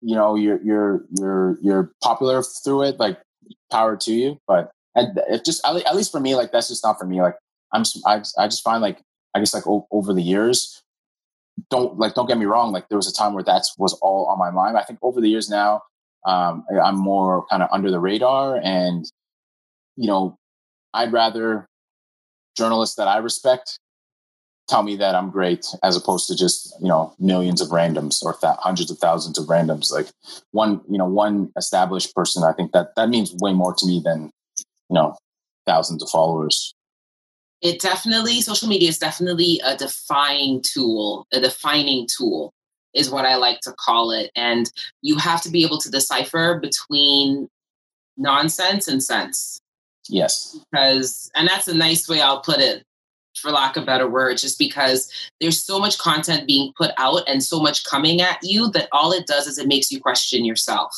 you 0.00 0.16
know, 0.16 0.34
you're, 0.34 0.60
you're, 0.62 1.04
you're, 1.18 1.58
you're 1.62 1.92
popular 2.02 2.42
through 2.64 2.82
it, 2.82 2.98
like 2.98 3.20
power 3.70 3.96
to 3.96 4.12
you. 4.12 4.38
But 4.46 4.70
and 4.94 5.18
it 5.28 5.44
just, 5.44 5.64
at 5.66 5.96
least 5.96 6.12
for 6.12 6.20
me, 6.20 6.34
like, 6.34 6.52
that's 6.52 6.68
just 6.68 6.84
not 6.84 6.98
for 6.98 7.06
me. 7.06 7.22
Like, 7.22 7.36
I'm, 7.72 7.84
I, 8.06 8.22
I 8.38 8.46
just 8.46 8.62
find 8.62 8.82
like, 8.82 9.00
I 9.34 9.38
guess 9.38 9.54
like 9.54 9.66
o- 9.66 9.86
over 9.90 10.12
the 10.12 10.22
years, 10.22 10.82
don't 11.70 11.98
like 11.98 12.14
don't 12.14 12.26
get 12.26 12.38
me 12.38 12.46
wrong 12.46 12.72
like 12.72 12.88
there 12.88 12.96
was 12.98 13.08
a 13.08 13.12
time 13.12 13.34
where 13.34 13.44
that 13.44 13.62
was 13.78 13.92
all 13.94 14.26
on 14.26 14.38
my 14.38 14.50
mind 14.50 14.76
i 14.76 14.82
think 14.82 14.98
over 15.02 15.20
the 15.20 15.28
years 15.28 15.48
now 15.50 15.82
um, 16.26 16.64
i'm 16.82 16.96
more 16.96 17.44
kind 17.50 17.62
of 17.62 17.68
under 17.72 17.90
the 17.90 18.00
radar 18.00 18.60
and 18.62 19.04
you 19.96 20.06
know 20.06 20.36
i'd 20.94 21.12
rather 21.12 21.66
journalists 22.56 22.96
that 22.96 23.08
i 23.08 23.18
respect 23.18 23.78
tell 24.68 24.82
me 24.82 24.96
that 24.96 25.14
i'm 25.14 25.30
great 25.30 25.66
as 25.82 25.96
opposed 25.96 26.26
to 26.26 26.36
just 26.36 26.74
you 26.80 26.88
know 26.88 27.14
millions 27.18 27.60
of 27.60 27.68
randoms 27.68 28.22
or 28.22 28.34
th- 28.34 28.54
hundreds 28.58 28.90
of 28.90 28.98
thousands 28.98 29.38
of 29.38 29.46
randoms 29.46 29.92
like 29.92 30.08
one 30.52 30.80
you 30.88 30.98
know 30.98 31.06
one 31.06 31.50
established 31.56 32.14
person 32.14 32.42
i 32.42 32.52
think 32.52 32.72
that 32.72 32.94
that 32.96 33.08
means 33.08 33.34
way 33.40 33.52
more 33.52 33.74
to 33.74 33.86
me 33.86 34.00
than 34.02 34.30
you 34.90 34.94
know 34.94 35.16
thousands 35.66 36.02
of 36.02 36.08
followers. 36.10 36.74
It 37.60 37.80
definitely 37.80 38.40
social 38.40 38.68
media 38.68 38.88
is 38.88 38.98
definitely 38.98 39.60
a 39.64 39.76
defining 39.76 40.62
tool 40.62 41.26
a 41.32 41.40
defining 41.40 42.08
tool 42.14 42.52
is 42.94 43.10
what 43.10 43.24
i 43.24 43.36
like 43.36 43.60
to 43.60 43.72
call 43.78 44.10
it. 44.10 44.30
And 44.36 44.70
you 45.00 45.16
have 45.18 45.42
to 45.42 45.50
be 45.50 45.64
able 45.64 45.78
to 45.78 45.90
decipher 45.90 46.58
between 46.60 47.48
nonsense 48.16 48.88
and 48.88 49.02
sense. 49.02 49.60
Yes. 50.08 50.58
Because 50.70 51.30
and 51.34 51.48
that's 51.48 51.68
a 51.68 51.74
nice 51.74 52.08
way 52.08 52.20
i'll 52.20 52.40
put 52.40 52.58
it 52.58 52.82
for 53.36 53.50
lack 53.50 53.76
of 53.76 53.86
better 53.86 54.08
word 54.08 54.36
just 54.36 54.58
because 54.58 55.10
there's 55.40 55.62
so 55.62 55.78
much 55.78 55.98
content 55.98 56.46
being 56.46 56.72
put 56.76 56.90
out 56.98 57.22
and 57.26 57.42
so 57.42 57.60
much 57.60 57.84
coming 57.84 58.20
at 58.20 58.38
you 58.42 58.70
that 58.70 58.88
all 58.92 59.12
it 59.12 59.26
does 59.26 59.46
is 59.46 59.58
it 59.58 59.66
makes 59.68 59.90
you 59.90 60.00
question 60.00 60.44
yourself. 60.44 60.92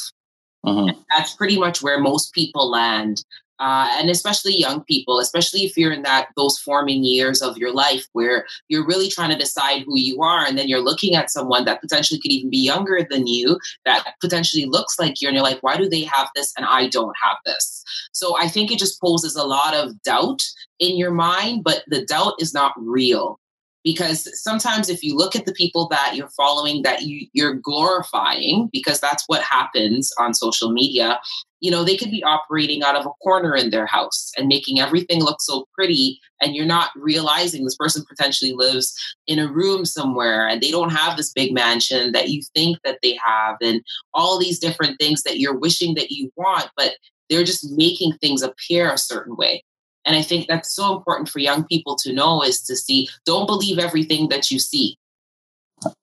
Mm-hmm. 0.67 0.99
that's 1.11 1.35
pretty 1.35 1.59
much 1.59 1.83
where 1.83 2.01
most 2.01 2.33
people 2.33 2.71
land 2.71 3.23
uh, 3.61 3.89
and 3.99 4.11
especially 4.11 4.57
young 4.57 4.83
people, 4.85 5.19
especially 5.19 5.61
if 5.61 5.77
you're 5.77 5.93
in 5.93 6.03
that 6.03 6.29
those 6.37 6.59
forming 6.59 7.05
years 7.05 7.43
of 7.43 7.57
your 7.57 7.73
life 7.73 8.07
where 8.13 8.47
you're 8.69 8.87
really 8.87 9.09
trying 9.09 9.31
to 9.31 9.37
decide 9.37 9.83
who 9.83 9.99
you 9.99 10.23
are, 10.23 10.45
and 10.45 10.59
then 10.59 10.69
you're 10.69 10.81
looking 10.81 11.15
at 11.15 11.31
someone 11.31 11.65
that 11.65 11.81
potentially 11.81 12.21
could 12.21 12.33
even 12.33 12.51
be 12.51 12.59
younger 12.59 13.07
than 13.09 13.27
you, 13.27 13.59
that 13.85 14.15
potentially 14.21 14.67
looks 14.67 14.99
like 14.99 15.21
you, 15.21 15.29
and 15.29 15.35
you're 15.35 15.45
like, 15.45 15.63
why 15.63 15.77
do 15.77 15.89
they 15.89 16.03
have 16.03 16.29
this 16.35 16.53
and 16.57 16.67
I 16.67 16.89
don't 16.89 17.15
have 17.23 17.37
this? 17.45 17.85
So 18.13 18.37
I 18.39 18.49
think 18.49 18.71
it 18.71 18.79
just 18.79 19.01
poses 19.01 19.37
a 19.37 19.45
lot 19.45 19.75
of 19.75 20.01
doubt 20.03 20.43
in 20.79 20.97
your 20.97 21.13
mind, 21.13 21.65
but 21.65 21.85
the 21.89 22.05
doubt 22.05 22.35
is 22.39 22.55
not 22.55 22.73
real 22.77 23.39
because 23.85 24.29
sometimes 24.43 24.89
if 24.89 25.03
you 25.03 25.15
look 25.15 25.37
at 25.37 25.45
the 25.45 25.53
people 25.53 25.87
that 25.89 26.17
you're 26.17 26.31
following 26.31 26.83
that 26.83 27.03
you, 27.03 27.27
you're 27.35 27.55
glorifying 27.55 28.69
because 28.73 28.99
that's 28.99 29.25
what 29.27 29.43
happens 29.43 30.11
on 30.19 30.35
social 30.35 30.73
media 30.73 31.21
you 31.61 31.71
know 31.71 31.85
they 31.85 31.97
could 31.97 32.11
be 32.11 32.25
operating 32.25 32.83
out 32.83 32.97
of 32.97 33.07
a 33.07 33.11
corner 33.23 33.55
in 33.55 33.71
their 33.71 33.87
house 33.87 34.33
and 34.37 34.49
making 34.49 34.81
everything 34.81 35.23
look 35.23 35.41
so 35.41 35.67
pretty 35.75 36.19
and 36.41 36.57
you're 36.57 36.67
not 36.67 36.91
realizing 36.97 37.65
this 37.65 37.77
person 37.77 38.05
potentially 38.09 38.53
lives 38.53 38.95
in 39.27 39.39
a 39.39 39.51
room 39.51 39.85
somewhere 39.85 40.49
and 40.49 40.61
they 40.61 40.71
don't 40.71 40.93
have 40.93 41.17
this 41.17 41.33
big 41.33 41.53
mansion 41.53 42.13
that 42.13 42.31
you 42.31 42.43
think 42.55 42.79
that 42.85 42.99
they 43.03 43.17
have 43.25 43.57
and 43.63 43.83
all 44.13 44.39
these 44.39 44.59
different 44.59 44.99
things 44.99 45.23
that 45.23 45.39
you're 45.39 45.59
wishing 45.59 45.95
that 45.95 46.11
you 46.11 46.31
want 46.37 46.69
but 46.77 46.97
they're 47.31 47.45
just 47.45 47.71
making 47.73 48.13
things 48.15 48.43
appear 48.43 48.91
a 48.91 48.99
certain 48.99 49.37
way 49.37 49.63
and 50.05 50.17
I 50.17 50.23
think 50.23 50.47
that's 50.47 50.75
so 50.75 50.97
important 50.97 51.29
for 51.29 51.39
young 51.39 51.65
people 51.65 51.97
to 52.03 52.13
know 52.13 52.43
is 52.43 52.61
to 52.63 52.77
see, 52.77 53.09
don't 53.25 53.47
believe 53.47 53.79
everything 53.79 54.29
that 54.29 54.51
you 54.51 54.59
see. 54.59 54.99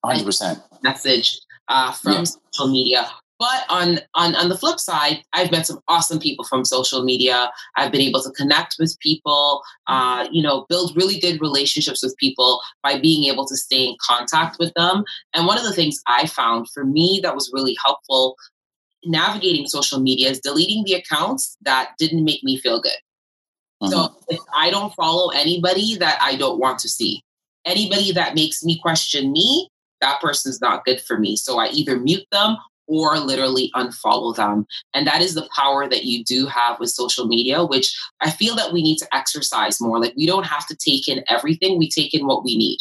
100%. 0.06 0.62
Message 0.84 1.40
uh, 1.68 1.92
from 1.92 2.14
yeah. 2.14 2.24
social 2.24 2.72
media. 2.72 3.08
but 3.40 3.66
on, 3.70 4.00
on 4.14 4.36
on 4.36 4.50
the 4.50 4.58
flip 4.58 4.80
side, 4.80 5.24
I've 5.34 5.52
met 5.52 5.66
some 5.66 5.80
awesome 5.88 6.20
people 6.20 6.46
from 6.46 6.64
social 6.64 7.04
media. 7.04 7.52
I've 7.76 7.92
been 7.92 8.02
able 8.02 8.22
to 8.22 8.32
connect 8.32 8.76
with 8.78 9.00
people, 9.00 9.64
uh, 9.88 10.28
you 10.32 10.44
know, 10.44 10.66
build 10.70 10.96
really 10.96 11.20
good 11.20 11.42
relationships 11.42 12.04
with 12.04 12.16
people 12.18 12.62
by 12.84 13.00
being 13.00 13.32
able 13.32 13.48
to 13.48 13.56
stay 13.56 13.86
in 13.86 13.96
contact 14.00 14.58
with 14.60 14.72
them. 14.76 15.04
And 15.34 15.48
one 15.48 15.58
of 15.58 15.64
the 15.64 15.74
things 15.74 16.02
I 16.08 16.28
found 16.28 16.68
for 16.74 16.86
me 16.86 17.20
that 17.24 17.36
was 17.36 17.52
really 17.54 17.76
helpful 17.84 18.36
navigating 19.04 19.66
social 19.66 20.00
media 20.00 20.30
is 20.30 20.40
deleting 20.40 20.84
the 20.86 20.94
accounts 20.94 21.58
that 21.62 21.94
didn't 21.98 22.24
make 22.24 22.44
me 22.44 22.58
feel 22.58 22.80
good. 22.80 23.00
Mm-hmm. 23.82 23.92
So 23.92 24.16
if 24.30 24.40
I 24.56 24.70
don't 24.70 24.94
follow 24.94 25.32
anybody 25.32 25.96
that 25.98 26.20
I 26.22 26.36
don't 26.36 26.60
want 26.60 26.80
to 26.80 26.90
see, 26.90 27.24
anybody 27.66 28.12
that 28.12 28.36
makes 28.36 28.64
me 28.64 28.80
question 28.80 29.32
me, 29.32 29.70
that 30.02 30.20
person's 30.22 30.62
not 30.62 30.86
good 30.86 31.02
for 31.02 31.18
me. 31.18 31.36
So 31.36 31.60
I 31.60 31.68
either 31.68 32.00
mute 32.00 32.26
them 32.32 32.58
or 32.88 33.18
literally 33.20 33.72
unfollow 33.74 34.36
them. 34.36 34.66
And 34.94 35.08
that 35.08 35.22
is 35.22 35.34
the 35.34 35.48
power 35.56 35.88
that 35.88 36.04
you 36.04 36.24
do 36.24 36.46
have 36.48 36.80
with 36.80 36.90
social 36.90 37.26
media, 37.26 37.64
which 37.64 37.96
I 38.20 38.30
feel 38.32 38.56
that 38.56 38.74
we 38.74 38.84
need 38.84 38.98
to 38.98 39.08
exercise 39.16 39.80
more. 39.80 40.00
Like 40.00 40.14
we 40.18 40.26
don't 40.26 40.46
have 40.46 40.68
to 40.68 40.76
take 40.76 41.08
in 41.08 41.24
everything, 41.30 41.78
we 41.78 41.90
take 41.90 42.14
in 42.14 42.26
what 42.26 42.44
we 42.44 42.58
need. 42.58 42.80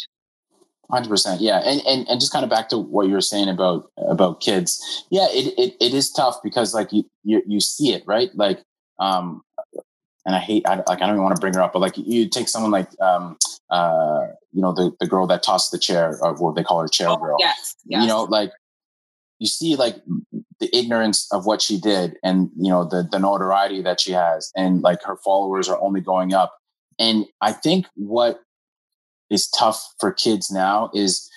Hundred 0.91 1.07
percent, 1.07 1.39
yeah, 1.39 1.59
and, 1.59 1.81
and 1.87 2.05
and 2.09 2.19
just 2.19 2.33
kind 2.33 2.43
of 2.43 2.49
back 2.49 2.67
to 2.67 2.77
what 2.77 3.07
you 3.07 3.13
were 3.13 3.21
saying 3.21 3.47
about 3.47 3.89
about 3.95 4.41
kids, 4.41 5.05
yeah, 5.09 5.27
it, 5.29 5.57
it, 5.57 5.75
it 5.79 5.93
is 5.93 6.11
tough 6.11 6.39
because 6.43 6.73
like 6.73 6.91
you, 6.91 7.05
you 7.23 7.41
you 7.47 7.61
see 7.61 7.93
it 7.93 8.03
right, 8.05 8.29
like 8.35 8.61
um, 8.99 9.41
and 10.25 10.35
I 10.35 10.39
hate 10.39 10.65
I, 10.67 10.75
like 10.75 11.01
I 11.01 11.07
don't 11.07 11.11
even 11.11 11.23
want 11.23 11.35
to 11.35 11.39
bring 11.39 11.53
her 11.53 11.61
up, 11.61 11.73
but 11.73 11.79
like 11.79 11.97
you 11.97 12.27
take 12.29 12.47
someone 12.49 12.71
like 12.71 12.89
um 13.01 13.37
uh 13.69 14.27
you 14.51 14.61
know 14.61 14.73
the 14.73 14.91
the 14.99 15.07
girl 15.07 15.27
that 15.27 15.43
tossed 15.43 15.71
the 15.71 15.77
chair 15.77 16.17
or 16.21 16.33
what 16.35 16.55
they 16.55 16.63
call 16.63 16.81
her 16.81 16.87
chair 16.87 17.09
oh, 17.09 17.17
girl, 17.17 17.37
yes, 17.39 17.75
yes, 17.85 18.01
you 18.01 18.07
know 18.07 18.23
like 18.23 18.51
you 19.39 19.47
see 19.47 19.75
like 19.75 19.95
the 20.59 20.75
ignorance 20.77 21.27
of 21.31 21.45
what 21.45 21.61
she 21.61 21.79
did 21.79 22.15
and 22.23 22.49
you 22.55 22.69
know 22.69 22.85
the 22.85 23.07
the 23.11 23.19
notoriety 23.19 23.81
that 23.81 23.99
she 23.99 24.11
has 24.11 24.51
and 24.55 24.81
like 24.81 25.01
her 25.03 25.17
followers 25.17 25.67
are 25.67 25.81
only 25.81 26.01
going 26.01 26.33
up. 26.33 26.55
And 26.99 27.25
i 27.41 27.51
think 27.51 27.87
what 27.95 28.41
is 29.31 29.49
tough 29.49 29.93
for 29.99 30.11
kids 30.11 30.51
now 30.51 30.91
is 30.93 31.27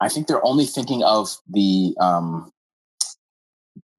i 0.00 0.08
think 0.08 0.28
they're 0.28 0.46
only 0.46 0.66
thinking 0.66 1.02
of 1.02 1.36
the 1.48 1.96
um 2.00 2.52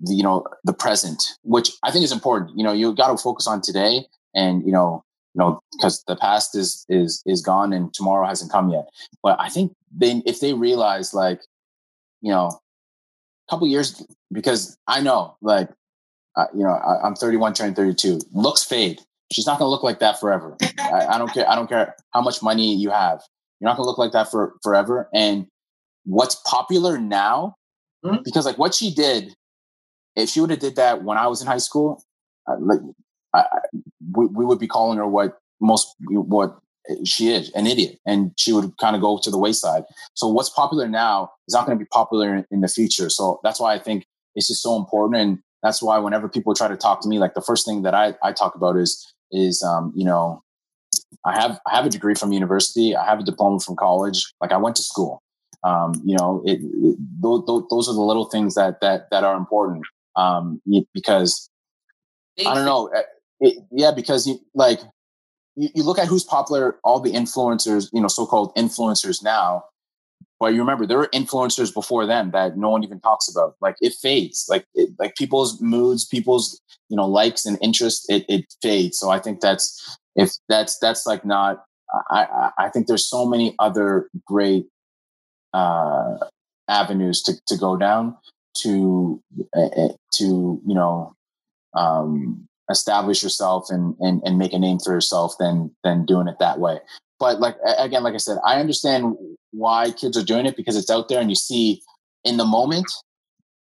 the, 0.06 0.16
you 0.16 0.24
know 0.24 0.44
the 0.64 0.74
present 0.74 1.24
which 1.44 1.72
i 1.84 1.92
think 1.92 2.04
is 2.04 2.12
important 2.12 2.52
you 2.58 2.64
know 2.64 2.74
you 2.74 2.94
got 2.94 3.10
to 3.10 3.18
focus 3.18 3.48
on 3.48 3.62
today 3.62 4.06
and 4.34 4.66
you 4.66 4.72
know 4.72 5.04
you 5.34 5.40
know 5.40 5.60
because 5.74 6.04
the 6.08 6.16
past 6.16 6.56
is 6.56 6.86
is 6.90 7.22
is 7.26 7.42
gone 7.42 7.74
and 7.74 7.94
tomorrow 7.94 8.28
hasn't 8.28 8.52
come 8.52 8.70
yet 8.70 8.88
but 9.22 9.40
i 9.40 9.50
think 9.50 9.74
they 9.96 10.22
if 10.26 10.40
they 10.40 10.54
realize 10.54 11.14
like 11.14 11.42
you 12.22 12.32
know 12.32 12.48
a 12.48 13.52
couple 13.52 13.68
years 13.68 14.04
because 14.32 14.78
I 14.88 15.02
know, 15.02 15.38
like, 15.42 15.70
uh, 16.36 16.46
you 16.54 16.64
know, 16.64 16.72
I, 16.72 17.08
am 17.08 17.16
31, 17.16 17.54
turning 17.54 17.74
32. 17.74 18.20
Looks 18.34 18.64
fade. 18.64 19.00
She's 19.32 19.48
not 19.48 19.58
going 19.58 19.68
to 19.68 19.72
look 19.72 19.84
like 19.84 20.00
that 20.00 20.20
forever. 20.20 20.56
I, 20.80 21.08
I, 21.12 21.18
don't 21.18 21.34
care. 21.34 21.50
I 21.50 21.56
don't 21.56 21.68
care 21.68 21.96
how 22.12 22.22
much 22.22 22.44
money 22.44 22.76
you 22.76 22.92
have. 22.92 23.22
You're 23.60 23.70
not 23.70 23.78
going 23.78 23.86
to 23.86 23.90
look 23.90 23.98
like 23.98 24.12
that 24.12 24.30
for 24.30 24.54
forever. 24.62 25.10
And 25.14 25.48
what's 26.04 26.36
popular 26.46 26.98
now, 26.98 27.56
mm-hmm. 28.06 28.18
because 28.24 28.46
like 28.46 28.58
what 28.58 28.76
she 28.76 28.94
did, 28.94 29.34
if 30.16 30.30
she 30.30 30.42
would 30.42 30.50
have 30.50 30.60
did 30.60 30.76
that 30.78 31.04
when 31.04 31.18
I 31.18 31.28
was 31.28 31.42
in 31.42 31.48
high 31.48 31.58
school, 31.58 32.04
like 32.60 32.80
I, 33.34 33.44
we, 34.14 34.28
we 34.28 34.46
would 34.46 34.60
be 34.60 34.68
calling 34.68 34.98
her 34.98 35.08
what 35.08 35.38
most 35.60 35.96
what 36.00 36.58
she 37.04 37.30
is 37.30 37.50
an 37.52 37.66
idiot 37.66 38.00
and 38.06 38.32
she 38.38 38.54
would 38.54 38.78
kind 38.78 38.96
of 38.96 39.02
go 39.02 39.20
to 39.22 39.32
the 39.32 39.38
wayside. 39.38 39.84
So 40.14 40.28
what's 40.28 40.50
popular 40.50 40.88
now 40.88 41.32
is 41.48 41.54
not 41.54 41.66
going 41.66 41.78
to 41.78 41.84
be 41.84 41.88
popular 41.92 42.36
in, 42.36 42.46
in, 42.52 42.62
the 42.62 42.68
future. 42.68 43.10
So 43.10 43.40
that's 43.44 43.60
why 43.60 43.74
I 43.74 43.80
think 43.80 44.06
it's 44.36 44.48
just 44.48 44.62
so 44.62 44.76
important. 44.76 45.22
And 45.22 45.40
that's 45.64 45.82
why 45.82 45.98
whenever 45.98 46.30
people 46.30 46.54
try 46.54 46.68
to 46.68 46.78
talk 46.78 47.02
to 47.02 47.10
me, 47.10 47.18
like 47.18 47.34
the 47.34 47.42
first 47.42 47.66
thing 47.66 47.82
that 47.84 47.96
I, 47.96 48.14
I 48.22 48.34
talk 48.34 48.56
about 48.56 48.78
is, 48.78 49.14
is, 49.32 49.64
um, 49.64 49.94
you 49.96 50.06
know, 50.06 50.44
I 51.26 51.40
have, 51.40 51.60
I 51.66 51.76
have 51.76 51.86
a 51.86 51.90
degree 51.90 52.14
from 52.14 52.32
university. 52.32 52.96
I 52.96 53.06
have 53.06 53.20
a 53.20 53.24
diploma 53.24 53.60
from 53.60 53.76
college. 53.76 54.32
Like 54.40 54.52
I 54.52 54.58
went 54.58 54.76
to 54.76 54.84
school. 54.84 55.24
Um, 55.64 56.00
you 56.06 56.16
know, 56.16 56.44
it, 56.46 56.60
it 56.62 56.98
those, 57.20 57.44
those 57.72 57.90
are 57.90 57.96
the 57.96 58.02
little 58.02 58.26
things 58.26 58.54
that, 58.54 58.82
that, 58.82 59.10
that 59.10 59.24
are 59.24 59.36
important. 59.36 59.84
Um, 60.18 60.62
because 60.94 61.50
I 62.40 62.54
don't 62.54 62.66
know. 62.66 62.88
Eh, 62.88 63.02
it, 63.42 63.64
yeah, 63.72 63.92
because 63.92 64.28
you 64.28 64.40
like 64.54 64.80
you, 65.56 65.70
you 65.76 65.84
look 65.84 66.00
at 66.00 66.08
who's 66.08 66.24
popular, 66.24 66.78
all 66.84 67.00
the 67.00 67.12
influencers, 67.12 67.90
you 67.94 68.02
know, 68.02 68.08
so-called 68.08 68.56
influencers 68.56 69.24
now, 69.24 69.64
but 70.40 70.54
you 70.54 70.60
remember 70.60 70.86
there 70.86 70.98
were 70.98 71.10
influencers 71.14 71.74
before 71.74 72.06
them 72.06 72.32
that 72.32 72.58
no 72.58 72.70
one 72.70 72.84
even 72.84 73.00
talks 73.00 73.30
about. 73.30 73.56
Like 73.62 73.76
it 73.82 73.94
fades. 74.02 74.46
Like 74.50 74.66
it, 74.74 74.90
like 75.00 75.16
people's 75.16 75.62
moods, 75.62 76.06
people's 76.06 76.62
you 76.90 76.98
know 76.98 77.08
likes 77.08 77.46
and 77.46 77.58
interests, 77.62 78.06
it, 78.10 78.26
it 78.28 78.46
fades. 78.62 78.98
So 78.98 79.10
I 79.10 79.20
think 79.20 79.40
that's 79.42 79.98
if 80.16 80.32
that's 80.50 80.78
that's 80.80 81.06
like 81.06 81.26
not. 81.26 81.64
I 82.10 82.52
I 82.58 82.70
think 82.70 82.88
there's 82.88 83.08
so 83.08 83.26
many 83.26 83.56
other 83.60 84.10
great 84.26 84.66
uh, 85.54 86.18
avenues 86.68 87.22
to 87.24 87.34
to 87.48 87.58
go 87.58 87.78
down 87.78 88.18
to 88.62 89.22
uh, 89.56 89.90
to 90.14 90.62
you 90.66 90.76
know 90.76 91.16
um, 91.76 92.48
establish 92.70 93.24
yourself 93.24 93.68
and, 93.70 93.96
and 94.00 94.22
and 94.26 94.38
make 94.38 94.54
a 94.54 94.60
name 94.60 94.80
for 94.80 94.94
yourself 94.94 95.36
than 95.40 95.72
than 95.84 96.06
doing 96.06 96.28
it 96.28 96.40
that 96.40 96.60
way. 96.60 96.80
But 97.20 97.40
like 97.40 97.56
again 97.80 98.04
like 98.04 98.14
i 98.14 98.18
said 98.18 98.38
i 98.46 98.60
understand 98.60 99.16
why 99.52 99.92
kids 99.92 100.18
are 100.18 100.24
doing 100.24 100.46
it 100.46 100.58
because 100.58 100.76
it's 100.76 100.90
out 100.90 101.08
there 101.08 101.22
and 101.22 101.30
you 101.30 101.36
see 101.36 101.82
in 102.26 102.36
the 102.36 102.44
moment 102.44 102.86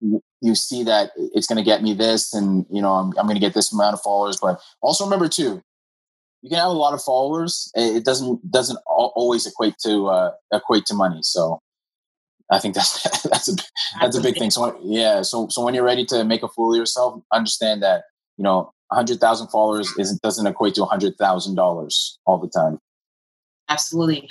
you 0.01 0.55
see 0.55 0.83
that 0.83 1.11
it's 1.15 1.47
going 1.47 1.57
to 1.57 1.63
get 1.63 1.81
me 1.81 1.93
this 1.93 2.33
and 2.33 2.65
you 2.69 2.81
know 2.81 2.95
i'm, 2.95 3.13
I'm 3.17 3.25
going 3.25 3.37
to 3.37 3.41
get 3.41 3.53
this 3.53 3.71
amount 3.71 3.93
of 3.93 4.01
followers. 4.01 4.37
But 4.41 4.59
also 4.81 5.05
remember 5.05 5.29
too 5.29 5.63
you 6.41 6.49
can 6.49 6.59
have 6.59 6.69
a 6.69 6.73
lot 6.73 6.93
of 6.93 7.01
followers. 7.01 7.71
It 7.75 8.05
doesn't 8.05 8.49
doesn't 8.49 8.79
always 8.87 9.45
equate 9.45 9.75
to 9.83 10.07
uh, 10.07 10.31
equate 10.53 10.85
to 10.85 10.93
money. 10.93 11.19
So 11.21 11.59
I 12.51 12.59
think 12.59 12.75
that's 12.75 13.03
that's 13.23 13.47
a 13.49 13.55
that's 13.99 14.17
a 14.17 14.21
big 14.21 14.37
thing. 14.37 14.51
So 14.51 14.79
yeah, 14.83 15.21
so 15.21 15.47
so 15.49 15.63
when 15.63 15.73
you're 15.73 15.83
ready 15.83 16.05
to 16.05 16.23
make 16.23 16.43
a 16.43 16.47
fool 16.47 16.73
of 16.73 16.77
yourself, 16.77 17.21
understand 17.31 17.83
that 17.83 18.03
you 18.37 18.43
know 18.43 18.73
100,000 18.89 19.47
followers 19.47 19.93
isn't, 19.99 20.21
doesn't 20.21 20.47
equate 20.47 20.73
to 20.75 20.81
$100,000 20.81 22.17
all 22.25 22.37
the 22.39 22.47
time. 22.47 22.79
Absolutely. 23.69 24.27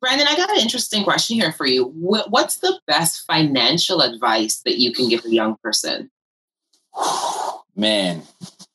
Brandon, 0.00 0.28
I 0.28 0.36
got 0.36 0.50
an 0.50 0.58
interesting 0.58 1.02
question 1.04 1.36
here 1.36 1.52
for 1.52 1.66
you. 1.66 1.86
What's 1.96 2.58
the 2.58 2.78
best 2.86 3.24
financial 3.26 4.00
advice 4.00 4.60
that 4.64 4.78
you 4.78 4.92
can 4.92 5.08
give 5.08 5.24
a 5.24 5.30
young 5.30 5.56
person? 5.62 6.10
Man, 7.76 8.22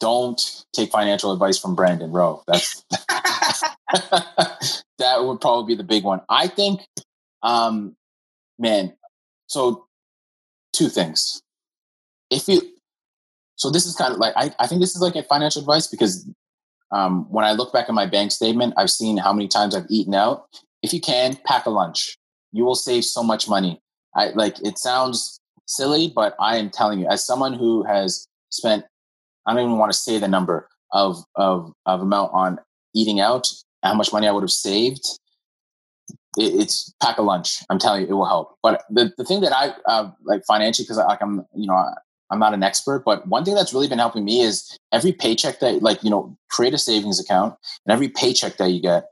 don't 0.02 0.66
take 0.74 0.92
financial 0.92 1.32
advice 1.32 1.58
from 1.58 1.76
Brandon 1.76 2.12
Gonez. 2.12 2.44
That's 2.48 2.84
that 5.00 5.24
would 5.24 5.42
probably 5.42 5.74
be 5.74 5.78
the 5.78 5.88
big 5.88 6.04
one. 6.04 6.22
I 6.30 6.48
think, 6.48 6.82
um, 7.42 7.96
man. 8.60 8.94
So, 9.48 9.88
two 10.74 10.90
things. 10.90 11.42
If 12.30 12.48
you 12.48 12.62
so 13.56 13.70
this 13.70 13.86
is 13.86 13.96
kind 13.96 14.14
of 14.14 14.20
like 14.20 14.34
I, 14.38 14.52
I 14.60 14.68
think 14.68 14.82
this 14.82 14.96
is 14.96 15.02
like 15.02 15.16
a 15.16 15.24
financial 15.24 15.62
advice 15.62 15.88
because 15.88 16.28
um, 16.92 17.26
when 17.30 17.46
I 17.46 17.52
look 17.52 17.74
back 17.74 17.90
at 17.90 17.94
my 17.94 18.06
bank 18.06 18.32
statement, 18.32 18.74
I've 18.78 18.90
seen 18.90 19.18
how 19.18 19.34
many 19.34 19.48
times 19.48 19.76
I've 19.76 19.86
eaten 19.90 20.16
out. 20.16 20.46
If 20.82 20.94
you 20.94 21.02
can, 21.02 21.38
pack 21.46 21.66
a 21.66 21.70
lunch. 21.70 22.18
You 22.52 22.64
will 22.64 22.76
save 22.76 23.04
so 23.06 23.22
much 23.22 23.50
money. 23.50 23.82
I 24.16 24.30
like 24.30 24.56
it 24.66 24.80
sounds 24.80 25.40
silly, 25.66 26.12
but 26.14 26.36
I 26.40 26.58
am 26.58 26.70
telling 26.70 27.00
you, 27.00 27.08
as 27.08 27.26
someone 27.26 27.54
who 27.54 27.84
has 27.84 28.28
spent, 28.50 28.86
I 29.46 29.54
don't 29.54 29.64
even 29.64 29.78
want 29.78 29.92
to 29.92 29.98
say 29.98 30.18
the 30.18 30.28
number 30.28 30.68
of 30.94 31.24
of 31.36 31.72
of 31.86 32.02
amount 32.02 32.32
on 32.34 32.60
eating 32.96 33.20
out, 33.20 33.48
how 33.84 33.94
much 33.94 34.14
money 34.14 34.28
I 34.28 34.32
would 34.32 34.44
have 34.44 34.52
saved. 34.52 35.20
It, 36.40 36.62
it's 36.62 36.94
pack 37.02 37.18
a 37.18 37.22
lunch. 37.22 37.62
I'm 37.70 37.80
telling 37.80 38.02
you, 38.02 38.08
it 38.08 38.14
will 38.14 38.26
help. 38.26 38.58
But 38.64 38.84
the, 38.90 39.12
the 39.18 39.26
thing 39.26 39.42
that 39.42 39.54
I 39.54 39.74
uh, 39.86 40.12
like 40.24 40.44
financially, 40.46 40.86
because 40.86 40.98
like 40.98 41.22
I'm, 41.22 41.46
you 41.56 41.68
know, 41.68 41.94
I'm 42.32 42.40
not 42.40 42.54
an 42.54 42.64
expert, 42.64 43.04
but 43.06 43.28
one 43.28 43.44
thing 43.44 43.56
that's 43.56 43.74
really 43.74 43.88
been 43.88 44.00
helping 44.00 44.24
me 44.24 44.42
is 44.42 44.78
every 44.92 45.12
paycheck 45.12 45.60
that, 45.62 45.82
like, 45.82 46.04
you 46.04 46.12
know, 46.12 46.38
create 46.50 46.74
a 46.74 46.78
savings 46.78 47.20
account 47.20 47.56
and 47.86 47.94
every 47.94 48.08
paycheck 48.08 48.58
that 48.58 48.70
you 48.70 48.82
get, 48.82 49.06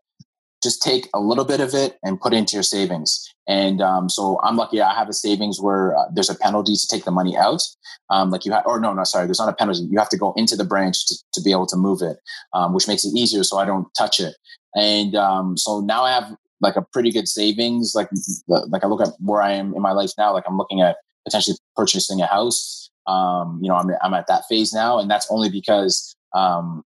just 0.61 0.81
take 0.81 1.09
a 1.13 1.19
little 1.19 1.45
bit 1.45 1.59
of 1.59 1.73
it 1.73 1.97
and 2.03 2.21
put 2.21 2.33
it 2.33 2.37
into 2.37 2.55
your 2.55 2.63
savings. 2.63 3.33
And 3.47 3.81
um, 3.81 4.09
so 4.09 4.39
I'm 4.43 4.55
lucky 4.55 4.81
I 4.81 4.93
have 4.93 5.09
a 5.09 5.13
savings 5.13 5.59
where 5.59 5.97
uh, 5.97 6.05
there's 6.13 6.29
a 6.29 6.35
penalty 6.35 6.75
to 6.75 6.87
take 6.87 7.05
the 7.05 7.11
money 7.11 7.37
out. 7.37 7.61
Um, 8.09 8.29
like 8.29 8.45
you 8.45 8.51
have, 8.51 8.65
or 8.65 8.79
no, 8.79 8.93
no, 8.93 9.03
sorry, 9.03 9.25
there's 9.25 9.39
not 9.39 9.49
a 9.49 9.53
penalty. 9.53 9.87
You 9.89 9.97
have 9.97 10.09
to 10.09 10.17
go 10.17 10.33
into 10.35 10.55
the 10.55 10.65
branch 10.65 11.07
to, 11.07 11.15
to 11.33 11.41
be 11.41 11.51
able 11.51 11.67
to 11.67 11.77
move 11.77 12.01
it, 12.01 12.17
um, 12.53 12.73
which 12.73 12.87
makes 12.87 13.03
it 13.05 13.13
easier 13.15 13.43
so 13.43 13.57
I 13.57 13.65
don't 13.65 13.87
touch 13.97 14.19
it. 14.19 14.35
And 14.75 15.15
um, 15.15 15.57
so 15.57 15.79
now 15.79 16.03
I 16.03 16.11
have 16.11 16.35
like 16.61 16.75
a 16.75 16.81
pretty 16.81 17.11
good 17.11 17.27
savings. 17.27 17.93
Like, 17.95 18.09
like 18.47 18.83
I 18.83 18.87
look 18.87 19.01
at 19.01 19.13
where 19.19 19.41
I 19.41 19.53
am 19.53 19.73
in 19.75 19.81
my 19.81 19.91
life 19.91 20.11
now, 20.17 20.33
like 20.33 20.45
I'm 20.47 20.57
looking 20.57 20.81
at 20.81 20.97
potentially 21.25 21.57
purchasing 21.75 22.21
a 22.21 22.27
house 22.27 22.87
um, 23.07 23.59
you 23.61 23.69
know, 23.69 23.75
I'm, 23.75 23.89
I'm 24.01 24.13
at 24.13 24.27
that 24.27 24.43
phase 24.49 24.73
now, 24.73 24.99
and 24.99 25.09
that's 25.09 25.27
only 25.31 25.49
because, 25.49 26.15
um, 26.33 26.83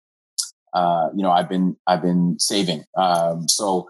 uh, 0.72 1.08
you 1.14 1.22
know, 1.22 1.30
I've 1.30 1.48
been 1.48 1.76
I've 1.86 2.02
been 2.02 2.38
saving. 2.38 2.84
Um, 2.96 3.48
so 3.48 3.88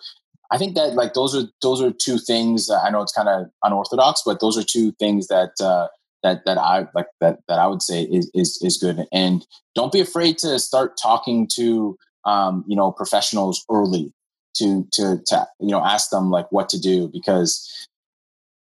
I 0.51 0.59
think 0.59 0.75
that 0.75 0.95
like 0.95 1.15
those 1.15 1.35
are 1.37 1.49
those 1.63 1.83
are 1.83 1.93
two 1.93 2.19
things. 2.19 2.71
I 2.71 2.91
know 2.91 3.03
it's 3.03 3.13
kind 3.13 3.29
of 3.29 3.47
unorthodox, 3.63 4.23
but 4.25 4.41
those 4.41 4.59
are 4.59 4.63
two 4.63 4.93
things 4.93 5.29
that 5.29 5.53
uh, 5.61 5.89
that 6.23 6.45
that 6.47 6.59
I 6.59 6.87
like 6.95 7.07
that 7.21 7.41
that 7.49 7.59
I 7.59 7.67
would 7.67 7.83
say 7.83 8.03
is 8.03 8.31
is 8.35 8.59
is 8.63 8.79
good. 8.79 9.07
And 9.13 9.47
don't 9.75 9.93
be 9.93 10.01
afraid 10.01 10.39
to 10.39 10.59
start 10.59 10.99
talking 11.01 11.49
to 11.55 11.97
um, 12.25 12.65
you 12.67 12.77
know 12.77 12.91
professionals 12.91 13.65
early 13.71 14.13
to 14.57 14.87
to 14.93 15.21
to 15.27 15.47
you 15.61 15.69
know 15.69 15.85
ask 15.85 16.11
them 16.11 16.31
like 16.31 16.51
what 16.51 16.69
to 16.71 16.81
do 16.81 17.09
because 17.09 17.87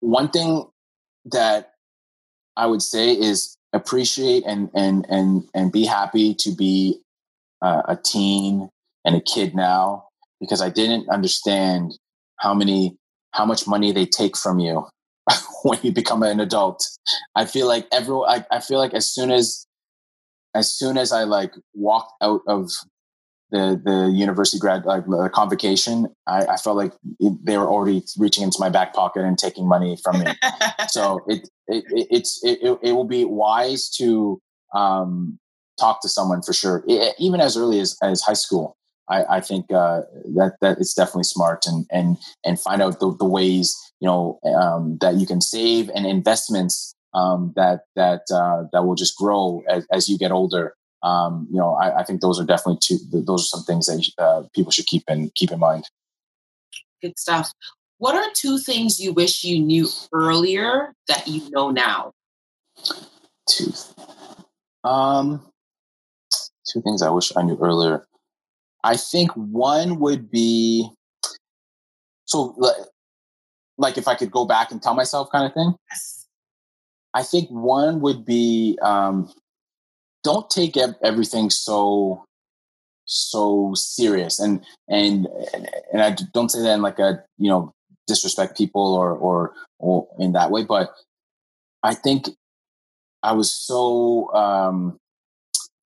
one 0.01 0.29
thing 0.29 0.67
that 1.27 1.73
I 2.57 2.67
would 2.67 2.83
say 2.83 3.13
is 3.13 3.57
appreciate 3.73 4.45
and 4.47 4.71
and 4.75 5.07
and 5.09 5.49
and 5.55 5.73
be 5.73 5.85
happy 5.85 6.35
to 6.35 6.51
be 6.51 7.01
uh, 7.63 7.83
a 7.89 7.97
teen 7.97 8.69
and 9.05 9.17
a 9.17 9.21
kid 9.21 9.55
now 9.55 10.09
because 10.41 10.61
I 10.63 10.71
didn't 10.71 11.09
understand 11.09 11.99
how 12.37 12.55
many 12.55 12.97
how 13.33 13.45
much 13.45 13.67
money 13.67 13.93
they 13.93 14.07
take 14.07 14.37
from 14.37 14.59
you 14.59 14.87
when 15.63 15.79
you 15.83 15.93
become 15.93 16.23
an 16.23 16.41
adult. 16.41 16.87
I 17.37 17.45
feel 17.45 17.69
like 17.69 17.87
everyone 17.93 18.29
I, 18.29 18.45
I 18.57 18.61
feel 18.61 18.79
like 18.79 18.95
as 18.95 19.09
soon 19.09 19.31
as 19.31 19.67
as 20.55 20.73
soon 20.73 20.99
as 20.99 21.13
I 21.13 21.25
like 21.25 21.55
walked 21.75 22.13
out 22.21 22.41
of 22.47 22.71
the 23.51 23.81
the 23.85 24.11
university 24.15 24.59
grad 24.59 24.85
like 24.85 25.07
the 25.07 25.31
convocation, 25.33 26.09
I, 26.27 26.47
I 26.47 26.57
felt 26.57 26.77
like 26.77 26.93
they 27.19 27.57
were 27.57 27.69
already 27.69 28.03
reaching 28.19 28.45
into 28.45 28.59
my 28.61 28.69
back 28.69 28.95
pocket 28.95 29.23
and 29.23 29.39
taking 29.39 29.69
money 29.69 29.97
from 30.03 30.21
me. 30.21 30.27
so 30.89 31.21
it, 31.27 31.49
it, 31.67 31.85
it 31.89 32.07
it's 32.11 32.41
it, 32.43 32.79
it 32.83 32.93
will 32.93 33.05
be 33.05 33.25
wise 33.25 33.91
to 33.99 34.41
um, 34.75 35.39
talk 35.79 36.01
to 36.03 36.09
someone 36.09 36.43
for 36.43 36.53
sure, 36.53 36.85
it, 36.87 37.15
even 37.19 37.41
as 37.41 37.57
early 37.57 37.81
as, 37.81 37.97
as 38.03 38.21
high 38.21 38.35
school. 38.35 38.77
I, 39.09 39.25
I 39.37 39.41
think 39.41 39.73
uh, 39.73 40.03
that 40.37 40.55
that 40.61 40.79
it's 40.79 40.95
definitely 40.95 41.25
smart 41.25 41.67
and 41.67 41.87
and 41.91 42.17
and 42.45 42.61
find 42.61 42.81
out 42.81 43.01
the, 43.01 43.15
the 43.17 43.25
ways 43.25 43.77
you 43.99 44.07
know 44.07 44.39
um, 44.45 44.99
that 45.01 45.17
you 45.17 45.27
can 45.27 45.41
save 45.41 45.91
and 45.95 46.07
investments 46.07 46.95
um, 47.13 47.53
that 47.57 47.81
that 47.97 48.23
uh, 48.33 48.65
that 48.73 48.85
will 48.85 48.95
just 48.95 49.17
grow 49.17 49.63
as, 49.69 49.85
as 49.93 50.09
you 50.09 50.17
get 50.17 50.31
older 50.31 50.75
um, 51.03 51.47
you 51.51 51.59
know, 51.59 51.75
I, 51.75 52.01
I, 52.01 52.05
think 52.05 52.21
those 52.21 52.39
are 52.39 52.45
definitely 52.45 52.79
two. 52.83 52.99
Those 53.11 53.43
are 53.43 53.57
some 53.57 53.65
things 53.65 53.87
that 53.87 54.23
uh, 54.23 54.43
people 54.55 54.71
should 54.71 54.87
keep 54.87 55.05
in 55.09 55.31
keep 55.35 55.51
in 55.51 55.59
mind. 55.59 55.85
Good 57.01 57.19
stuff. 57.19 57.53
What 57.99 58.15
are 58.15 58.27
two 58.35 58.59
things 58.59 59.01
you 59.01 59.13
wish 59.13 59.43
you 59.43 59.61
knew 59.61 59.89
earlier 60.13 60.95
that 61.09 61.27
you 61.27 61.51
know 61.51 61.71
now? 61.71 62.13
Two. 63.49 63.73
Um, 64.85 65.47
two 66.71 66.83
things 66.83 67.03
I 67.03 67.11
wish 67.11 67.33
I 67.37 67.43
knew 67.43 67.59
earlier. 67.61 68.07
I 68.85 68.97
think 68.97 69.31
one 69.33 70.01
would 70.01 70.31
be 70.31 70.89
so 72.27 72.55
like 73.77 73.97
if 73.97 74.07
I 74.07 74.15
could 74.15 74.31
go 74.31 74.45
back 74.45 74.71
and 74.71 74.83
tell 74.83 74.95
myself 74.95 75.31
kind 75.33 75.47
of 75.47 75.55
thing. 75.55 75.75
Yes. 75.91 76.27
I 77.13 77.23
think 77.23 77.49
one 77.51 78.01
would 78.01 78.25
be 78.25 78.79
um, 78.83 79.31
don't 80.23 80.49
take 80.51 80.77
everything 81.03 81.51
so 81.51 82.25
so 83.11 83.73
serious. 83.75 84.39
And 84.39 84.65
and 84.89 85.27
and 85.93 86.03
I 86.03 86.17
don't 86.33 86.51
say 86.51 86.63
that 86.63 86.75
in 86.75 86.83
like 86.83 86.99
a 86.99 87.23
you 87.39 87.51
know 87.51 87.73
disrespect 88.07 88.57
people 88.57 88.95
or 88.95 89.13
or 89.13 89.55
or 89.79 90.09
in 90.19 90.33
that 90.33 90.51
way 90.51 90.65
but 90.65 90.91
I 91.85 91.95
think 91.95 92.29
I 93.23 93.33
was 93.33 93.53
so 93.53 94.33
um 94.35 94.99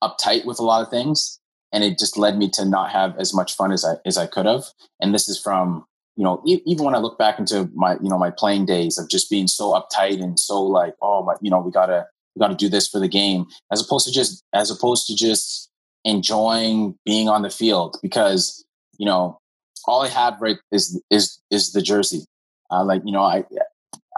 uptight 0.02 0.44
with 0.44 0.58
a 0.58 0.62
lot 0.62 0.82
of 0.82 0.90
things 0.90 1.38
and 1.72 1.82
it 1.84 1.98
just 1.98 2.16
led 2.16 2.38
me 2.38 2.48
to 2.50 2.64
not 2.64 2.90
have 2.90 3.16
as 3.18 3.34
much 3.34 3.56
fun 3.56 3.72
as 3.72 3.84
I 3.84 3.94
as 4.06 4.16
I 4.16 4.26
could 4.26 4.46
have. 4.46 4.64
And 5.00 5.14
this 5.14 5.28
is 5.28 5.40
from 5.40 5.84
you 6.16 6.24
know 6.24 6.42
even 6.44 6.84
when 6.84 6.94
I 6.94 6.98
look 6.98 7.18
back 7.18 7.38
into 7.38 7.70
my 7.74 7.94
you 7.94 8.08
know 8.08 8.18
my 8.18 8.30
playing 8.30 8.66
days 8.66 8.98
of 8.98 9.08
just 9.08 9.30
being 9.30 9.48
so 9.48 9.72
uptight 9.72 10.22
and 10.22 10.38
so 10.38 10.62
like 10.62 10.94
oh 11.02 11.24
my 11.24 11.34
you 11.40 11.50
know 11.50 11.60
we 11.60 11.72
got 11.72 11.86
to 11.86 12.06
we 12.34 12.40
got 12.40 12.48
to 12.48 12.54
do 12.54 12.68
this 12.68 12.88
for 12.88 13.00
the 13.00 13.08
game 13.08 13.46
as 13.72 13.80
opposed 13.80 14.06
to 14.06 14.12
just 14.12 14.42
as 14.52 14.70
opposed 14.70 15.06
to 15.06 15.14
just 15.14 15.70
enjoying 16.04 16.96
being 17.04 17.28
on 17.28 17.42
the 17.42 17.50
field 17.50 17.96
because 18.02 18.64
you 18.98 19.06
know 19.06 19.38
all 19.86 20.02
I 20.02 20.08
have 20.08 20.40
right 20.40 20.58
is 20.72 21.00
is 21.10 21.40
is 21.50 21.72
the 21.72 21.82
jersey. 21.82 22.24
Uh, 22.70 22.84
like 22.84 23.02
you 23.04 23.12
know 23.12 23.22
I 23.22 23.44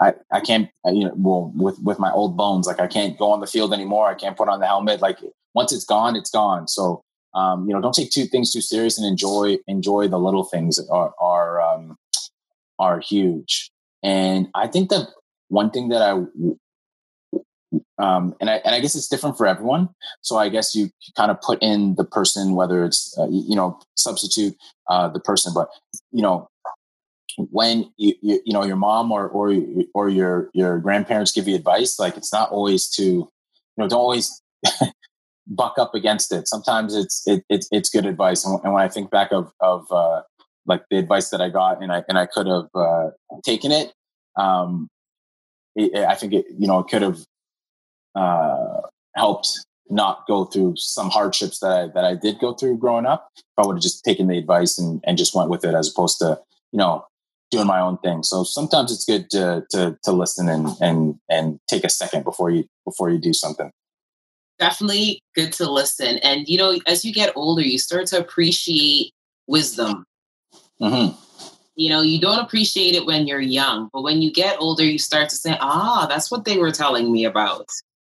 I 0.01 0.15
I 0.33 0.41
can't 0.41 0.69
you 0.87 1.05
know 1.05 1.15
well 1.17 1.53
with 1.55 1.79
with 1.81 1.99
my 1.99 2.11
old 2.13 2.37
bones 2.37 2.67
like 2.67 2.81
I 2.81 2.87
can't 2.87 3.19
go 3.19 3.31
on 3.31 3.41
the 3.41 3.47
field 3.47 3.73
anymore. 3.73 4.09
I 4.09 4.15
can't 4.15 4.37
put 4.37 4.49
on 4.49 4.61
the 4.61 4.67
helmet. 4.67 5.01
Like 5.01 5.19
once 5.55 5.73
it's 5.73 5.85
gone, 5.85 6.17
it's 6.17 6.31
gone. 6.31 6.69
So 6.69 7.03
um, 7.35 7.69
you 7.69 7.75
know 7.75 7.81
don't 7.81 7.95
take 7.95 8.11
two 8.11 8.27
things 8.27 8.53
too 8.53 8.61
serious 8.61 8.99
and 8.99 9.07
enjoy 9.07 9.59
enjoy 9.67 10.09
the 10.09 10.19
little 10.19 10.45
things 10.45 10.77
that 10.77 10.89
are 10.91 11.13
are 11.21 11.61
um, 11.61 11.97
are 12.79 13.01
huge. 13.01 13.71
And 14.03 14.49
I 14.55 14.69
think 14.69 14.91
that 14.91 15.09
one 15.49 15.71
thing 15.71 15.89
that 15.89 16.03
I 16.03 16.23
um, 17.99 18.35
and 18.41 18.51
I 18.51 18.57
and 18.57 18.75
I 18.75 18.81
guess 18.81 18.95
it's 18.95 19.09
different 19.09 19.39
for 19.39 19.47
everyone. 19.47 19.89
So 20.21 20.37
I 20.37 20.49
guess 20.49 20.75
you, 20.75 20.91
kind 21.17 21.31
of 21.31 21.41
put 21.41 21.63
in 21.63 21.95
the 21.95 22.05
person, 22.05 22.55
whether 22.55 22.85
it's 22.85 23.17
uh, 23.19 23.29
you 23.31 23.57
know 23.57 23.79
substitute 23.97 24.57
uh, 24.89 25.09
the 25.09 25.21
person, 25.21 25.53
but 25.55 25.69
you 26.13 26.23
know 26.23 26.49
when 27.39 27.91
you, 27.97 28.15
you, 28.23 28.41
you 28.45 28.53
know 28.53 28.65
your 28.65 28.77
mom 28.77 29.13
or 29.13 29.29
or 29.29 29.55
or 29.95 30.09
your 30.09 30.51
your 30.53 30.79
grandparents 30.79 31.33
give 31.33 31.49
you 31.49 31.55
advice, 31.55 31.99
like 31.99 32.17
it's 32.17 32.33
not 32.33 32.51
always 32.51 32.89
to 32.91 33.03
you 33.03 33.29
know 33.79 33.89
don't 33.89 34.01
always 34.01 34.43
buck 35.47 35.79
up 35.79 35.95
against 35.95 36.33
it. 36.33 36.49
Sometimes 36.49 36.95
it's 36.95 37.27
it, 37.27 37.45
it's 37.49 37.69
it's 37.71 37.89
good 37.89 38.05
advice, 38.05 38.45
and, 38.45 38.61
and 38.63 38.75
when 38.75 38.83
I 38.83 38.89
think 38.89 39.11
back 39.11 39.33
of 39.33 39.51
of 39.61 39.91
uh, 39.91 40.21
like 40.67 40.83
the 40.91 40.99
advice 40.99 41.31
that 41.31 41.41
I 41.41 41.49
got, 41.49 41.83
and 41.83 41.93
I 41.93 42.03
and 42.09 42.19
I 42.19 42.27
could 42.27 42.47
have 42.47 42.69
uh, 42.75 43.11
taken 43.45 43.73
it. 43.73 43.93
Um, 44.37 44.89
I 45.79 46.15
think 46.15 46.33
it, 46.33 46.47
you 46.59 46.67
know, 46.67 46.79
it 46.81 46.89
could 46.89 47.03
have 47.03 47.19
uh, 48.17 48.81
helped 49.15 49.65
not 49.89 50.27
go 50.27 50.45
through 50.45 50.75
some 50.77 51.11
hardships 51.11 51.61
that 51.61 51.71
I, 51.71 51.87
that 51.95 52.05
I 52.05 52.15
did 52.15 52.41
go 52.41 52.55
through 52.55 52.79
growing 52.79 53.07
up. 53.07 53.31
If 53.37 53.45
I 53.59 53.67
would 53.67 53.77
have 53.77 53.83
just 53.83 54.05
taken 54.05 54.27
the 54.27 54.39
advice 54.39 54.79
and, 54.79 55.01
and 55.07 55.17
just 55.17 55.35
went 55.35 55.51
with 55.51 55.65
it 55.65 55.75
as 55.75 55.91
opposed 55.91 56.19
to, 56.19 56.41
you 56.73 56.79
know, 56.79 57.07
doing 57.53 57.69
my 57.69 57.79
own 57.79 57.99
thing. 57.99 58.25
So 58.25 58.43
sometimes 58.43 58.93
it's 58.93 59.05
good 59.05 59.31
to, 59.31 59.65
to, 59.71 59.97
to 60.03 60.13
listen 60.13 60.49
and, 60.49 60.69
and, 60.81 61.15
and 61.31 61.61
take 61.69 61.85
a 61.85 61.89
second 61.89 62.25
before 62.25 62.51
you, 62.51 62.65
before 62.85 63.11
you 63.11 63.19
do 63.19 63.33
something. 63.33 63.71
Definitely 64.59 65.21
good 65.37 65.53
to 65.55 65.71
listen. 65.71 66.19
And, 66.19 66.49
you 66.49 66.59
know, 66.59 66.81
as 66.89 67.05
you 67.05 67.15
get 67.15 67.37
older, 67.37 67.63
you 67.63 67.79
start 67.79 68.07
to 68.09 68.19
appreciate 68.19 69.13
wisdom. 69.47 70.05
Mm-hmm. 70.83 71.15
You 71.77 71.91
know, 71.91 72.01
you 72.03 72.21
don't 72.21 72.41
appreciate 72.41 72.95
it 72.97 73.07
when 73.07 73.29
you're 73.29 73.39
young, 73.39 73.91
but 73.93 74.03
when 74.03 74.23
you 74.23 74.33
get 74.33 74.57
older, 74.59 74.83
you 74.83 74.99
start 74.99 75.29
to 75.29 75.37
say, 75.37 75.57
ah, 75.61 76.07
that's 76.09 76.31
what 76.31 76.47
they 76.47 76.57
were 76.57 76.73
telling 76.73 77.13
me 77.13 77.27
about. 77.27 77.67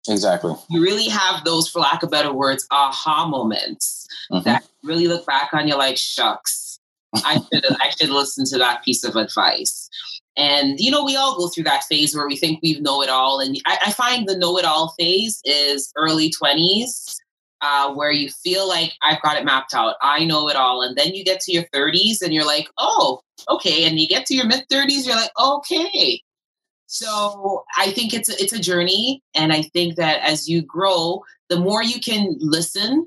Exactly. 0.08 0.54
You 0.70 0.82
really 0.82 1.08
have 1.08 1.44
those, 1.44 1.68
for 1.68 1.80
lack 1.80 2.02
of 2.02 2.10
better 2.10 2.32
words, 2.32 2.66
aha 2.70 3.26
moments 3.26 4.06
mm-hmm. 4.32 4.44
that 4.44 4.66
really 4.82 5.08
look 5.08 5.26
back 5.26 5.50
on 5.52 5.68
you 5.68 5.76
like, 5.76 5.96
shucks, 5.96 6.78
I 7.14 7.40
should 7.52 7.64
I 7.80 7.90
should 7.90 8.10
listen 8.10 8.44
to 8.46 8.58
that 8.58 8.84
piece 8.84 9.04
of 9.04 9.16
advice. 9.16 9.88
And 10.36 10.78
you 10.78 10.90
know, 10.90 11.04
we 11.04 11.16
all 11.16 11.36
go 11.36 11.48
through 11.48 11.64
that 11.64 11.84
phase 11.84 12.14
where 12.14 12.26
we 12.26 12.36
think 12.36 12.60
we 12.62 12.78
know 12.80 13.02
it 13.02 13.08
all. 13.08 13.40
And 13.40 13.60
I, 13.66 13.78
I 13.86 13.92
find 13.92 14.28
the 14.28 14.36
know 14.36 14.58
it 14.58 14.64
all 14.64 14.94
phase 14.98 15.40
is 15.44 15.92
early 15.96 16.30
twenties, 16.30 17.18
uh, 17.60 17.92
where 17.92 18.12
you 18.12 18.30
feel 18.30 18.68
like 18.68 18.94
I've 19.02 19.22
got 19.22 19.36
it 19.36 19.44
mapped 19.44 19.74
out. 19.74 19.96
I 20.02 20.24
know 20.24 20.48
it 20.48 20.56
all. 20.56 20.82
And 20.82 20.96
then 20.96 21.14
you 21.14 21.24
get 21.24 21.40
to 21.40 21.52
your 21.52 21.64
30s 21.74 22.22
and 22.22 22.32
you're 22.32 22.46
like, 22.46 22.68
oh, 22.78 23.20
okay. 23.48 23.84
And 23.84 23.98
you 23.98 24.06
get 24.06 24.26
to 24.26 24.34
your 24.34 24.46
mid 24.46 24.64
30s, 24.70 25.06
you're 25.06 25.16
like, 25.16 25.32
okay, 25.38 26.22
so 26.88 27.64
I 27.76 27.90
think 27.90 28.14
it's 28.14 28.30
a, 28.30 28.42
it's 28.42 28.54
a 28.54 28.58
journey, 28.58 29.22
and 29.34 29.52
I 29.52 29.60
think 29.60 29.96
that 29.96 30.22
as 30.22 30.48
you 30.48 30.62
grow, 30.62 31.22
the 31.50 31.60
more 31.60 31.82
you 31.82 32.00
can 32.00 32.34
listen, 32.40 33.06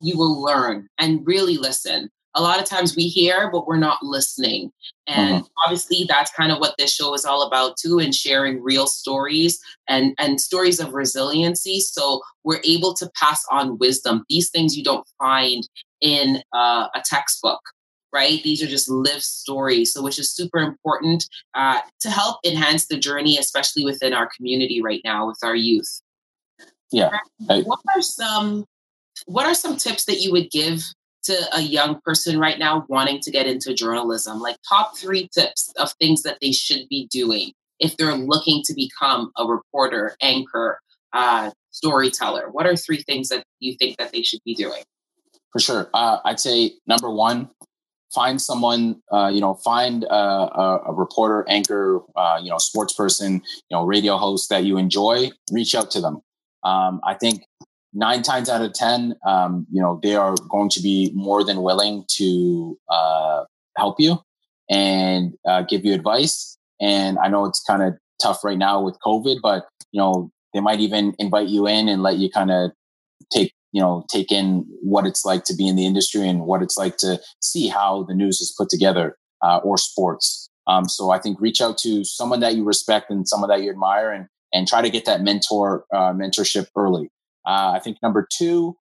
you 0.00 0.16
will 0.16 0.42
learn 0.42 0.88
and 0.98 1.20
really 1.26 1.58
listen. 1.58 2.08
A 2.34 2.42
lot 2.42 2.58
of 2.58 2.64
times 2.64 2.96
we 2.96 3.04
hear, 3.04 3.50
but 3.50 3.66
we're 3.66 3.76
not 3.76 4.02
listening, 4.02 4.72
and 5.06 5.42
mm-hmm. 5.42 5.62
obviously 5.64 6.06
that's 6.08 6.32
kind 6.32 6.50
of 6.50 6.58
what 6.58 6.74
this 6.78 6.94
show 6.94 7.12
is 7.12 7.26
all 7.26 7.46
about 7.46 7.76
too, 7.76 7.98
and 7.98 8.14
sharing 8.14 8.62
real 8.62 8.86
stories 8.86 9.60
and 9.88 10.14
and 10.18 10.40
stories 10.40 10.80
of 10.80 10.94
resiliency. 10.94 11.80
So 11.80 12.22
we're 12.44 12.62
able 12.64 12.94
to 12.94 13.10
pass 13.14 13.44
on 13.50 13.76
wisdom. 13.76 14.24
These 14.30 14.48
things 14.48 14.74
you 14.74 14.82
don't 14.82 15.06
find 15.18 15.68
in 16.00 16.42
uh, 16.54 16.88
a 16.94 17.02
textbook 17.04 17.60
right? 18.16 18.42
These 18.42 18.62
are 18.62 18.70
just 18.76 18.88
lived 18.88 19.26
stories, 19.42 19.92
so 19.92 20.02
which 20.02 20.18
is 20.18 20.32
super 20.38 20.58
important 20.58 21.20
uh, 21.60 21.80
to 22.00 22.08
help 22.10 22.36
enhance 22.50 22.86
the 22.86 22.98
journey, 23.08 23.34
especially 23.38 23.84
within 23.84 24.12
our 24.18 24.28
community 24.34 24.78
right 24.80 25.02
now 25.04 25.28
with 25.28 25.40
our 25.42 25.56
youth. 25.70 26.00
Yeah. 26.90 27.10
I, 27.50 27.62
what 27.70 27.80
are 27.94 28.02
some 28.02 28.64
What 29.26 29.46
are 29.46 29.54
some 29.54 29.76
tips 29.76 30.04
that 30.06 30.20
you 30.22 30.32
would 30.32 30.50
give 30.50 30.78
to 31.24 31.34
a 31.52 31.60
young 31.60 32.00
person 32.06 32.38
right 32.38 32.58
now 32.58 32.86
wanting 32.88 33.20
to 33.20 33.30
get 33.30 33.46
into 33.46 33.74
journalism? 33.74 34.40
Like 34.40 34.56
top 34.68 34.96
three 34.96 35.28
tips 35.36 35.72
of 35.76 35.92
things 36.00 36.22
that 36.22 36.38
they 36.40 36.52
should 36.52 36.88
be 36.88 37.08
doing 37.10 37.52
if 37.78 37.96
they're 37.96 38.14
looking 38.32 38.62
to 38.64 38.74
become 38.74 39.30
a 39.36 39.44
reporter, 39.44 40.16
anchor, 40.22 40.78
uh, 41.12 41.50
storyteller. 41.70 42.48
What 42.50 42.66
are 42.66 42.76
three 42.76 43.02
things 43.02 43.28
that 43.28 43.42
you 43.58 43.76
think 43.78 43.98
that 43.98 44.12
they 44.12 44.22
should 44.22 44.42
be 44.44 44.54
doing? 44.54 44.82
For 45.52 45.60
sure, 45.60 45.90
uh, 45.92 46.18
I'd 46.24 46.40
say 46.40 46.72
number 46.86 47.10
one, 47.10 47.50
find 48.16 48.40
someone, 48.40 48.82
uh, 49.12 49.30
you 49.34 49.42
know, 49.44 49.54
find 49.72 50.04
a, 50.04 50.22
a, 50.62 50.80
a 50.90 50.92
reporter, 50.94 51.44
anchor, 51.48 52.00
uh, 52.16 52.38
you 52.42 52.50
know, 52.50 52.56
sports 52.56 52.94
person, 52.94 53.34
you 53.68 53.72
know, 53.76 53.84
radio 53.84 54.16
host 54.16 54.48
that 54.48 54.64
you 54.64 54.78
enjoy. 54.78 55.30
Reach 55.52 55.74
out 55.74 55.90
to 55.90 56.00
them. 56.00 56.22
Um, 56.64 57.00
I 57.04 57.14
think 57.22 57.44
nine 57.92 58.22
times 58.22 58.48
out 58.48 58.62
of 58.62 58.72
ten, 58.72 59.14
um, 59.26 59.66
you 59.70 59.82
know, 59.82 60.00
they 60.02 60.16
are 60.16 60.34
going 60.48 60.70
to 60.70 60.80
be 60.80 61.12
more 61.14 61.44
than 61.44 61.62
willing 61.68 62.04
to 62.18 62.78
uh, 62.88 63.44
help 63.76 63.96
you 63.98 64.18
and 64.70 65.34
uh, 65.46 65.62
give 65.70 65.84
you 65.84 65.92
advice. 65.92 66.56
And 66.80 67.18
I 67.18 67.28
know 67.28 67.44
it's 67.44 67.62
kind 67.70 67.82
of 67.82 67.94
tough 68.22 68.42
right 68.42 68.58
now 68.58 68.82
with 68.82 68.96
COVID, 69.06 69.36
but 69.42 69.66
you 69.92 70.00
know, 70.00 70.30
they 70.54 70.60
might 70.60 70.80
even 70.80 71.14
invite 71.18 71.48
you 71.48 71.68
in 71.68 71.88
and 71.88 72.02
let 72.02 72.16
you 72.16 72.30
kind 72.30 72.50
of 72.50 72.72
take 73.30 73.52
you 73.72 73.80
know 73.80 74.04
take 74.10 74.32
in 74.32 74.64
what 74.80 75.06
it's 75.06 75.24
like 75.24 75.44
to 75.44 75.54
be 75.54 75.68
in 75.68 75.76
the 75.76 75.86
industry 75.86 76.28
and 76.28 76.46
what 76.46 76.62
it's 76.62 76.76
like 76.76 76.96
to 76.98 77.20
see 77.40 77.68
how 77.68 78.04
the 78.04 78.14
news 78.14 78.40
is 78.40 78.54
put 78.56 78.68
together 78.68 79.16
uh, 79.42 79.58
or 79.58 79.76
sports. 79.76 80.48
Um, 80.68 80.88
so 80.88 81.10
i 81.10 81.18
think 81.18 81.40
reach 81.40 81.60
out 81.60 81.78
to 81.78 82.04
someone 82.04 82.40
that 82.40 82.56
you 82.56 82.64
respect 82.64 83.10
and 83.10 83.28
someone 83.28 83.50
that 83.50 83.62
you 83.62 83.70
admire 83.70 84.10
and 84.10 84.26
and 84.52 84.66
try 84.66 84.80
to 84.82 84.90
get 84.90 85.04
that 85.04 85.22
mentor 85.22 85.84
uh, 85.94 86.12
mentorship 86.12 86.66
early. 86.76 87.10
Uh, 87.46 87.72
i 87.74 87.78
think 87.78 87.98
number 88.02 88.26
two 88.30 88.76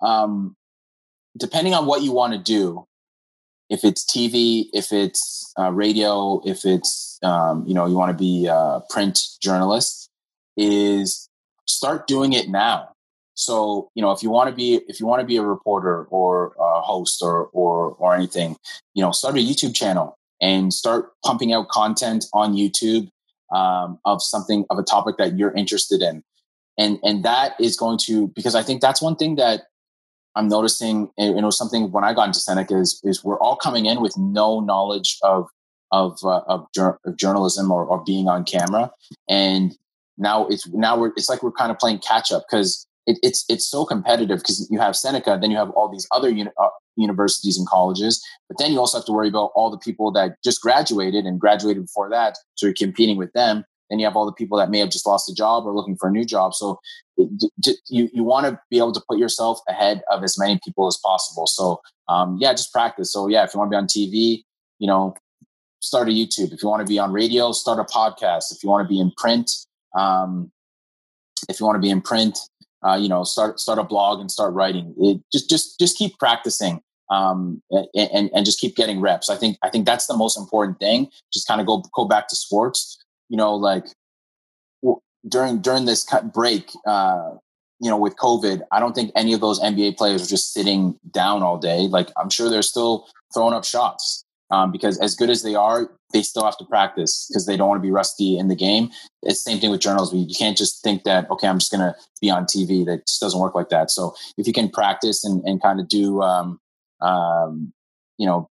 um, 0.00 0.54
depending 1.36 1.74
on 1.74 1.86
what 1.86 2.02
you 2.02 2.12
want 2.12 2.32
to 2.32 2.38
do 2.38 2.86
if 3.68 3.84
it's 3.84 4.04
tv 4.04 4.66
if 4.72 4.92
it's 4.92 5.52
uh, 5.58 5.72
radio 5.72 6.40
if 6.44 6.64
it's 6.64 7.18
um, 7.22 7.64
you 7.66 7.74
know 7.74 7.86
you 7.86 7.96
want 7.96 8.10
to 8.10 8.16
be 8.16 8.46
a 8.46 8.80
print 8.90 9.18
journalist 9.42 10.08
is 10.56 11.28
start 11.66 12.06
doing 12.06 12.32
it 12.32 12.48
now 12.48 12.88
so, 13.38 13.88
you 13.94 14.02
know, 14.02 14.10
if 14.10 14.20
you 14.20 14.30
want 14.30 14.50
to 14.50 14.54
be 14.54 14.80
if 14.88 14.98
you 14.98 15.06
want 15.06 15.20
to 15.20 15.26
be 15.26 15.36
a 15.36 15.42
reporter 15.42 16.06
or 16.06 16.56
a 16.58 16.80
host 16.80 17.22
or 17.22 17.44
or 17.52 17.92
or 18.00 18.12
anything, 18.12 18.56
you 18.94 19.02
know, 19.02 19.12
start 19.12 19.36
a 19.36 19.38
YouTube 19.38 19.76
channel 19.76 20.18
and 20.42 20.74
start 20.74 21.12
pumping 21.24 21.52
out 21.52 21.68
content 21.68 22.24
on 22.34 22.54
YouTube 22.54 23.08
um, 23.54 24.00
of 24.04 24.20
something 24.20 24.64
of 24.70 24.78
a 24.78 24.82
topic 24.82 25.18
that 25.18 25.38
you're 25.38 25.52
interested 25.52 26.02
in, 26.02 26.24
and 26.76 26.98
and 27.04 27.24
that 27.24 27.54
is 27.60 27.76
going 27.76 27.98
to 28.06 28.26
because 28.34 28.56
I 28.56 28.64
think 28.64 28.80
that's 28.80 29.00
one 29.00 29.14
thing 29.14 29.36
that 29.36 29.66
I'm 30.34 30.48
noticing. 30.48 31.08
And 31.16 31.38
it 31.38 31.44
was 31.44 31.56
something 31.56 31.92
when 31.92 32.02
I 32.02 32.14
got 32.14 32.26
into 32.26 32.40
Seneca 32.40 32.76
is 32.76 33.00
is 33.04 33.22
we're 33.22 33.38
all 33.38 33.54
coming 33.54 33.86
in 33.86 34.00
with 34.00 34.18
no 34.18 34.58
knowledge 34.58 35.16
of 35.22 35.46
of 35.92 36.18
uh, 36.24 36.40
of, 36.48 36.66
jur- 36.74 36.98
of, 37.04 37.16
journalism 37.16 37.70
or, 37.70 37.84
or 37.84 38.02
being 38.02 38.26
on 38.26 38.42
camera, 38.42 38.90
and 39.28 39.78
now 40.16 40.48
it's 40.48 40.66
now 40.70 40.98
we're 40.98 41.12
it's 41.16 41.28
like 41.28 41.44
we're 41.44 41.52
kind 41.52 41.70
of 41.70 41.78
playing 41.78 42.00
catch 42.00 42.32
up 42.32 42.42
because 42.50 42.87
it, 43.08 43.18
it's 43.22 43.44
it's 43.48 43.66
so 43.66 43.84
competitive 43.86 44.38
because 44.38 44.68
you 44.70 44.78
have 44.78 44.94
Seneca, 44.94 45.38
then 45.40 45.50
you 45.50 45.56
have 45.56 45.70
all 45.70 45.88
these 45.88 46.06
other 46.12 46.28
uni- 46.28 46.50
uh, 46.60 46.68
universities 46.96 47.56
and 47.56 47.66
colleges, 47.66 48.22
but 48.48 48.58
then 48.58 48.70
you 48.70 48.78
also 48.78 48.98
have 48.98 49.06
to 49.06 49.12
worry 49.12 49.28
about 49.28 49.50
all 49.54 49.70
the 49.70 49.78
people 49.78 50.12
that 50.12 50.36
just 50.44 50.60
graduated 50.60 51.24
and 51.24 51.40
graduated 51.40 51.82
before 51.82 52.10
that, 52.10 52.36
so 52.54 52.66
you're 52.66 52.74
competing 52.74 53.16
with 53.16 53.32
them. 53.32 53.64
Then 53.88 53.98
you 53.98 54.04
have 54.04 54.14
all 54.14 54.26
the 54.26 54.32
people 54.32 54.58
that 54.58 54.68
may 54.68 54.80
have 54.80 54.90
just 54.90 55.06
lost 55.06 55.30
a 55.30 55.34
job 55.34 55.64
or 55.64 55.74
looking 55.74 55.96
for 55.96 56.10
a 56.10 56.12
new 56.12 56.24
job. 56.26 56.52
So 56.52 56.78
it, 57.16 57.78
you 57.88 58.10
you 58.12 58.22
want 58.22 58.44
to 58.46 58.60
be 58.70 58.76
able 58.76 58.92
to 58.92 59.02
put 59.08 59.18
yourself 59.18 59.60
ahead 59.68 60.02
of 60.10 60.22
as 60.22 60.38
many 60.38 60.60
people 60.62 60.86
as 60.86 60.98
possible. 61.02 61.46
So 61.46 61.80
um, 62.08 62.36
yeah, 62.38 62.52
just 62.52 62.72
practice. 62.72 63.10
So 63.10 63.26
yeah, 63.26 63.44
if 63.44 63.54
you 63.54 63.58
want 63.58 63.70
to 63.70 63.74
be 63.74 63.78
on 63.78 63.86
TV, 63.86 64.44
you 64.78 64.86
know, 64.86 65.14
start 65.80 66.08
a 66.08 66.10
YouTube. 66.10 66.52
If 66.52 66.62
you 66.62 66.68
want 66.68 66.86
to 66.86 66.90
be 66.90 66.98
on 66.98 67.12
radio, 67.12 67.52
start 67.52 67.78
a 67.78 67.84
podcast. 67.84 68.52
If 68.52 68.62
you 68.62 68.68
want 68.68 68.86
to 68.86 68.88
be 68.88 69.00
in 69.00 69.12
print, 69.16 69.50
um, 69.96 70.52
if 71.48 71.58
you 71.58 71.64
want 71.64 71.76
to 71.76 71.80
be 71.80 71.90
in 71.90 72.02
print, 72.02 72.38
uh, 72.86 72.94
you 73.00 73.08
know, 73.08 73.24
start 73.24 73.60
start 73.60 73.78
a 73.78 73.84
blog 73.84 74.20
and 74.20 74.30
start 74.30 74.54
writing. 74.54 74.94
It, 74.98 75.20
just 75.32 75.48
just 75.48 75.78
just 75.78 75.96
keep 75.96 76.18
practicing 76.18 76.80
um, 77.10 77.62
and 77.70 78.30
and 78.34 78.44
just 78.44 78.60
keep 78.60 78.76
getting 78.76 79.00
reps. 79.00 79.28
I 79.28 79.36
think 79.36 79.58
I 79.62 79.70
think 79.70 79.86
that's 79.86 80.06
the 80.06 80.16
most 80.16 80.38
important 80.38 80.78
thing. 80.78 81.08
Just 81.32 81.46
kind 81.46 81.60
of 81.60 81.66
go 81.66 81.82
go 81.94 82.04
back 82.04 82.28
to 82.28 82.36
sports. 82.36 82.98
You 83.28 83.36
know, 83.36 83.54
like 83.54 83.86
during 85.28 85.60
during 85.60 85.84
this 85.86 86.06
break, 86.32 86.70
uh, 86.86 87.30
you 87.80 87.90
know, 87.90 87.98
with 87.98 88.16
COVID, 88.16 88.62
I 88.72 88.80
don't 88.80 88.94
think 88.94 89.12
any 89.14 89.32
of 89.32 89.40
those 89.40 89.60
NBA 89.60 89.96
players 89.96 90.22
are 90.22 90.30
just 90.30 90.52
sitting 90.52 90.98
down 91.10 91.42
all 91.42 91.58
day. 91.58 91.88
Like 91.88 92.10
I'm 92.16 92.30
sure 92.30 92.48
they're 92.48 92.62
still 92.62 93.08
throwing 93.34 93.54
up 93.54 93.64
shots 93.64 94.24
um, 94.50 94.72
because 94.72 94.98
as 94.98 95.14
good 95.14 95.30
as 95.30 95.42
they 95.42 95.54
are, 95.54 95.90
they 96.12 96.22
still 96.22 96.44
have 96.44 96.56
to 96.58 96.64
practice 96.64 97.26
because 97.28 97.46
they 97.46 97.56
don't 97.56 97.68
want 97.68 97.82
to 97.82 97.86
be 97.86 97.90
rusty 97.90 98.38
in 98.38 98.48
the 98.48 98.56
game. 98.56 98.90
It's 99.22 99.44
the 99.44 99.50
same 99.50 99.60
thing 99.60 99.70
with 99.70 99.80
journalism. 99.80 100.18
You 100.18 100.34
can't 100.34 100.56
just 100.56 100.82
think 100.82 101.04
that, 101.04 101.30
okay, 101.30 101.46
I'm 101.46 101.58
just 101.58 101.70
going 101.70 101.80
to 101.82 101.94
be 102.20 102.30
on 102.30 102.44
TV. 102.44 102.84
That 102.86 103.06
just 103.06 103.20
doesn't 103.20 103.40
work 103.40 103.54
like 103.54 103.68
that. 103.68 103.90
So 103.90 104.14
if 104.38 104.46
you 104.46 104.52
can 104.52 104.70
practice 104.70 105.24
and, 105.24 105.42
and 105.44 105.60
kind 105.60 105.80
of 105.80 105.88
do, 105.88 106.22
um, 106.22 106.60
um, 107.00 107.72
you 108.16 108.26
know, 108.26 108.48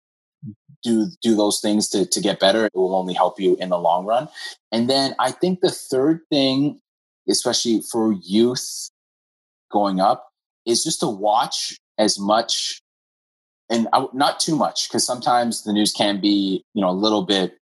do 0.84 1.08
do 1.22 1.36
those 1.36 1.60
things 1.62 1.90
to, 1.90 2.06
to 2.06 2.22
get 2.22 2.40
better, 2.40 2.66
it 2.66 2.76
will 2.76 2.96
only 2.96 3.14
help 3.14 3.40
you 3.40 3.58
in 3.60 3.70
the 3.70 3.80
long 3.80 4.06
run. 4.06 4.28
And 4.72 4.90
then 4.90 5.16
I 5.18 5.32
think 5.32 5.62
the 5.62 5.72
third 5.72 6.22
thing, 6.30 6.80
especially 7.28 7.82
for 7.92 8.14
youth 8.14 8.90
going 9.72 10.00
up, 10.00 10.30
is 10.66 10.84
just 10.84 11.00
to 11.00 11.08
watch 11.08 11.78
as 11.98 12.20
much 12.20 12.82
and 13.70 13.88
I, 13.94 14.06
not 14.14 14.40
too 14.40 14.56
much 14.56 14.88
because 14.88 15.06
sometimes 15.06 15.64
the 15.64 15.74
news 15.74 15.92
can 15.92 16.22
be 16.22 16.64
you 16.74 16.82
know 16.82 16.90
a 16.90 16.92
little 16.92 17.24
bit 17.24 17.58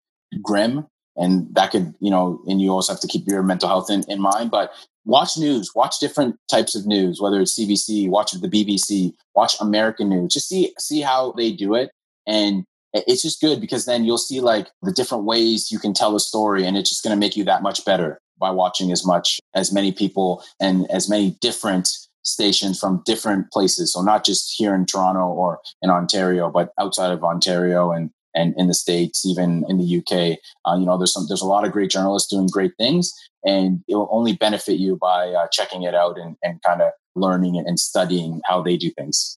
grim 0.42 0.86
and 1.16 1.52
that 1.54 1.70
could 1.70 1.94
you 2.00 2.10
know 2.10 2.40
and 2.46 2.60
you 2.60 2.70
also 2.70 2.92
have 2.92 3.00
to 3.00 3.08
keep 3.08 3.26
your 3.26 3.42
mental 3.42 3.68
health 3.68 3.90
in, 3.90 4.04
in 4.08 4.20
mind. 4.20 4.50
But 4.50 4.72
watch 5.04 5.36
news 5.36 5.72
watch 5.74 5.98
different 5.98 6.36
types 6.50 6.74
of 6.74 6.86
news 6.86 7.22
whether 7.22 7.40
it's 7.40 7.58
cbc 7.58 8.10
watch 8.10 8.32
the 8.32 8.48
bbc 8.48 9.12
watch 9.34 9.54
american 9.60 10.08
news. 10.08 10.32
Just 10.32 10.48
see 10.48 10.72
see 10.78 11.00
how 11.00 11.32
they 11.32 11.52
do 11.52 11.74
it. 11.74 11.90
And 12.26 12.64
it's 12.92 13.22
just 13.22 13.40
good 13.40 13.60
because 13.60 13.84
then 13.84 14.04
you'll 14.04 14.18
see 14.18 14.40
like 14.40 14.68
the 14.82 14.92
different 14.92 15.24
ways 15.24 15.70
you 15.70 15.78
can 15.78 15.94
tell 15.94 16.16
a 16.16 16.20
story 16.20 16.66
and 16.66 16.76
it's 16.76 16.90
just 16.90 17.04
going 17.04 17.14
to 17.14 17.20
make 17.20 17.36
you 17.36 17.44
that 17.44 17.62
much 17.62 17.84
better 17.84 18.20
by 18.38 18.50
watching 18.50 18.90
as 18.90 19.06
much 19.06 19.38
as 19.54 19.72
many 19.72 19.92
people 19.92 20.42
and 20.58 20.90
as 20.90 21.08
many 21.08 21.36
different 21.40 21.88
stations 22.22 22.78
from 22.78 23.02
different 23.04 23.50
places. 23.50 23.92
So 23.92 24.02
not 24.02 24.24
just 24.24 24.54
here 24.56 24.74
in 24.74 24.86
Toronto 24.86 25.26
or 25.26 25.60
in 25.82 25.90
Ontario, 25.90 26.50
but 26.50 26.72
outside 26.78 27.12
of 27.12 27.24
Ontario 27.24 27.92
and 27.92 28.10
and 28.34 28.54
in 28.56 28.68
the 28.68 28.74
states, 28.74 29.26
even 29.26 29.64
in 29.68 29.78
the 29.78 29.98
UK. 29.98 30.38
Uh, 30.64 30.78
you 30.78 30.86
know, 30.86 30.96
there's 30.96 31.12
some 31.12 31.26
there's 31.28 31.42
a 31.42 31.46
lot 31.46 31.64
of 31.64 31.72
great 31.72 31.90
journalists 31.90 32.30
doing 32.30 32.46
great 32.46 32.72
things, 32.78 33.12
and 33.44 33.82
it 33.88 33.96
will 33.96 34.08
only 34.10 34.34
benefit 34.34 34.78
you 34.78 34.96
by 34.96 35.28
uh, 35.30 35.48
checking 35.52 35.82
it 35.82 35.94
out 35.94 36.18
and 36.18 36.36
and 36.42 36.62
kind 36.62 36.80
of 36.80 36.90
learning 37.16 37.56
and 37.58 37.78
studying 37.78 38.40
how 38.44 38.62
they 38.62 38.76
do 38.76 38.90
things. 38.90 39.36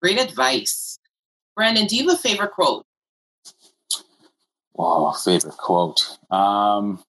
Great 0.00 0.20
advice, 0.20 0.98
Brandon. 1.56 1.86
Do 1.86 1.96
you 1.96 2.08
have 2.08 2.18
a 2.18 2.22
favorite 2.22 2.52
quote? 2.52 2.86
Oh, 4.78 5.12
favorite 5.12 5.56
quote. 5.56 6.00
Um, 6.30 7.02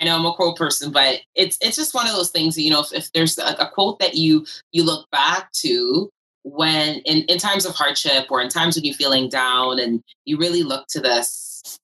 I 0.00 0.04
know 0.04 0.16
I'm 0.16 0.26
a 0.26 0.32
quote 0.34 0.56
person, 0.56 0.92
but 0.92 1.20
it's 1.34 1.56
it's 1.60 1.76
just 1.76 1.94
one 1.94 2.06
of 2.06 2.12
those 2.12 2.30
things. 2.30 2.54
That, 2.54 2.62
You 2.62 2.70
know, 2.70 2.80
if, 2.80 2.92
if 2.92 3.12
there's 3.12 3.38
a, 3.38 3.54
a, 3.58 3.70
quote 3.70 3.98
that 4.00 4.14
you 4.14 4.44
you 4.72 4.84
look 4.84 5.08
back 5.10 5.50
to 5.52 6.10
when 6.42 6.96
in, 7.00 7.24
in 7.24 7.38
times 7.38 7.64
of 7.64 7.74
hardship 7.74 8.26
or 8.30 8.40
in 8.40 8.48
times 8.48 8.76
when 8.76 8.84
you're 8.84 8.94
feeling 8.94 9.28
down, 9.28 9.78
and 9.78 10.02
you 10.24 10.38
really 10.38 10.62
look 10.62 10.86
to 10.88 11.00
this. 11.00 11.78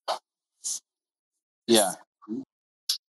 Yeah. 1.67 1.93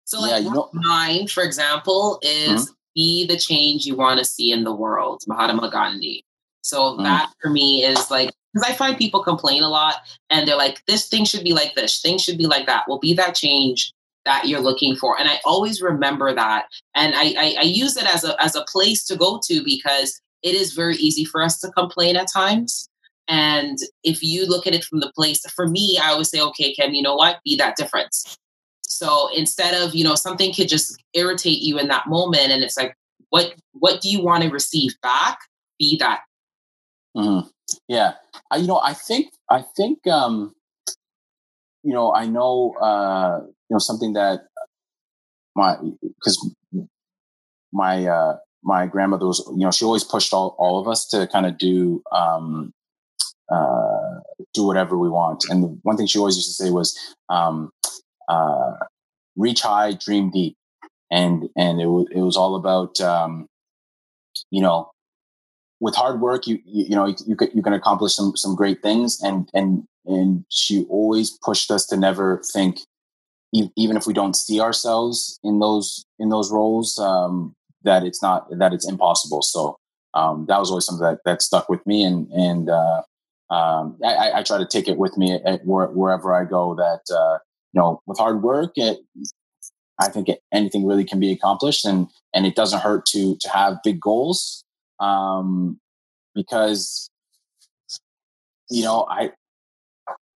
So, 0.03 0.19
like 0.21 0.43
yeah, 0.43 0.61
mine, 0.73 1.27
for 1.27 1.43
example, 1.43 2.19
is 2.21 2.65
mm-hmm. 2.65 2.73
be 2.95 3.27
the 3.27 3.37
change 3.37 3.85
you 3.85 3.95
want 3.95 4.17
to 4.19 4.25
see 4.25 4.51
in 4.51 4.63
the 4.63 4.73
world, 4.73 5.21
Mahatma 5.27 5.69
Gandhi. 5.71 6.25
So 6.63 6.93
mm-hmm. 6.93 7.03
that 7.03 7.31
for 7.41 7.49
me 7.49 7.85
is 7.85 8.11
like 8.11 8.31
because 8.53 8.69
I 8.69 8.73
find 8.73 8.97
people 8.97 9.23
complain 9.23 9.63
a 9.63 9.69
lot 9.69 9.95
and 10.29 10.47
they're 10.47 10.57
like, 10.57 10.83
this 10.87 11.07
thing 11.07 11.25
should 11.25 11.43
be 11.43 11.53
like 11.53 11.75
this, 11.75 12.01
things 12.01 12.23
should 12.23 12.37
be 12.37 12.47
like 12.47 12.65
that. 12.65 12.85
Well, 12.87 12.97
be 12.97 13.13
that 13.13 13.35
change 13.35 13.93
that 14.29 14.47
you're 14.47 14.61
looking 14.61 14.95
for. 14.95 15.19
And 15.19 15.27
I 15.27 15.39
always 15.43 15.81
remember 15.81 16.35
that. 16.35 16.67
And 16.93 17.15
I, 17.15 17.33
I, 17.45 17.55
I 17.61 17.63
use 17.63 17.97
it 17.97 18.05
as 18.05 18.23
a, 18.23 18.39
as 18.39 18.55
a 18.55 18.63
place 18.71 19.03
to 19.07 19.15
go 19.15 19.39
to 19.47 19.63
because 19.63 20.21
it 20.43 20.53
is 20.53 20.73
very 20.73 20.97
easy 20.97 21.25
for 21.25 21.41
us 21.41 21.59
to 21.61 21.71
complain 21.71 22.15
at 22.15 22.27
times. 22.31 22.87
And 23.27 23.79
if 24.03 24.21
you 24.21 24.45
look 24.45 24.67
at 24.67 24.75
it 24.75 24.83
from 24.83 24.99
the 24.99 25.11
place, 25.15 25.41
for 25.55 25.67
me, 25.67 25.97
I 25.99 26.09
always 26.09 26.29
say, 26.29 26.39
okay, 26.41 26.71
Kim, 26.75 26.93
you 26.93 27.01
know 27.01 27.15
what? 27.15 27.39
Be 27.43 27.55
that 27.55 27.75
difference. 27.75 28.37
So 28.83 29.29
instead 29.35 29.73
of, 29.73 29.95
you 29.95 30.03
know, 30.03 30.13
something 30.13 30.53
could 30.53 30.69
just 30.69 30.95
irritate 31.15 31.61
you 31.61 31.79
in 31.79 31.87
that 31.87 32.05
moment. 32.05 32.51
And 32.51 32.63
it's 32.63 32.77
like, 32.77 32.95
what, 33.29 33.55
what 33.71 33.99
do 33.99 34.09
you 34.09 34.21
want 34.21 34.43
to 34.43 34.49
receive 34.49 34.93
back? 35.01 35.39
Be 35.79 35.97
that. 35.97 36.21
Mm-hmm. 37.17 37.47
Yeah. 37.87 38.13
I, 38.51 38.57
you 38.57 38.67
know, 38.67 38.79
I 38.83 38.93
think, 38.93 39.33
I 39.49 39.63
think, 39.75 40.05
um, 40.05 40.53
you 41.81 41.93
know, 41.93 42.13
I 42.13 42.27
know, 42.27 42.75
uh, 42.79 43.39
you 43.69 43.75
know, 43.75 43.79
something 43.79 44.13
that 44.13 44.47
my, 45.55 45.77
because 46.01 46.55
my, 47.71 48.05
uh, 48.05 48.37
my 48.63 48.87
grandmother 48.87 49.25
was, 49.25 49.43
you 49.51 49.59
know, 49.59 49.71
she 49.71 49.85
always 49.85 50.03
pushed 50.03 50.33
all, 50.33 50.55
all 50.57 50.79
of 50.79 50.87
us 50.87 51.07
to 51.07 51.27
kind 51.27 51.45
of 51.45 51.57
do, 51.57 52.01
um, 52.11 52.71
uh, 53.51 54.19
do 54.53 54.65
whatever 54.65 54.97
we 54.97 55.09
want. 55.09 55.45
And 55.49 55.79
one 55.83 55.97
thing 55.97 56.07
she 56.07 56.19
always 56.19 56.35
used 56.35 56.57
to 56.57 56.63
say 56.63 56.71
was, 56.71 56.97
um, 57.29 57.71
uh, 58.27 58.73
reach 59.35 59.61
high, 59.61 59.93
dream 59.93 60.31
deep. 60.31 60.55
And, 61.11 61.49
and 61.55 61.79
it, 61.81 61.87
it 62.11 62.21
was 62.21 62.37
all 62.37 62.55
about, 62.55 62.99
um, 63.01 63.47
you 64.51 64.61
know, 64.61 64.91
with 65.79 65.95
hard 65.95 66.19
work, 66.19 66.47
you 66.47 66.59
you, 66.65 66.85
you 66.89 66.95
know 66.95 67.05
you, 67.07 67.15
you, 67.25 67.37
you 67.53 67.61
can 67.61 67.73
accomplish 67.73 68.13
some 68.13 68.35
some 68.35 68.55
great 68.55 68.81
things, 68.81 69.21
and 69.21 69.49
and 69.53 69.83
and 70.05 70.43
she 70.49 70.85
always 70.89 71.31
pushed 71.41 71.71
us 71.71 71.85
to 71.87 71.97
never 71.97 72.41
think, 72.51 72.81
even 73.51 73.97
if 73.97 74.05
we 74.05 74.13
don't 74.13 74.35
see 74.35 74.59
ourselves 74.59 75.39
in 75.43 75.59
those 75.59 76.05
in 76.19 76.29
those 76.29 76.51
roles, 76.51 76.97
um, 76.99 77.55
that 77.83 78.03
it's 78.03 78.21
not 78.21 78.47
that 78.57 78.73
it's 78.73 78.87
impossible. 78.87 79.41
So 79.41 79.77
um, 80.13 80.45
that 80.47 80.59
was 80.59 80.69
always 80.69 80.85
something 80.85 81.05
that 81.05 81.19
that 81.25 81.41
stuck 81.41 81.69
with 81.69 81.85
me, 81.85 82.03
and 82.03 82.27
and 82.31 82.69
uh, 82.69 83.01
um, 83.49 83.97
I, 84.03 84.31
I, 84.35 84.43
try 84.43 84.59
to 84.59 84.65
take 84.65 84.87
it 84.87 84.97
with 84.97 85.17
me 85.17 85.33
at, 85.33 85.65
where, 85.65 85.87
wherever 85.87 86.33
I 86.33 86.45
go. 86.45 86.75
That 86.75 87.01
uh, 87.13 87.39
you 87.73 87.81
know, 87.81 88.01
with 88.05 88.19
hard 88.19 88.43
work, 88.43 88.73
it, 88.75 88.99
I 89.99 90.09
think 90.09 90.29
it, 90.29 90.41
anything 90.53 90.85
really 90.85 91.05
can 91.05 91.19
be 91.19 91.31
accomplished, 91.31 91.85
and 91.85 92.07
and 92.33 92.45
it 92.45 92.55
doesn't 92.55 92.81
hurt 92.81 93.05
to 93.07 93.35
to 93.37 93.49
have 93.49 93.83
big 93.83 93.99
goals 93.99 94.63
um, 94.99 95.79
because 96.35 97.09
you 98.69 98.83
know 98.83 99.07
I 99.09 99.31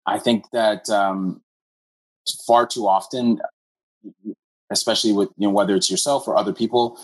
I 0.06 0.18
think 0.18 0.46
that 0.52 0.88
um, 0.90 1.42
far 2.46 2.66
too 2.66 2.86
often, 2.86 3.40
especially 4.70 5.12
with 5.12 5.30
you 5.36 5.46
know 5.48 5.52
whether 5.52 5.74
it's 5.74 5.90
yourself 5.90 6.26
or 6.26 6.36
other 6.36 6.52
people, 6.52 6.98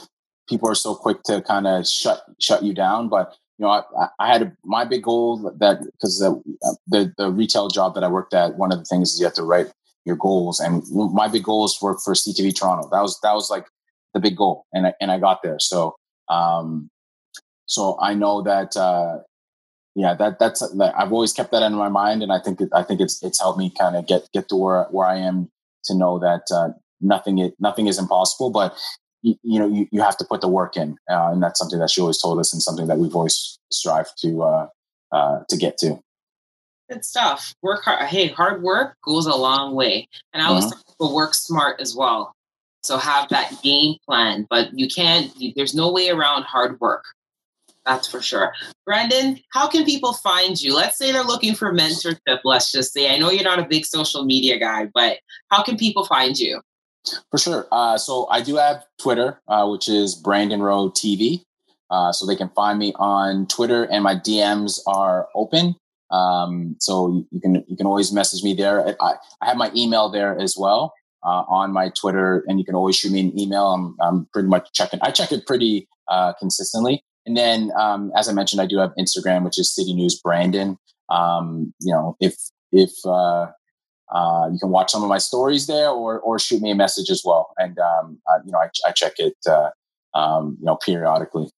people 0.48 0.68
are 0.68 0.74
so 0.74 0.94
quick 0.94 1.22
to 1.24 1.42
kind 1.42 1.66
of 1.66 1.86
shut 1.86 2.22
shut 2.40 2.62
you 2.62 2.74
down. 2.74 3.08
But 3.08 3.34
you 3.58 3.66
know, 3.66 3.70
I, 3.70 4.08
I 4.18 4.32
had 4.32 4.42
a, 4.42 4.52
my 4.64 4.84
big 4.84 5.02
goal 5.02 5.52
that 5.58 5.80
because 5.92 6.18
the, 6.20 6.40
the, 6.86 7.12
the 7.18 7.30
retail 7.30 7.68
job 7.68 7.94
that 7.94 8.04
I 8.04 8.08
worked 8.08 8.32
at, 8.32 8.56
one 8.56 8.72
of 8.72 8.78
the 8.78 8.84
things 8.84 9.12
is 9.12 9.18
you 9.18 9.26
have 9.26 9.34
to 9.34 9.42
write 9.42 9.66
your 10.04 10.16
goals, 10.16 10.60
and 10.60 10.82
my 10.90 11.28
big 11.28 11.42
goals 11.42 11.78
were 11.82 11.98
for 11.98 12.14
CTV 12.14 12.56
Toronto. 12.56 12.88
That 12.90 13.02
was 13.02 13.18
that 13.22 13.34
was 13.34 13.50
like 13.50 13.66
the 14.14 14.20
big 14.20 14.36
goal, 14.36 14.64
and 14.72 14.88
I, 14.88 14.94
and 15.00 15.10
I 15.10 15.18
got 15.18 15.42
there. 15.42 15.58
So 15.58 15.96
um, 16.28 16.88
so 17.66 17.98
I 18.00 18.14
know 18.14 18.42
that 18.42 18.76
uh, 18.76 19.18
yeah, 19.98 20.14
that 20.14 20.38
that's 20.38 20.62
I've 20.62 21.12
always 21.12 21.32
kept 21.32 21.50
that 21.50 21.64
in 21.64 21.74
my 21.74 21.88
mind, 21.88 22.22
and 22.22 22.32
I 22.32 22.38
think 22.38 22.60
I 22.72 22.84
think 22.84 23.00
it's 23.00 23.20
it's 23.20 23.40
helped 23.40 23.58
me 23.58 23.72
kind 23.76 23.96
of 23.96 24.06
get 24.06 24.28
get 24.32 24.48
to 24.48 24.54
where 24.54 24.84
where 24.92 25.08
I 25.08 25.16
am 25.16 25.50
to 25.86 25.94
know 25.94 26.20
that 26.20 26.42
uh, 26.54 26.68
nothing 27.00 27.38
is, 27.38 27.50
nothing 27.58 27.88
is 27.88 27.98
impossible, 27.98 28.50
but 28.50 28.76
you, 29.22 29.34
you 29.42 29.58
know 29.58 29.66
you, 29.66 29.88
you 29.90 30.00
have 30.00 30.16
to 30.18 30.24
put 30.24 30.40
the 30.40 30.46
work 30.46 30.76
in, 30.76 30.96
uh, 31.10 31.32
and 31.32 31.42
that's 31.42 31.58
something 31.58 31.80
that 31.80 31.90
she 31.90 32.00
always 32.00 32.22
told 32.22 32.38
us, 32.38 32.52
and 32.52 32.62
something 32.62 32.86
that 32.86 32.98
we've 32.98 33.16
always 33.16 33.58
strived 33.72 34.12
to 34.20 34.42
uh, 34.44 34.68
uh, 35.10 35.40
to 35.48 35.56
get 35.56 35.78
to. 35.78 35.98
Good 36.88 37.04
stuff. 37.04 37.52
Work 37.62 37.82
hard. 37.82 38.06
Hey, 38.06 38.28
hard 38.28 38.62
work 38.62 38.96
goes 39.04 39.26
a 39.26 39.34
long 39.34 39.74
way, 39.74 40.08
and 40.32 40.40
I 40.40 40.52
was 40.52 40.72
mm-hmm. 40.72 41.12
work 41.12 41.34
smart 41.34 41.80
as 41.80 41.96
well. 41.96 42.36
So 42.84 42.98
have 42.98 43.28
that 43.30 43.52
game 43.64 43.96
plan, 44.06 44.46
but 44.48 44.68
you 44.78 44.86
can't. 44.86 45.32
There's 45.56 45.74
no 45.74 45.90
way 45.90 46.10
around 46.10 46.44
hard 46.44 46.78
work. 46.78 47.02
That's 47.88 48.06
for 48.06 48.20
sure. 48.20 48.52
Brandon, 48.84 49.40
how 49.52 49.66
can 49.66 49.84
people 49.84 50.12
find 50.12 50.60
you? 50.60 50.76
Let's 50.76 50.98
say 50.98 51.10
they're 51.10 51.22
looking 51.22 51.54
for 51.54 51.72
mentorship, 51.72 52.40
let's 52.44 52.70
just 52.70 52.92
say. 52.92 53.12
I 53.12 53.18
know 53.18 53.30
you're 53.30 53.42
not 53.42 53.58
a 53.58 53.66
big 53.66 53.86
social 53.86 54.26
media 54.26 54.58
guy, 54.58 54.88
but 54.92 55.20
how 55.50 55.62
can 55.62 55.78
people 55.78 56.04
find 56.04 56.38
you? 56.38 56.60
For 57.30 57.38
sure. 57.38 57.66
Uh, 57.72 57.96
so 57.96 58.28
I 58.28 58.42
do 58.42 58.56
have 58.56 58.84
Twitter, 59.00 59.40
uh, 59.48 59.66
which 59.68 59.88
is 59.88 60.14
Brandon 60.14 60.60
Gonez 60.60 60.92
TV. 60.92 61.44
Uh, 61.90 62.12
so 62.12 62.26
they 62.26 62.36
can 62.36 62.50
find 62.50 62.78
me 62.78 62.92
on 62.96 63.46
Twitter, 63.46 63.84
and 63.84 64.04
my 64.04 64.14
DMs 64.14 64.78
are 64.86 65.28
open. 65.34 65.74
Um, 66.10 66.76
so 66.78 67.24
you 67.30 67.40
can 67.40 67.64
you 67.66 67.76
can 67.78 67.86
always 67.86 68.12
message 68.12 68.42
me 68.42 68.52
there. 68.52 68.94
I, 69.00 69.14
I 69.40 69.46
have 69.46 69.56
my 69.56 69.70
email 69.74 70.10
there 70.10 70.38
as 70.38 70.54
well 70.58 70.92
uh, 71.22 71.44
on 71.48 71.72
my 71.72 71.90
Twitter, 71.98 72.44
and 72.46 72.58
you 72.58 72.64
can 72.66 72.74
always 72.74 72.96
shoot 72.96 73.12
me 73.12 73.20
an 73.20 73.38
email. 73.38 73.72
I'm, 73.72 73.96
I'm 74.02 74.26
pretty 74.34 74.48
much 74.48 74.72
checking. 74.74 75.00
I 75.00 75.10
check 75.10 75.32
it 75.32 75.46
pretty 75.46 75.88
uh, 76.08 76.34
consistently. 76.34 77.02
And 77.28 77.36
then, 77.36 77.70
um, 77.78 78.10
as 78.16 78.26
I 78.26 78.32
mentioned, 78.32 78.62
I 78.62 78.64
do 78.64 78.78
have 78.78 78.94
Instagram, 78.98 79.44
which 79.44 79.58
is 79.58 79.70
City 79.70 79.92
News 79.92 80.18
Brandon. 80.18 80.78
Um, 81.10 81.74
you 81.78 81.92
know, 81.92 82.16
if 82.20 82.36
if 82.72 82.90
uh, 83.04 83.48
uh, 84.10 84.48
you 84.50 84.58
can 84.58 84.70
watch 84.70 84.90
some 84.90 85.02
of 85.02 85.10
my 85.10 85.18
stories 85.18 85.66
there, 85.66 85.90
or 85.90 86.20
or 86.20 86.38
shoot 86.38 86.62
me 86.62 86.70
a 86.70 86.74
message 86.74 87.10
as 87.10 87.20
well, 87.22 87.52
and 87.58 87.78
um, 87.78 88.18
uh, 88.26 88.38
you 88.46 88.50
know, 88.50 88.58
I, 88.60 88.70
I 88.86 88.92
check 88.92 89.12
it, 89.18 89.36
uh, 89.46 89.68
um, 90.14 90.56
you 90.58 90.64
know, 90.64 90.76
periodically. 90.76 91.50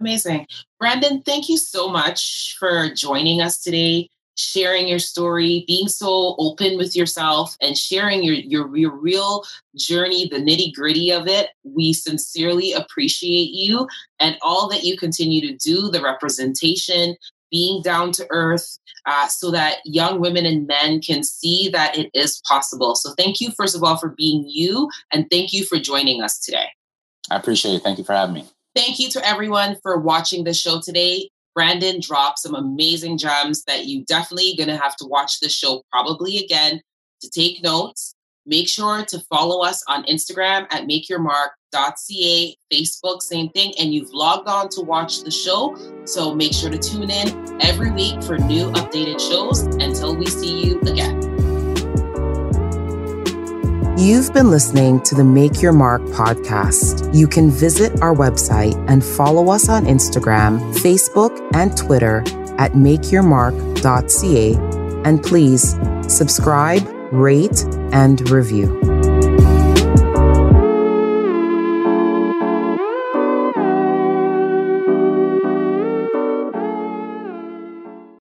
Amazing, 0.00 0.46
Brandon. 0.80 1.20
Thank 1.20 1.50
you 1.50 1.58
so 1.58 1.90
much 1.90 2.56
for 2.58 2.88
joining 2.94 3.42
us 3.42 3.60
today 3.60 4.08
sharing 4.38 4.86
your 4.86 4.98
story, 4.98 5.64
being 5.66 5.88
so 5.88 6.36
open 6.38 6.78
with 6.78 6.94
yourself, 6.94 7.56
and 7.60 7.76
sharing 7.76 8.22
your 8.22 8.34
your, 8.34 8.76
your 8.76 8.96
real 8.96 9.44
journey, 9.76 10.28
the 10.28 10.36
nitty 10.36 10.72
gritty 10.74 11.10
of 11.10 11.26
it. 11.26 11.50
We 11.64 11.92
sincerely 11.92 12.72
appreciate 12.72 13.50
you 13.52 13.88
and 14.20 14.36
all 14.42 14.68
that 14.68 14.84
you 14.84 14.96
continue 14.96 15.40
to 15.48 15.56
do, 15.56 15.90
the 15.90 16.02
representation, 16.02 17.16
being 17.50 17.82
down 17.82 18.12
to 18.12 18.26
earth, 18.30 18.78
uh, 19.06 19.28
so 19.28 19.50
that 19.50 19.78
young 19.84 20.20
women 20.20 20.46
and 20.46 20.66
men 20.66 21.00
can 21.00 21.22
see 21.22 21.68
that 21.72 21.96
it 21.96 22.10
is 22.14 22.40
possible. 22.48 22.94
So, 22.94 23.14
thank 23.16 23.40
you, 23.40 23.50
first 23.56 23.74
of 23.74 23.82
all, 23.82 23.96
for 23.96 24.14
being 24.16 24.44
you, 24.46 24.88
and 25.12 25.26
thank 25.30 25.52
you 25.52 25.64
for 25.64 25.78
joining 25.78 26.22
us 26.22 26.38
today. 26.38 26.66
I 27.30 27.36
appreciate 27.36 27.74
it. 27.74 27.82
Thank 27.82 27.98
you 27.98 28.04
for 28.04 28.14
having 28.14 28.34
me. 28.34 28.44
Thank 28.74 28.98
you 28.98 29.10
to 29.10 29.26
everyone 29.26 29.76
for 29.82 29.98
watching 29.98 30.44
the 30.44 30.54
show 30.54 30.80
today. 30.80 31.30
Brandon 31.58 31.98
dropped 32.00 32.38
some 32.38 32.54
amazing 32.54 33.18
gems 33.18 33.64
that 33.64 33.86
you 33.86 34.04
definitely 34.04 34.54
gonna 34.56 34.76
have 34.76 34.94
to 34.94 35.04
watch 35.04 35.40
the 35.40 35.48
show 35.48 35.82
probably 35.90 36.38
again 36.38 36.80
to 37.20 37.28
take 37.30 37.64
notes. 37.64 38.14
Make 38.46 38.68
sure 38.68 39.04
to 39.06 39.18
follow 39.28 39.64
us 39.64 39.82
on 39.88 40.04
Instagram 40.04 40.68
at 40.70 40.86
makeyourmark.ca, 40.86 42.56
Facebook, 42.72 43.22
same 43.22 43.48
thing. 43.48 43.74
And 43.76 43.92
you've 43.92 44.12
logged 44.12 44.48
on 44.48 44.68
to 44.68 44.82
watch 44.82 45.22
the 45.22 45.32
show. 45.32 45.76
So 46.04 46.32
make 46.32 46.52
sure 46.52 46.70
to 46.70 46.78
tune 46.78 47.10
in 47.10 47.60
every 47.60 47.90
week 47.90 48.22
for 48.22 48.38
new 48.38 48.70
updated 48.70 49.18
shows. 49.18 49.62
Until 49.82 50.14
we 50.14 50.26
see 50.26 50.64
you 50.64 50.80
again. 50.82 51.17
You've 53.98 54.32
been 54.32 54.48
listening 54.48 55.00
to 55.02 55.16
the 55.16 55.24
Make 55.24 55.60
Your 55.60 55.72
Mark 55.72 56.00
podcast. 56.02 57.12
You 57.12 57.26
can 57.26 57.50
visit 57.50 58.00
our 58.00 58.14
website 58.14 58.76
and 58.88 59.04
follow 59.04 59.50
us 59.50 59.68
on 59.68 59.86
Instagram, 59.86 60.60
Facebook, 60.74 61.36
and 61.52 61.76
Twitter 61.76 62.20
at 62.58 62.74
makeyourmark.ca. 62.74 64.54
And 65.04 65.20
please 65.20 65.76
subscribe, 66.06 66.88
rate, 67.10 67.64
and 67.92 68.30
review. 68.30 68.77